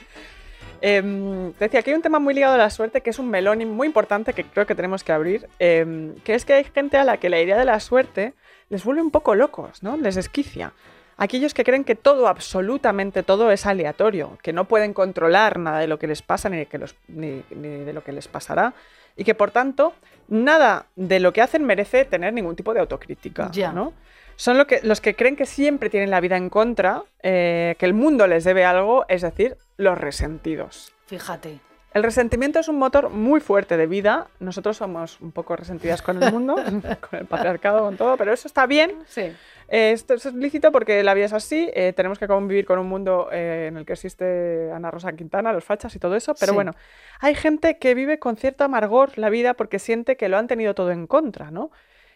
Em, 0.80 1.52
te 1.54 1.64
decía 1.64 1.82
que 1.82 1.90
hay 1.90 1.96
un 1.96 2.02
tema 2.02 2.18
muy 2.18 2.34
ligado 2.34 2.54
a 2.54 2.58
la 2.58 2.68
suerte 2.70 3.00
que 3.00 3.10
es 3.10 3.18
un 3.18 3.30
melón 3.30 3.62
y 3.62 3.66
muy 3.66 3.86
importante 3.86 4.32
que 4.34 4.44
creo 4.44 4.66
que 4.66 4.74
tenemos 4.74 5.02
que 5.02 5.12
abrir, 5.12 5.48
em, 5.58 6.14
que 6.24 6.34
es 6.34 6.44
que 6.44 6.52
hay 6.54 6.64
gente 6.64 6.96
a 6.98 7.04
la 7.04 7.16
que 7.16 7.28
la 7.30 7.40
idea 7.40 7.56
de 7.56 7.64
la 7.64 7.80
suerte 7.80 8.34
les 8.68 8.84
vuelve 8.84 9.00
un 9.02 9.10
poco 9.10 9.34
locos, 9.34 9.82
¿no? 9.82 9.96
Les 9.96 10.16
esquicia. 10.16 10.72
Aquellos 11.16 11.54
que 11.54 11.64
creen 11.64 11.84
que 11.84 11.94
todo, 11.94 12.26
absolutamente 12.28 13.22
todo, 13.22 13.50
es 13.50 13.66
aleatorio, 13.66 14.36
que 14.42 14.52
no 14.52 14.64
pueden 14.64 14.92
controlar 14.92 15.58
nada 15.58 15.78
de 15.78 15.86
lo 15.86 15.98
que 15.98 16.08
les 16.08 16.22
pasa 16.22 16.48
ni 16.48 16.56
de, 16.58 16.66
que 16.66 16.78
los- 16.78 16.96
ni- 17.08 17.44
ni 17.50 17.68
de 17.84 17.92
lo 17.92 18.02
que 18.02 18.12
les 18.12 18.26
pasará, 18.28 18.74
y 19.16 19.22
que 19.24 19.34
por 19.34 19.52
tanto 19.52 19.94
nada 20.28 20.86
de 20.96 21.20
lo 21.20 21.32
que 21.32 21.42
hacen 21.42 21.64
merece 21.64 22.04
tener 22.04 22.32
ningún 22.32 22.56
tipo 22.56 22.74
de 22.74 22.80
autocrítica. 22.80 23.50
Ya. 23.52 23.72
¿no? 23.72 23.92
Son 24.36 24.58
lo 24.58 24.66
que, 24.66 24.80
los 24.82 25.00
que 25.00 25.14
creen 25.14 25.36
que 25.36 25.46
siempre 25.46 25.90
tienen 25.90 26.10
la 26.10 26.20
vida 26.20 26.36
en 26.36 26.50
contra, 26.50 27.02
eh, 27.22 27.76
que 27.78 27.86
el 27.86 27.94
mundo 27.94 28.26
les 28.26 28.44
debe 28.44 28.64
algo, 28.64 29.04
es 29.08 29.22
decir, 29.22 29.56
los 29.76 29.96
resentidos. 29.98 30.92
Fíjate. 31.06 31.60
El 31.94 32.02
resentimiento 32.02 32.58
es 32.58 32.68
un 32.68 32.76
motor 32.76 33.08
muy 33.10 33.40
fuerte 33.40 33.76
de 33.76 33.86
vida. 33.86 34.26
Nosotros 34.40 34.76
somos 34.76 35.20
un 35.20 35.30
poco 35.30 35.54
resentidas 35.54 36.02
con 36.02 36.20
el 36.22 36.32
mundo, 36.32 36.56
con 37.08 37.18
el 37.20 37.26
patriarcado, 37.26 37.80
con 37.84 37.96
todo, 37.96 38.16
pero 38.16 38.32
eso 38.32 38.48
está 38.48 38.66
bien. 38.66 38.96
Sí. 39.06 39.32
Eh, 39.68 39.92
esto 39.92 40.14
es 40.14 40.26
lícito 40.34 40.72
porque 40.72 41.02
la 41.04 41.14
vida 41.14 41.26
es 41.26 41.32
así. 41.32 41.70
eh, 41.72 41.92
tenemos 41.94 42.18
que 42.18 42.26
convivir 42.26 42.66
con 42.66 42.78
un 42.80 42.88
mundo 42.88 43.28
eh, 43.32 43.66
en 43.68 43.76
el 43.76 43.86
que 43.86 43.92
existe 43.94 44.70
Ana 44.74 44.90
Rosa 44.90 45.12
Quintana, 45.14 45.52
los 45.52 45.64
fachas 45.64 45.94
y 45.94 45.98
todo 46.00 46.16
eso. 46.16 46.34
Pero 46.34 46.50
Sí. 46.52 46.54
bueno, 46.56 46.72
hay 47.20 47.34
gente 47.36 47.78
que 47.78 47.94
vive 47.94 48.18
con 48.18 48.36
cierto 48.36 48.64
amargor 48.64 49.16
la 49.16 49.30
vida 49.30 49.54
porque 49.54 49.78
siente 49.78 50.16
que 50.16 50.28
lo 50.28 50.36
han 50.36 50.48
tenido 50.48 50.74
todo 50.74 50.90
en 50.90 51.06
contra, 51.06 51.50
¿no? 51.52 51.70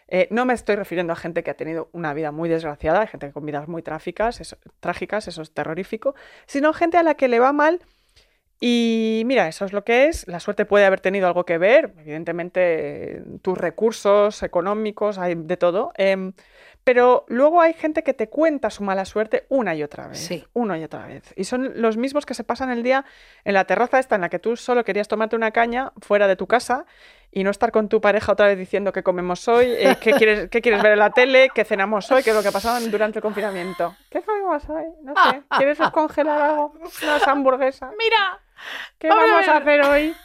Eh, 0.09 0.27
no 0.31 0.43
me 0.43 0.55
estoy 0.55 0.75
refiriendo 0.75 1.13
a 1.13 1.15
gente 1.15 1.43
que 1.43 1.51
ha 1.51 1.53
tenido 1.53 1.87
una 1.93 2.13
vida 2.13 2.31
muy 2.31 2.49
desgraciada, 2.49 3.01
hay 3.01 3.07
gente 3.07 3.31
con 3.31 3.45
vidas 3.45 3.67
muy 3.67 3.81
trágicas, 3.83 4.41
eso, 4.41 4.57
trágicas, 4.79 5.27
eso 5.27 5.41
es 5.43 5.51
terrorífico, 5.53 6.15
sino 6.47 6.73
gente 6.73 6.97
a 6.97 7.03
la 7.03 7.13
que 7.13 7.27
le 7.27 7.39
va 7.39 7.53
mal 7.53 7.79
y 8.59 9.23
mira, 9.25 9.47
eso 9.47 9.65
es 9.65 9.73
lo 9.73 9.83
que 9.83 10.07
es. 10.07 10.27
La 10.27 10.39
suerte 10.39 10.65
puede 10.65 10.85
haber 10.85 10.99
tenido 10.99 11.27
algo 11.27 11.45
que 11.45 11.57
ver, 11.57 11.93
evidentemente 11.99 13.17
eh, 13.17 13.23
tus 13.41 13.57
recursos 13.57 14.43
económicos, 14.43 15.17
hay 15.17 15.35
de 15.35 15.57
todo. 15.57 15.91
em, 15.95 16.33
pero 16.83 17.25
luego 17.27 17.61
hay 17.61 17.73
gente 17.73 18.03
que 18.03 18.13
te 18.13 18.29
cuenta 18.29 18.69
su 18.69 18.83
mala 18.83 19.05
suerte 19.05 19.45
una 19.49 19.75
y 19.75 19.83
otra 19.83 20.07
vez. 20.07 20.17
Sí. 20.17 20.45
Una 20.53 20.77
y 20.79 20.83
otra 20.83 21.05
vez. 21.05 21.33
Y 21.35 21.43
son 21.43 21.73
los 21.75 21.97
mismos 21.97 22.25
que 22.25 22.33
se 22.33 22.43
pasan 22.43 22.71
el 22.71 22.81
día 22.83 23.05
en 23.43 23.53
la 23.53 23.65
terraza 23.65 23.99
esta 23.99 24.15
en 24.15 24.21
la 24.21 24.29
que 24.29 24.39
tú 24.39 24.55
solo 24.55 24.83
querías 24.83 25.07
tomarte 25.07 25.35
una 25.35 25.51
caña 25.51 25.91
fuera 26.01 26.25
de 26.27 26.35
tu 26.35 26.47
casa 26.47 26.85
y 27.31 27.43
no 27.43 27.51
estar 27.51 27.71
con 27.71 27.89
tu 27.89 28.01
pareja 28.01 28.31
otra 28.31 28.47
vez 28.47 28.57
diciendo 28.57 28.91
qué 28.91 29.03
comemos 29.03 29.47
hoy, 29.47 29.67
eh, 29.67 29.97
qué, 30.01 30.13
quieres, 30.13 30.49
qué 30.49 30.61
quieres 30.61 30.81
ver 30.81 30.93
en 30.93 30.99
la 30.99 31.11
tele, 31.11 31.49
qué 31.53 31.63
cenamos 31.63 32.11
hoy, 32.11 32.23
qué 32.23 32.31
es 32.31 32.35
lo 32.35 32.41
que 32.41 32.51
pasaba 32.51 32.79
durante 32.79 33.19
el 33.19 33.23
confinamiento. 33.23 33.95
¿Qué 34.09 34.21
comemos 34.21 34.67
hoy? 34.69 34.85
No 35.03 35.13
sé. 35.13 35.43
¿Quieres 35.57 35.77
descongelar 35.77 36.41
algo? 36.41 36.73
Unas 37.03 37.27
hamburguesas. 37.27 37.91
Mira, 37.97 38.39
¿Qué 38.97 39.07
Vamos 39.07 39.23
a 39.23 39.27
vamos 39.33 39.47
a 39.47 39.59
ver. 39.59 39.81
hacer 39.81 39.91
hoy? 39.91 40.15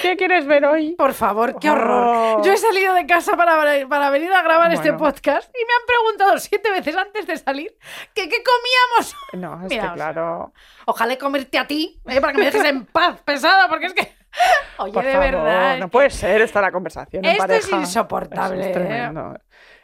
¿Qué 0.00 0.16
quieres 0.16 0.46
ver 0.46 0.64
hoy? 0.64 0.94
por 0.96 1.12
favor, 1.12 1.58
qué 1.60 1.68
horror. 1.70 2.38
Oh. 2.38 2.42
Yo 2.42 2.52
he 2.52 2.56
salido 2.56 2.94
de 2.94 3.04
casa 3.06 3.36
para, 3.36 3.86
para 3.88 4.08
venir 4.10 4.32
a 4.32 4.42
grabar 4.42 4.72
este 4.72 4.90
Bueno. 4.90 5.04
podcast 5.04 5.50
y 5.54 5.64
me 5.66 5.72
han 5.74 5.86
preguntado 5.86 6.38
siete 6.38 6.70
veces 6.70 6.96
antes 6.96 7.26
de 7.26 7.36
salir 7.36 7.76
que 8.14 8.26
qué 8.28 8.38
comíamos. 8.42 9.14
No, 9.34 9.62
es 9.64 9.68
Mira, 9.70 9.88
que 9.90 9.94
claro. 9.96 10.52
Ojalá 10.86 11.18
comerte 11.18 11.58
a 11.58 11.66
ti, 11.66 12.00
¿eh? 12.06 12.20
para 12.22 12.32
que 12.32 12.38
me 12.38 12.44
dejes 12.46 12.64
en 12.64 12.86
paz, 12.86 13.20
pesada, 13.22 13.68
porque 13.68 13.86
es 13.86 13.92
que... 13.94 14.16
Oye, 14.78 14.92
Por 14.92 15.04
de 15.04 15.12
favor, 15.12 15.30
verdad. 15.30 15.74
es 15.74 15.80
no 15.80 15.88
puede 15.88 16.10
ser 16.10 16.40
esta 16.42 16.60
la 16.62 16.70
conversación. 16.72 17.24
en 17.24 17.32
Esto 17.32 17.44
es 17.44 17.48
pareja. 17.66 17.76
insoportable, 17.76 18.70
Es, 18.70 18.76
¿eh? 18.76 19.10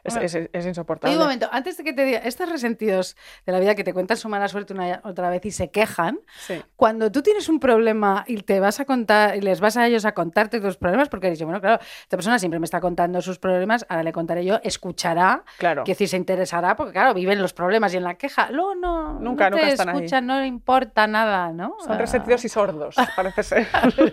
Es, 0.05 0.15
Bueno. 0.15 0.27
es- 0.27 0.35
es 0.35 0.49
Oye, 0.55 0.69
insoportable. 0.69 1.17
un 1.17 1.23
momento, 1.23 1.49
antes 1.53 1.77
de 1.77 1.85
que 1.85 1.93
te 1.93 2.05
diga, 2.05 2.19
estos 2.19 2.49
resentidos 2.49 3.17
de 3.47 3.53
la 3.53 3.61
vida 3.61 3.75
que 3.77 3.85
te 3.85 3.93
cuentan 3.95 4.17
su 4.17 4.29
mala 4.29 4.49
suerte 4.49 4.73
una 4.73 5.01
otra 5.05 5.31
vez 5.31 5.45
y 5.47 5.53
se 5.53 5.71
quejan, 5.71 6.19
Sí. 6.41 6.61
cuando 6.75 7.13
tú 7.13 7.23
tienes 7.23 7.49
un 7.49 7.61
problema 7.61 8.25
y 8.27 8.43
te 8.43 8.59
vas 8.59 8.81
a 8.81 8.85
contar, 8.85 9.37
y 9.37 9.41
les 9.41 9.61
vas 9.61 9.77
a 9.77 9.87
ellos 9.87 10.05
a 10.05 10.13
contarte 10.13 10.61
tus 10.61 10.77
problemas, 10.77 11.09
porque 11.09 11.31
dices, 11.31 11.45
bueno, 11.45 11.61
claro, 11.61 11.79
esta 12.03 12.17
persona 12.17 12.39
siempre 12.41 12.59
me 12.59 12.65
está 12.65 12.81
contando 12.81 13.21
sus 13.23 13.39
problemas, 13.39 13.87
ahora 13.89 14.03
le 14.03 14.13
contaré 14.13 14.45
yo, 14.45 14.59
escuchará, 14.65 15.45
Claro. 15.59 15.85
que 15.85 15.93
decir, 15.93 16.09
se 16.09 16.17
interesará, 16.17 16.75
porque 16.75 16.93
claro, 16.93 17.15
viven 17.15 17.41
los 17.41 17.53
problemas 17.53 17.95
y 17.95 17.99
en 17.99 18.03
la 18.05 18.15
queja. 18.17 18.51
Luego 18.51 18.75
no, 18.75 19.21
Nunca, 19.21 19.51
no 19.51 19.57
te 19.57 19.63
nunca 19.63 19.69
están 19.73 19.89
ahí. 19.91 19.97
escuchan, 19.99 20.27
no 20.27 20.41
le 20.41 20.47
importa 20.47 21.07
nada, 21.07 21.53
¿no? 21.53 21.77
Son 21.87 21.97
resentidos 21.97 22.45
y 22.45 22.49
sordos, 22.49 22.97
parece 23.17 23.43
ser. 23.45 23.67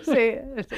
sí, 0.04 0.38
sí. 0.68 0.76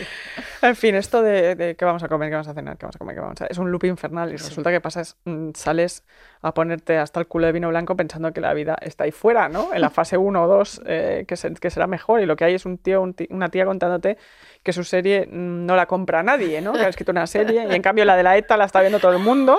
En 0.69 0.77
fin, 0.77 0.95
esto 0.95 1.23
de, 1.23 1.55
de 1.57 1.75
qué 1.77 1.85
vamos 1.85 2.03
a 2.03 2.09
comer, 2.09 2.29
qué 2.29 2.35
vamos 2.37 2.49
a 2.49 2.55
cenar, 2.55 2.77
qué 2.79 2.87
vamos 2.87 2.97
a 2.97 2.99
comer, 2.99 3.15
qué 3.17 3.21
vamos 3.21 3.41
a... 3.41 3.47
Es 3.47 3.59
un 3.59 3.71
loop 3.73 3.85
infernal 3.85 4.33
y 4.33 4.39
Sí. 4.39 4.45
resulta 4.49 4.71
que 4.71 4.81
pasas, 4.81 5.17
mm, 5.25 5.51
sales 5.55 6.05
a 6.41 6.55
ponerte 6.55 6.99
hasta 6.99 7.21
el 7.21 7.27
culo 7.27 7.47
de 7.47 7.53
vino 7.53 7.69
blanco 7.69 7.97
pensando 7.97 8.33
que 8.33 8.41
la 8.41 8.55
vida 8.55 8.77
está 8.81 9.05
ahí 9.05 9.11
fuera, 9.11 9.49
¿no? 9.49 9.75
En 9.75 9.81
la 9.81 9.91
fase 9.91 10.17
1 10.17 10.43
o 10.45 10.47
2, 10.49 10.81
eh, 10.87 11.25
que, 11.27 11.37
se- 11.37 11.53
que 11.55 11.71
será 11.71 11.87
mejor 11.87 12.21
y 12.21 12.27
lo 12.27 12.37
que 12.37 12.45
hay 12.45 12.55
es 12.55 12.65
un 12.65 12.79
tío, 12.79 13.03
un 13.03 13.15
ti- 13.15 13.29
una 13.31 13.49
tía 13.49 13.65
contándote 13.65 14.19
que 14.63 14.73
su 14.73 14.85
serie 14.85 15.27
mm, 15.27 15.67
no 15.67 15.75
la 15.77 15.87
compra 15.87 16.23
nadie, 16.23 16.61
¿no? 16.61 16.73
Que 16.73 16.81
ha 16.85 16.89
escrito 16.89 17.11
una 17.11 17.27
serie 17.27 17.67
y 17.69 17.75
en 17.75 17.83
cambio 17.83 18.05
la 18.05 18.17
de 18.17 18.23
la 18.23 18.37
ETA 18.37 18.57
la 18.57 18.65
está 18.67 18.81
viendo 18.81 19.01
todo 19.01 19.13
el 19.13 19.19
mundo 19.19 19.59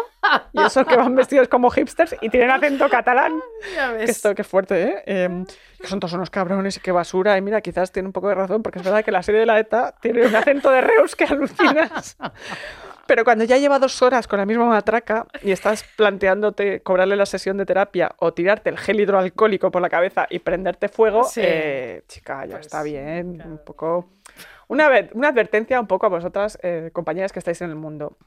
y 0.54 0.62
eso 0.62 0.86
que 0.86 0.96
van 0.96 1.14
vestidos 1.16 1.48
como 1.50 1.70
hipsters 1.70 2.16
y 2.22 2.30
tienen 2.30 2.52
acento 2.52 2.88
catalán. 2.90 3.34
Ya 3.76 3.92
ves. 3.92 4.10
Esto 4.10 4.34
que 4.34 4.44
fuerte, 4.44 4.82
¿eh? 4.82 5.04
Em, 5.06 5.46
que 5.80 5.88
son 5.88 6.00
todos 6.00 6.14
unos 6.14 6.30
cabrones 6.30 6.78
y 6.78 6.80
qué 6.80 6.92
basura. 6.94 7.38
Y 7.38 7.42
mira, 7.42 7.60
quizás 7.62 7.92
tiene 7.92 8.08
un 8.08 8.14
poco 8.14 8.30
de 8.30 8.36
razón, 8.36 8.64
porque 8.64 8.80
es 8.80 8.86
verdad 8.86 9.04
que 9.04 9.12
la 9.12 9.22
serie 9.24 9.42
de 9.42 9.46
la 9.46 9.60
ETA 9.60 9.94
tiene 10.02 10.26
un 10.26 10.34
acento 10.36 10.70
de 10.72 10.80
Reus 10.82 11.16
que 11.18 11.26
alucinas. 11.26 12.16
Pero 13.06 13.26
cuando 13.26 13.44
ya 13.44 13.58
lleva 13.58 13.80
dos 13.80 14.02
horas 14.02 14.30
con 14.30 14.40
la 14.40 14.46
misma 14.46 14.66
matraca 14.66 15.28
y 15.42 15.52
estás 15.52 15.84
planteándote 15.98 16.82
cobrarle 16.82 17.18
la 17.18 17.26
sesión 17.26 17.58
de 17.58 17.66
terapia 17.66 18.16
o 18.20 18.34
tirarte 18.34 18.70
el 18.70 18.78
gel 18.78 19.02
hidroalcohólico 19.02 19.72
por 19.72 19.82
la 19.82 19.90
cabeza 19.90 20.26
y 20.30 20.40
prenderte 20.40 20.88
fuego, 20.88 21.26
Sí. 21.26 21.42
eh, 21.44 22.04
chica, 22.08 22.46
ya 22.46 22.52
Pues, 22.56 22.68
está 22.68 22.82
bien. 22.82 23.36
claro. 23.36 23.50
Un 23.52 23.58
poco. 23.66 24.10
Una, 24.74 24.90
una 25.14 25.28
advertencia 25.30 25.80
un 25.80 25.88
poco 25.88 26.08
a 26.08 26.10
vosotras, 26.10 26.58
eh, 26.64 26.90
compañeras 26.92 27.32
que 27.32 27.40
estáis 27.40 27.62
en 27.62 27.70
el 27.70 27.76
mundo. 27.76 28.18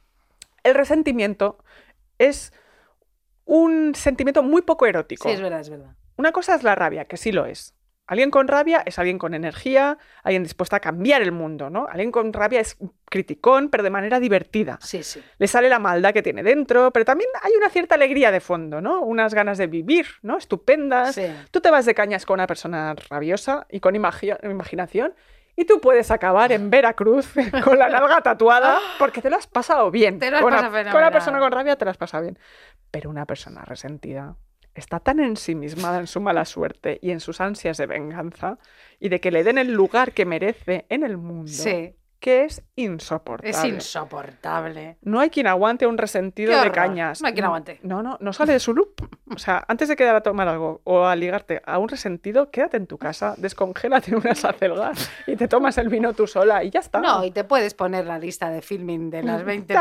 El 0.62 0.74
resentimiento 0.74 1.58
es 2.18 2.52
un 3.44 3.94
sentimiento 3.94 4.42
muy 4.42 4.62
poco 4.62 4.86
erótico. 4.86 5.28
Sí, 5.28 5.34
es 5.34 5.40
verdad, 5.40 5.60
es 5.60 5.70
verdad. 5.70 5.94
Una 6.16 6.32
cosa 6.32 6.54
es 6.54 6.62
la 6.62 6.74
rabia, 6.74 7.04
que 7.06 7.16
sí 7.16 7.32
lo 7.32 7.46
es. 7.46 7.74
Alguien 8.08 8.30
con 8.30 8.46
rabia 8.46 8.84
es 8.86 9.00
alguien 9.00 9.18
con 9.18 9.34
energía, 9.34 9.98
alguien 10.22 10.44
dispuesto 10.44 10.76
a 10.76 10.80
cambiar 10.80 11.22
el 11.22 11.32
mundo, 11.32 11.70
¿no? 11.70 11.88
Alguien 11.90 12.12
con 12.12 12.32
rabia 12.32 12.60
es 12.60 12.76
criticón, 13.10 13.68
pero 13.68 13.82
de 13.82 13.90
manera 13.90 14.20
divertida. 14.20 14.78
Sí, 14.80 15.02
sí. 15.02 15.20
Le 15.38 15.48
sale 15.48 15.68
la 15.68 15.80
maldad 15.80 16.12
que 16.12 16.22
tiene 16.22 16.44
dentro, 16.44 16.92
pero 16.92 17.04
también 17.04 17.28
hay 17.42 17.52
una 17.56 17.68
cierta 17.68 17.96
alegría 17.96 18.30
de 18.30 18.38
fondo, 18.38 18.80
¿no? 18.80 19.00
Unas 19.00 19.34
ganas 19.34 19.58
de 19.58 19.66
vivir, 19.66 20.06
¿no? 20.22 20.38
Estupendas. 20.38 21.16
Sí. 21.16 21.26
Tú 21.50 21.60
te 21.60 21.72
vas 21.72 21.84
de 21.84 21.94
cañas 21.96 22.24
con 22.26 22.34
una 22.34 22.46
persona 22.46 22.94
rabiosa 23.10 23.66
y 23.70 23.80
con 23.80 23.96
imagi- 23.96 24.38
imaginación 24.48 25.12
y 25.56 25.64
tú 25.64 25.80
puedes 25.80 26.10
acabar 26.10 26.52
en 26.52 26.70
Veracruz 26.70 27.32
con 27.64 27.78
la 27.78 27.88
nalga 27.88 28.20
tatuada 28.20 28.78
porque 28.98 29.22
te 29.22 29.30
lo 29.30 29.36
has 29.36 29.46
pasado 29.46 29.90
bien. 29.90 30.18
Te 30.18 30.30
lo 30.30 30.36
has 30.36 30.42
con, 30.42 30.52
pasado 30.52 30.70
una, 30.70 30.90
con 30.90 31.00
una 31.00 31.10
persona 31.10 31.38
con 31.38 31.50
rabia 31.50 31.76
te 31.76 31.84
lo 31.84 31.90
has 31.90 31.96
pasado 31.96 32.22
bien. 32.24 32.38
Pero 32.90 33.10
una 33.10 33.24
persona 33.24 33.64
resentida 33.64 34.36
está 34.74 35.00
tan 35.00 35.20
ensimismada 35.20 35.98
en 35.98 36.06
su 36.06 36.20
mala 36.20 36.44
suerte 36.44 36.98
y 37.00 37.10
en 37.10 37.20
sus 37.20 37.40
ansias 37.40 37.78
de 37.78 37.86
venganza 37.86 38.58
y 39.00 39.08
de 39.08 39.20
que 39.20 39.30
le 39.30 39.42
den 39.42 39.58
el 39.58 39.72
lugar 39.72 40.12
que 40.12 40.26
merece 40.26 40.84
en 40.90 41.02
el 41.02 41.16
mundo 41.16 41.50
Sí. 41.50 41.96
Que 42.26 42.42
es 42.42 42.60
insoportable. 42.74 43.50
Es 43.50 43.64
insoportable. 43.64 44.96
No 45.02 45.20
hay 45.20 45.30
quien 45.30 45.46
aguante 45.46 45.86
un 45.86 45.96
resentido 45.96 46.60
de 46.60 46.72
cañas. 46.72 47.22
No 47.22 47.28
hay 47.28 47.34
quien 47.34 47.44
aguante. 47.44 47.78
No, 47.84 48.02
no, 48.02 48.18
no 48.20 48.32
sale 48.32 48.52
de 48.52 48.58
su 48.58 48.74
loop. 48.74 49.00
O 49.32 49.38
sea, 49.38 49.64
antes 49.68 49.88
de 49.88 49.94
quedar 49.94 50.16
a 50.16 50.22
tomar 50.22 50.48
algo 50.48 50.80
o 50.82 51.04
a 51.04 51.14
ligarte 51.14 51.62
a 51.64 51.78
un 51.78 51.88
resentido, 51.88 52.50
quédate 52.50 52.78
en 52.78 52.88
tu 52.88 52.98
casa, 52.98 53.36
descongélate 53.38 54.16
unas 54.16 54.44
acelgas 54.44 55.08
y 55.28 55.36
te 55.36 55.46
tomas 55.46 55.78
el 55.78 55.88
vino 55.88 56.14
tú 56.14 56.26
sola 56.26 56.64
y 56.64 56.70
ya 56.70 56.80
está. 56.80 56.98
No, 56.98 57.24
y 57.24 57.30
te 57.30 57.44
puedes 57.44 57.74
poner 57.74 58.06
la 58.06 58.18
lista 58.18 58.50
de 58.50 58.60
filming 58.60 59.08
de 59.08 59.22
las 59.22 59.44
20 59.44 59.72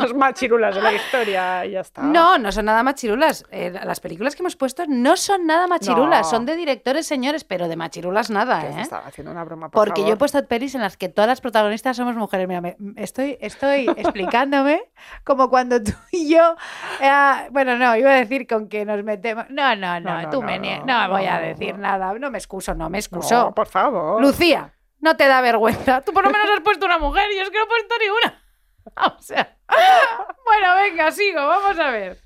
También 0.00 0.16
más 0.18 0.28
machirulas 0.28 0.74
de 0.74 0.80
la 0.82 0.92
historia 0.92 1.66
y 1.66 1.72
ya 1.72 1.80
está. 1.80 2.02
No, 2.02 2.38
no 2.38 2.50
son 2.52 2.64
nada 2.64 2.82
machirulas. 2.82 3.44
Eh, 3.50 3.72
las 3.84 4.00
películas 4.00 4.34
que 4.34 4.42
hemos 4.42 4.56
puesto 4.56 4.84
no 4.88 5.16
son 5.16 5.46
nada 5.46 5.66
machirulas, 5.66 6.22
No. 6.22 6.30
son 6.30 6.46
de 6.46 6.56
directores 6.56 7.06
señores, 7.06 7.44
pero 7.44 7.68
de 7.68 7.76
machirulas 7.76 8.30
nada, 8.30 8.66
¿eh? 8.66 8.80
estaba 8.80 9.06
haciendo 9.06 9.30
una 9.30 9.44
broma, 9.44 9.68
por 9.70 9.86
Porque 9.88 10.02
yo 10.02 10.14
he 10.14 10.16
puesto 10.16 10.44
pelis 10.46 10.74
en 10.74 10.80
las 10.80 10.96
que 10.96 11.08
todas 11.08 11.28
las 11.28 11.40
protagonistas 11.40 11.96
somos 11.96 12.16
mujeres. 12.16 12.48
Mira, 12.48 12.60
me- 12.60 12.76
estoy, 12.96 13.36
estoy 13.40 13.86
explicándome 13.96 14.82
como 15.24 15.48
cuando 15.50 15.82
tú 15.82 15.92
y 16.10 16.28
yo. 16.32 16.56
eh, 17.00 17.48
bueno, 17.50 17.76
no, 17.76 17.94
iba 17.96 18.10
a 18.10 18.14
decir 18.16 18.46
con 18.46 18.68
que 18.68 18.84
nos 18.84 19.02
metemos. 19.04 19.44
No, 19.50 19.76
no, 19.76 20.00
no, 20.00 20.10
No, 20.14 20.22
no, 20.22 20.30
tú 20.30 20.40
no, 20.40 20.46
me 20.46 20.58
no, 20.58 20.84
no, 20.86 21.08
voy 21.10 21.26
a 21.26 21.40
no, 21.40 21.46
decir 21.46 21.74
no. 21.74 21.80
nada. 21.82 22.12
No 22.18 22.30
me 22.30 22.38
excuso, 22.38 22.74
no 22.74 22.86
me 22.88 22.96
No, 22.96 22.98
excuso. 22.98 23.52
por 23.54 23.66
favor. 23.66 24.20
Lucía, 24.20 24.72
no 25.00 25.16
te 25.16 25.26
da 25.26 25.40
vergüenza. 25.40 26.00
Tú 26.02 26.12
por 26.12 26.24
lo 26.24 26.30
menos 26.30 26.48
has 26.54 26.60
puesto 26.60 26.86
una 26.86 26.98
mujer 26.98 27.24
y 27.32 27.36
yo 27.36 27.42
es 27.42 27.50
que 27.50 27.58
no 27.58 27.64
he 27.64 27.66
puesto 27.66 27.94
ni 28.00 28.08
una. 28.08 28.38
O 29.18 29.22
sea. 29.22 29.56
Bueno, 30.44 30.74
venga, 30.76 31.10
sigo, 31.10 31.40
vamos 31.46 31.78
a 31.78 31.90
ver. 31.90 32.18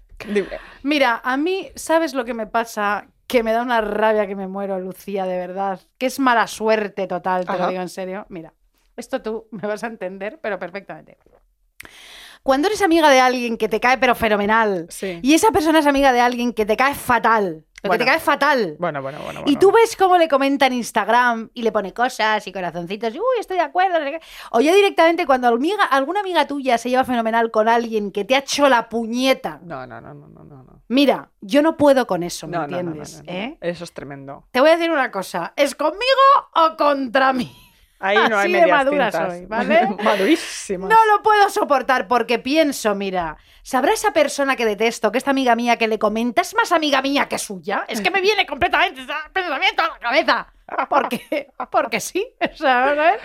Mira, 0.83 1.21
a 1.23 1.37
mí, 1.37 1.71
¿sabes 1.77 2.13
lo 2.15 2.25
que 2.25 2.35
me 2.35 2.47
pasa? 2.47 3.07
Que 3.29 3.43
me 3.43 3.53
da 3.53 3.63
una 3.63 3.81
rabia 3.81 4.27
que 4.27 4.35
me 4.35 4.49
muero, 4.49 4.81
Lucía, 4.81 5.27
de 5.27 5.37
verdad. 5.37 5.81
Que 5.99 6.07
es 6.07 6.19
mala 6.19 6.47
suerte 6.49 7.07
total, 7.07 7.45
te 7.47 7.57
lo 7.57 7.69
digo 7.69 7.83
en 7.83 7.89
serio. 7.89 8.27
Mira, 8.29 8.53
esto 8.97 9.23
tú 9.23 9.47
me 9.53 9.69
vas 9.69 9.85
a 9.85 9.89
entender, 9.89 10.41
pero 10.43 10.59
perfectamente. 10.59 11.19
Cuando 12.43 12.69
eres 12.69 12.83
amiga 12.83 13.11
de 13.11 13.21
alguien 13.21 13.57
que 13.59 13.69
te 13.69 13.81
cae 13.81 13.99
pero 13.99 14.15
fenomenal, 14.15 14.87
Sí. 14.89 15.19
y 15.23 15.35
esa 15.35 15.51
persona 15.51 15.81
es 15.81 15.87
amiga 15.87 16.13
de 16.13 16.21
alguien 16.21 16.53
que 16.53 16.65
te 16.67 16.77
cae 16.77 16.95
fatal, 16.95 17.65
lo 17.87 17.93
que 17.93 17.99
te 17.99 18.05
Bueno. 18.05 18.13
cae 18.13 18.21
fatal, 18.21 18.77
Bueno, 18.79 19.03
bueno, 19.03 19.19
bueno. 19.25 19.41
y 19.41 19.43
bueno. 19.45 19.59
tú 19.59 19.73
ves 19.73 19.97
cómo 19.97 20.17
le 20.19 20.29
comenta 20.29 20.67
en 20.67 20.75
Instagram 20.75 21.51
y 21.55 21.63
le 21.63 21.73
pone 21.73 21.93
cosas 21.93 22.47
y 22.47 22.53
corazoncitos 22.53 23.15
y 23.15 23.19
uy, 23.19 23.25
estoy 23.41 23.57
de 23.57 23.63
acuerdo. 23.63 23.99
no 23.99 24.05
sé 24.05 24.13
qué". 24.13 24.21
O 24.51 24.61
ya 24.61 24.75
directamente 24.75 25.27
cuando 25.27 25.49
amiga, 25.49 25.85
alguna 25.85 26.21
amiga 26.21 26.47
tuya 26.47 26.79
se 26.79 26.91
lleva 26.91 27.05
fenomenal 27.05 27.51
con 27.51 27.69
alguien 27.69 28.13
que 28.13 28.25
te 28.25 28.35
ha 28.35 28.39
hecho 28.39 28.69
la 28.69 28.89
puñeta. 28.89 29.61
No, 29.65 29.87
no, 29.87 30.01
no, 30.01 30.15
no, 30.15 30.29
no, 30.29 30.45
no. 30.45 30.83
Mira, 30.89 31.31
yo 31.41 31.63
no 31.63 31.77
puedo 31.77 32.07
con 32.07 32.23
eso, 32.23 32.47
¿me 32.47 32.57
No, 32.57 32.65
entiendes? 32.65 33.23
no. 33.25 33.33
¿eh? 33.33 33.59
Eso 33.61 33.85
es 33.85 33.93
tremendo. 33.93 34.45
Te 34.53 34.61
voy 34.61 34.71
a 34.71 34.77
decir 34.77 34.91
una 34.91 35.11
cosa, 35.11 35.53
¿es 35.57 35.75
conmigo 35.75 36.05
o 36.55 36.77
contra 36.77 37.33
mí? 37.33 37.53
Ahí 37.99 38.17
no 38.29 38.37
hay 38.39 38.45
Así 38.45 38.53
de 38.53 38.61
medias 38.61 38.79
madura 38.79 39.11
tintas. 39.11 39.33
soy, 39.33 39.47
¿vale? 39.47 39.89
Madurísimas. 40.03 40.91
No 40.91 40.97
lo 41.15 41.23
puedo 41.23 41.49
soportar 41.49 42.07
porque 42.09 42.39
pienso, 42.39 42.95
mira, 42.95 43.37
¿sabrá 43.63 43.93
esa 43.93 44.13
persona 44.13 44.57
que 44.57 44.67
detesto, 44.67 45.11
que 45.11 45.19
esta 45.19 45.31
amiga 45.31 45.57
mía 45.57 45.77
que 45.77 45.89
le 45.89 45.99
comenta 45.99 46.43
es 46.43 46.55
más 46.55 46.73
amiga 46.73 47.01
mía 47.03 47.27
que 47.29 47.39
suya? 47.39 47.85
Es 47.89 48.01
que 48.01 48.11
me 48.11 48.21
viene 48.21 48.47
completamente 48.47 49.01
ese 49.03 49.13
pensamiento 49.33 49.83
a 49.83 49.89
la 49.89 49.99
cabeza. 49.99 50.47
Porque, 50.89 51.49
porque 51.71 52.01
sí. 52.01 52.27
O 52.53 52.57
sea, 52.57 52.93
ver. 52.95 53.21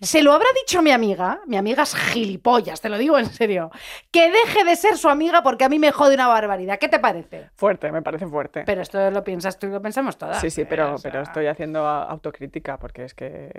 Se 0.00 0.22
lo 0.22 0.32
habrá 0.32 0.46
dicho 0.54 0.80
mi 0.80 0.90
amiga. 0.90 1.40
Mi 1.46 1.56
amiga 1.56 1.82
es 1.82 1.94
gilipollas, 1.94 2.80
te 2.80 2.88
lo 2.88 2.96
digo 2.96 3.18
en 3.18 3.26
serio. 3.26 3.70
Que 4.10 4.30
deje 4.30 4.64
de 4.64 4.76
ser 4.76 4.96
su 4.96 5.08
amiga 5.08 5.42
porque 5.42 5.64
a 5.64 5.68
mí 5.68 5.78
me 5.78 5.92
jode 5.92 6.14
una 6.14 6.26
barbaridad. 6.26 6.78
¿Qué 6.78 6.88
te 6.88 6.98
parece? 6.98 7.50
Fuerte, 7.54 7.92
me 7.92 8.02
parece 8.02 8.26
fuerte. 8.26 8.62
Pero 8.64 8.80
esto 8.80 9.10
lo 9.10 9.22
piensas 9.22 9.58
tú 9.58 9.66
y 9.66 9.70
lo 9.70 9.82
pensamos 9.82 10.16
todas. 10.16 10.40
sí, 10.40 10.50
sí, 10.50 10.62
¿eh? 10.62 10.66
pero, 10.66 10.94
O 10.94 10.98
sea, 10.98 11.10
pero 11.10 11.22
estoy 11.22 11.46
haciendo 11.46 11.86
autocrítica 11.86 12.78
porque 12.78 13.04
es 13.04 13.14
que 13.14 13.50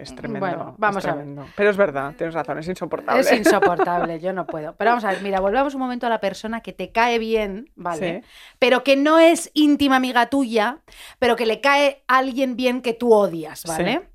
es 0.00 0.14
tremendo. 0.14 0.46
Bueno, 0.46 0.74
vamos 0.78 1.04
es 1.04 1.10
a 1.10 1.14
ver. 1.14 1.26
Pero 1.54 1.70
es 1.70 1.76
verdad, 1.76 2.14
tienes 2.16 2.34
razón, 2.34 2.58
es 2.58 2.68
insoportable. 2.68 3.20
Es 3.20 3.32
insoportable, 3.32 4.20
yo 4.20 4.32
no 4.32 4.46
puedo. 4.46 4.74
Pero 4.74 4.90
vamos 4.90 5.04
a 5.04 5.10
ver, 5.10 5.22
mira, 5.22 5.40
volvamos 5.40 5.74
un 5.74 5.80
momento 5.80 6.06
a 6.06 6.10
la 6.10 6.20
persona 6.20 6.62
que 6.62 6.72
te 6.72 6.92
cae 6.92 7.18
bien, 7.18 7.70
¿vale? 7.74 8.22
Sí. 8.22 8.28
Pero 8.58 8.82
que 8.84 8.96
no 8.96 9.18
es 9.18 9.50
íntima 9.54 9.96
amiga 9.96 10.26
tuya, 10.26 10.78
pero 11.18 11.36
que 11.36 11.46
le 11.46 11.60
cae 11.60 12.02
alguien 12.06 12.56
bien 12.56 12.80
que 12.86 12.94
tú 12.94 13.12
odias, 13.12 13.64
¿vale? 13.64 14.08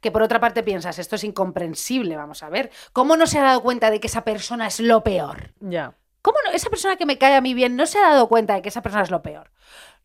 Que 0.00 0.10
por 0.10 0.20
otra 0.22 0.40
parte 0.40 0.64
piensas, 0.64 0.98
esto 0.98 1.14
es 1.14 1.22
incomprensible, 1.22 2.16
vamos 2.16 2.42
a 2.42 2.48
ver. 2.48 2.70
¿Cómo 2.92 3.16
no 3.16 3.28
se 3.28 3.38
ha 3.38 3.42
dado 3.42 3.62
cuenta 3.62 3.88
de 3.92 4.00
que 4.00 4.08
esa 4.08 4.24
persona 4.24 4.66
es 4.66 4.80
lo 4.80 5.04
peor? 5.04 5.52
Ya. 5.60 5.94
¿Cómo 6.22 6.38
no? 6.44 6.50
Esa 6.50 6.68
persona 6.70 6.96
que 6.96 7.06
me 7.06 7.18
cae 7.18 7.36
a 7.36 7.40
mí 7.40 7.54
bien 7.54 7.76
no 7.76 7.86
se 7.86 7.98
ha 7.98 8.08
dado 8.10 8.28
cuenta 8.28 8.54
de 8.54 8.62
que 8.62 8.68
esa 8.70 8.82
persona 8.82 9.04
es 9.04 9.10
lo 9.12 9.22
peor. 9.22 9.52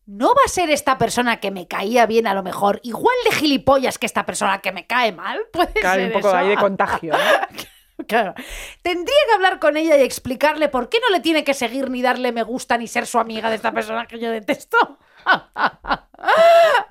¿No 0.06 0.36
va 0.36 0.42
a 0.46 0.50
ser 0.50 0.70
esta 0.70 1.00
persona 1.00 1.40
que 1.40 1.50
me 1.50 1.68
caía 1.68 2.06
bien 2.06 2.28
a 2.28 2.36
lo 2.36 2.44
mejor 2.44 2.80
igual 2.84 3.16
de 3.26 3.32
gilipollas 3.36 3.98
que 3.98 4.06
esta 4.06 4.24
persona 4.26 4.60
que 4.60 4.72
me 4.72 4.86
cae 4.86 5.12
mal? 5.14 5.40
Puede 5.54 5.74
Claro, 5.74 6.00
hay 6.02 6.08
ser 6.08 6.16
un 6.16 6.22
poco 6.22 6.28
eso? 6.30 6.38
ahí 6.38 6.50
de 6.50 6.58
contagio. 6.58 7.14
¿no? 7.14 7.20
Claro. 8.08 8.34
Tendría 8.82 9.16
que 9.28 9.34
hablar 9.36 9.60
con 9.60 9.78
ella 9.78 9.96
y 9.96 10.02
explicarle 10.02 10.70
por 10.70 10.90
qué 10.90 10.98
no 11.00 11.16
le 11.16 11.20
tiene 11.22 11.44
que 11.44 11.54
seguir 11.54 11.92
ni 11.92 12.02
darle 12.02 12.32
me 12.32 12.42
gusta 12.42 12.76
ni 12.78 12.88
ser 12.88 13.06
su 13.06 13.20
amiga 13.20 13.50
de 13.52 13.58
esta 13.58 13.72
persona 13.72 14.08
que 14.08 14.20
yo 14.20 14.30
detesto. 14.32 14.78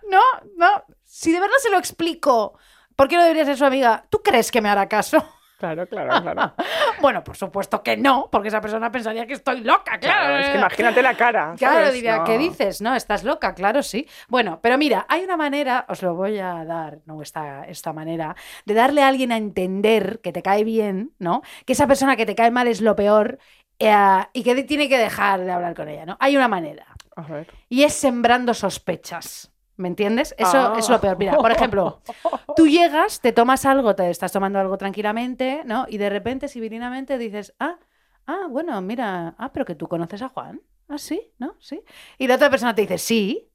No, 0.09 0.23
no. 0.57 0.85
Si 1.21 1.33
de 1.33 1.39
verdad 1.39 1.57
se 1.59 1.69
lo 1.69 1.77
explico, 1.77 2.59
¿por 2.97 3.07
qué 3.07 3.17
no 3.17 3.23
debería 3.25 3.45
ser 3.45 3.59
su 3.59 3.67
amiga? 3.67 4.07
¿Tú 4.09 4.23
crees 4.23 4.51
que 4.51 4.63
me 4.63 4.71
hará 4.71 4.89
caso? 4.89 5.23
Claro, 5.61 5.87
claro, 5.87 6.23
claro. 6.23 6.55
Bueno, 7.03 7.23
por 7.23 7.37
supuesto 7.37 7.83
que 7.83 7.95
no, 7.95 8.31
porque 8.33 8.49
esa 8.49 8.63
persona 8.63 8.91
pensaría 8.91 9.27
que 9.27 9.35
estoy 9.35 9.61
loca, 9.61 9.99
claro. 9.99 10.29
Claro, 10.29 10.39
es 10.39 10.49
que 10.49 10.57
imagínate 10.57 11.03
la 11.03 11.15
cara. 11.15 11.55
Claro, 11.59 11.75
¿sabes? 11.81 11.93
diría, 11.93 12.17
No. 12.17 12.25
¿qué 12.25 12.39
dices? 12.39 12.81
No, 12.81 12.95
estás 12.95 13.25
loca, 13.25 13.55
claro, 13.55 13.83
sí. 13.83 14.09
Bueno, 14.29 14.61
pero 14.63 14.79
mira, 14.79 15.05
hay 15.07 15.23
una 15.23 15.37
manera, 15.37 15.85
os 15.91 16.01
lo 16.03 16.15
voy 16.15 16.39
a 16.39 16.65
dar, 16.65 17.01
no 17.05 17.21
esta, 17.21 17.65
esta 17.65 17.93
manera, 17.93 18.35
de 18.65 18.73
darle 18.73 19.03
a 19.03 19.09
alguien 19.09 19.33
a 19.33 19.37
entender 19.37 20.21
que 20.23 20.33
te 20.33 20.43
cae 20.43 20.65
bien, 20.65 21.13
¿no? 21.19 21.43
Que 21.67 21.75
esa 21.75 21.87
persona 21.87 22.17
que 22.17 22.25
te 22.25 22.35
cae 22.35 22.51
mal 22.51 22.67
es 22.67 22.81
lo 22.81 22.97
peor 22.97 23.39
eh, 23.79 23.95
y 24.33 24.43
que 24.43 24.63
tiene 24.63 24.89
que 24.89 24.97
dejar 24.97 25.41
de 25.41 25.53
hablar 25.53 25.75
con 25.75 25.91
ella, 25.91 26.07
¿no? 26.07 26.17
Hay 26.21 26.39
una 26.39 26.49
manera, 26.49 26.87
A 27.17 27.21
ver. 27.21 27.47
y 27.69 27.83
es 27.83 27.93
sembrando 27.93 28.55
sospechas. 28.55 29.50
¿Me 29.81 29.89
entiendes? 29.89 30.35
Eso 30.37 30.59
Ah. 30.59 30.75
es 30.79 30.89
lo 30.91 31.01
peor. 31.01 31.17
Mira, 31.19 31.37
por 31.37 31.51
ejemplo, 31.51 32.03
tú 32.57 32.67
llegas, 32.69 33.21
te 33.21 33.33
tomas 33.33 33.65
algo, 33.65 33.95
te 33.95 34.11
estás 34.11 34.31
tomando 34.31 34.59
algo 34.59 34.77
tranquilamente, 34.77 35.63
¿no? 35.65 35.87
Y 35.89 35.97
de 35.97 36.11
repente, 36.11 36.49
civilinamente, 36.49 37.17
dices, 37.17 37.55
ah, 37.59 37.79
ah, 38.27 38.47
bueno, 38.51 38.79
mira, 38.83 39.35
ah, 39.39 39.51
pero 39.53 39.65
que 39.65 39.75
tú 39.75 39.89
conoces 39.89 40.21
a 40.21 40.29
Juan. 40.29 40.61
Ah, 40.89 40.99
sí, 40.99 41.33
¿no? 41.39 41.55
Sí. 41.61 41.81
Y 42.19 42.27
la 42.27 42.35
otra 42.35 42.51
persona 42.51 42.75
te 42.75 42.83
dice, 42.83 42.99
sí. 42.99 43.49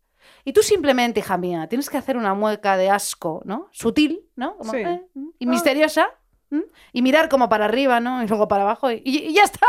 Y 0.44 0.54
tú 0.54 0.64
simplemente, 0.64 1.20
hija 1.20 1.38
mía, 1.38 1.68
tienes 1.68 1.90
que 1.90 1.98
hacer 1.98 2.18
una 2.18 2.34
mueca 2.34 2.76
de 2.78 2.90
asco, 2.90 3.42
¿no? 3.46 3.68
Sutil, 3.72 4.28
¿no? 4.36 4.58
Como, 4.58 4.72
Sí. 4.72 4.78
eh, 4.78 5.06
y 5.38 5.46
misteriosa. 5.46 6.08
¿m? 6.50 6.64
Y 6.94 7.02
mirar 7.04 7.30
como 7.30 7.50
para 7.50 7.66
arriba, 7.66 8.00
¿no? 8.00 8.24
Y 8.24 8.28
luego 8.28 8.48
para 8.48 8.64
abajo. 8.64 8.90
Y 8.92 9.32
ya 9.34 9.44
está. 9.44 9.68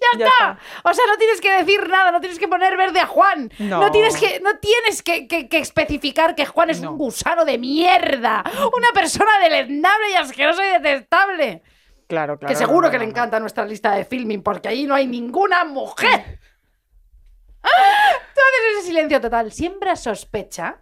¡Ya, 0.00 0.18
Ya 0.18 0.26
está! 0.26 0.50
está. 0.52 0.88
O 0.90 0.94
sea, 0.94 1.04
no 1.06 1.16
tienes 1.16 1.40
que 1.40 1.50
decir 1.50 1.88
nada, 1.88 2.10
no 2.12 2.20
tienes 2.20 2.38
que 2.38 2.46
poner 2.48 2.76
verde 2.76 3.00
a 3.00 3.06
Juan. 3.06 3.50
No, 3.58 3.80
No. 3.80 3.90
tienes 3.90 4.16
que, 4.16 4.40
no 4.40 4.56
tienes 4.58 5.02
que, 5.02 5.26
que- 5.26 5.48
que 5.48 5.58
especificar 5.58 6.34
que 6.34 6.46
Juan 6.46 6.70
es 6.70 6.80
No. 6.80 6.92
un 6.92 6.98
gusano 6.98 7.44
de 7.44 7.58
mierda. 7.58 8.44
Una 8.76 8.88
persona 8.94 9.30
deleznable 9.42 10.10
y 10.12 10.14
asquerosa 10.14 10.64
y 10.66 10.72
detestable. 10.80 11.62
Claro, 12.06 12.38
claro. 12.38 12.52
que 12.52 12.56
seguro 12.56 12.86
no, 12.86 12.90
que 12.90 12.98
le 12.98 13.04
encanta 13.04 13.38
nuestra 13.40 13.64
lista 13.66 13.92
de 13.92 14.04
filming, 14.04 14.42
porque 14.42 14.68
allí 14.68 14.86
no 14.86 14.94
hay 14.94 15.06
ninguna 15.06 15.64
mujer. 15.64 16.38
Tú 17.62 17.68
haces 17.68 18.78
ese 18.78 18.86
silencio 18.86 19.20
total, 19.20 19.52
siembra 19.52 19.96
sospecha 19.96 20.76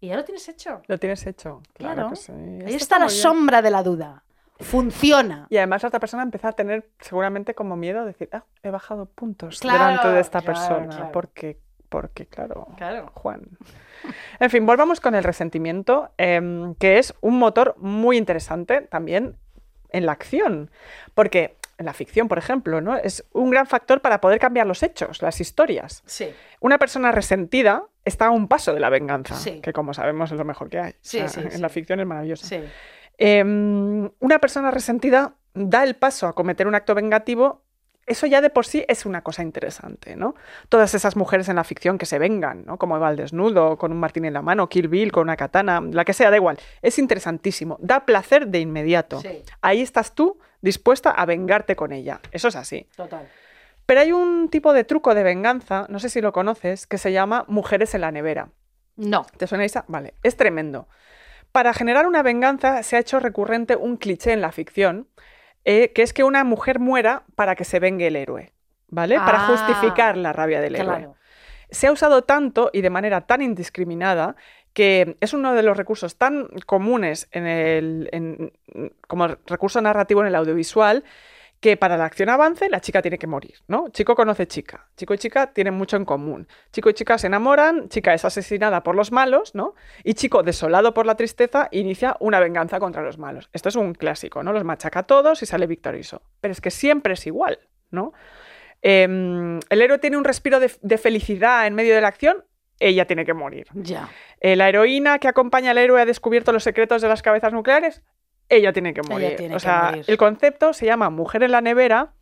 y 0.00 0.08
ya 0.08 0.16
lo 0.16 0.24
tienes 0.24 0.48
hecho. 0.48 0.82
Lo 0.86 0.98
tienes 0.98 1.26
hecho. 1.26 1.62
Claro, 1.74 1.94
Claro. 1.94 2.10
que 2.10 2.16
sí. 2.16 2.32
Ahí 2.66 2.74
está 2.74 2.98
la 2.98 3.06
bien. 3.06 3.18
sombra 3.18 3.62
de 3.62 3.70
la 3.70 3.82
duda. 3.82 4.24
Funciona. 4.60 5.46
Y 5.50 5.56
además 5.56 5.82
la 5.82 5.88
otra 5.88 6.00
persona 6.00 6.22
empieza 6.22 6.48
a 6.48 6.52
tener 6.52 6.88
seguramente 7.00 7.54
como 7.54 7.76
miedo 7.76 8.00
de 8.00 8.06
decir, 8.08 8.28
ah, 8.32 8.44
he 8.62 8.70
bajado 8.70 9.06
puntos 9.06 9.60
Claro, 9.60 9.78
delante 9.84 10.08
de 10.08 10.20
esta 10.20 10.40
claro, 10.42 10.54
persona. 10.58 10.88
claro. 10.96 11.12
Porque, 11.12 11.58
porque, 11.88 12.26
claro, 12.26 12.66
Claro. 12.76 13.10
Juan. 13.14 13.42
En 14.40 14.50
fin, 14.50 14.66
volvamos 14.66 15.00
con 15.00 15.14
el 15.14 15.24
resentimiento, 15.24 16.10
em, 16.18 16.74
que 16.74 16.98
es 16.98 17.14
un 17.20 17.38
motor 17.38 17.74
muy 17.78 18.16
interesante 18.16 18.82
también 18.82 19.36
en 19.90 20.06
la 20.06 20.12
acción. 20.12 20.70
Porque 21.14 21.56
en 21.78 21.86
la 21.86 21.92
ficción, 21.94 22.26
por 22.26 22.38
ejemplo, 22.38 22.80
¿no? 22.80 22.96
es 22.96 23.24
un 23.32 23.50
gran 23.50 23.66
factor 23.68 24.00
para 24.00 24.20
poder 24.20 24.40
cambiar 24.40 24.66
los 24.66 24.82
hechos, 24.82 25.22
las 25.22 25.40
historias. 25.40 26.02
Sí. 26.06 26.28
Una 26.60 26.76
persona 26.78 27.12
resentida 27.12 27.84
está 28.04 28.26
a 28.26 28.30
un 28.30 28.48
paso 28.48 28.74
de 28.74 28.80
la 28.80 28.90
venganza, 28.90 29.36
Sí. 29.36 29.60
que 29.60 29.72
como 29.72 29.94
sabemos 29.94 30.32
es 30.32 30.38
lo 30.38 30.44
mejor 30.44 30.68
que 30.68 30.80
hay. 30.80 30.90
O 30.92 30.94
Sí, 31.00 31.18
sea, 31.18 31.28
sí, 31.28 31.40
en 31.52 31.62
la 31.62 31.68
ficción 31.68 32.00
es 32.00 32.06
maravilloso. 32.06 32.44
Em, 33.18 34.10
una 34.20 34.38
persona 34.38 34.70
resentida 34.70 35.34
da 35.54 35.82
el 35.84 35.96
paso 35.96 36.28
a 36.28 36.34
cometer 36.34 36.66
un 36.66 36.74
acto 36.74 36.94
vengativo. 36.94 37.62
Eso 38.06 38.26
ya 38.26 38.40
de 38.40 38.48
por 38.48 38.64
sí 38.64 38.86
es 38.88 39.04
una 39.04 39.22
cosa 39.22 39.42
interesante, 39.42 40.16
¿no? 40.16 40.34
Todas 40.70 40.94
esas 40.94 41.14
mujeres 41.14 41.50
en 41.50 41.56
la 41.56 41.64
ficción 41.64 41.98
que 41.98 42.06
se 42.06 42.18
vengan, 42.18 42.64
¿no? 42.64 42.78
Como 42.78 42.96
Eva 42.96 43.08
al 43.08 43.16
desnudo, 43.16 43.76
con 43.76 43.92
un 43.92 44.00
martín 44.00 44.24
en 44.24 44.32
la 44.32 44.40
mano, 44.40 44.68
Kill 44.70 44.88
Bill, 44.88 45.12
con 45.12 45.24
una 45.24 45.36
katana, 45.36 45.82
la 45.82 46.06
que 46.06 46.14
sea, 46.14 46.30
da 46.30 46.36
igual. 46.36 46.58
Es 46.80 46.98
interesantísimo. 46.98 47.76
Da 47.82 48.06
placer 48.06 48.46
de 48.46 48.60
inmediato. 48.60 49.20
Sí. 49.20 49.42
Ahí 49.60 49.82
estás 49.82 50.14
tú 50.14 50.38
dispuesta 50.62 51.10
a 51.10 51.26
vengarte 51.26 51.76
con 51.76 51.92
ella. 51.92 52.20
Eso 52.32 52.48
es 52.48 52.56
así. 52.56 52.86
Total. 52.96 53.28
Pero 53.84 54.00
hay 54.00 54.12
un 54.12 54.48
tipo 54.48 54.72
de 54.72 54.84
truco 54.84 55.14
de 55.14 55.22
venganza, 55.22 55.86
no 55.88 55.98
sé 55.98 56.08
si 56.08 56.20
lo 56.20 56.32
conoces, 56.32 56.86
que 56.86 56.98
se 56.98 57.12
llama 57.12 57.44
mujeres 57.48 57.94
en 57.94 58.02
la 58.02 58.12
nevera. 58.12 58.50
No. 58.96 59.26
¿Te 59.36 59.46
suena 59.46 59.64
Isa? 59.64 59.84
Vale, 59.88 60.14
es 60.22 60.36
tremendo. 60.36 60.88
Para 61.58 61.74
generar 61.74 62.06
una 62.06 62.22
venganza 62.22 62.84
se 62.84 62.94
ha 62.94 63.00
hecho 63.00 63.18
recurrente 63.18 63.74
un 63.74 63.96
cliché 63.96 64.32
en 64.32 64.40
la 64.40 64.52
ficción, 64.52 65.08
eh, 65.64 65.90
que 65.92 66.02
es 66.02 66.12
que 66.12 66.22
una 66.22 66.44
mujer 66.44 66.78
muera 66.78 67.24
para 67.34 67.56
que 67.56 67.64
se 67.64 67.80
vengue 67.80 68.06
el 68.06 68.14
héroe, 68.14 68.52
¿vale? 68.86 69.16
Para 69.16 69.42
Ah, 69.44 69.46
justificar 69.48 70.16
la 70.16 70.32
rabia 70.32 70.60
del 70.60 70.76
héroe. 70.76 71.08
Se 71.70 71.88
ha 71.88 71.92
usado 71.92 72.22
tanto 72.22 72.70
y 72.72 72.80
de 72.80 72.90
manera 72.90 73.22
tan 73.22 73.42
indiscriminada 73.42 74.36
que 74.72 75.16
es 75.20 75.32
uno 75.34 75.52
de 75.54 75.64
los 75.64 75.76
recursos 75.76 76.16
tan 76.16 76.46
comunes 76.64 77.26
en 77.32 77.48
el, 77.48 78.08
en- 78.12 78.52
como 79.08 79.26
recurso 79.26 79.80
narrativo 79.80 80.20
en 80.20 80.28
el 80.28 80.36
audiovisual 80.36 81.02
que 81.60 81.76
para 81.76 81.96
la 81.96 82.04
acción 82.04 82.28
avance 82.28 82.68
la 82.68 82.80
chica 82.80 83.02
tiene 83.02 83.18
que 83.18 83.26
morir, 83.26 83.56
¿no? 83.66 83.88
Chico 83.90 84.14
conoce 84.14 84.46
chica, 84.46 84.88
chico 84.96 85.14
y 85.14 85.18
chica 85.18 85.52
tienen 85.52 85.74
mucho 85.74 85.96
en 85.96 86.04
común. 86.04 86.46
Chico 86.72 86.90
y 86.90 86.94
chica 86.94 87.18
se 87.18 87.26
enamoran, 87.26 87.88
chica 87.88 88.14
es 88.14 88.24
asesinada 88.24 88.82
por 88.82 88.94
los 88.94 89.10
malos, 89.10 89.54
¿no? 89.54 89.74
Y 90.04 90.14
chico, 90.14 90.42
desolado 90.42 90.94
por 90.94 91.06
la 91.06 91.16
tristeza, 91.16 91.68
inicia 91.72 92.16
una 92.20 92.38
venganza 92.38 92.78
contra 92.78 93.02
los 93.02 93.18
malos. 93.18 93.50
Esto 93.52 93.68
es 93.68 93.76
un 93.76 93.94
clásico, 93.94 94.42
¿no? 94.42 94.52
Los 94.52 94.64
machaca 94.64 95.00
a 95.00 95.02
todos 95.04 95.42
y 95.42 95.46
sale 95.46 95.66
victorioso. 95.66 96.22
Pero 96.40 96.52
es 96.52 96.60
que 96.60 96.70
siempre 96.70 97.14
es 97.14 97.26
igual, 97.26 97.58
¿no? 97.90 98.12
Em, 98.80 99.58
el 99.68 99.82
héroe 99.82 99.98
tiene 99.98 100.16
un 100.16 100.24
respiro 100.24 100.60
de, 100.60 100.70
de 100.80 100.98
felicidad 100.98 101.66
en 101.66 101.74
medio 101.74 101.94
de 101.94 102.00
la 102.00 102.08
acción, 102.08 102.44
ella 102.80 103.06
tiene 103.06 103.24
que 103.24 103.34
morir. 103.34 103.66
Ya. 103.74 104.08
Eh, 104.40 104.56
la 104.56 104.68
heroína 104.68 105.18
que 105.18 105.28
acompaña 105.28 105.72
al 105.72 105.78
héroe 105.78 106.00
ha 106.00 106.06
descubierto 106.06 106.52
los 106.52 106.62
secretos 106.62 107.02
de 107.02 107.08
las 107.08 107.22
cabezas 107.22 107.52
nucleares, 107.52 108.02
ella 108.48 108.72
tiene 108.72 108.94
que 108.94 109.02
morir. 109.02 109.36
tiene 109.36 109.54
o 109.54 109.58
sea, 109.58 109.90
morir. 109.90 110.04
el 110.06 110.16
concepto 110.16 110.72
se 110.72 110.86
llama 110.86 111.10
Mujer 111.10 111.42
en 111.42 111.52
la 111.52 111.60
nevera 111.60 112.12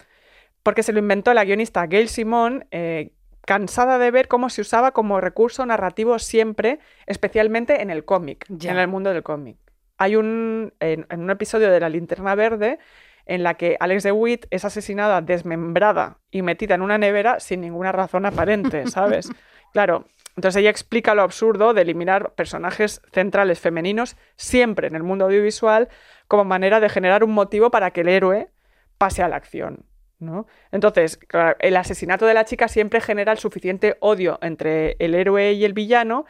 porque 0.62 0.82
se 0.82 0.92
lo 0.92 0.98
inventó 0.98 1.32
la 1.32 1.44
guionista 1.44 1.86
Gail 1.86 2.08
Simon, 2.08 2.66
eh, 2.72 3.12
cansada 3.42 3.98
de 3.98 4.10
ver 4.10 4.26
cómo 4.26 4.50
se 4.50 4.60
usaba 4.60 4.90
como 4.90 5.20
recurso 5.20 5.64
narrativo 5.64 6.18
siempre, 6.18 6.80
especialmente 7.06 7.82
en 7.82 7.90
el 7.90 8.04
cómic, 8.04 8.46
en 8.48 8.76
el 8.76 8.88
mundo 8.88 9.12
del 9.12 9.22
cómic. 9.22 9.58
Hay 9.96 10.16
un, 10.16 10.74
en, 10.80 11.06
en 11.08 11.20
un 11.20 11.30
episodio 11.30 11.70
de 11.70 11.78
La 11.78 11.88
Linterna 11.88 12.34
Verde 12.34 12.78
en 13.26 13.42
la 13.42 13.54
que 13.54 13.76
Alex 13.80 14.04
DeWitt 14.04 14.46
es 14.50 14.64
asesinada, 14.64 15.20
desmembrada 15.20 16.18
y 16.30 16.42
metida 16.42 16.74
en 16.74 16.82
una 16.82 16.96
nevera 16.96 17.40
sin 17.40 17.60
ninguna 17.60 17.92
razón 17.92 18.24
aparente, 18.24 18.86
¿sabes? 18.90 19.30
claro, 19.72 20.06
entonces 20.37 20.61
ella 20.61 20.70
explica 20.70 21.14
lo 21.14 21.22
absurdo 21.22 21.74
de 21.74 21.82
eliminar 21.82 22.34
personajes 22.34 23.01
centrales 23.12 23.59
femeninos 23.59 24.16
siempre 24.37 24.87
en 24.87 24.95
el 24.95 25.03
mundo 25.03 25.24
audiovisual 25.24 25.89
como 26.28 26.45
manera 26.45 26.78
de 26.80 26.89
generar 26.89 27.24
un 27.24 27.32
motivo 27.32 27.70
para 27.70 27.91
que 27.91 28.03
el 28.03 28.09
héroe 28.09 28.51
pase 28.99 29.22
a 29.22 29.28
la 29.28 29.37
acción. 29.37 29.84
¿no? 30.18 30.47
Entonces, 30.72 31.16
claro, 31.18 31.57
el 31.61 31.76
asesinato 31.76 32.26
de 32.26 32.34
la 32.34 32.45
chica 32.45 32.68
siempre 32.68 33.01
genera 33.01 33.32
el 33.32 33.39
suficiente 33.39 33.97
odio 34.01 34.39
entre 34.43 34.97
el 34.99 35.14
héroe 35.14 35.53
y 35.53 35.64
el 35.64 35.72
villano. 35.72 36.24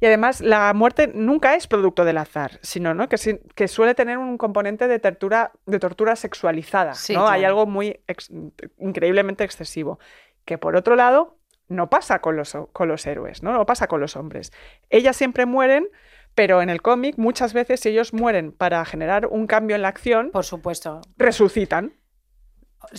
Y 0.00 0.06
además, 0.06 0.40
la 0.42 0.72
muerte 0.74 1.10
nunca 1.14 1.54
es 1.54 1.66
producto 1.66 2.04
del 2.04 2.18
azar, 2.18 2.58
sino 2.62 2.92
¿no? 2.92 3.08
que, 3.08 3.68
suele 3.68 3.94
tener 3.94 4.18
un 4.18 4.36
componente 4.36 4.88
de 4.88 4.98
tortura, 4.98 5.52
de 5.64 5.78
tortura 5.78 6.16
sexualizada. 6.16 6.94
Sí, 6.94 7.14
¿no? 7.14 7.26
Hay 7.28 7.44
algo 7.44 7.66
muy 7.66 8.00
ex- 8.06 8.30
increíblemente 8.78 9.44
excesivo. 9.44 9.98
Que 10.44 10.58
por 10.58 10.76
otro 10.76 10.96
lado, 10.96 11.35
no 11.68 11.88
pasa 11.90 12.20
con 12.20 12.36
los, 12.36 12.56
con 12.72 12.88
los 12.88 13.06
héroes, 13.06 13.42
¿no? 13.42 13.52
no 13.52 13.66
pasa 13.66 13.86
con 13.88 14.00
los 14.00 14.16
hombres. 14.16 14.52
Ellas 14.90 15.16
siempre 15.16 15.46
mueren, 15.46 15.88
pero 16.34 16.62
en 16.62 16.70
el 16.70 16.82
cómic 16.82 17.16
muchas 17.18 17.52
veces 17.52 17.80
si 17.80 17.88
ellos 17.90 18.12
mueren 18.12 18.52
para 18.52 18.84
generar 18.84 19.26
un 19.26 19.46
cambio 19.46 19.74
en 19.76 19.82
la 19.82 19.88
acción, 19.88 20.30
Por 20.30 20.44
supuesto. 20.44 21.00
resucitan. 21.16 21.94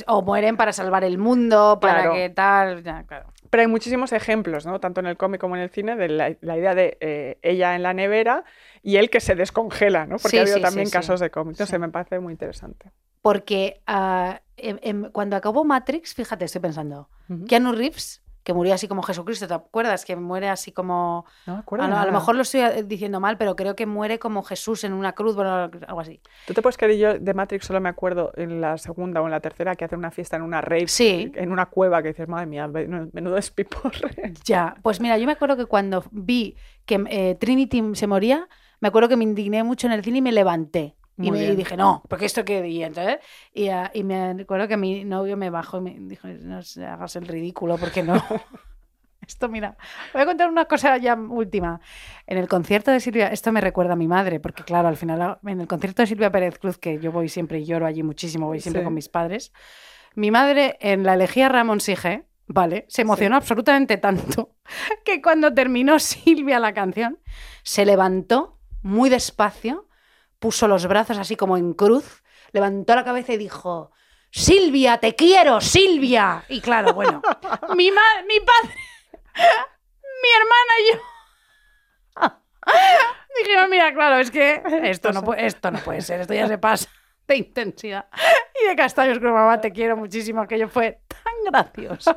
O 0.08 0.22
mueren 0.22 0.58
para 0.58 0.74
salvar 0.74 1.04
el 1.06 1.18
mundo, 1.18 1.78
para 1.80 2.02
Claro. 2.02 2.14
que 2.14 2.30
tal. 2.30 2.84
ya, 2.84 3.04
claro. 3.04 3.32
Pero 3.50 3.62
hay 3.62 3.68
muchísimos 3.68 4.12
ejemplos, 4.12 4.66
¿no? 4.66 4.80
Tanto 4.82 5.00
en 5.00 5.06
el 5.06 5.16
cómic 5.16 5.40
como 5.40 5.56
en 5.56 5.62
el 5.62 5.70
cine, 5.70 5.96
de 5.96 6.10
la, 6.10 6.36
la 6.42 6.58
idea 6.58 6.76
de 6.76 6.98
eh, 7.00 7.38
ella 7.42 7.76
en 7.76 7.84
la 7.84 7.94
nevera 7.94 8.44
y 8.82 8.98
él 8.98 9.10
que 9.10 9.22
se 9.22 9.36
descongela, 9.36 10.06
¿no? 10.06 10.18
Porque 10.18 10.30
Sí, 10.32 10.38
ha 10.40 10.42
habido 10.42 10.58
sí, 10.58 10.64
también 10.64 10.88
sí, 10.88 10.92
casos 10.92 11.20
de 11.22 11.30
Sí. 11.66 11.72
sé, 11.72 11.80
me 11.80 11.88
parece 11.90 12.20
muy 12.20 12.34
interesante. 12.34 12.92
Porque 13.22 13.82
ah, 13.88 14.42
em- 14.58 14.80
em, 14.82 15.12
cuando 15.12 15.36
acabó 15.38 15.64
Matrix, 15.64 16.14
fíjate, 16.16 16.44
estoy 16.46 16.60
pensando, 16.62 17.10
Ujú. 17.30 17.46
Keanu 17.46 17.72
Reeves, 17.72 18.22
que 18.48 18.54
murió 18.54 18.74
así 18.74 18.88
como 18.88 19.04
Jesucristo, 19.04 19.46
¿te 19.46 19.54
acuerdas? 19.54 20.06
Que 20.06 20.16
muere 20.16 20.48
así 20.48 20.72
como... 20.72 21.26
No 21.46 21.56
me 21.56 21.60
acuerdo 21.60 21.84
A 21.84 21.90
lo, 21.90 21.96
a 21.96 22.00
lo 22.00 22.06
nada. 22.06 22.18
mejor 22.20 22.36
lo 22.38 22.44
estoy 22.44 22.62
eh, 22.62 22.84
diciendo 22.84 23.20
mal, 23.20 23.38
pero 23.38 23.58
creo 23.58 23.76
que 23.76 23.86
muere 23.86 24.20
como 24.20 24.42
Jesús 24.42 24.86
en 24.86 24.94
una 24.94 25.12
cruz, 25.12 25.36
bueno, 25.36 25.70
algo 25.86 26.00
así. 26.00 26.22
¿Tú 26.46 26.54
te 26.54 26.62
puedes 26.62 26.78
creer 26.78 26.98
yo 26.98 27.20
de 27.20 27.34
Matrix 27.34 27.66
solo 27.66 27.82
me 27.82 27.90
acuerdo 27.90 28.32
en 28.38 28.62
la 28.62 28.78
segunda 28.78 29.22
o 29.22 29.26
en 29.26 29.32
la 29.32 29.42
tercera 29.42 29.76
que 29.76 29.84
hace 29.84 29.98
una 29.98 30.12
fiesta 30.12 30.38
en 30.38 30.44
una 30.44 30.62
rave, 30.62 30.88
Sí. 30.88 31.30
en 31.36 31.52
una 31.52 31.66
cueva 31.66 32.02
que 32.02 32.08
dices, 32.08 32.30
madre 32.30 32.46
mía, 32.46 32.70
menudo 32.70 33.36
despiporre. 33.36 34.32
Ya, 34.46 34.76
pues 34.82 35.02
mira, 35.02 35.18
yo 35.18 35.26
me 35.26 35.34
acuerdo 35.34 35.58
que 35.58 35.66
cuando 35.66 36.06
vi 36.12 36.56
que 36.86 37.04
eh, 37.10 37.36
Trinity 37.38 37.84
se 37.96 38.08
moría, 38.08 38.48
me 38.80 38.88
acuerdo 38.88 39.10
que 39.10 39.18
me 39.18 39.26
indigné 39.26 39.64
mucho 39.64 39.88
en 39.88 39.94
el 39.94 40.04
cine 40.06 40.20
y 40.20 40.22
me 40.22 40.32
levanté. 40.32 40.96
Y 41.20 41.32
me 41.32 41.40
bien. 41.40 41.56
dije, 41.58 41.76
no, 41.76 42.04
porque 42.08 42.26
esto 42.26 42.46
qué 42.46 42.68
y 42.68 42.84
entonces, 42.84 43.18
y, 43.54 43.70
ah, 43.70 43.90
y 43.94 44.04
me 44.04 44.34
recuerdo 44.36 44.68
que 44.68 44.78
mi 44.78 45.04
novio 45.04 45.36
me 45.36 45.50
bajó 45.50 45.80
y 45.80 45.82
me 45.82 45.98
dijo, 46.00 46.28
no 46.28 46.62
se 46.62 46.86
hagas 46.86 47.16
el 47.16 47.28
ridículo, 47.28 47.78
porque 47.78 48.04
no. 48.04 48.14
Esto, 49.28 49.50
mira, 49.50 49.76
voy 50.14 50.22
a 50.22 50.26
contar 50.26 50.48
una 50.50 50.66
cosa 50.66 50.96
ya 50.98 51.16
última. 51.16 51.82
En 52.28 52.38
el 52.38 52.48
concierto 52.48 52.92
de 52.92 53.00
Silvia, 53.02 53.28
esto 53.28 53.52
me 53.52 53.60
recuerda 53.60 53.94
a 53.94 53.96
mi 53.98 54.08
madre, 54.08 54.40
porque 54.40 54.64
claro, 54.64 54.88
al 54.88 54.96
final, 54.96 55.40
en 55.46 55.60
el 55.60 55.68
concierto 55.68 56.02
de 56.04 56.08
Silvia 56.08 56.32
Pérez 56.32 56.58
Cruz, 56.60 56.78
que 56.78 57.00
yo 57.00 57.12
voy 57.12 57.28
siempre 57.28 57.60
y 57.60 57.66
lloro 57.66 57.86
allí 57.88 58.04
muchísimo, 58.04 58.46
voy 58.48 58.62
siempre 58.62 58.84
Sí. 58.84 58.86
con 58.86 58.94
mis 58.94 59.10
padres, 59.10 59.52
mi 60.16 60.32
madre 60.32 60.78
en 60.80 61.04
la 61.04 61.16
elegía 61.16 61.50
Ramón 61.50 61.82
Sige, 61.82 62.24
¿vale? 62.46 62.86
Se 62.88 63.02
emocionó 63.02 63.36
absolutamente 63.36 63.98
tanto 63.98 64.56
que 65.04 65.22
cuando 65.22 65.54
terminó 65.54 66.00
Silvia 66.00 66.60
la 66.60 66.74
canción, 66.74 67.20
se 67.64 67.86
levantó 67.86 68.60
muy 68.82 69.10
despacio, 69.10 69.87
puso 70.40 70.68
los 70.68 70.86
brazos 70.88 71.18
así 71.18 71.36
como 71.36 71.58
en 71.58 71.74
cruz, 71.74 72.24
levantó 72.52 72.96
la 72.96 73.04
cabeza 73.04 73.34
y 73.34 73.38
dijo, 73.38 73.92
Silvia, 74.32 74.98
te 74.98 75.16
quiero, 75.16 75.62
Silvia. 75.62 76.44
Y 76.50 76.62
claro, 76.62 76.94
bueno, 76.94 77.22
mi, 77.76 77.92
ma- 77.92 78.22
mi 78.28 78.40
padre, 78.40 78.76
mi 79.36 80.30
hermana 80.36 80.74
y 80.80 80.92
yo 80.94 81.00
dijimos, 83.44 83.70
mira, 83.70 83.94
claro, 83.94 84.18
es 84.20 84.32
que 84.32 84.62
esto 84.84 85.12
no, 85.12 85.24
puede, 85.24 85.46
esto 85.46 85.72
no 85.72 85.80
puede 85.80 86.02
ser, 86.02 86.22
esto 86.22 86.34
ya 86.34 86.48
se 86.48 86.58
pasa 86.58 86.90
de 87.28 87.38
intensidad. 87.38 88.08
Y 88.64 88.68
de 88.68 88.76
castaños 88.76 89.20
con 89.20 89.32
mamá, 89.34 89.60
te 89.62 89.72
quiero 89.72 89.96
muchísimo, 89.98 90.42
aquello 90.42 90.68
fue 90.70 91.02
tan 91.08 91.44
gracioso. 91.52 92.16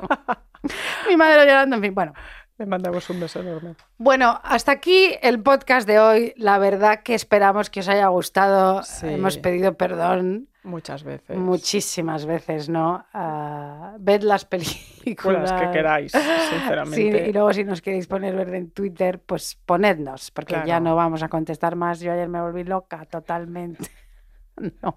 Mi 1.07 1.17
madre 1.17 1.45
llorando, 1.45 1.75
en 1.75 1.81
fin, 1.81 1.93
bueno. 1.93 2.13
Le 2.61 2.67
mandamos 2.67 3.09
un 3.09 3.19
beso 3.19 3.39
enorme. 3.39 3.73
Bueno, 3.97 4.39
hasta 4.43 4.71
aquí 4.71 5.15
el 5.23 5.41
podcast 5.41 5.87
de 5.87 5.97
hoy. 5.99 6.33
La 6.37 6.59
verdad 6.59 7.01
que 7.03 7.15
esperamos 7.15 7.71
que 7.71 7.79
os 7.79 7.87
haya 7.89 8.05
gustado. 8.09 8.83
Sí. 8.83 9.07
Hemos 9.07 9.39
pedido 9.39 9.73
perdón 9.73 10.47
Muchas 10.61 11.03
veces. 11.03 11.35
muchísimas 11.37 12.27
veces, 12.27 12.69
¿no? 12.69 13.03
Ah, 13.13 13.95
ved 13.97 14.21
las 14.21 14.45
Con 14.45 14.59
películas. 14.59 15.49
las 15.49 15.59
que 15.59 15.71
queráis, 15.71 16.11
Sí, 16.11 16.19
sinceramente. 16.51 17.29
y 17.29 17.33
luego 17.33 17.51
si 17.51 17.63
nos 17.63 17.81
queréis 17.81 18.05
poner 18.05 18.35
verde 18.35 18.57
en 18.57 18.69
Twitter, 18.69 19.17
pues 19.17 19.57
ponednos, 19.65 20.29
porque 20.29 20.55
ya 20.63 20.79
no 20.79 20.95
vamos 20.95 21.23
a 21.23 21.29
contestar 21.29 21.75
más. 21.75 21.99
Yo 21.99 22.11
ayer 22.11 22.29
me 22.29 22.41
volví 22.41 22.63
loca 22.63 23.05
totalmente. 23.05 23.89
No. 24.83 24.95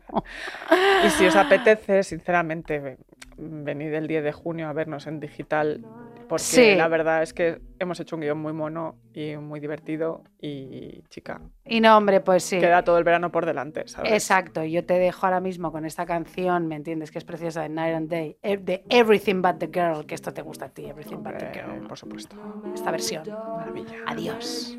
Y 1.06 1.08
si 1.10 1.24
os 1.26 1.36
apetece, 1.36 2.02
sinceramente, 2.02 2.80
ve- 2.80 2.98
venid 3.38 3.94
el 3.94 4.06
10 4.08 4.22
de 4.24 4.32
junio 4.32 4.68
a 4.68 4.74
vernos 4.74 5.06
en 5.06 5.20
digital, 5.20 5.86
porque 6.28 6.42
Sí. 6.44 6.74
la 6.74 6.88
verdad 6.88 7.22
es 7.22 7.32
que 7.32 7.60
hemos 7.78 7.98
hecho 8.00 8.16
un 8.16 8.22
guion 8.22 8.38
muy 8.38 8.52
mono 8.52 8.96
y 9.12 9.36
muy 9.36 9.60
divertido 9.60 10.22
y, 10.40 11.02
chica, 11.10 11.40
Y 11.64 11.80
no, 11.80 11.96
hombre, 11.96 12.20
pues 12.20 12.42
sí. 12.44 12.58
queda 12.58 12.82
todo 12.84 12.98
el 12.98 13.04
verano 13.04 13.30
por 13.30 13.46
delante, 13.46 13.86
¿sabes? 13.86 14.12
Exacto, 14.12 14.64
yo 14.64 14.84
te 14.84 14.94
dejo 14.98 15.26
ahora 15.26 15.40
mismo 15.40 15.70
con 15.72 15.84
esta 15.84 16.06
canción, 16.06 16.66
¿me 16.66 16.76
entiendes? 16.76 17.10
Que 17.10 17.18
es 17.18 17.24
preciosa 17.24 17.62
de 17.62 17.68
Night 17.68 17.94
and 17.94 18.08
Day, 18.08 18.36
eh, 18.42 18.56
de 18.56 18.84
Everything 18.88 19.42
But 19.42 19.58
the 19.58 19.68
Girl, 19.72 20.06
que 20.06 20.14
esto 20.14 20.32
te 20.32 20.42
gusta 20.42 20.66
a 20.66 20.68
ti, 20.70 20.86
Everything 20.86 21.22
But 21.22 21.38
the 21.38 21.50
Girl, 21.52 21.86
por 21.86 21.98
supuesto. 21.98 22.36
esta 22.74 22.90
versión. 22.90 23.24
Maravilla. 23.56 23.96
Adiós. 24.06 24.76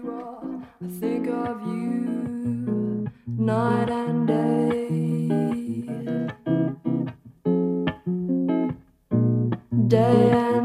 Night 3.37 3.89
and 3.89 4.27
day. 4.27 4.65
Day 9.87 10.31
and 10.31 10.64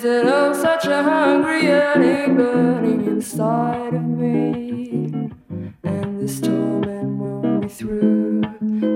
There's 0.00 0.26
an 0.26 0.32
oh 0.32 0.52
such 0.52 0.84
a 0.84 1.00
a 1.00 1.02
hungry 1.02 1.64
yearning 1.64 2.36
burning 2.36 3.04
inside 3.04 3.94
of 3.94 4.04
me. 4.04 5.32
And 5.82 6.20
this 6.20 6.40
torment 6.40 7.18
won't 7.18 7.62
be 7.62 7.68
through 7.68 8.42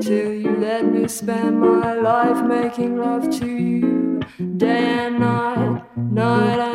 till 0.00 0.32
you 0.32 0.56
let 0.58 0.84
me 0.86 1.08
spend 1.08 1.60
my 1.60 1.94
life 1.94 2.46
making 2.46 2.98
love 2.98 3.36
to 3.40 3.46
you 3.46 4.20
day 4.56 5.06
and 5.06 5.18
night, 5.18 5.82
night 5.96 6.60
and 6.60 6.71